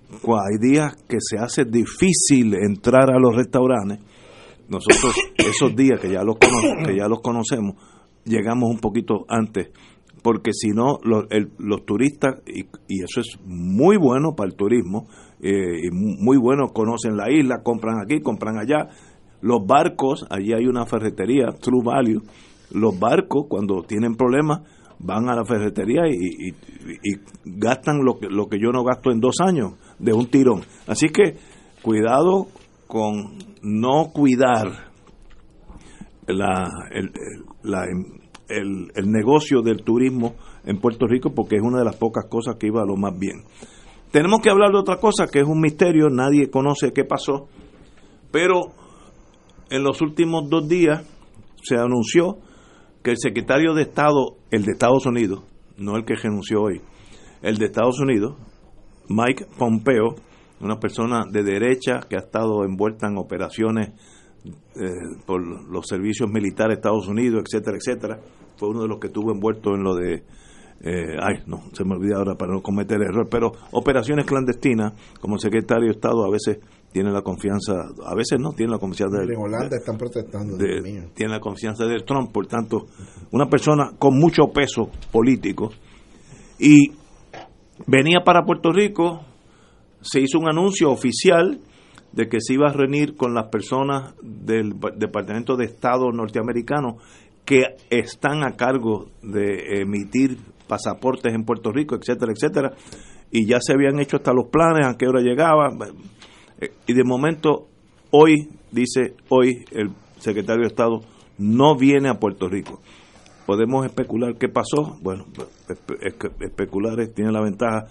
hay 0.09 0.57
días 0.59 0.95
que 1.07 1.17
se 1.19 1.37
hace 1.37 1.65
difícil 1.65 2.55
entrar 2.55 3.11
a 3.11 3.19
los 3.19 3.35
restaurantes. 3.35 3.99
Nosotros 4.69 5.13
esos 5.37 5.75
días 5.75 5.99
que 5.99 6.11
ya 6.11 6.23
los, 6.23 6.37
que 6.37 6.95
ya 6.95 7.07
los 7.07 7.19
conocemos, 7.21 7.75
llegamos 8.23 8.69
un 8.69 8.79
poquito 8.79 9.25
antes, 9.27 9.69
porque 10.23 10.51
si 10.53 10.69
no, 10.69 10.99
los, 11.03 11.25
los 11.59 11.85
turistas, 11.85 12.41
y, 12.47 12.65
eso 13.03 13.19
es 13.19 13.37
muy 13.45 13.97
bueno 13.97 14.35
para 14.35 14.49
el 14.49 14.55
turismo, 14.55 15.07
eh, 15.41 15.87
y 15.87 15.91
muy 15.91 16.37
bueno, 16.37 16.69
conocen 16.69 17.17
la 17.17 17.29
isla, 17.29 17.61
compran 17.61 17.95
aquí, 18.01 18.21
compran 18.21 18.57
allá. 18.57 18.87
Los 19.41 19.67
barcos, 19.67 20.25
allí 20.29 20.53
hay 20.53 20.65
una 20.65 20.85
ferretería, 20.85 21.47
True 21.59 21.83
Value, 21.83 22.21
los 22.71 22.97
barcos 22.97 23.45
cuando 23.49 23.83
tienen 23.83 24.15
problemas, 24.15 24.61
van 24.99 25.27
a 25.27 25.35
la 25.35 25.43
ferretería 25.43 26.07
y, 26.07 26.53
gastan 27.43 28.05
lo 28.05 28.17
que, 28.17 28.27
lo 28.29 28.47
que 28.47 28.57
yo 28.57 28.71
no 28.71 28.83
gasto 28.83 29.11
en 29.11 29.19
dos 29.19 29.35
años 29.41 29.73
de 29.99 30.13
un 30.13 30.27
tirón. 30.27 30.61
Así 30.87 31.09
que 31.09 31.35
cuidado 31.81 32.47
con 32.87 33.37
no 33.61 34.11
cuidar 34.13 34.93
la, 36.27 36.69
el, 36.91 37.11
el, 38.57 39.11
negocio 39.11 39.61
del 39.61 39.83
turismo 39.83 40.35
en 40.65 40.79
Puerto 40.79 41.07
Rico 41.07 41.33
porque 41.33 41.55
es 41.57 41.61
una 41.61 41.79
de 41.79 41.85
las 41.85 41.95
pocas 41.95 42.25
cosas 42.29 42.55
que 42.55 42.67
iba 42.67 42.85
lo 42.85 42.95
más 42.95 43.17
bien. 43.17 43.43
tenemos 44.11 44.41
que 44.41 44.49
hablar 44.49 44.71
de 44.71 44.79
otra 44.79 44.97
cosa 44.97 45.27
que 45.27 45.39
es 45.39 45.47
un 45.47 45.59
misterio, 45.59 46.09
nadie 46.09 46.49
conoce 46.49 46.93
qué 46.93 47.03
pasó, 47.03 47.47
pero 48.31 48.71
en 49.69 49.83
los 49.83 50.01
últimos 50.01 50.49
dos 50.49 50.67
días 50.67 51.03
se 51.63 51.75
anunció 51.75 52.37
que 53.03 53.11
el 53.11 53.17
secretario 53.17 53.73
de 53.73 53.83
Estado, 53.83 54.37
el 54.51 54.63
de 54.63 54.71
Estados 54.71 55.05
Unidos, 55.05 55.43
no 55.77 55.95
el 55.97 56.05
que 56.05 56.15
renunció 56.15 56.61
hoy, 56.61 56.81
el 57.41 57.57
de 57.57 57.65
Estados 57.65 57.99
Unidos, 57.99 58.35
Mike 59.09 59.47
Pompeo, 59.57 60.15
una 60.61 60.79
persona 60.79 61.25
de 61.29 61.43
derecha 61.43 61.99
que 62.07 62.15
ha 62.15 62.19
estado 62.19 62.63
envuelta 62.63 63.07
en 63.07 63.17
operaciones 63.17 63.89
eh, 64.45 64.89
por 65.25 65.41
los 65.41 65.85
servicios 65.87 66.29
militares 66.29 66.75
de 66.75 66.79
Estados 66.79 67.07
Unidos, 67.07 67.43
etcétera, 67.45 67.77
etcétera, 67.77 68.19
fue 68.57 68.69
uno 68.69 68.83
de 68.83 68.87
los 68.87 68.99
que 68.99 69.07
estuvo 69.07 69.31
envuelto 69.31 69.75
en 69.75 69.83
lo 69.83 69.95
de 69.95 70.23
eh, 70.85 71.15
ay, 71.17 71.43
no, 71.47 71.63
se 71.71 71.85
me 71.85 71.95
olvida 71.95 72.17
ahora 72.17 72.35
para 72.35 72.51
no 72.51 72.61
cometer 72.61 73.01
error, 73.01 73.27
pero 73.31 73.53
operaciones 73.71 74.25
clandestinas, 74.25 74.91
como 75.21 75.37
secretario 75.37 75.85
de 75.85 75.91
Estado 75.91 76.25
a 76.25 76.29
veces 76.29 76.59
tiene 76.91 77.09
la 77.09 77.21
confianza, 77.21 77.73
a 78.05 78.13
veces 78.13 78.37
no, 78.37 78.51
tiene 78.51 78.73
la 78.73 78.79
confianza 78.79 79.17
de... 79.17 79.33
En 79.33 79.39
Holanda 79.39 79.77
están 79.77 79.97
protestando. 79.97 80.57
tiene 81.13 81.31
la 81.31 81.39
confianza 81.39 81.85
de 81.85 82.01
Trump, 82.01 82.33
por 82.33 82.47
tanto, 82.47 82.87
una 83.31 83.47
persona 83.47 83.93
con 83.97 84.19
mucho 84.19 84.47
peso 84.53 84.89
político. 85.09 85.71
Y 86.59 86.91
venía 87.87 88.19
para 88.25 88.43
Puerto 88.43 88.73
Rico, 88.73 89.21
se 90.01 90.19
hizo 90.19 90.37
un 90.37 90.49
anuncio 90.49 90.91
oficial 90.91 91.61
de 92.11 92.27
que 92.27 92.41
se 92.41 92.55
iba 92.55 92.67
a 92.67 92.73
reunir 92.73 93.15
con 93.15 93.33
las 93.33 93.47
personas 93.47 94.15
del 94.21 94.73
Departamento 94.97 95.55
de 95.55 95.65
Estado 95.65 96.11
norteamericano 96.11 96.97
que 97.45 97.75
están 97.89 98.43
a 98.43 98.55
cargo 98.55 99.07
de 99.21 99.81
emitir 99.81 100.37
pasaportes 100.67 101.33
en 101.33 101.43
Puerto 101.43 101.71
Rico, 101.71 101.95
etcétera, 101.95 102.31
etcétera. 102.31 102.73
Y 103.31 103.45
ya 103.45 103.59
se 103.59 103.73
habían 103.73 103.99
hecho 103.99 104.17
hasta 104.17 104.33
los 104.33 104.47
planes, 104.47 104.87
a 104.87 104.97
qué 104.97 105.07
hora 105.07 105.21
llegaba. 105.21 105.69
Eh, 106.59 106.71
y 106.87 106.93
de 106.93 107.03
momento, 107.03 107.67
hoy, 108.11 108.49
dice 108.71 109.15
hoy 109.29 109.65
el 109.71 109.91
secretario 110.19 110.61
de 110.61 110.67
Estado, 110.67 111.01
no 111.37 111.75
viene 111.75 112.09
a 112.09 112.19
Puerto 112.19 112.47
Rico. 112.47 112.81
Podemos 113.45 113.85
especular 113.85 114.37
qué 114.37 114.47
pasó. 114.47 114.97
Bueno, 115.01 115.25
especular 116.41 116.95
tiene 117.07 117.31
la 117.31 117.41
ventaja 117.41 117.87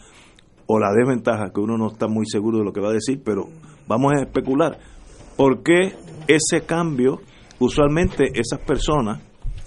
o 0.66 0.78
la 0.78 0.92
desventaja 0.92 1.50
que 1.52 1.60
uno 1.60 1.76
no 1.76 1.88
está 1.88 2.08
muy 2.08 2.24
seguro 2.26 2.58
de 2.58 2.64
lo 2.64 2.72
que 2.72 2.80
va 2.80 2.88
a 2.88 2.94
decir, 2.94 3.20
pero 3.22 3.48
vamos 3.86 4.12
a 4.14 4.22
especular. 4.22 4.78
¿Por 5.36 5.62
qué 5.62 5.94
ese 6.26 6.64
cambio? 6.64 7.20
Usualmente 7.58 8.32
esas 8.34 8.60
personas, 8.60 9.22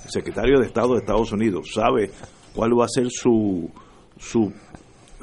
secretario 0.08 0.60
de 0.60 0.68
Estado 0.68 0.94
de 0.94 1.00
Estados 1.00 1.32
Unidos 1.32 1.72
sabe 1.74 2.12
cuál 2.54 2.72
va 2.80 2.86
a 2.86 2.90
ser 2.90 3.08
su, 3.10 3.70
su 4.18 4.52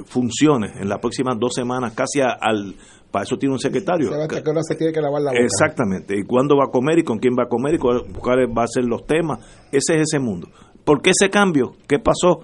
funciones 0.05 0.71
en 0.79 0.89
las 0.89 0.99
próximas 0.99 1.37
dos 1.39 1.53
semanas, 1.53 1.93
casi 1.93 2.21
al, 2.21 2.75
para 3.11 3.23
eso 3.23 3.37
tiene 3.37 3.53
un 3.53 3.59
secretario. 3.59 4.09
se 4.09 4.75
tiene 4.75 4.91
que 4.91 5.01
lavar 5.01 5.21
la 5.21 5.31
boca. 5.31 5.43
Exactamente. 5.43 6.17
Y 6.17 6.23
cuándo 6.23 6.57
va 6.57 6.65
a 6.65 6.71
comer 6.71 6.99
y 6.99 7.03
con 7.03 7.19
quién 7.19 7.35
va 7.37 7.43
a 7.43 7.47
comer 7.47 7.75
y 7.75 7.77
cuáles 7.77 8.47
van 8.51 8.63
a 8.63 8.67
ser 8.67 8.85
los 8.85 9.05
temas. 9.05 9.39
Ese 9.71 9.95
es 9.95 10.07
ese 10.09 10.19
mundo. 10.19 10.47
¿Por 10.83 11.01
qué 11.01 11.11
ese 11.11 11.29
cambio? 11.29 11.73
¿Qué 11.87 11.99
pasó? 11.99 12.39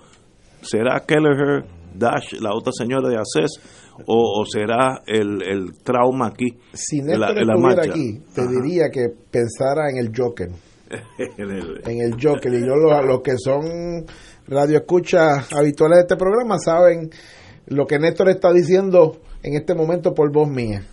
¿Será 0.61 0.99
Kelleher, 1.07 1.66
Dash, 1.95 2.34
la 2.40 2.53
otra 2.53 2.72
señora 2.72 3.10
de 3.10 3.16
ACES, 3.16 3.60
o, 4.06 4.45
será 4.45 5.02
el, 5.07 5.41
el, 5.41 5.74
trauma 5.84 6.28
aquí? 6.28 6.57
Si 6.72 7.02
Néstor 7.02 7.36
la, 7.36 7.53
estuviera 7.53 7.84
aquí, 7.84 8.20
te 8.34 8.48
diría 8.48 8.90
que 8.91 9.07
pensara 9.32 9.90
en 9.90 9.98
el 9.98 10.11
Joker. 10.16 10.49
en 11.18 12.02
el 12.02 12.18
Joker. 12.22 12.53
Y 12.53 12.61
yo, 12.61 12.76
los 12.76 13.22
que 13.22 13.38
son 13.38 14.06
radioescuchas 14.48 15.48
habituales 15.53 15.98
de 15.98 16.02
este 16.02 16.16
programa 16.16 16.57
saben 16.57 17.10
lo 17.68 17.86
que 17.86 17.99
Néstor 17.99 18.30
está 18.30 18.52
diciendo 18.52 19.22
en 19.44 19.56
este 19.56 19.76
momento 19.76 20.14
por 20.14 20.32
voz 20.32 20.49
mía. 20.49 20.84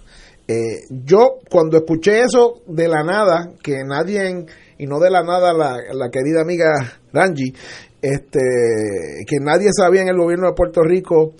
Eh, 0.48 0.85
yo 0.90 1.39
cuando 1.51 1.78
escuché 1.78 2.23
eso 2.23 2.62
de 2.66 2.86
la 2.86 3.02
nada, 3.02 3.52
que 3.62 3.82
nadie, 3.85 4.47
y 4.78 4.86
no 4.86 5.01
de 5.01 5.10
la 5.10 5.23
nada 5.23 5.52
la, 5.52 6.10
querida 6.10 6.43
amiga 6.43 6.68
Rangi, 7.12 7.52
este, 8.01 8.40
que 9.27 9.36
nadie 9.40 9.70
sabía 9.77 10.02
en 10.02 10.09
el 10.09 10.16
gobierno 10.16 10.47
de 10.48 10.55
Puerto 10.55 10.82
Rico 10.82 11.35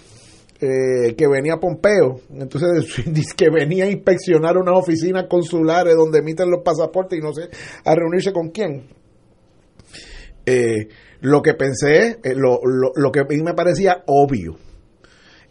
eh, 0.61 1.15
que 1.17 1.29
venía 1.29 1.57
Pompeo, 1.57 2.21
entonces 2.31 2.87
que 3.37 3.51
venía 3.51 3.85
a 3.85 3.91
inspeccionar 3.91 4.57
unas 4.57 4.79
oficinas 4.79 5.27
consulares 5.29 5.95
donde 5.97 6.19
emiten 6.19 6.51
los 6.51 6.63
pasaportes 6.63 7.19
y 7.19 7.23
no 7.23 7.33
sé, 7.33 7.49
a 7.85 7.95
reunirse 7.95 8.33
con 8.33 8.51
quién. 8.51 8.89
Eh, 10.45 10.89
lo 11.21 11.43
que 11.43 11.55
pensé, 11.55 12.19
eh, 12.23 12.35
lo, 12.35 12.61
lo, 12.65 12.93
lo 12.95 13.11
que 13.11 13.21
a 13.21 13.25
mí 13.25 13.43
me 13.43 13.55
parecía 13.55 14.03
obvio 14.07 14.57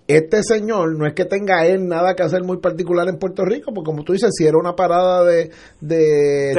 este 0.08 0.44
señor 0.44 0.98
no 0.98 1.08
es 1.08 1.14
que 1.14 1.26
tenga 1.26 1.66
él 1.66 1.88
nada 1.88 2.14
que 2.16 2.22
hacer 2.22 2.44
muy 2.44 2.58
particular 2.58 3.08
en 3.08 3.18
Puerto 3.18 3.44
Rico, 3.44 3.72
porque 3.74 3.88
como 3.88 4.04
tú 4.04 4.14
dices, 4.14 4.30
si 4.38 4.46
era 4.46 4.58
una 4.58 4.76
parada 4.76 5.24
de, 5.24 5.50
de 5.82 6.56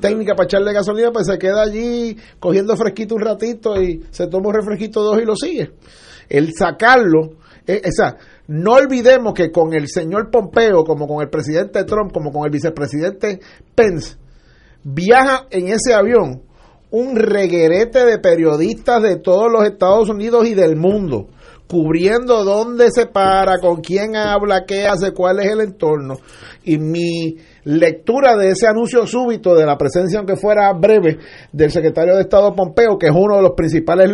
técnica, 0.00 0.34
para 0.34 0.46
echarle 0.46 0.72
gasolina, 0.72 1.10
pues 1.12 1.26
se 1.26 1.38
queda 1.38 1.62
allí 1.62 2.16
cogiendo 2.38 2.76
fresquito 2.76 3.14
un 3.14 3.20
ratito 3.20 3.80
y 3.80 4.04
se 4.10 4.26
toma 4.28 4.48
un 4.48 4.54
refresquito 4.54 5.02
dos 5.02 5.20
y 5.20 5.26
lo 5.26 5.36
sigue. 5.36 5.70
El 6.30 6.54
sacarlo, 6.54 7.34
eh, 7.68 7.82
no 8.48 8.72
olvidemos 8.72 9.34
que 9.34 9.50
con 9.52 9.74
el 9.74 9.88
señor 9.88 10.30
Pompeo, 10.30 10.84
como 10.84 11.06
con 11.06 11.22
el 11.22 11.28
presidente 11.28 11.84
Trump, 11.84 12.12
como 12.12 12.32
con 12.32 12.44
el 12.44 12.50
vicepresidente 12.50 13.40
Pence, 13.74 14.16
viaja 14.82 15.46
en 15.50 15.68
ese 15.68 15.92
avión 15.94 16.42
un 16.90 17.16
reguerete 17.16 18.06
de 18.06 18.18
periodistas 18.18 19.02
de 19.02 19.16
todos 19.16 19.52
los 19.52 19.64
Estados 19.64 20.08
Unidos 20.08 20.46
y 20.48 20.54
del 20.54 20.76
mundo 20.76 21.28
cubriendo 21.68 22.44
dónde 22.44 22.90
se 22.90 23.06
para, 23.06 23.58
con 23.58 23.82
quién 23.82 24.16
habla, 24.16 24.64
qué 24.66 24.86
hace, 24.86 25.12
cuál 25.12 25.38
es 25.40 25.52
el 25.52 25.60
entorno. 25.60 26.16
Y 26.64 26.78
mi 26.78 27.36
lectura 27.68 28.34
de 28.34 28.48
ese 28.48 28.66
anuncio 28.66 29.06
súbito 29.06 29.54
de 29.54 29.66
la 29.66 29.76
presencia, 29.76 30.18
aunque 30.18 30.36
fuera 30.36 30.72
breve, 30.72 31.18
del 31.52 31.70
secretario 31.70 32.14
de 32.14 32.22
Estado 32.22 32.54
Pompeo, 32.54 32.96
que 32.98 33.08
es 33.08 33.12
uno 33.14 33.36
de 33.36 33.42
los 33.42 33.52
principales 33.52 34.10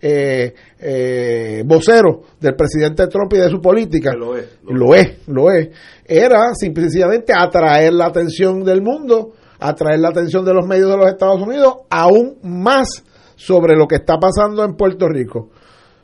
eh, 0.00 0.54
eh, 0.78 1.62
voceros 1.66 2.18
del 2.38 2.54
presidente 2.54 3.08
Trump 3.08 3.32
y 3.32 3.38
de 3.38 3.50
su 3.50 3.60
política, 3.60 4.12
lo 4.14 4.36
es, 4.36 4.58
lo, 4.62 4.94
es, 4.94 5.26
lo 5.26 5.50
es, 5.50 5.70
era 6.06 6.54
simplemente 6.54 7.32
atraer 7.36 7.94
la 7.94 8.06
atención 8.06 8.62
del 8.62 8.80
mundo, 8.80 9.32
atraer 9.58 9.98
la 9.98 10.10
atención 10.10 10.44
de 10.44 10.54
los 10.54 10.64
medios 10.64 10.88
de 10.90 10.96
los 10.96 11.08
Estados 11.08 11.42
Unidos, 11.42 11.78
aún 11.90 12.38
más 12.44 13.02
sobre 13.34 13.74
lo 13.74 13.88
que 13.88 13.96
está 13.96 14.18
pasando 14.20 14.62
en 14.64 14.76
Puerto 14.76 15.08
Rico. 15.08 15.50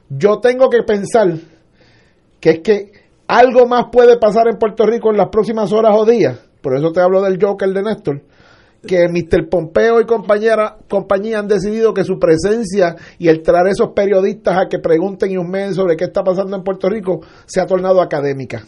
Yo 0.08 0.40
tengo 0.40 0.68
que 0.68 0.82
pensar 0.84 1.34
que 2.40 2.50
es 2.50 2.60
que 2.60 2.92
algo 3.28 3.68
más 3.68 3.84
puede 3.92 4.18
pasar 4.18 4.48
en 4.50 4.58
Puerto 4.58 4.84
Rico 4.86 5.12
en 5.12 5.18
las 5.18 5.28
próximas 5.28 5.72
horas 5.72 5.94
o 5.94 6.04
días, 6.04 6.49
por 6.60 6.76
eso 6.76 6.92
te 6.92 7.00
hablo 7.00 7.22
del 7.22 7.38
Joker 7.40 7.70
de 7.70 7.82
Néstor, 7.82 8.22
que 8.86 9.08
Mr. 9.08 9.48
Pompeo 9.48 10.00
y 10.00 10.06
compañera, 10.06 10.78
compañía 10.88 11.38
han 11.38 11.48
decidido 11.48 11.92
que 11.92 12.04
su 12.04 12.18
presencia 12.18 12.96
y 13.18 13.28
el 13.28 13.42
traer 13.42 13.68
esos 13.68 13.90
periodistas 13.94 14.56
a 14.58 14.68
que 14.68 14.78
pregunten 14.78 15.30
y 15.30 15.36
humeen 15.36 15.74
sobre 15.74 15.96
qué 15.96 16.04
está 16.04 16.22
pasando 16.22 16.56
en 16.56 16.62
Puerto 16.62 16.88
Rico 16.88 17.20
se 17.46 17.60
ha 17.60 17.66
tornado 17.66 18.00
académica. 18.00 18.64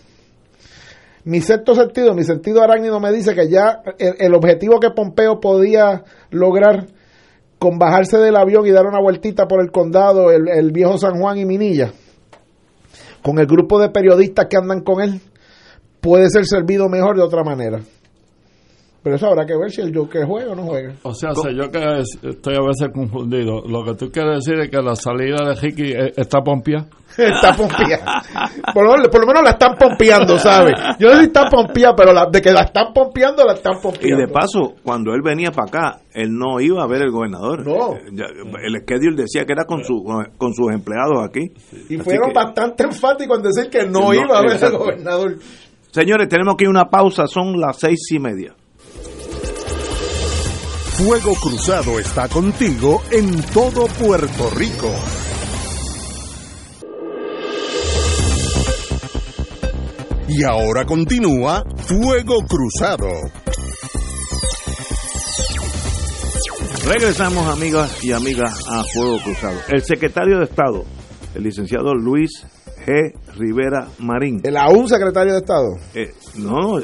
Mi 1.24 1.40
sexto 1.40 1.74
sentido, 1.74 2.14
mi 2.14 2.24
sentido 2.24 2.62
arácnido 2.62 2.98
me 2.98 3.12
dice 3.12 3.34
que 3.34 3.48
ya 3.48 3.80
el 3.98 4.34
objetivo 4.34 4.80
que 4.80 4.90
Pompeo 4.90 5.38
podía 5.40 6.02
lograr 6.30 6.86
con 7.60 7.78
bajarse 7.78 8.18
del 8.18 8.34
avión 8.34 8.66
y 8.66 8.72
dar 8.72 8.86
una 8.86 9.00
vueltita 9.00 9.46
por 9.46 9.62
el 9.62 9.70
condado, 9.70 10.32
el, 10.32 10.72
viejo 10.72 10.98
San 10.98 11.20
Juan 11.20 11.38
y 11.38 11.44
Minilla, 11.44 11.92
con 13.22 13.38
el 13.38 13.46
grupo 13.46 13.78
de 13.78 13.88
periodistas 13.88 14.46
que 14.50 14.56
andan 14.56 14.80
con 14.80 15.00
él, 15.00 15.20
puede 16.02 16.28
ser 16.28 16.44
servido 16.44 16.88
mejor 16.90 17.16
de 17.16 17.22
otra 17.22 17.42
manera. 17.42 17.80
Pero 19.02 19.16
eso 19.16 19.26
habrá 19.26 19.44
que 19.44 19.56
ver 19.56 19.68
si 19.68 19.80
el 19.80 19.92
Joker 19.92 20.24
juega 20.26 20.52
o 20.52 20.54
no 20.54 20.62
juega. 20.62 20.94
O 21.02 21.12
sea, 21.12 21.30
yo 21.52 21.68
que 21.72 22.02
estoy 22.28 22.54
a 22.54 22.64
veces 22.64 22.88
confundido. 22.94 23.62
Lo 23.66 23.84
que 23.84 23.94
tú 23.94 24.12
quieres 24.12 24.44
decir 24.44 24.60
es 24.60 24.70
que 24.70 24.80
la 24.80 24.94
salida 24.94 25.44
de 25.44 25.54
Ricky 25.60 25.90
eh, 25.90 26.12
está 26.16 26.40
pompia. 26.40 26.86
está 27.18 27.52
pompía. 27.52 27.98
Por, 28.72 28.84
lo 28.84 29.26
menos 29.26 29.42
la 29.42 29.50
están 29.50 29.74
pompeando, 29.76 30.38
¿sabes? 30.38 30.74
Yo 31.00 31.08
no 31.08 31.14
sé 31.14 31.18
si 31.18 31.26
está 31.26 31.46
pompía, 31.50 31.94
pero 31.96 32.12
de 32.30 32.40
que 32.40 32.52
la 32.52 32.62
están 32.62 32.92
pompeando, 32.94 33.44
la 33.44 33.54
están 33.54 33.80
pompeando. 33.82 34.06
Y 34.06 34.20
de 34.20 34.32
paso, 34.32 34.74
cuando 34.84 35.12
él 35.14 35.20
venía 35.24 35.50
para 35.50 35.66
acá, 35.66 36.00
él 36.14 36.30
no 36.30 36.60
iba 36.60 36.84
a 36.84 36.86
ver 36.86 37.02
el 37.02 37.10
gobernador. 37.10 37.66
No. 37.66 37.94
Eh, 37.96 38.62
el 38.62 38.82
schedule 38.82 39.16
decía 39.16 39.44
que 39.44 39.52
era 39.52 39.64
con, 39.64 39.82
su, 39.82 40.04
con 40.38 40.54
sus 40.54 40.72
empleados 40.72 41.18
aquí. 41.28 41.50
Y 41.88 41.98
fueron 41.98 42.32
bastante 42.32 42.84
enfáticos 42.84 43.36
en 43.38 43.42
decir 43.42 43.68
que 43.68 43.84
no, 43.84 44.14
iba 44.14 44.38
a 44.38 44.42
ver 44.42 44.62
el 44.62 44.78
gobernador. 44.78 45.38
Señores, 45.92 46.26
tenemos 46.26 46.56
que 46.56 46.64
ir 46.64 46.70
una 46.70 46.88
pausa, 46.88 47.26
son 47.26 47.60
las 47.60 47.78
seis 47.78 48.00
y 48.12 48.18
media. 48.18 48.54
Fuego 50.96 51.34
Cruzado 51.34 51.98
está 51.98 52.28
contigo 52.28 53.02
en 53.10 53.42
todo 53.52 53.84
Puerto 53.88 54.48
Rico. 54.56 54.90
Y 60.28 60.42
ahora 60.44 60.86
continúa 60.86 61.62
Fuego 61.76 62.38
Cruzado. 62.48 63.08
Regresamos, 66.86 67.46
amigas 67.48 68.02
y 68.02 68.12
amigas, 68.12 68.64
a 68.66 68.82
Fuego 68.94 69.18
Cruzado. 69.22 69.58
El 69.68 69.82
secretario 69.82 70.38
de 70.38 70.44
Estado, 70.44 70.84
el 71.34 71.42
licenciado 71.42 71.94
Luis 71.94 72.46
G. 72.84 73.14
Rivera 73.36 73.88
Marín. 73.98 74.40
¿El 74.42 74.56
aún 74.56 74.88
secretario 74.88 75.32
de 75.32 75.38
Estado? 75.38 75.76
Eh, 75.94 76.10
no, 76.36 76.74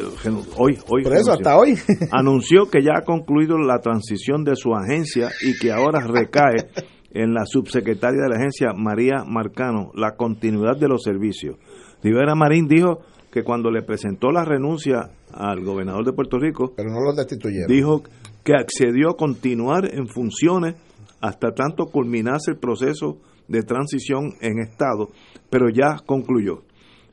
hoy, 0.56 0.78
hoy. 0.88 1.02
Por 1.02 1.14
eso, 1.14 1.32
hasta 1.32 1.56
hoy. 1.56 1.76
anunció 2.12 2.70
que 2.70 2.82
ya 2.82 2.98
ha 2.98 3.04
concluido 3.04 3.58
la 3.58 3.80
transición 3.80 4.44
de 4.44 4.56
su 4.56 4.74
agencia 4.74 5.30
y 5.42 5.58
que 5.58 5.72
ahora 5.72 6.00
recae 6.00 6.68
en 7.10 7.34
la 7.34 7.44
subsecretaria 7.46 8.22
de 8.22 8.28
la 8.28 8.36
agencia, 8.36 8.72
María 8.76 9.24
Marcano, 9.26 9.90
la 9.94 10.16
continuidad 10.16 10.76
de 10.76 10.88
los 10.88 11.02
servicios. 11.02 11.56
Rivera 12.02 12.34
Marín 12.34 12.68
dijo 12.68 13.00
que 13.32 13.42
cuando 13.42 13.70
le 13.70 13.82
presentó 13.82 14.30
la 14.30 14.44
renuncia 14.44 15.10
al 15.32 15.62
gobernador 15.64 16.04
de 16.04 16.12
Puerto 16.12 16.38
Rico, 16.38 16.72
pero 16.76 16.90
no 16.90 17.00
lo 17.00 17.12
destituyeron. 17.14 17.66
Dijo 17.68 18.02
que 18.44 18.54
accedió 18.54 19.10
a 19.10 19.16
continuar 19.16 19.92
en 19.92 20.06
funciones 20.06 20.76
hasta 21.20 21.52
tanto 21.52 21.86
culminase 21.86 22.52
el 22.52 22.58
proceso 22.58 23.18
de 23.48 23.62
transición 23.62 24.34
en 24.40 24.60
Estado, 24.60 25.08
pero 25.50 25.68
ya 25.70 25.98
concluyó. 26.06 26.62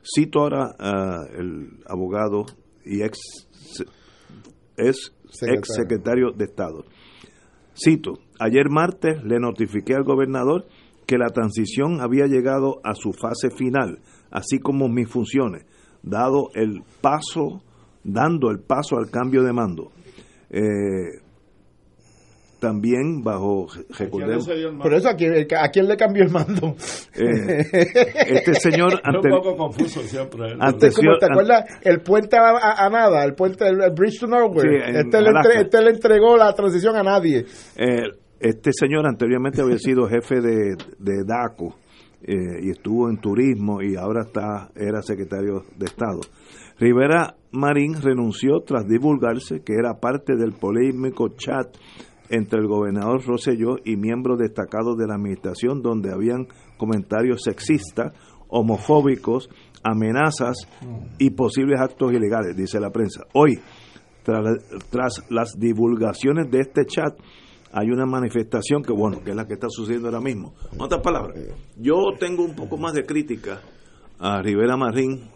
Cito 0.02 0.40
ahora 0.40 0.74
al 0.78 1.80
abogado 1.86 2.44
y 2.84 3.02
ex, 3.02 3.18
ex 4.76 5.12
secretario 5.64 6.30
de 6.30 6.44
Estado. 6.44 6.84
Cito, 7.74 8.14
ayer 8.38 8.70
martes 8.70 9.22
le 9.24 9.40
notifiqué 9.40 9.94
al 9.94 10.04
gobernador 10.04 10.66
que 11.06 11.18
la 11.18 11.28
transición 11.28 12.00
había 12.00 12.26
llegado 12.26 12.80
a 12.84 12.94
su 12.94 13.12
fase 13.12 13.50
final, 13.50 14.00
así 14.30 14.58
como 14.58 14.88
mis 14.88 15.08
funciones, 15.08 15.64
dado 16.02 16.50
el 16.54 16.82
paso, 17.00 17.62
dando 18.02 18.50
el 18.50 18.60
paso 18.60 18.96
al 18.96 19.10
cambio 19.10 19.42
de 19.42 19.52
mando. 19.52 19.92
Eh, 20.50 21.25
también 22.58 23.22
bajo 23.22 23.66
recordemos 23.98 24.48
por 24.82 24.94
eso 24.94 25.08
a 25.08 25.14
quién, 25.14 25.46
a 25.56 25.68
quién 25.68 25.86
le 25.86 25.96
cambió 25.96 26.24
el 26.24 26.30
mando 26.30 26.74
eh, 27.14 27.64
este 28.28 28.54
señor 28.54 29.00
ante, 29.04 29.28
un 29.28 29.42
poco 29.42 29.56
confuso 29.56 30.00
siempre 30.00 30.54
ante, 30.58 30.90
te 30.90 31.26
acuerdas 31.26 31.64
el 31.82 32.00
puente 32.00 32.36
a, 32.36 32.88
nada 32.90 33.24
el 33.24 33.34
puente 33.34 33.66
el, 33.68 33.90
bridge 33.94 34.20
to 34.20 34.26
nowhere. 34.26 35.00
Este, 35.00 35.20
le 35.20 35.30
este, 35.60 35.82
le 35.82 35.90
entregó 35.90 36.36
la 36.36 36.52
transición 36.54 36.96
a 36.96 37.02
nadie. 37.02 37.44
Eh, 37.76 38.02
este 38.40 38.70
señor 38.72 39.06
anteriormente 39.06 39.62
había 39.62 39.78
sido 39.78 40.06
jefe 40.06 40.40
de, 40.40 40.76
de 40.98 41.24
DACO 41.24 41.74
eh, 42.22 42.34
y 42.62 42.70
estuvo 42.70 43.08
en 43.08 43.18
turismo 43.18 43.82
y 43.82 43.96
ahora 43.96 44.22
está 44.22 44.70
era 44.74 45.02
secretario 45.02 45.64
de 45.76 45.86
Estado. 45.86 46.20
Rivera 46.78 47.34
Marín 47.52 47.94
renunció 48.02 48.60
tras 48.66 48.86
divulgarse 48.86 49.62
que 49.64 49.74
era 49.74 49.94
parte 49.94 50.36
del 50.36 50.52
polémico 50.52 51.28
chat 51.36 51.74
entre 52.28 52.60
el 52.60 52.66
gobernador 52.66 53.24
Rosselló 53.24 53.76
y 53.84 53.96
miembros 53.96 54.38
destacados 54.38 54.96
de 54.96 55.06
la 55.06 55.14
administración 55.14 55.82
donde 55.82 56.12
habían 56.12 56.46
comentarios 56.76 57.42
sexistas, 57.42 58.12
homofóbicos, 58.48 59.48
amenazas 59.82 60.56
y 61.18 61.30
posibles 61.30 61.80
actos 61.80 62.12
ilegales, 62.12 62.56
dice 62.56 62.80
la 62.80 62.90
prensa. 62.90 63.22
Hoy, 63.32 63.58
tras, 64.24 65.24
las 65.30 65.52
divulgaciones 65.58 66.50
de 66.50 66.60
este 66.60 66.84
chat, 66.86 67.16
hay 67.72 67.90
una 67.90 68.06
manifestación 68.06 68.82
que, 68.82 68.92
bueno, 68.92 69.22
que 69.22 69.30
es 69.30 69.36
la 69.36 69.46
que 69.46 69.54
está 69.54 69.68
sucediendo 69.68 70.08
ahora 70.08 70.20
mismo. 70.20 70.54
En 70.72 70.80
otras 70.80 71.02
palabras, 71.02 71.38
yo 71.76 71.96
tengo 72.18 72.44
un 72.44 72.54
poco 72.54 72.76
más 72.76 72.94
de 72.94 73.04
crítica 73.04 73.60
a 74.18 74.40
Rivera 74.40 74.76
Marín 74.76 75.28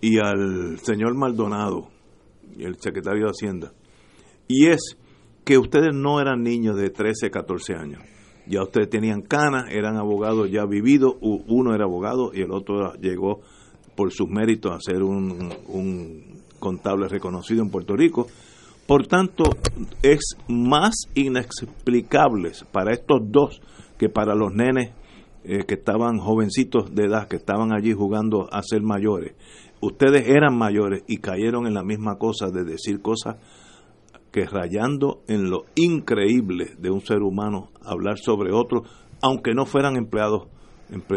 y 0.00 0.18
al 0.18 0.78
señor 0.78 1.14
Maldonado, 1.14 1.88
el 2.58 2.76
secretario 2.80 3.24
de 3.24 3.30
Hacienda, 3.30 3.72
y 4.48 4.66
es 4.66 4.96
que 5.44 5.58
ustedes 5.58 5.94
no 5.94 6.20
eran 6.20 6.42
niños 6.42 6.76
de 6.76 6.90
13, 6.90 7.30
14 7.30 7.74
años. 7.74 8.02
Ya 8.46 8.62
ustedes 8.62 8.90
tenían 8.90 9.22
canas, 9.22 9.66
eran 9.70 9.96
abogados 9.96 10.50
ya 10.50 10.64
vividos, 10.64 11.14
uno 11.20 11.74
era 11.74 11.84
abogado 11.84 12.32
y 12.34 12.40
el 12.40 12.50
otro 12.50 12.94
llegó 12.94 13.40
por 13.94 14.10
sus 14.12 14.28
méritos 14.28 14.72
a 14.72 14.80
ser 14.80 15.02
un, 15.02 16.42
contable 16.58 17.08
reconocido 17.08 17.62
en 17.62 17.70
Puerto 17.70 17.96
Rico. 17.96 18.26
Por 18.86 19.06
tanto, 19.06 19.44
es 20.02 20.36
más 20.48 21.06
inexplicable 21.14 22.52
para 22.72 22.92
estos 22.92 23.20
dos 23.24 23.60
que 23.96 24.08
para 24.08 24.34
los 24.34 24.52
nenes 24.52 24.92
eh, 25.44 25.64
que 25.66 25.74
estaban 25.74 26.18
jovencitos 26.18 26.92
de 26.94 27.04
edad, 27.04 27.28
que 27.28 27.36
estaban 27.36 27.72
allí 27.72 27.92
jugando 27.92 28.48
a 28.52 28.62
ser 28.62 28.82
mayores. 28.82 29.34
Ustedes 29.80 30.28
eran 30.28 30.56
mayores 30.56 31.02
y 31.06 31.18
cayeron 31.18 31.66
en 31.66 31.74
la 31.74 31.84
misma 31.84 32.16
cosa 32.16 32.50
de 32.50 32.64
decir 32.64 33.00
cosas 33.02 33.36
que 34.32 34.46
rayando 34.46 35.22
en 35.28 35.50
lo 35.50 35.64
increíble 35.74 36.72
de 36.78 36.90
un 36.90 37.02
ser 37.02 37.18
humano 37.18 37.68
hablar 37.84 38.18
sobre 38.18 38.52
otro, 38.52 38.82
aunque 39.20 39.52
no 39.54 39.66
fueran 39.66 39.96
empleados, 39.96 40.48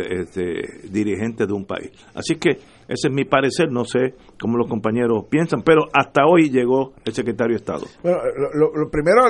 este, 0.09 0.87
dirigentes 0.89 1.47
de 1.47 1.53
un 1.53 1.65
país. 1.65 1.91
Así 2.13 2.35
que 2.35 2.51
ese 2.87 3.07
es 3.07 3.11
mi 3.11 3.25
parecer, 3.25 3.71
no 3.71 3.83
sé 3.83 4.13
cómo 4.39 4.57
los 4.57 4.69
compañeros 4.69 5.25
piensan, 5.29 5.63
pero 5.63 5.83
hasta 5.93 6.25
hoy 6.25 6.49
llegó 6.49 6.93
el 7.03 7.13
secretario 7.13 7.55
de 7.55 7.57
Estado. 7.57 7.85
Bueno, 8.03 8.19
lo, 8.53 8.89
primero, 8.89 9.23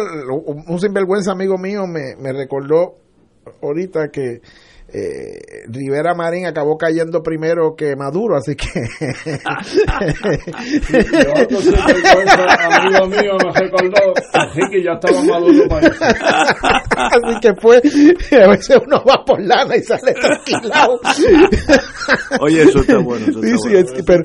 un 0.67 0.79
sinvergüenza 0.79 1.31
amigo 1.31 1.57
mío 1.57 1.87
me, 1.87 2.15
me 2.21 2.33
recordó 2.33 2.95
ahorita 3.61 4.09
que 4.09 4.41
eh, 4.87 5.65
Rivera 5.67 6.13
Marín 6.13 6.45
acabó 6.45 6.77
cayendo 6.77 7.23
primero 7.23 7.75
que 7.75 7.95
Maduro, 7.95 8.37
así 8.37 8.55
que. 8.55 8.67
amigo 12.65 13.07
mío 13.07 13.33
me 13.43 13.51
recordó, 13.59 14.13
así 14.33 14.61
que 14.71 14.83
ya 14.83 14.91
estaba 14.93 15.21
Maduro 15.23 15.67
para 15.67 15.87
Así 15.87 17.39
que 17.41 17.55
fue, 17.55 17.77
a 17.77 18.47
veces 18.49 18.77
uno 18.85 19.03
va 19.03 19.25
por 19.25 19.41
lana 19.41 19.75
y 19.75 19.81
sale 19.81 20.13
tranquilado. 20.13 20.99
Oye, 22.39 22.61
eso 22.61 22.79
está 22.79 22.97
bueno. 22.99 23.25
Eso 23.25 23.39
está 23.39 23.57
sí, 23.57 23.67
bueno. 23.67 23.87
Sí, 23.87 24.03
pero, 24.05 24.23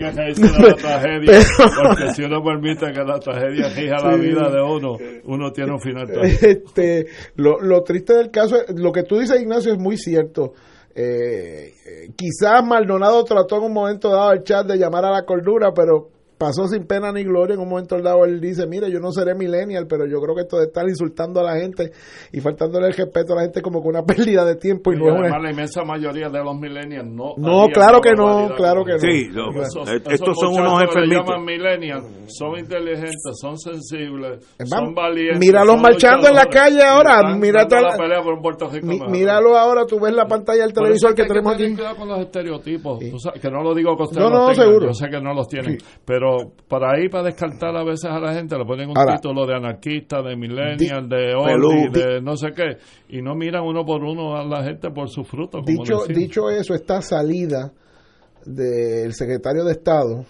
porque 1.89 2.15
si 2.15 2.23
uno 2.23 2.43
permite 2.43 2.93
que 2.93 3.03
la 3.03 3.19
tragedia 3.19 3.71
fija 3.71 3.97
la 4.03 4.17
vida 4.17 4.51
de 4.51 4.63
uno, 4.63 4.99
uno 5.25 5.51
tiene 5.53 5.73
un 5.73 5.81
final 5.81 6.07
Este, 6.23 7.07
lo, 7.37 7.61
lo 7.61 7.83
triste 7.83 8.15
del 8.15 8.31
caso, 8.31 8.57
lo 8.77 8.93
que 8.93 9.05
tú 9.05 9.19
dices, 9.19 9.41
Ignacio, 9.41 9.73
es 9.73 9.79
muy 9.79 9.97
cierto. 9.97 10.53
Eh, 10.95 11.73
quizás 12.17 12.65
Maldonado 12.65 13.25
trató 13.25 13.59
en 13.59 13.65
un 13.65 13.73
momento 13.73 14.11
dado 14.11 14.33
el 14.33 14.43
chat 14.43 14.67
de 14.67 14.77
llamar 14.77 15.05
a 15.05 15.11
la 15.11 15.25
cordura, 15.25 15.73
pero 15.73 16.09
pasó 16.41 16.67
sin 16.67 16.87
pena 16.87 17.13
ni 17.13 17.23
gloria. 17.23 17.55
En 17.55 17.61
un 17.61 17.69
momento 17.69 18.01
dado 18.01 18.25
él 18.25 18.41
dice, 18.41 18.67
mire, 18.67 18.91
yo 18.91 18.99
no 18.99 19.13
seré 19.13 19.35
millennial, 19.35 19.87
pero 19.87 20.07
yo 20.07 20.19
creo 20.21 20.35
que 20.35 20.43
esto 20.43 20.57
de 20.57 20.65
estar 20.65 20.89
insultando 20.89 21.41
a 21.41 21.43
la 21.43 21.57
gente 21.61 21.93
y 22.33 22.41
faltándole 22.41 22.87
el 22.87 22.95
respeto 22.95 23.35
a 23.35 23.37
la 23.37 23.43
gente 23.43 23.61
como 23.61 23.83
que 23.83 23.89
una 23.89 24.03
pérdida 24.03 24.47
de 24.47 24.57
tiempo. 24.57 24.91
Y, 24.91 24.97
y 24.97 25.07
además 25.07 25.43
la 25.43 25.51
inmensa 25.51 25.85
mayoría 25.85 26.31
de 26.31 26.43
los 26.43 26.59
millennials 26.59 27.11
no... 27.11 27.35
No, 27.37 27.69
claro 27.69 28.01
que 28.01 28.13
no, 28.13 28.55
claro 28.57 28.85
que 28.85 28.93
no. 28.93 28.99
Sí, 28.99 29.29
estos 30.11 30.37
son 30.41 30.55
unos 30.55 30.83
enfermitos. 30.83 31.27
llaman 31.27 31.45
millennials, 31.45 32.05
son 32.29 32.59
inteligentes, 32.59 33.37
son 33.39 33.59
sensibles, 33.59 34.43
son 34.65 34.95
valientes. 34.95 35.39
Míralos 35.39 35.81
marchando 35.81 36.29
en 36.29 36.35
la 36.35 36.47
calle 36.47 36.83
ahora, 36.83 37.37
mira 37.37 37.67
la 37.69 37.97
pelea 37.97 38.23
por 38.23 38.35
un 38.35 38.41
Puerto 38.41 38.69
Rico 38.69 39.11
míralo 39.11 39.57
ahora, 39.57 39.85
tú 39.85 40.01
ves 40.01 40.15
la 40.15 40.27
pantalla 40.27 40.63
del 40.63 40.73
televisor 40.73 41.15
que, 41.15 41.25
tenemos 41.25 41.55
aquí. 41.55 41.75
Cuidado 41.75 41.97
con 41.97 42.09
los 42.09 42.21
estereotipos, 42.21 42.99
que 43.41 43.51
no 43.51 43.63
lo 43.63 43.75
digo 43.75 43.97
que 43.97 44.19
no, 44.19 44.31
no, 44.31 44.55
seguro. 44.55 44.87
yo 44.87 44.95
sé 44.95 45.09
que 45.09 45.21
no 45.21 45.35
los 45.35 45.47
tienen, 45.49 45.79
pero 46.05 46.30
para 46.69 46.93
ahí, 46.93 47.09
para 47.09 47.25
descartar 47.25 47.77
a 47.77 47.85
veces 47.85 48.11
a 48.11 48.19
la 48.19 48.35
gente, 48.35 48.57
le 48.57 48.65
ponen 48.65 48.91
un 48.91 48.95
título 48.95 49.47
de 49.47 49.55
anarquista, 49.55 50.23
de 50.23 50.37
millennial, 50.37 51.09
de 51.09 51.35
Oli, 51.35 51.91
de 51.91 52.21
no 52.21 52.37
sé 52.37 52.49
qué, 52.55 52.77
y 53.09 53.23
no 53.23 53.35
miran 53.35 53.65
uno 53.65 53.85
por 53.85 54.03
uno 54.03 54.37
a 54.37 54.45
la 54.45 54.65
gente 54.65 54.91
por 54.91 55.09
sus 55.09 55.27
frutos. 55.27 55.65
dicho, 55.65 56.05
dicho 56.07 56.51
eso, 56.51 56.75
esta 56.75 57.03
salida 57.03 57.73
del 58.45 59.13
secretario 59.13 59.65
de 59.65 59.73
Estado, 59.73 60.25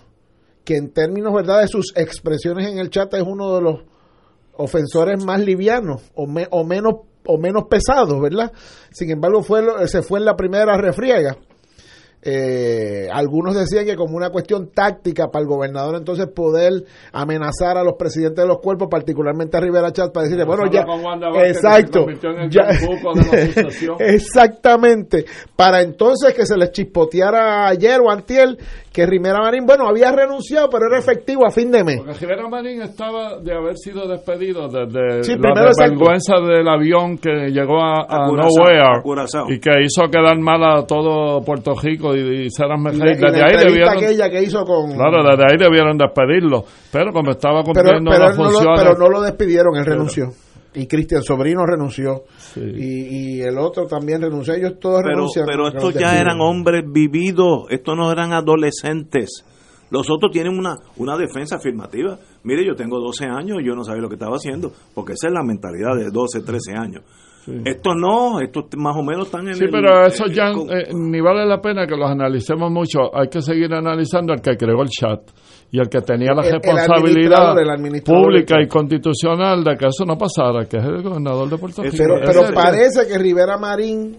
que 0.64 0.76
en 0.76 0.92
términos 0.92 1.32
verdad 1.32 1.60
de 1.60 1.68
sus 1.68 1.92
expresiones 1.96 2.66
en 2.66 2.78
el 2.78 2.90
chat 2.90 3.12
es 3.14 3.22
uno 3.22 3.54
de 3.54 3.62
los 3.62 3.80
ofensores 4.54 5.24
más 5.24 5.40
livianos 5.40 6.10
o, 6.14 6.24
o 6.24 6.64
menos 6.64 6.94
o 7.26 7.38
menos 7.38 7.64
pesados, 7.68 8.20
¿verdad? 8.20 8.52
Sin 8.90 9.10
embargo, 9.10 9.42
fue 9.42 9.62
se 9.86 10.02
fue 10.02 10.18
en 10.20 10.24
la 10.24 10.36
primera 10.36 10.76
refriega 10.76 11.36
eh, 12.22 13.08
algunos 13.10 13.54
decían 13.54 13.86
que 13.86 13.96
como 13.96 14.14
una 14.14 14.28
cuestión 14.28 14.70
táctica 14.74 15.28
para 15.28 15.42
el 15.42 15.48
gobernador 15.48 15.96
entonces 15.96 16.26
poder 16.26 16.84
amenazar 17.12 17.78
a 17.78 17.82
los 17.82 17.94
presidentes 17.94 18.44
de 18.44 18.48
los 18.48 18.58
cuerpos, 18.58 18.88
particularmente 18.90 19.56
a 19.56 19.60
Rivera 19.60 19.90
Chat, 19.90 20.12
para 20.12 20.24
decirle, 20.24 20.44
bueno, 20.44 20.70
ya, 20.70 20.84
exacto, 21.46 22.06
exactamente, 24.00 25.24
para 25.56 25.80
entonces 25.80 26.34
que 26.34 26.44
se 26.44 26.56
les 26.58 26.72
chispoteara 26.72 27.68
ayer 27.68 28.00
o 28.00 28.10
antier 28.10 28.56
que 28.92 29.06
Rivera 29.06 29.38
Marín, 29.38 29.64
bueno, 29.66 29.86
había 29.86 30.10
renunciado, 30.10 30.68
pero 30.68 30.86
era 30.88 30.98
efectivo 30.98 31.46
a 31.46 31.50
fin 31.50 31.70
de 31.70 31.84
mes. 31.84 31.98
Porque 31.98 32.18
Rivera 32.18 32.48
Marín 32.48 32.82
estaba 32.82 33.38
de 33.38 33.54
haber 33.54 33.76
sido 33.76 34.08
despedido 34.08 34.68
desde 34.68 35.38
la 35.38 35.72
vergüenza 35.78 36.40
del 36.40 36.68
avión 36.68 37.16
que 37.18 37.50
llegó 37.50 37.80
a, 37.80 38.26
Nowhere 38.26 39.02
y 39.48 39.60
que 39.60 39.70
hizo 39.84 40.10
quedar 40.10 40.38
mal 40.40 40.62
a 40.64 40.86
todo 40.86 41.40
Puerto 41.42 41.74
Rico 41.80 42.09
y, 42.16 42.46
y 42.46 42.50
Sarah 42.50 42.76
Desde 42.82 43.44
ahí 43.44 43.56
debieron, 43.64 43.96
aquella 43.96 44.30
que 44.30 44.42
hizo 44.42 44.64
con... 44.64 44.92
Claro, 44.92 45.22
desde 45.22 45.44
ahí 45.50 45.58
debieron 45.58 45.96
despedirlo, 45.96 46.64
pero 46.92 47.12
como 47.12 47.32
estaba 47.32 47.62
cumpliendo 47.62 48.10
pero, 48.10 48.28
la 48.28 48.32
función... 48.32 48.74
pero 48.76 48.94
no 48.96 49.08
lo 49.08 49.22
despidieron, 49.22 49.76
él 49.76 49.86
renunció. 49.86 50.30
y 50.74 50.86
Cristian 50.86 51.22
Sobrino 51.22 51.64
renunció. 51.66 52.24
Y, 52.56 53.40
el 53.40 53.58
otro 53.58 53.86
también 53.86 54.22
renunció. 54.22 54.54
Ellos 54.54 54.78
todos 54.80 55.02
pero, 55.02 55.16
renuncian 55.16 55.46
pero 55.46 55.68
estos 55.68 55.94
ya 55.94 56.20
eran 56.20 56.40
hombres 56.40 56.84
vividos. 56.86 57.66
Estos 57.70 57.96
no 57.96 58.10
eran 58.12 58.32
adolescentes. 58.32 59.44
Los 59.90 60.08
otros 60.08 60.30
tienen 60.30 60.56
una, 60.56 60.76
una 60.96 61.16
defensa 61.16 61.56
afirmativa. 61.56 62.16
Mire 62.44 62.64
yo 62.64 62.74
tengo 62.74 63.00
12 63.00 63.24
años 63.26 63.58
y 63.60 63.66
yo 63.66 63.74
no 63.74 63.84
sabía 63.84 64.02
lo 64.02 64.08
que 64.08 64.14
estaba 64.14 64.36
haciendo 64.36 64.72
porque 64.94 65.14
esa 65.14 65.28
es 65.28 65.32
la 65.32 65.42
mentalidad 65.42 65.96
de 65.96 66.10
12, 66.10 66.42
13 66.42 66.72
años 66.76 67.02
estos 67.46 67.94
no, 67.96 68.40
estos 68.40 68.64
más 68.76 68.94
o 68.96 69.02
menos 69.02 69.26
están 69.26 69.48
en 69.48 69.54
Sí, 69.54 69.64
pero 69.70 70.06
eso 70.06 70.26
ya 70.26 70.50
eh, 70.50 70.92
ni 70.92 71.20
vale 71.20 71.46
la 71.46 71.60
pena 71.60 71.86
que 71.86 71.96
los 71.96 72.10
analicemos 72.10 72.70
mucho. 72.70 73.14
Hay 73.14 73.28
que 73.28 73.40
seguir 73.40 73.72
analizando 73.72 74.32
al 74.32 74.40
que 74.40 74.56
creó 74.56 74.82
el 74.82 74.88
chat 74.88 75.20
y 75.70 75.78
el 75.78 75.88
que 75.88 76.00
tenía 76.00 76.32
la 76.34 76.42
responsabilidad 76.42 77.54
pública 78.04 78.60
y 78.60 78.68
constitucional 78.68 79.64
de 79.64 79.76
que 79.76 79.86
eso 79.86 80.04
no 80.04 80.18
pasara, 80.18 80.66
que 80.66 80.76
es 80.76 80.84
el 80.84 81.02
gobernador 81.02 81.48
de 81.48 81.58
Puerto 81.58 81.82
Rico. 81.82 81.96
Pero, 81.96 82.52
parece 82.52 83.06
que 83.06 83.18
Rivera 83.18 83.56
Marín 83.56 84.18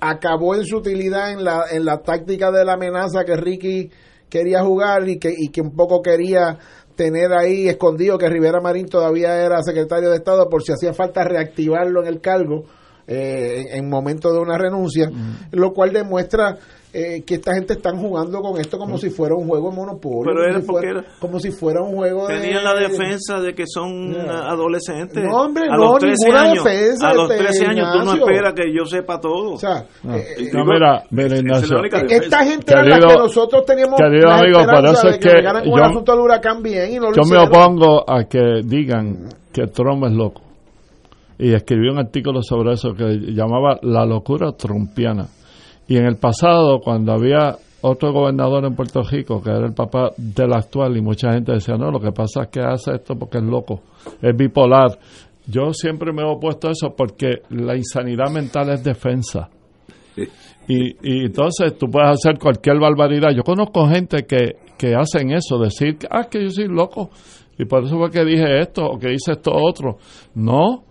acabó 0.00 0.54
en 0.54 0.64
su 0.64 0.78
utilidad 0.78 1.32
en 1.32 1.44
la, 1.44 1.64
en 1.70 1.84
la 1.84 1.98
táctica 1.98 2.50
de 2.50 2.64
la 2.64 2.74
amenaza 2.74 3.24
que 3.24 3.36
Ricky 3.36 3.90
quería 4.28 4.62
jugar 4.62 5.08
y 5.08 5.18
que, 5.18 5.30
y 5.36 5.48
que 5.48 5.60
un 5.60 5.74
poco 5.74 6.00
quería 6.00 6.58
tener 7.00 7.32
ahí 7.32 7.66
escondido 7.66 8.18
que 8.18 8.28
Rivera 8.28 8.60
Marín 8.60 8.86
todavía 8.86 9.42
era 9.42 9.62
secretario 9.62 10.10
de 10.10 10.16
Estado 10.16 10.50
por 10.50 10.62
si 10.62 10.72
hacía 10.72 10.92
falta 10.92 11.24
reactivarlo 11.24 12.02
en 12.02 12.08
el 12.08 12.20
cargo 12.20 12.64
eh, 13.12 13.76
en, 13.76 13.88
momento 13.88 14.32
de 14.32 14.38
una 14.38 14.56
renuncia, 14.56 15.10
lo 15.50 15.72
cual 15.72 15.92
demuestra 15.92 16.56
eh, 16.92 17.22
que 17.24 17.34
esta 17.34 17.54
gente 17.54 17.72
están 17.72 17.98
jugando 17.98 18.40
con 18.40 18.60
esto 18.60 18.78
como 18.78 18.98
si 18.98 19.10
fuera 19.10 19.34
un 19.34 19.48
juego 19.48 19.70
de 19.70 19.76
monopolio. 19.76 21.04
como, 21.18 21.40
si 21.40 21.50
fuera, 21.50 21.82
un 21.82 21.96
juego 21.96 22.28
de. 22.28 22.40
Tenían 22.40 22.62
la 22.62 22.74
defensa 22.74 23.40
de 23.40 23.52
que 23.52 23.64
son 23.66 24.14
adolescentes. 24.14 25.24
No, 25.24 25.42
hombre, 25.42 25.64
a 25.68 25.76
no, 25.76 25.92
los 25.92 25.98
13 25.98 26.32
años, 26.32 26.64
defensa. 26.64 27.08
A 27.08 27.14
los 27.14 27.28
13 27.28 27.44
este, 27.48 27.66
años 27.66 27.92
tú 27.92 28.04
no 28.04 28.14
esperas 28.14 28.54
que 28.54 28.72
yo 28.72 28.84
sepa 28.84 29.20
todo. 29.20 29.52
O 29.54 29.58
sea, 29.58 29.84
no. 30.04 30.16
Eh, 30.16 30.50
mira, 30.52 31.02
mira, 31.10 31.36
esta 32.08 32.44
gente 32.44 32.72
era 32.72 32.84
la 32.84 32.98
que 32.98 33.14
nosotros 33.18 33.64
teníamos. 33.64 34.00
Querido 34.00 34.30
amigo, 34.30 34.58
por 34.64 34.84
eso 34.86 35.08
es 35.08 35.18
que. 35.18 35.30
yo, 35.42 35.76
el 35.76 35.82
asunto 35.82 36.12
del 36.12 36.20
huracán 36.20 36.62
bien 36.62 36.92
y 36.92 36.98
no 37.00 37.12
yo 37.12 37.22
me 37.28 37.38
opongo 37.38 38.08
a 38.08 38.24
que 38.24 38.62
digan 38.64 39.28
que 39.52 39.66
Trump 39.66 40.04
es 40.04 40.12
loco. 40.12 40.49
Y 41.40 41.52
escribí 41.54 41.88
un 41.88 41.98
artículo 41.98 42.42
sobre 42.42 42.74
eso 42.74 42.92
que 42.94 43.32
llamaba 43.32 43.78
La 43.82 44.04
locura 44.04 44.52
trumpiana 44.52 45.26
y 45.90 45.96
en 45.96 46.06
el 46.06 46.18
pasado, 46.18 46.78
cuando 46.78 47.12
había 47.12 47.56
otro 47.80 48.12
gobernador 48.12 48.64
en 48.64 48.76
Puerto 48.76 49.02
Rico, 49.02 49.42
que 49.42 49.50
era 49.50 49.66
el 49.66 49.74
papá 49.74 50.12
del 50.16 50.52
actual, 50.52 50.96
y 50.96 51.00
mucha 51.00 51.32
gente 51.32 51.50
decía, 51.50 51.74
no, 51.74 51.90
lo 51.90 51.98
que 51.98 52.12
pasa 52.12 52.42
es 52.42 52.48
que 52.48 52.60
hace 52.60 52.92
esto 52.92 53.16
porque 53.16 53.38
es 53.38 53.42
loco, 53.42 53.82
es 54.22 54.36
bipolar. 54.36 54.96
Yo 55.48 55.72
siempre 55.72 56.12
me 56.12 56.22
he 56.22 56.24
opuesto 56.24 56.68
a 56.68 56.70
eso 56.70 56.94
porque 56.96 57.42
la 57.48 57.76
insanidad 57.76 58.30
mental 58.30 58.70
es 58.70 58.84
defensa. 58.84 59.50
Y, 60.68 60.90
y 61.02 61.24
entonces 61.24 61.76
tú 61.76 61.88
puedes 61.90 62.10
hacer 62.10 62.38
cualquier 62.38 62.78
barbaridad. 62.78 63.30
Yo 63.34 63.42
conozco 63.42 63.88
gente 63.88 64.18
que, 64.28 64.58
que 64.78 64.94
hacen 64.94 65.32
eso, 65.32 65.58
decir, 65.58 65.98
ah, 66.08 66.28
que 66.30 66.40
yo 66.40 66.50
soy 66.50 66.68
loco. 66.68 67.10
Y 67.58 67.64
por 67.64 67.82
eso 67.82 67.98
fue 67.98 68.10
que 68.12 68.24
dije 68.24 68.60
esto 68.60 68.84
o 68.86 68.96
que 68.96 69.12
hice 69.12 69.32
esto 69.32 69.50
otro. 69.52 69.98
No, 70.36 70.84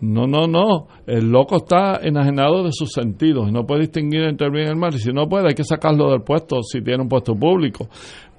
no, 0.00 0.26
no, 0.26 0.46
no. 0.46 0.86
El 1.06 1.30
loco 1.30 1.56
está 1.56 2.00
enajenado 2.02 2.62
de 2.62 2.70
sus 2.72 2.92
sentidos 2.92 3.18
no 3.52 3.66
puede 3.66 3.82
distinguir 3.82 4.22
entre 4.22 4.46
el 4.46 4.52
bien 4.52 4.66
y 4.66 4.70
el 4.70 4.76
mal. 4.76 4.94
Y 4.94 4.98
si 4.98 5.12
no 5.12 5.28
puede, 5.28 5.48
hay 5.48 5.54
que 5.54 5.64
sacarlo 5.64 6.10
del 6.10 6.22
puesto 6.22 6.62
si 6.62 6.80
tiene 6.82 7.02
un 7.02 7.08
puesto 7.08 7.34
público. 7.34 7.88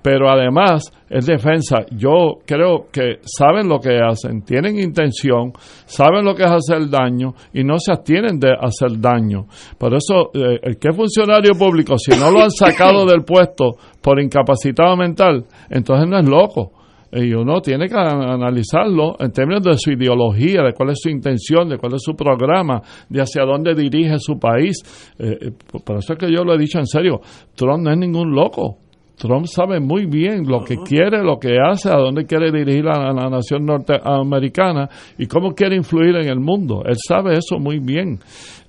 Pero 0.02 0.30
además 0.30 0.84
es 1.10 1.26
defensa. 1.26 1.86
Yo 1.91 2.40
creo 2.45 2.88
que 2.91 3.19
saben 3.23 3.68
lo 3.68 3.80
que 3.80 3.98
hacen, 3.99 4.44
tienen 4.44 4.80
intención, 4.80 5.52
saben 5.86 6.23
lo 6.23 6.36
que 6.36 6.44
es 6.44 6.52
hacer 6.52 6.90
daño 6.90 7.34
y 7.53 7.65
no 7.65 7.77
se 7.80 7.91
abstienen 7.91 8.40
de 8.40 8.53
hacer 8.57 8.98
daño. 8.99 9.48
Por 9.77 9.94
eso, 9.94 10.31
eh, 10.34 10.60
el 10.64 10.77
que 10.77 10.90
es 10.90 10.95
funcionario 10.95 11.52
público, 11.53 11.98
si 11.98 12.11
no 12.11 12.31
lo 12.31 12.41
han 12.41 12.52
sacado 12.52 13.06
del 13.06 13.26
puesto 13.26 13.76
por 14.02 14.22
incapacitado 14.22 14.95
mental, 14.95 15.45
entonces 15.69 16.07
no 16.07 16.18
es 16.18 16.30
loco 16.30 16.78
y 17.11 17.34
uno 17.34 17.61
tiene 17.61 17.88
que 17.88 17.95
analizarlo 17.95 19.15
en 19.19 19.31
términos 19.31 19.64
de 19.64 19.77
su 19.77 19.91
ideología, 19.91 20.64
de 20.64 20.73
cuál 20.73 20.91
es 20.91 20.99
su 21.02 21.10
intención, 21.10 21.69
de 21.69 21.77
cuál 21.77 21.95
es 21.95 22.02
su 22.03 22.14
programa, 22.14 22.81
de 23.10 23.22
hacia 23.22 23.44
dónde 23.44 23.73
dirige 23.73 24.18
su 24.19 24.38
país. 24.38 24.77
Eh, 25.18 25.38
eh, 25.41 25.52
por 25.84 25.98
eso 25.98 26.14
es 26.14 26.19
que 26.19 26.31
yo 26.31 26.44
lo 26.44 26.53
he 26.53 26.57
dicho 26.57 26.80
en 26.80 26.88
serio, 26.88 27.22
Trump 27.56 27.84
no 27.84 27.91
es 27.91 27.98
ningún 27.98 28.31
loco. 28.31 28.77
Trump 29.19 29.48
sabe 29.48 29.81
muy 29.81 30.06
bien 30.06 30.48
lo 30.48 30.64
que 30.64 30.77
quiere, 30.77 31.22
lo 31.22 31.38
que 31.38 31.57
hace, 31.60 31.90
a 31.90 31.98
dónde 31.98 32.26
quiere 32.26 32.52
dirigir 32.52 32.88
a 32.88 33.11
la 33.11 33.30
nación 33.30 33.65
norteamericana 33.65 34.90
y 35.18 35.27
cómo 35.27 35.53
quiere 35.53 35.76
influir 35.76 36.15
en 36.15 36.30
el 36.30 36.40
mundo. 36.40 36.84
Él 36.86 36.95
sabe 37.06 37.34
eso 37.34 37.60
muy 37.60 37.80
bien. 37.80 38.19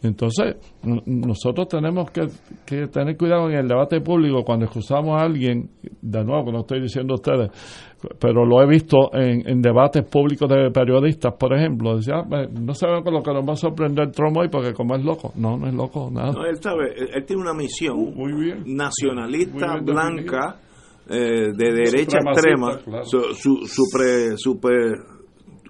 Entonces, 0.03 0.57
nosotros 1.05 1.69
tenemos 1.69 2.11
que, 2.11 2.27
tener 2.87 3.19
cuidado 3.19 3.51
en 3.51 3.57
el 3.57 3.69
debate 3.69 4.01
público 4.01 4.43
cuando 4.45 4.65
excusamos 4.65 5.21
a 5.21 5.25
alguien, 5.25 5.69
de 6.01 6.25
nuevo, 6.25 6.47
que 6.47 6.53
no 6.53 6.61
estoy 6.61 6.81
diciendo 6.81 7.13
a 7.15 7.17
ustedes, 7.17 7.51
pero 8.19 8.47
lo 8.47 8.63
he 8.63 8.67
visto 8.67 9.11
en, 9.13 9.61
debates 9.61 10.05
públicos 10.05 10.49
de 10.49 10.71
periodistas, 10.71 11.35
por 11.35 11.55
ejemplo, 11.55 11.97
decía, 11.97 12.15
ah, 12.17 12.47
no 12.51 12.73
sabemos 12.73 13.05
con 13.05 13.13
lo 13.13 13.23
que 13.23 13.31
nos 13.33 13.47
va 13.47 13.53
a 13.53 13.57
sorprender 13.57 14.11
Trump 14.11 14.39
hoy 14.39 14.49
porque 14.49 14.73
como 14.73 14.97
es 14.97 15.05
loco. 15.05 15.35
No, 15.37 15.59
no 15.59 15.67
es 15.67 15.75
loco, 15.75 16.09
nada. 16.11 16.33
No, 16.33 16.47
él 16.47 16.57
sabe, 16.63 16.95
él, 16.97 17.23
tiene 17.27 17.43
una 17.43 17.53
misión 17.53 17.99
uh, 17.99 18.27
nacionalista, 18.65 19.77
blanca, 19.85 20.57
eh, 21.11 21.53
de 21.55 21.73
derecha 21.75 22.21
extrema, 22.25 22.81
su, 23.03 23.21
su, 23.35 23.67
super, 23.67 24.39
super, 24.39 24.97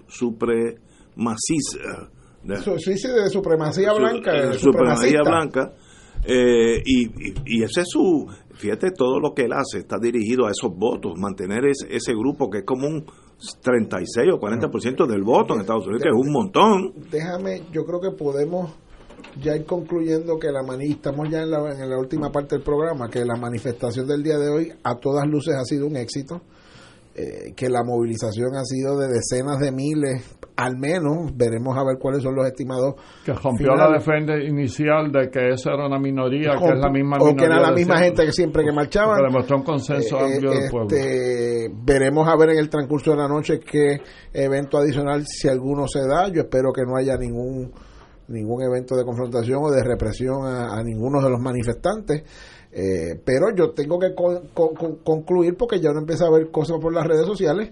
supremacista 0.07 2.11
de, 2.43 2.57
sí, 2.57 2.97
sí, 2.97 3.07
de 3.07 3.29
supremacía 3.29 3.93
blanca. 3.93 4.31
De 4.31 4.53
supremacía 4.53 5.21
blanca. 5.23 5.73
Eh, 6.23 6.81
y, 6.85 7.07
y, 7.45 7.63
ese 7.63 7.81
es 7.81 7.87
su. 7.89 8.27
Fíjate, 8.53 8.91
todo 8.91 9.19
lo 9.19 9.33
que 9.33 9.43
él 9.43 9.53
hace 9.53 9.79
está 9.79 9.97
dirigido 9.99 10.45
a 10.45 10.51
esos 10.51 10.71
votos, 10.75 11.13
mantener 11.17 11.65
ese, 11.65 11.87
ese 11.89 12.13
grupo 12.13 12.49
que 12.49 12.59
es 12.59 12.63
como 12.63 12.87
un 12.87 13.05
36 13.61 14.29
o 14.33 14.39
40% 14.39 15.07
del 15.07 15.23
voto 15.23 15.55
en 15.55 15.61
Estados 15.61 15.87
Unidos, 15.87 16.03
que 16.03 16.09
es 16.09 16.15
un 16.15 16.31
montón. 16.31 16.93
Déjame, 17.09 17.63
yo 17.71 17.83
creo 17.85 17.99
que 17.99 18.11
podemos 18.11 18.71
ya 19.41 19.55
ir 19.55 19.65
concluyendo 19.65 20.37
que 20.37 20.51
la 20.51 20.61
mani 20.61 20.91
estamos 20.91 21.29
ya 21.29 21.41
en 21.41 21.51
la, 21.51 21.71
en 21.71 21.89
la 21.89 21.97
última 21.97 22.31
parte 22.31 22.55
del 22.55 22.63
programa, 22.63 23.09
que 23.09 23.25
la 23.25 23.35
manifestación 23.35 24.07
del 24.07 24.21
día 24.23 24.37
de 24.37 24.49
hoy 24.49 24.73
a 24.83 24.95
todas 24.99 25.27
luces 25.27 25.55
ha 25.55 25.63
sido 25.63 25.87
un 25.87 25.95
éxito. 25.95 26.41
Eh, 27.13 27.51
que 27.57 27.67
la 27.67 27.83
movilización 27.83 28.55
ha 28.55 28.63
sido 28.63 28.97
de 28.97 29.09
decenas 29.09 29.59
de 29.59 29.73
miles, 29.73 30.37
al 30.55 30.77
menos, 30.77 31.35
veremos 31.35 31.77
a 31.77 31.83
ver 31.83 31.97
cuáles 31.99 32.23
son 32.23 32.35
los 32.35 32.47
estimados. 32.47 32.95
Que 33.25 33.33
rompió 33.33 33.75
la 33.75 33.91
defensa 33.91 34.37
inicial 34.37 35.11
de 35.11 35.29
que 35.29 35.49
esa 35.49 35.73
era 35.73 35.87
una 35.87 35.99
minoría, 35.99 36.51
que 36.57 36.65
es 36.69 36.79
la 36.79 36.89
misma 36.89 37.17
minoría. 37.17 37.33
O 37.33 37.35
que 37.35 37.43
era 37.43 37.59
la 37.59 37.73
misma 37.73 37.97
gente 37.97 38.25
que 38.25 38.31
siempre 38.31 38.63
que 38.63 38.71
marchaba. 38.71 39.17
Que 39.17 39.23
demostró 39.23 39.57
un 39.57 39.63
consenso 39.63 40.19
eh, 40.19 40.35
amplio 40.35 40.51
del 40.51 40.71
pueblo. 40.71 40.87
Este, 40.89 41.69
veremos 41.83 42.27
a 42.29 42.37
ver 42.37 42.51
en 42.51 42.59
el 42.59 42.69
transcurso 42.69 43.11
de 43.11 43.17
la 43.17 43.27
noche 43.27 43.59
qué 43.59 43.97
evento 44.31 44.77
adicional, 44.77 45.25
si 45.27 45.49
alguno 45.49 45.87
se 45.87 46.07
da. 46.07 46.29
Yo 46.29 46.43
espero 46.43 46.71
que 46.71 46.83
no 46.87 46.95
haya 46.95 47.17
ningún 47.17 47.73
ningún 48.29 48.61
evento 48.61 48.95
de 48.95 49.03
confrontación 49.03 49.59
o 49.61 49.69
de 49.69 49.83
represión 49.83 50.45
a 50.45 50.81
ninguno 50.81 51.21
de 51.21 51.29
los 51.29 51.41
manifestantes. 51.41 52.23
Eh, 52.73 53.19
pero 53.25 53.53
yo 53.53 53.71
tengo 53.71 53.99
que 53.99 54.13
concluir 55.03 55.57
porque 55.57 55.81
ya 55.81 55.91
no 55.91 55.99
empieza 55.99 56.25
a 56.25 56.31
ver 56.31 56.51
cosas 56.51 56.79
por 56.79 56.93
las 56.93 57.05
redes 57.05 57.25
sociales 57.25 57.69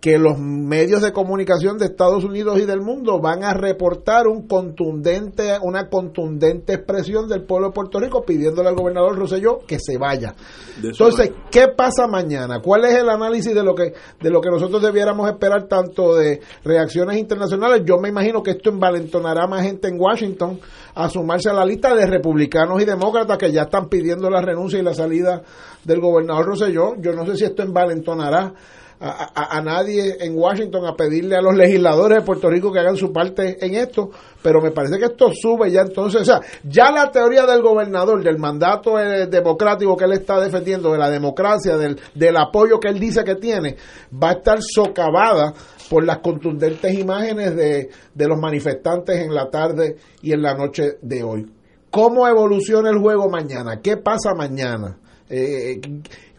que 0.00 0.16
los 0.16 0.38
medios 0.38 1.02
de 1.02 1.12
comunicación 1.12 1.76
de 1.76 1.86
Estados 1.86 2.22
Unidos 2.22 2.60
y 2.60 2.66
del 2.66 2.80
mundo 2.80 3.20
van 3.20 3.42
a 3.42 3.52
reportar 3.52 4.28
un 4.28 4.46
contundente, 4.46 5.58
una 5.60 5.88
contundente 5.88 6.74
expresión 6.74 7.28
del 7.28 7.42
pueblo 7.42 7.68
de 7.68 7.72
Puerto 7.72 7.98
Rico 7.98 8.22
pidiéndole 8.24 8.68
al 8.68 8.76
gobernador 8.76 9.18
Rosselló 9.18 9.58
que 9.66 9.78
se 9.80 9.98
vaya. 9.98 10.34
Entonces, 10.80 11.32
¿qué 11.50 11.68
pasa 11.76 12.06
mañana? 12.06 12.60
¿Cuál 12.62 12.84
es 12.84 12.94
el 12.94 13.08
análisis 13.08 13.52
de 13.52 13.64
lo 13.64 13.74
que 13.74 13.92
de 14.20 14.30
lo 14.30 14.40
que 14.40 14.50
nosotros 14.50 14.80
debiéramos 14.80 15.28
esperar 15.28 15.66
tanto 15.66 16.14
de 16.14 16.40
reacciones 16.62 17.18
internacionales? 17.18 17.82
Yo 17.84 17.98
me 17.98 18.08
imagino 18.08 18.40
que 18.40 18.52
esto 18.52 18.70
envalentonará 18.70 19.48
más 19.48 19.62
gente 19.62 19.88
en 19.88 20.00
Washington 20.00 20.60
a 20.94 21.08
sumarse 21.08 21.50
a 21.50 21.54
la 21.54 21.64
lista 21.64 21.94
de 21.96 22.06
republicanos 22.06 22.80
y 22.80 22.84
demócratas 22.84 23.36
que 23.36 23.50
ya 23.50 23.62
están 23.62 23.88
pidiendo 23.88 24.30
la 24.30 24.40
renuncia 24.42 24.78
y 24.78 24.82
la 24.82 24.94
salida 24.94 25.42
del 25.84 26.00
gobernador 26.00 26.46
Rosselló. 26.46 26.94
Yo 27.00 27.12
no 27.14 27.26
sé 27.26 27.36
si 27.36 27.44
esto 27.44 27.64
envalentonará 27.64 28.54
a, 29.00 29.60
nadie 29.62 30.16
en 30.20 30.36
Washington 30.36 30.86
a 30.86 30.96
pedirle 30.96 31.36
a 31.36 31.40
los 31.40 31.54
legisladores 31.54 32.18
de 32.18 32.24
Puerto 32.24 32.50
Rico 32.50 32.72
que 32.72 32.80
hagan 32.80 32.96
su 32.96 33.12
parte 33.12 33.64
en 33.64 33.74
esto, 33.74 34.10
pero 34.42 34.60
me 34.60 34.72
parece 34.72 34.98
que 34.98 35.06
esto 35.06 35.30
sube 35.32 35.70
ya 35.70 35.82
entonces, 35.82 36.22
o 36.22 36.24
sea, 36.24 36.40
ya 36.64 36.90
la 36.90 37.10
teoría 37.10 37.46
del 37.46 37.62
gobernador, 37.62 38.22
del 38.24 38.38
mandato 38.38 38.98
eh, 38.98 39.26
democrático 39.28 39.96
que 39.96 40.04
él 40.04 40.12
está 40.12 40.40
defendiendo, 40.40 40.92
de 40.92 40.98
la 40.98 41.10
democracia, 41.10 41.76
del, 41.76 42.00
del 42.14 42.36
apoyo 42.36 42.80
que 42.80 42.88
él 42.88 42.98
dice 42.98 43.22
que 43.22 43.36
tiene, 43.36 43.76
va 44.12 44.30
a 44.30 44.32
estar 44.32 44.58
socavada 44.60 45.54
por 45.88 46.04
las 46.04 46.18
contundentes 46.18 46.92
imágenes 46.92 47.54
de, 47.54 47.90
de 48.14 48.28
los 48.28 48.38
manifestantes 48.38 49.16
en 49.24 49.32
la 49.32 49.48
tarde 49.48 49.96
y 50.22 50.32
en 50.32 50.42
la 50.42 50.54
noche 50.54 50.98
de 51.00 51.22
hoy. 51.22 51.46
¿Cómo 51.90 52.26
evoluciona 52.28 52.90
el 52.90 52.98
juego 52.98 53.30
mañana? 53.30 53.80
¿Qué 53.80 53.96
pasa 53.96 54.34
mañana? 54.34 54.98
Eh, 55.30 55.80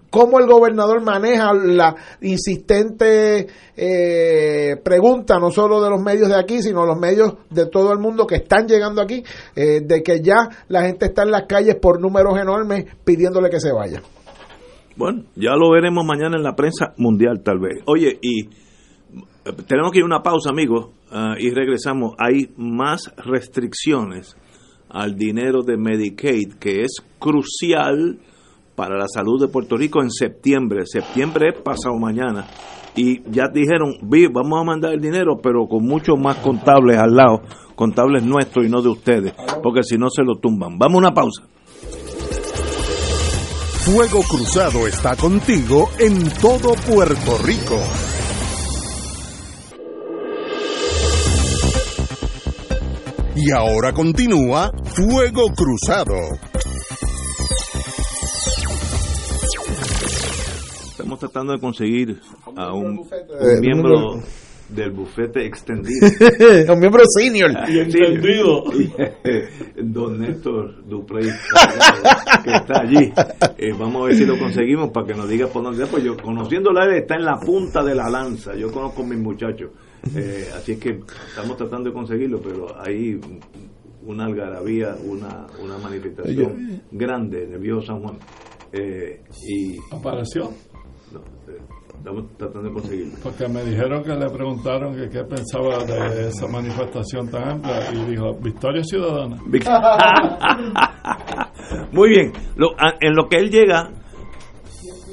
cómo 0.09 0.39
el 0.39 0.47
gobernador 0.47 1.01
maneja 1.03 1.53
la 1.53 1.95
insistente 2.21 3.47
eh, 3.75 4.75
pregunta, 4.83 5.39
no 5.39 5.51
solo 5.51 5.81
de 5.81 5.89
los 5.89 6.01
medios 6.01 6.29
de 6.29 6.35
aquí, 6.35 6.61
sino 6.61 6.85
los 6.85 6.97
medios 6.97 7.33
de 7.49 7.67
todo 7.67 7.91
el 7.93 7.99
mundo 7.99 8.25
que 8.25 8.35
están 8.35 8.67
llegando 8.67 9.01
aquí, 9.01 9.23
eh, 9.55 9.81
de 9.81 10.03
que 10.03 10.21
ya 10.21 10.49
la 10.67 10.83
gente 10.83 11.07
está 11.07 11.23
en 11.23 11.31
las 11.31 11.43
calles 11.47 11.75
por 11.75 11.99
números 11.99 12.37
enormes 12.39 12.85
pidiéndole 13.03 13.49
que 13.49 13.59
se 13.59 13.71
vaya. 13.71 14.01
Bueno, 14.95 15.23
ya 15.35 15.55
lo 15.55 15.71
veremos 15.71 16.03
mañana 16.05 16.35
en 16.35 16.43
la 16.43 16.55
prensa 16.55 16.93
mundial 16.97 17.41
tal 17.41 17.59
vez. 17.59 17.81
Oye, 17.85 18.19
y 18.21 18.47
eh, 18.47 19.53
tenemos 19.65 19.91
que 19.91 19.99
ir 19.99 20.03
a 20.03 20.07
una 20.07 20.21
pausa, 20.21 20.49
amigos, 20.49 20.89
ah, 21.11 21.35
y 21.37 21.51
regresamos. 21.51 22.15
Hay 22.17 22.51
más 22.57 23.13
restricciones 23.17 24.35
al 24.89 25.15
dinero 25.15 25.61
de 25.61 25.77
Medicaid, 25.77 26.55
que 26.59 26.81
es 26.81 26.97
crucial 27.19 28.19
para 28.79 28.97
la 28.97 29.09
salud 29.09 29.41
de 29.41 29.49
Puerto 29.49 29.75
Rico 29.75 30.01
en 30.01 30.09
septiembre. 30.09 30.85
Septiembre 30.85 31.49
es 31.49 31.61
pasado 31.61 31.99
mañana. 31.99 32.47
Y 32.95 33.21
ya 33.29 33.49
dijeron, 33.53 33.95
vamos 34.33 34.61
a 34.61 34.63
mandar 34.63 34.93
el 34.93 35.01
dinero, 35.01 35.37
pero 35.43 35.67
con 35.67 35.83
muchos 35.83 36.17
más 36.17 36.37
contables 36.37 36.97
al 36.97 37.13
lado, 37.13 37.41
contables 37.75 38.23
nuestros 38.23 38.65
y 38.65 38.69
no 38.69 38.81
de 38.81 38.87
ustedes, 38.87 39.33
porque 39.61 39.83
si 39.83 39.97
no 39.97 40.09
se 40.09 40.23
lo 40.23 40.37
tumban. 40.37 40.77
Vamos 40.77 40.95
a 40.95 40.97
una 40.99 41.13
pausa. 41.13 41.43
Fuego 43.83 44.21
Cruzado 44.21 44.87
está 44.87 45.17
contigo 45.17 45.89
en 45.99 46.29
todo 46.41 46.73
Puerto 46.89 47.37
Rico. 47.43 47.75
Y 53.35 53.51
ahora 53.51 53.91
continúa 53.91 54.71
Fuego 54.85 55.47
Cruzado. 55.53 56.15
Estamos 61.09 61.31
tratando 61.31 61.53
de 61.53 61.59
conseguir 61.59 62.19
a 62.55 62.71
un, 62.71 63.03
miembro 63.61 64.21
del 64.69 64.91
bufete 64.91 65.43
extendido. 65.43 66.07
un 66.71 66.79
miembro 66.79 67.01
senior. 67.07 67.49
Y 67.67 67.79
extendido. 67.79 68.65
Don 69.81 70.19
Néstor 70.19 70.85
Duprey, 70.87 71.25
que 72.43 72.51
está 72.51 72.81
allí. 72.81 73.11
Eh, 73.57 73.73
vamos 73.75 74.03
a 74.03 74.05
ver 74.05 74.15
si 74.17 74.25
lo 74.27 74.37
conseguimos 74.37 74.91
para 74.91 75.07
que 75.07 75.15
nos 75.15 75.27
diga 75.27 75.47
por 75.47 75.63
dónde. 75.63 75.83
Pues 75.87 76.03
yo, 76.03 76.15
conociéndola, 76.15 76.85
él 76.85 76.97
está 76.97 77.15
en 77.15 77.25
la 77.25 77.39
punta 77.39 77.83
de 77.83 77.95
la 77.95 78.07
lanza. 78.07 78.53
Yo 78.55 78.71
conozco 78.71 79.01
a 79.01 79.07
mis 79.07 79.17
muchachos. 79.17 79.71
Eh, 80.15 80.47
así 80.55 80.73
es 80.73 80.79
que 80.79 80.99
estamos 81.27 81.57
tratando 81.57 81.89
de 81.89 81.95
conseguirlo, 81.95 82.39
pero 82.39 82.79
hay 82.79 83.19
una 84.05 84.25
algarabía, 84.25 84.95
una, 85.03 85.47
una 85.59 85.79
manifestación 85.79 86.83
grande 86.91 87.45
en 87.45 87.53
el 87.53 87.59
viejo 87.59 87.81
San 87.81 87.99
Juan. 87.99 88.19
Eh, 88.71 89.21
y 89.47 89.77
¿Apareció? 89.91 90.51
Eh, 91.15 91.57
estamos 91.97 92.25
tratando 92.37 92.69
de 92.69 92.73
conseguirlo. 92.73 93.13
Porque 93.23 93.47
me 93.47 93.63
dijeron 93.63 94.03
que 94.03 94.15
le 94.15 94.29
preguntaron 94.29 94.95
que 94.95 95.09
qué 95.09 95.23
pensaba 95.23 95.83
de 95.83 96.29
esa 96.29 96.47
manifestación 96.47 97.29
tan 97.29 97.49
amplia 97.49 97.91
y 97.93 98.11
dijo, 98.11 98.33
Victoria 98.41 98.83
Ciudadana. 98.83 99.37
muy 101.91 102.09
bien, 102.09 102.31
lo, 102.55 102.71
en 102.99 103.15
lo 103.15 103.27
que 103.27 103.37
él 103.37 103.49
llega, 103.49 103.89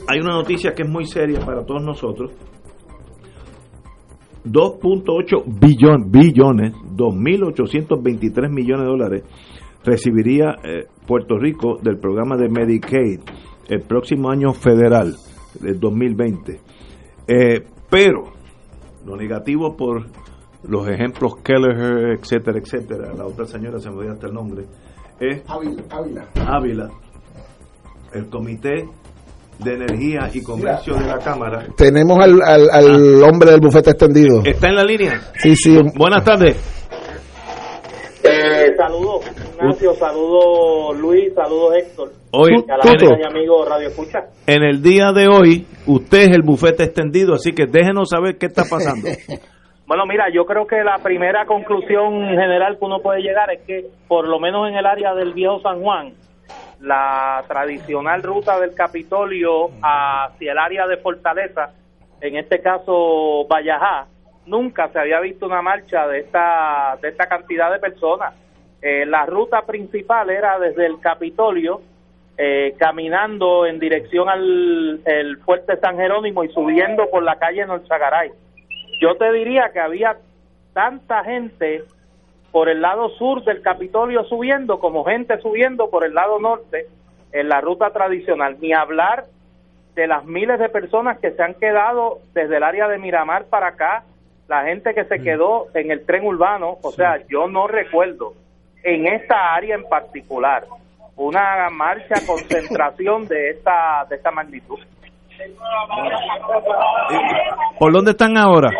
hay 0.08 0.20
una 0.20 0.34
noticia 0.34 0.72
que 0.72 0.82
es 0.82 0.88
muy 0.88 1.06
seria 1.06 1.40
para 1.40 1.64
todos 1.64 1.82
nosotros. 1.82 2.32
2.8 4.44 5.42
billones, 5.60 6.10
billones, 6.10 6.72
2.823 6.94 8.48
millones 8.48 8.84
de 8.84 8.90
dólares 8.90 9.24
recibiría 9.84 10.54
eh, 10.64 10.86
Puerto 11.06 11.38
Rico 11.38 11.78
del 11.82 11.98
programa 11.98 12.36
de 12.36 12.48
Medicaid 12.48 13.20
el 13.68 13.82
próximo 13.82 14.30
año 14.30 14.52
federal, 14.52 15.16
del 15.60 15.78
2020. 15.80 16.60
Eh, 17.28 17.64
pero 17.90 18.32
lo 19.04 19.16
negativo 19.16 19.76
por 19.76 20.06
los 20.64 20.88
ejemplos 20.88 21.36
Keller, 21.42 22.18
etcétera, 22.18 22.58
etcétera, 22.58 23.12
la 23.14 23.26
otra 23.26 23.46
señora 23.46 23.78
se 23.78 23.90
me 23.90 24.02
dio 24.02 24.12
hasta 24.12 24.26
el 24.26 24.34
nombre, 24.34 24.64
es 25.20 25.42
Ávila. 25.48 26.28
Ávila, 26.34 26.90
el 28.12 28.28
comité 28.28 28.88
de 29.58 29.74
Energía 29.74 30.30
y 30.32 30.42
Comercio 30.42 30.94
de 30.94 31.06
la 31.06 31.18
Cámara. 31.18 31.66
Tenemos 31.76 32.18
al, 32.22 32.40
al, 32.42 32.68
al 32.70 33.22
hombre 33.22 33.50
del 33.52 33.60
bufete 33.60 33.90
extendido. 33.90 34.42
¿Está 34.44 34.68
en 34.68 34.74
la 34.74 34.84
línea? 34.84 35.20
Sí, 35.34 35.56
sí. 35.56 35.78
Buenas 35.96 36.24
tardes. 36.24 36.75
Saludos, 38.76 39.24
Ignacio, 39.54 39.94
saludos 39.94 40.98
Luis, 40.98 41.32
saludos 41.34 41.74
Héctor. 41.76 42.10
Hoy, 42.32 42.50
y 42.52 42.70
a 42.70 42.76
la 42.76 42.82
gente 42.82 43.06
y 43.06 43.26
amigo 43.26 43.64
Radio 43.64 43.88
Escucha. 43.88 44.26
En 44.46 44.62
el 44.62 44.82
día 44.82 45.12
de 45.12 45.28
hoy, 45.28 45.66
usted 45.86 46.18
es 46.18 46.30
el 46.30 46.42
bufete 46.42 46.84
extendido, 46.84 47.34
así 47.34 47.52
que 47.52 47.66
déjenos 47.66 48.10
saber 48.10 48.36
qué 48.38 48.46
está 48.46 48.64
pasando. 48.68 49.08
Bueno, 49.86 50.04
mira, 50.04 50.24
yo 50.34 50.44
creo 50.44 50.66
que 50.66 50.82
la 50.82 50.98
primera 50.98 51.46
conclusión 51.46 52.26
general 52.30 52.76
que 52.76 52.84
uno 52.84 52.98
puede 52.98 53.20
llegar 53.20 53.52
es 53.52 53.60
que, 53.68 53.84
por 54.08 54.26
lo 54.26 54.40
menos 54.40 54.68
en 54.68 54.74
el 54.74 54.84
área 54.84 55.14
del 55.14 55.32
viejo 55.32 55.60
San 55.60 55.80
Juan, 55.80 56.12
la 56.80 57.44
tradicional 57.46 58.20
ruta 58.20 58.58
del 58.58 58.74
Capitolio 58.74 59.68
hacia 59.80 60.50
el 60.50 60.58
área 60.58 60.88
de 60.88 60.96
Fortaleza, 60.96 61.70
en 62.20 62.36
este 62.36 62.60
caso 62.60 63.46
Vallajá, 63.48 64.08
nunca 64.46 64.88
se 64.88 64.98
había 64.98 65.20
visto 65.20 65.46
una 65.46 65.62
marcha 65.62 66.08
de 66.08 66.18
esta, 66.18 66.98
de 67.00 67.10
esta 67.10 67.26
cantidad 67.26 67.70
de 67.70 67.78
personas. 67.78 68.34
Eh, 68.82 69.06
la 69.06 69.26
ruta 69.26 69.62
principal 69.62 70.30
era 70.30 70.58
desde 70.58 70.86
el 70.86 71.00
Capitolio, 71.00 71.80
eh, 72.38 72.74
caminando 72.78 73.66
en 73.66 73.78
dirección 73.78 74.28
al 74.28 75.00
el 75.04 75.38
Fuerte 75.38 75.78
San 75.78 75.96
Jerónimo 75.96 76.44
y 76.44 76.48
subiendo 76.50 77.08
por 77.08 77.22
la 77.22 77.36
calle 77.36 77.64
Norzagaray. 77.64 78.30
Yo 79.00 79.16
te 79.16 79.32
diría 79.32 79.70
que 79.72 79.80
había 79.80 80.16
tanta 80.74 81.24
gente 81.24 81.84
por 82.52 82.68
el 82.68 82.82
lado 82.82 83.08
sur 83.10 83.42
del 83.44 83.62
Capitolio 83.62 84.24
subiendo 84.24 84.78
como 84.78 85.04
gente 85.04 85.38
subiendo 85.40 85.88
por 85.88 86.04
el 86.04 86.14
lado 86.14 86.38
norte 86.38 86.86
en 87.32 87.48
la 87.48 87.60
ruta 87.60 87.90
tradicional. 87.90 88.58
Ni 88.60 88.72
hablar 88.74 89.24
de 89.94 90.06
las 90.06 90.26
miles 90.26 90.58
de 90.58 90.68
personas 90.68 91.18
que 91.18 91.32
se 91.32 91.42
han 91.42 91.54
quedado 91.54 92.18
desde 92.34 92.58
el 92.58 92.62
área 92.62 92.88
de 92.88 92.98
Miramar 92.98 93.46
para 93.46 93.68
acá, 93.68 94.04
la 94.48 94.64
gente 94.64 94.94
que 94.94 95.04
se 95.04 95.20
quedó 95.20 95.66
en 95.74 95.90
el 95.90 96.04
tren 96.04 96.24
urbano, 96.24 96.76
o 96.82 96.92
sea, 96.92 97.26
yo 97.26 97.48
no 97.48 97.66
recuerdo 97.66 98.34
en 98.86 99.06
esta 99.06 99.54
área 99.54 99.74
en 99.74 99.84
particular 99.88 100.64
una 101.16 101.68
marcha, 101.70 102.14
concentración 102.26 103.26
de 103.26 103.50
esta, 103.50 104.04
de 104.08 104.16
esta 104.16 104.30
magnitud. 104.30 104.78
¿Por 107.78 107.92
dónde 107.92 108.12
están 108.12 108.36
ahora? 108.38 108.70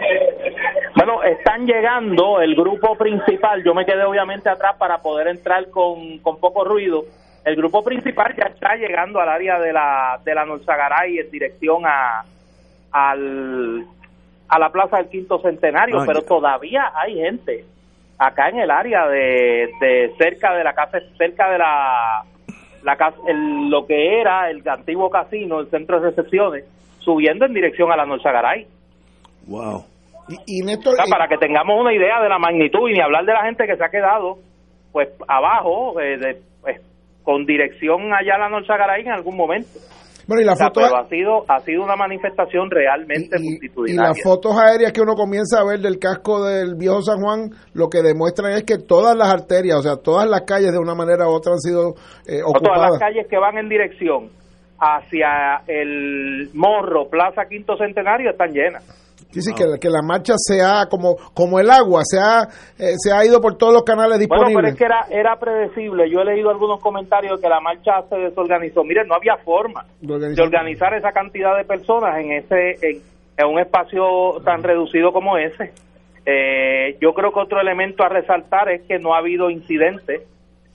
Bueno, 0.95 1.23
están 1.23 1.66
llegando 1.66 2.41
el 2.41 2.55
grupo 2.55 2.97
principal. 2.97 3.62
Yo 3.65 3.74
me 3.74 3.85
quedé 3.85 4.05
obviamente 4.05 4.49
atrás 4.49 4.77
para 4.78 4.99
poder 4.99 5.28
entrar 5.28 5.69
con, 5.70 6.19
con 6.19 6.39
poco 6.41 6.65
ruido. 6.65 7.03
El 7.45 7.57
grupo 7.57 7.83
principal 7.85 8.35
ya 8.37 8.45
está 8.47 8.74
llegando 8.77 9.20
al 9.20 9.28
área 9.28 9.59
de 9.61 9.73
la 9.73 10.19
de 10.24 10.35
la 10.35 10.45
Norzagaray 10.45 11.19
en 11.19 11.31
dirección 11.31 11.83
a 11.87 12.24
al 12.93 13.85
a 14.49 14.59
la 14.59 14.70
plaza 14.70 14.97
del 14.99 15.09
quinto 15.09 15.39
centenario, 15.41 16.01
Ah, 16.01 16.05
pero 16.07 16.20
ya. 16.23 16.27
todavía 16.27 16.93
hay 16.95 17.16
gente 17.16 17.65
acá 18.18 18.48
en 18.48 18.59
el 18.60 18.70
área 18.70 19.06
de, 19.09 19.68
de 19.80 20.12
cerca 20.18 20.55
de 20.55 20.64
la 20.64 20.72
casa, 20.74 20.98
cerca 21.18 21.51
de 21.51 21.59
la, 21.59 22.22
la 22.82 22.97
casa, 22.97 23.16
el- 23.28 23.68
lo 23.68 23.86
que 23.86 24.20
era 24.20 24.51
el 24.51 24.66
antiguo 24.68 25.10
casino, 25.10 25.60
el 25.60 25.68
centro 25.70 26.01
de 26.01 26.10
recepciones, 26.10 26.64
subiendo 27.01 27.44
en 27.44 27.52
dirección 27.55 27.93
a 27.93 27.97
la 27.97 28.06
Norzagaray. 28.06 28.66
Wow. 29.47 29.84
Y, 30.28 30.59
y 30.59 30.62
Néstor, 30.64 30.94
O 30.94 30.97
sea, 30.97 31.05
para 31.10 31.28
que 31.28 31.36
tengamos 31.38 31.80
una 31.80 31.93
idea 31.94 32.20
de 32.20 32.28
la 32.28 32.38
magnitud 32.38 32.88
y 32.88 32.94
ni 32.94 33.01
hablar 33.01 33.24
de 33.24 33.32
la 33.32 33.44
gente 33.44 33.66
que 33.66 33.76
se 33.76 33.84
ha 33.84 33.90
quedado 33.90 34.38
pues 34.93 35.09
abajo 35.28 36.01
eh, 36.01 36.16
de, 36.16 36.36
pues, 36.62 36.80
con 37.22 37.44
dirección 37.44 38.12
allá 38.14 38.36
a 38.36 38.38
la 38.38 38.48
Norzagaray 38.48 39.02
en 39.02 39.12
algún 39.12 39.36
momento. 39.36 39.68
Bueno, 40.27 40.43
y 40.43 40.44
la 40.44 40.53
O 40.53 40.57
sea, 40.57 40.66
foto 40.69 40.81
pero 40.81 40.97
ha 40.97 41.09
sido 41.09 41.44
ha 41.48 41.61
sido 41.61 41.82
una 41.85 41.97
manifestación 41.97 42.70
realmente 42.70 43.36
y, 43.39 43.43
y 43.43 43.51
multitudinaria. 43.51 44.09
las 44.09 44.23
fotos 44.23 44.57
aéreas 44.59 44.93
que 44.93 45.01
uno 45.01 45.15
comienza 45.15 45.61
a 45.61 45.65
ver 45.65 45.81
del 45.81 45.98
casco 45.98 46.44
del 46.44 46.74
viejo 46.77 47.01
San 47.03 47.20
Juan, 47.20 47.51
lo 47.74 47.89
que 47.89 48.03
demuestran 48.03 48.53
es 48.53 48.65
que 48.65 48.78
todas 48.78 49.16
las 49.16 49.28
arterias, 49.32 49.78
o 49.78 49.82
sea, 49.82 49.97
todas 49.97 50.28
las 50.28 50.43
calles 50.43 50.73
de 50.73 50.78
una 50.78 50.94
manera 50.94 51.28
u 51.28 51.32
otra 51.32 51.53
han 51.53 51.61
sido 51.61 51.94
eh, 52.27 52.40
No, 52.53 52.61
todas 52.61 52.78
las 52.81 52.93
ocupadas. 52.93 52.98
calles 52.98 53.27
que 53.28 53.39
van 53.39 53.59
en 53.59 53.69
dirección 53.69 54.31
hacia 54.78 55.62
el 55.66 56.51
Morro, 56.55 57.09
Plaza 57.09 57.43
Quinto 57.48 57.77
Centenario 57.77 58.31
están 58.31 58.53
llenas. 58.53 58.85
Sí, 59.41 59.51
sí, 59.51 59.55
que, 59.55 59.65
la- 59.67 59.79
que 59.79 59.89
la 59.91 60.01
marcha 60.03 60.35
se 60.37 60.63
ha, 60.63 60.87
como, 60.89 61.17
como 61.35 61.61
el 61.61 61.71
agua, 61.71 62.03
se 62.05 62.19
ha, 62.19 62.43
eh, 62.79 62.95
se 62.97 63.13
ha 63.13 63.25
ido 63.25 63.41
por 63.41 63.57
todos 63.59 63.73
los 63.75 63.83
canales 63.85 64.19
Bueno, 64.27 64.45
disponibles. 64.49 64.57
pero 64.57 64.69
es 64.69 64.79
que 64.79 64.85
era, 65.15 65.21
era 65.21 65.37
predecible. 65.39 66.09
Yo 66.11 66.21
he 66.21 66.25
leído 66.25 66.51
algunos 66.51 66.81
comentarios 66.81 67.37
de 67.39 67.43
que 67.43 67.49
la 67.49 67.61
marcha 67.61 68.03
se 68.09 68.17
desorganizó. 68.17 68.83
Miren, 68.85 69.07
no 69.09 69.15
había 69.15 69.37
forma 69.45 69.85
De 70.01 70.07
de 70.09 70.15
organizar. 70.15 70.45
organizar 70.47 70.95
esa 70.95 71.13
cantidad 71.13 71.57
de 71.57 71.65
personas 71.65 72.19
en 72.19 72.33
ese 72.33 72.71
en, 72.81 73.03
en 73.37 73.47
un 73.47 73.59
espacio 73.61 74.41
tan 74.45 74.63
reducido 74.63 75.13
como 75.13 75.37
ese. 75.37 75.73
Eh, 76.25 76.97
yo 77.01 77.13
creo 77.15 77.31
que 77.33 77.41
otro 77.41 77.61
elemento 77.61 78.03
a 78.03 78.09
resaltar 78.09 78.69
es 78.71 78.83
que 78.89 78.99
no 78.99 79.15
ha 79.15 79.19
habido 79.19 79.51
incidentes 79.51 80.23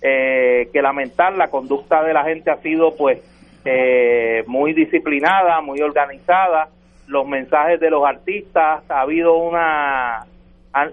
eh, 0.02 0.70
que 0.72 0.82
lamentar. 0.82 1.34
La 1.36 1.50
conducta 1.50 2.04
de 2.04 2.14
la 2.14 2.24
gente 2.24 2.50
ha 2.52 2.58
sido, 2.62 2.96
pues, 2.96 3.20
eh, 3.66 4.44
muy 4.48 4.74
disciplinada, 4.74 5.62
muy 5.62 5.82
organizada. 5.82 6.70
Los 7.08 7.28
mensajes 7.28 7.80
de 7.80 7.90
los 7.90 8.06
artistas, 8.06 8.84
ha 8.90 9.02
habido 9.02 9.36
una, 9.36 10.26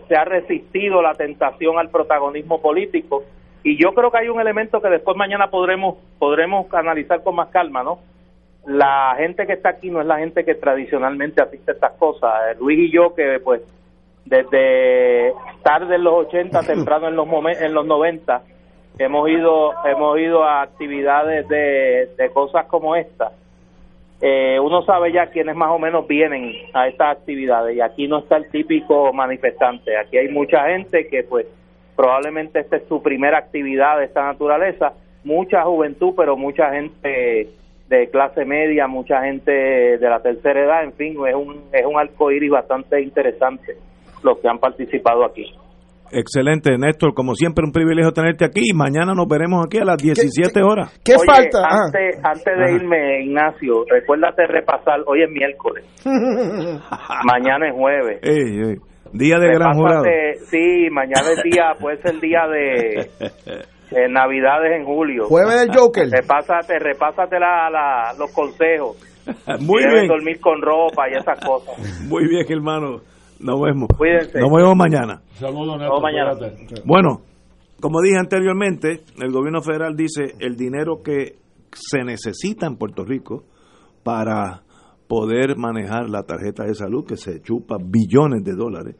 se 0.08 0.16
ha 0.16 0.24
resistido 0.24 1.02
la 1.02 1.14
tentación 1.14 1.78
al 1.78 1.90
protagonismo 1.90 2.60
político 2.60 3.24
y 3.62 3.76
yo 3.76 3.92
creo 3.92 4.10
que 4.10 4.18
hay 4.18 4.28
un 4.28 4.40
elemento 4.40 4.80
que 4.80 4.88
después 4.88 5.16
mañana 5.16 5.50
podremos 5.50 5.96
podremos 6.18 6.72
analizar 6.72 7.22
con 7.22 7.36
más 7.36 7.48
calma, 7.48 7.82
¿no? 7.82 7.98
La 8.66 9.14
gente 9.16 9.46
que 9.46 9.54
está 9.54 9.70
aquí 9.70 9.90
no 9.90 10.00
es 10.00 10.06
la 10.06 10.18
gente 10.18 10.44
que 10.44 10.54
tradicionalmente 10.54 11.42
asiste 11.42 11.72
a 11.72 11.74
estas 11.74 11.92
cosas. 11.92 12.58
Luis 12.58 12.78
y 12.78 12.92
yo 12.92 13.14
que 13.14 13.40
pues 13.40 13.62
desde 14.24 15.32
tarde 15.62 15.96
en 15.96 16.04
los 16.04 16.26
80, 16.26 16.60
temprano 16.66 17.08
en 17.08 17.16
los 17.16 17.28
en 17.60 17.74
los 17.74 17.86
90 17.86 18.42
hemos 18.98 19.28
ido 19.28 19.72
hemos 19.84 20.18
ido 20.18 20.44
a 20.44 20.62
actividades 20.62 21.48
de, 21.48 22.10
de 22.16 22.30
cosas 22.30 22.66
como 22.66 22.96
esta 22.96 23.32
eh, 24.20 24.58
uno 24.60 24.82
sabe 24.82 25.12
ya 25.12 25.26
quiénes 25.26 25.54
más 25.54 25.70
o 25.70 25.78
menos 25.78 26.06
vienen 26.08 26.52
a 26.72 26.88
estas 26.88 27.18
actividades 27.18 27.76
y 27.76 27.80
aquí 27.80 28.08
no 28.08 28.18
está 28.18 28.36
el 28.36 28.50
típico 28.50 29.12
manifestante 29.12 29.96
aquí 29.96 30.18
hay 30.18 30.28
mucha 30.28 30.68
gente 30.68 31.06
que 31.06 31.22
pues 31.22 31.46
probablemente 31.94 32.58
esta 32.58 32.76
es 32.76 32.82
su 32.88 33.00
primera 33.00 33.38
actividad 33.38 33.98
de 33.98 34.06
esta 34.06 34.24
naturaleza 34.24 34.94
mucha 35.22 35.62
juventud 35.62 36.14
pero 36.16 36.36
mucha 36.36 36.72
gente 36.72 37.48
de 37.88 38.10
clase 38.10 38.44
media 38.44 38.88
mucha 38.88 39.22
gente 39.22 39.52
de 39.52 40.10
la 40.10 40.20
tercera 40.20 40.60
edad 40.60 40.82
en 40.82 40.94
fin 40.94 41.16
es 41.24 41.34
un 41.34 41.62
es 41.72 41.86
un 41.86 41.96
arco 41.96 42.32
iris 42.32 42.50
bastante 42.50 43.00
interesante 43.00 43.76
los 44.24 44.38
que 44.38 44.48
han 44.48 44.58
participado 44.58 45.24
aquí 45.24 45.54
Excelente, 46.12 46.76
Néstor. 46.78 47.14
Como 47.14 47.34
siempre, 47.34 47.64
un 47.64 47.72
privilegio 47.72 48.12
tenerte 48.12 48.44
aquí. 48.44 48.72
Mañana 48.74 49.14
nos 49.14 49.26
veremos 49.28 49.64
aquí 49.64 49.78
a 49.78 49.84
las 49.84 49.96
17 49.98 50.62
horas. 50.62 50.98
¿Qué, 51.04 51.14
falta? 51.24 51.66
Antes, 51.68 52.20
antes 52.22 52.54
de 52.56 52.72
irme, 52.74 53.22
Ignacio, 53.24 53.84
recuérdate 53.88 54.46
repasar. 54.46 55.00
Hoy 55.06 55.22
es 55.22 55.30
miércoles. 55.30 55.84
mañana 57.24 57.68
es 57.68 57.74
jueves. 57.74 58.20
Día 59.12 59.38
de 59.38 59.48
gran 59.48 59.74
jurado. 59.74 60.04
Sí, 60.50 60.88
mañana 60.90 61.30
es 61.32 61.42
día, 61.42 61.72
puede 61.80 61.96
ser 62.02 62.14
el 62.14 62.20
día 62.20 62.46
de, 62.46 64.08
Navidades 64.10 64.72
en 64.78 64.84
julio. 64.84 65.24
Jueves 65.26 65.60
del 65.60 65.74
Joker. 65.74 66.08
Repásate, 66.10 66.78
repásate 66.78 67.38
la, 67.38 68.12
los 68.18 68.30
consejos. 68.32 68.96
Muy 69.60 69.84
bien. 69.84 70.08
dormir 70.08 70.40
con 70.40 70.60
ropa 70.60 71.08
y 71.08 71.18
esas 71.18 71.38
cosas. 71.44 71.76
Muy 72.06 72.26
bien, 72.28 72.44
hermano. 72.48 73.00
Nos 73.40 73.60
vemos. 73.60 73.88
Nos 73.90 74.52
vemos 74.52 74.76
mañana. 74.76 75.22
Saludos, 75.34 75.78
mañana. 76.02 76.32
Bueno, 76.84 77.22
como 77.80 78.00
dije 78.00 78.18
anteriormente, 78.18 79.02
el 79.20 79.30
gobierno 79.30 79.62
federal 79.62 79.96
dice 79.96 80.34
el 80.40 80.56
dinero 80.56 81.02
que 81.02 81.36
se 81.72 82.02
necesita 82.02 82.66
en 82.66 82.76
Puerto 82.76 83.04
Rico 83.04 83.44
para 84.02 84.62
poder 85.06 85.56
manejar 85.56 86.10
la 86.10 86.24
tarjeta 86.24 86.64
de 86.64 86.74
salud 86.74 87.06
que 87.06 87.16
se 87.16 87.40
chupa 87.40 87.76
billones 87.80 88.42
de 88.44 88.54
dólares. 88.54 88.96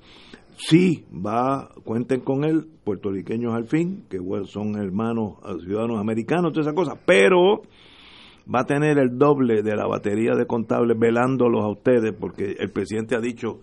Sí, 0.56 1.04
va, 1.14 1.68
cuenten 1.84 2.20
con 2.20 2.44
él, 2.44 2.66
puertorriqueños 2.84 3.54
al 3.54 3.66
fin, 3.66 4.04
que 4.08 4.18
son 4.46 4.76
hermanos 4.76 5.34
ciudadanos 5.64 6.00
americanos, 6.00 6.52
todas 6.52 6.66
esas 6.66 6.74
cosas, 6.74 6.98
pero 7.06 7.62
va 8.52 8.60
a 8.60 8.66
tener 8.66 8.98
el 8.98 9.18
doble 9.18 9.62
de 9.62 9.76
la 9.76 9.86
batería 9.86 10.34
de 10.34 10.46
contables 10.46 10.98
velándolos 10.98 11.64
a 11.64 11.68
ustedes, 11.68 12.12
porque 12.18 12.56
el 12.58 12.70
presidente 12.70 13.14
ha 13.14 13.20
dicho 13.20 13.60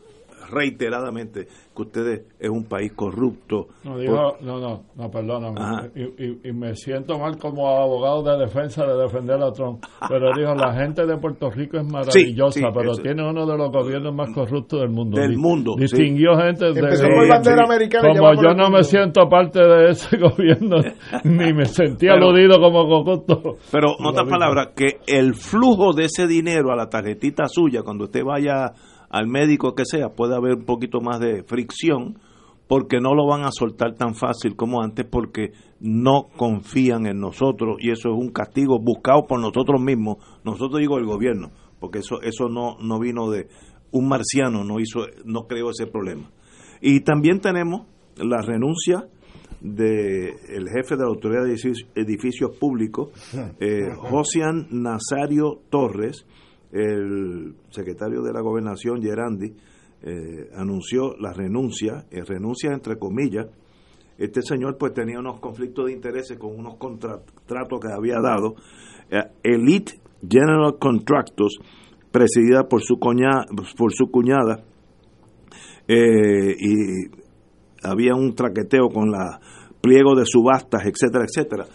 reiteradamente 0.50 1.48
que 1.76 1.82
ustedes 1.82 2.22
es 2.40 2.50
un 2.50 2.66
país 2.66 2.94
corrupto. 2.94 3.68
No, 3.84 3.98
digo, 3.98 4.38
no, 4.42 4.60
no, 4.60 4.84
no, 4.96 5.12
perdóname. 5.12 5.92
Y, 5.96 6.50
y, 6.50 6.54
me 6.54 6.74
siento 6.76 7.20
mal 7.20 7.38
como 7.38 7.68
abogado 7.68 8.24
de 8.24 8.46
defensa 8.46 8.86
de 8.86 8.96
defender 8.96 9.42
a 9.42 9.52
Trump. 9.52 9.84
Pero 10.08 10.32
dijo, 10.36 10.56
la 10.56 10.74
gente 10.74 11.06
de 11.06 11.18
Puerto 11.18 11.50
Rico 11.50 11.78
es 11.78 11.86
maravillosa, 11.86 12.70
pero 12.74 12.96
tiene 12.96 13.28
uno 13.28 13.46
de 13.46 13.58
los 13.58 13.72
gobiernos 13.72 14.16
más 14.16 14.34
corruptos 14.34 14.80
del 14.80 14.90
mundo. 14.90 15.20
Del 15.20 15.38
mundo. 15.38 15.76
Distinguió 15.78 16.36
gente 16.38 16.72
de... 16.72 16.80
americana 17.64 18.10
como 18.16 18.34
yo 18.42 18.54
no 18.54 18.70
me 18.70 18.84
siento 18.84 19.28
parte 19.30 19.60
de 19.60 19.90
ese 19.92 20.18
gobierno, 20.20 20.78
ni 21.24 21.54
me 21.54 21.66
sentí 21.66 22.08
aludido 22.08 22.60
como 22.60 22.88
corrupto. 22.88 23.58
Pero, 23.72 23.96
en 24.00 24.06
otras 24.06 24.30
palabras, 24.30 24.70
que 24.76 25.00
el 25.08 25.36
flujo 25.36 25.94
de 25.94 26.06
ese 26.06 26.28
dinero 26.28 26.72
a 26.72 26.76
la 26.76 26.88
tarjetita 26.88 27.46
suya, 27.48 27.82
cuando 27.84 28.06
usted 28.06 28.24
vaya 28.24 28.72
al 29.16 29.28
médico 29.28 29.76
que 29.76 29.86
sea, 29.86 30.10
puede 30.10 30.36
haber 30.36 30.56
un 30.56 30.66
poquito 30.66 31.00
más 31.00 31.22
de 31.22 31.42
fricción 31.44 32.20
porque 32.68 33.00
no 33.00 33.16
lo 33.16 33.26
van 33.26 33.46
a 33.46 33.52
soltar 33.54 33.96
tan 33.96 34.14
fácil 34.14 34.58
como 34.58 34.82
antes 34.82 35.06
porque 35.10 35.54
no 35.80 36.28
confían 36.36 37.06
en 37.06 37.22
nosotros 37.22 37.78
y 37.80 37.92
eso 37.92 38.10
es 38.10 38.16
un 38.18 38.34
castigo 38.34 38.78
buscado 38.78 39.26
por 39.26 39.40
nosotros 39.40 39.80
mismos, 39.80 40.18
nosotros 40.44 40.82
digo 40.82 40.98
el 40.98 41.06
gobierno, 41.06 41.52
porque 41.80 42.00
eso 42.00 42.22
eso 42.24 42.50
no 42.50 42.76
no 42.82 43.00
vino 43.00 43.30
de 43.32 43.48
un 43.92 44.10
marciano, 44.10 44.66
no 44.66 44.82
hizo 44.82 45.06
no 45.24 45.48
creó 45.48 45.70
ese 45.70 45.88
problema. 45.88 46.30
Y 46.82 47.00
también 47.00 47.40
tenemos 47.40 47.84
la 48.18 48.42
renuncia 48.42 49.08
del 49.62 50.34
el 50.50 50.68
jefe 50.68 50.98
de 50.98 51.04
la 51.04 51.08
Autoridad 51.08 51.46
de 51.46 51.56
Edificios 51.96 52.58
Públicos, 52.58 53.12
eh, 53.62 53.94
Josian 53.96 54.68
Nazario 54.72 55.62
Torres, 55.70 56.26
el 56.72 57.56
secretario 57.70 58.22
de 58.22 58.34
la 58.34 58.42
gobernación, 58.42 59.02
Gerandi, 59.02 59.54
eh, 60.02 60.50
anunció 60.56 61.16
la 61.18 61.34
renuncia, 61.34 62.06
eh, 62.12 62.24
renuncia 62.24 62.72
entre 62.74 62.98
comillas. 62.98 63.48
Este 64.18 64.42
señor 64.42 64.78
pues 64.78 64.94
tenía 64.94 65.20
unos 65.20 65.40
conflictos 65.40 65.88
de 65.88 65.94
intereses 65.94 66.38
con 66.38 66.58
unos 66.58 66.78
contratos 66.78 67.80
que 67.82 67.92
había 67.92 68.20
dado. 68.22 68.56
Eh, 69.10 69.24
Elite 69.44 70.00
General 70.22 70.78
Contractors, 70.80 71.58
presidida 72.12 72.68
por 72.68 72.82
su, 72.82 72.98
cuñada, 72.98 73.46
por 73.78 73.94
su 73.94 74.12
cuñada, 74.12 74.64
y 75.88 77.10
había 77.84 78.16
un 78.16 78.34
traqueteo 78.34 78.90
con 78.90 79.12
la 79.12 79.40
pliego 79.82 80.16
de 80.16 80.26
subastas, 80.26 80.84
etcétera, 80.86 81.26
etcétera 81.26 81.66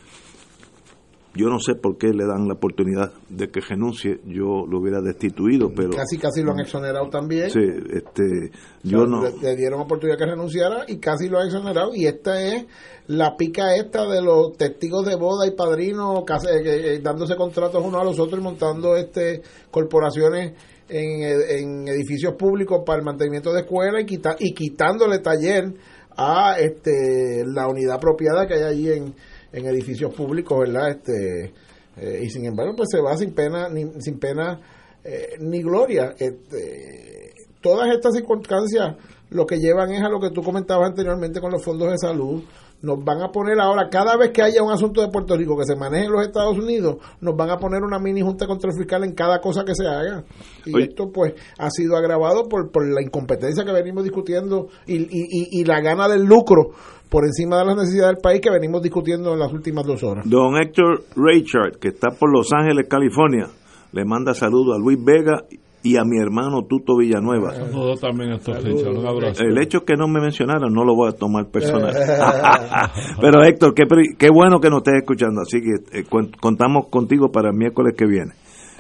yo 1.34 1.46
no 1.46 1.60
sé 1.60 1.74
por 1.76 1.96
qué 1.96 2.08
le 2.08 2.26
dan 2.26 2.48
la 2.48 2.54
oportunidad 2.54 3.12
de 3.28 3.48
que 3.48 3.60
renuncie, 3.60 4.20
yo 4.26 4.66
lo 4.66 4.80
hubiera 4.80 5.00
destituido, 5.00 5.70
pero... 5.74 5.90
Casi, 5.90 6.18
casi 6.18 6.42
lo 6.42 6.52
han 6.52 6.60
exonerado 6.60 7.08
también. 7.08 7.50
Sí, 7.50 7.60
este, 7.60 8.50
yo 8.82 9.06
no... 9.06 9.22
Le, 9.22 9.54
dieron 9.54 9.80
oportunidad 9.80 10.18
que 10.18 10.26
renunciara 10.26 10.84
y 10.88 10.98
casi 10.98 11.28
lo 11.28 11.38
han 11.38 11.46
exonerado 11.46 11.94
y 11.94 12.06
esta 12.06 12.42
es 12.42 12.66
la 13.06 13.36
pica 13.36 13.76
esta 13.76 14.08
de 14.08 14.22
los 14.22 14.56
testigos 14.56 15.06
de 15.06 15.14
boda 15.14 15.46
y 15.46 15.52
padrinos 15.52 16.24
eh, 16.48 16.62
eh, 16.64 17.00
dándose 17.02 17.36
contratos 17.36 17.84
unos 17.84 18.00
a 18.00 18.04
los 18.04 18.18
otros 18.18 18.40
y 18.40 18.42
montando 18.42 18.96
este 18.96 19.42
corporaciones 19.70 20.54
en, 20.88 21.22
en 21.22 21.88
edificios 21.88 22.34
públicos 22.34 22.82
para 22.84 22.98
el 22.98 23.04
mantenimiento 23.04 23.52
de 23.52 23.60
escuelas 23.60 24.02
y, 24.02 24.06
quita, 24.06 24.34
y 24.38 24.52
quitándole 24.52 25.20
taller 25.20 25.74
a 26.16 26.56
este 26.58 27.44
la 27.46 27.68
unidad 27.68 27.96
apropiada 27.96 28.46
que 28.46 28.54
hay 28.54 28.62
allí 28.62 28.92
en 28.92 29.14
en 29.52 29.66
edificios 29.66 30.14
públicos, 30.14 30.58
¿verdad? 30.58 30.90
Este, 30.90 31.52
eh, 31.96 32.22
y 32.22 32.30
sin 32.30 32.46
embargo, 32.46 32.74
pues 32.76 32.88
se 32.90 33.00
va 33.00 33.16
sin 33.16 33.32
pena 33.34 33.68
ni, 33.68 33.84
sin 34.00 34.18
pena 34.18 34.60
eh, 35.04 35.36
ni 35.40 35.62
gloria. 35.62 36.14
Este, 36.18 37.32
todas 37.60 37.92
estas 37.94 38.14
circunstancias 38.14 38.96
lo 39.30 39.46
que 39.46 39.58
llevan 39.58 39.92
es 39.92 40.02
a 40.02 40.08
lo 40.08 40.20
que 40.20 40.30
tú 40.30 40.42
comentabas 40.42 40.88
anteriormente 40.88 41.40
con 41.40 41.52
los 41.52 41.62
fondos 41.62 41.90
de 41.90 41.98
salud. 41.98 42.42
Nos 42.82 43.04
van 43.04 43.20
a 43.20 43.30
poner 43.30 43.60
ahora, 43.60 43.90
cada 43.90 44.16
vez 44.16 44.30
que 44.30 44.42
haya 44.42 44.62
un 44.62 44.72
asunto 44.72 45.02
de 45.02 45.08
Puerto 45.08 45.36
Rico 45.36 45.54
que 45.56 45.66
se 45.66 45.76
maneje 45.76 46.06
en 46.06 46.12
los 46.12 46.26
Estados 46.26 46.56
Unidos, 46.58 46.96
nos 47.20 47.36
van 47.36 47.50
a 47.50 47.58
poner 47.58 47.82
una 47.82 47.98
mini 47.98 48.22
junta 48.22 48.46
contra 48.46 48.72
fiscal 48.72 49.04
en 49.04 49.12
cada 49.12 49.38
cosa 49.38 49.64
que 49.64 49.74
se 49.74 49.86
haga. 49.86 50.24
Y 50.64 50.82
esto, 50.82 51.12
pues, 51.12 51.34
ha 51.58 51.70
sido 51.70 51.94
agravado 51.96 52.48
por, 52.48 52.70
por 52.70 52.88
la 52.88 53.02
incompetencia 53.02 53.64
que 53.64 53.72
venimos 53.72 54.02
discutiendo 54.02 54.68
y, 54.86 54.96
y, 54.96 55.60
y 55.60 55.64
la 55.64 55.80
gana 55.82 56.08
del 56.08 56.24
lucro 56.24 56.70
por 57.10 57.24
encima 57.24 57.58
de 57.58 57.66
las 57.66 57.76
necesidades 57.76 58.14
del 58.14 58.22
país 58.22 58.40
que 58.40 58.50
venimos 58.50 58.82
discutiendo 58.82 59.32
en 59.32 59.40
las 59.40 59.52
últimas 59.52 59.84
dos 59.84 60.02
horas. 60.02 60.28
Don 60.28 60.56
Héctor 60.56 61.02
Richard, 61.16 61.78
que 61.80 61.88
está 61.88 62.10
por 62.10 62.32
Los 62.32 62.52
Ángeles, 62.52 62.86
California, 62.88 63.48
le 63.92 64.04
manda 64.04 64.32
saludos 64.32 64.76
a 64.76 64.78
Luis 64.78 64.98
Vega 65.04 65.42
y 65.82 65.96
a 65.96 66.04
mi 66.04 66.18
hermano 66.18 66.66
Tuto 66.68 66.96
Villanueva. 66.96 67.54
Saludos 67.54 68.00
también 68.00 68.32
a 68.32 68.36
un 68.36 69.06
abrazo. 69.06 69.42
El 69.42 69.58
hecho 69.58 69.84
que 69.84 69.94
no 69.96 70.06
me 70.06 70.20
mencionaron 70.20 70.72
no 70.72 70.84
lo 70.84 70.94
voy 70.94 71.08
a 71.08 71.12
tomar 71.12 71.50
personal. 71.50 71.92
Pero 73.20 73.42
Héctor, 73.42 73.74
qué, 73.74 73.84
qué, 74.16 74.28
bueno 74.30 74.60
que 74.60 74.70
nos 74.70 74.78
estés 74.78 75.00
escuchando, 75.00 75.40
así 75.40 75.60
que 75.60 76.00
eh, 76.00 76.04
contamos 76.40 76.86
contigo 76.88 77.32
para 77.32 77.50
el 77.50 77.56
miércoles 77.56 77.94
que 77.96 78.06
viene. 78.06 78.32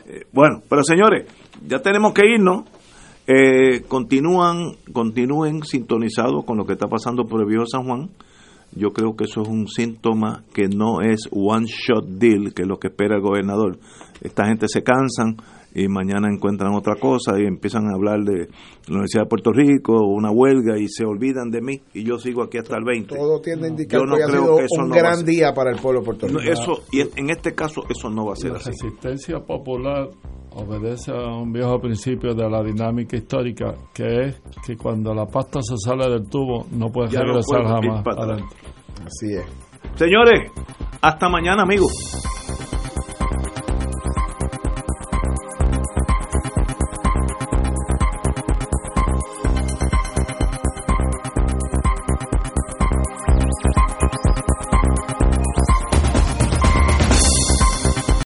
Eh, 0.06 0.24
bueno, 0.32 0.60
pero 0.68 0.82
señores, 0.82 1.26
ya 1.66 1.78
tenemos 1.80 2.12
que 2.12 2.26
irnos. 2.26 2.64
Eh, 3.32 3.82
continúan, 3.86 4.72
continúen 4.92 5.62
sintonizados 5.62 6.44
con 6.44 6.56
lo 6.56 6.64
que 6.64 6.72
está 6.72 6.88
pasando 6.88 7.26
por 7.26 7.40
el 7.40 7.46
viejo 7.46 7.64
San 7.66 7.84
Juan. 7.84 8.10
Yo 8.72 8.90
creo 8.90 9.14
que 9.14 9.24
eso 9.24 9.42
es 9.42 9.48
un 9.48 9.68
síntoma 9.68 10.42
que 10.52 10.68
no 10.68 11.00
es 11.00 11.28
one 11.30 11.66
shot 11.66 12.06
deal, 12.06 12.52
que 12.54 12.62
es 12.62 12.68
lo 12.68 12.78
que 12.78 12.88
espera 12.88 13.16
el 13.16 13.22
gobernador. 13.22 13.78
Esta 14.20 14.46
gente 14.46 14.66
se 14.68 14.82
cansan, 14.82 15.36
y 15.74 15.86
mañana 15.88 16.28
encuentran 16.28 16.74
otra 16.74 16.96
cosa 16.96 17.38
y 17.38 17.46
empiezan 17.46 17.86
a 17.86 17.94
hablar 17.94 18.20
de 18.20 18.48
la 18.88 18.94
Universidad 18.94 19.22
de 19.22 19.28
Puerto 19.28 19.52
Rico, 19.52 20.06
una 20.06 20.30
huelga 20.30 20.78
y 20.78 20.88
se 20.88 21.04
olvidan 21.04 21.50
de 21.50 21.60
mí 21.60 21.80
y 21.94 22.04
yo 22.04 22.18
sigo 22.18 22.42
aquí 22.42 22.58
hasta 22.58 22.76
el 22.76 22.84
20. 22.84 23.14
Todo 23.14 23.40
tiende 23.40 23.66
a 23.66 23.70
indicar 23.70 24.00
que 24.00 24.22
ha 24.22 24.26
sido 24.26 24.56
un 24.56 24.90
gran 24.90 25.24
día 25.24 25.54
para 25.54 25.70
el 25.70 25.78
pueblo 25.78 26.02
puertorriqueño. 26.02 26.50
eso, 26.50 26.82
y 26.90 27.00
en 27.00 27.30
este 27.30 27.54
caso 27.54 27.82
eso 27.88 28.10
no 28.10 28.26
va 28.26 28.32
a 28.32 28.36
ser 28.36 28.52
la 28.52 28.58
así. 28.58 28.70
La 28.70 28.88
resistencia 28.88 29.40
popular 29.40 30.08
obedece 30.52 31.12
a 31.12 31.26
un 31.36 31.52
viejo 31.52 31.80
principio 31.80 32.34
de 32.34 32.48
la 32.48 32.62
dinámica 32.62 33.16
histórica 33.16 33.74
que 33.94 34.26
es 34.26 34.42
que 34.66 34.76
cuando 34.76 35.14
la 35.14 35.26
pasta 35.26 35.60
se 35.62 35.76
sale 35.76 36.08
del 36.08 36.28
tubo 36.28 36.66
no 36.72 36.88
puede 36.88 37.10
regresar 37.10 37.64
jamás. 37.66 38.04
Así 39.06 39.34
es. 39.34 39.44
Señores, 39.94 40.50
hasta 41.00 41.28
mañana 41.28 41.62
amigos. 41.62 41.92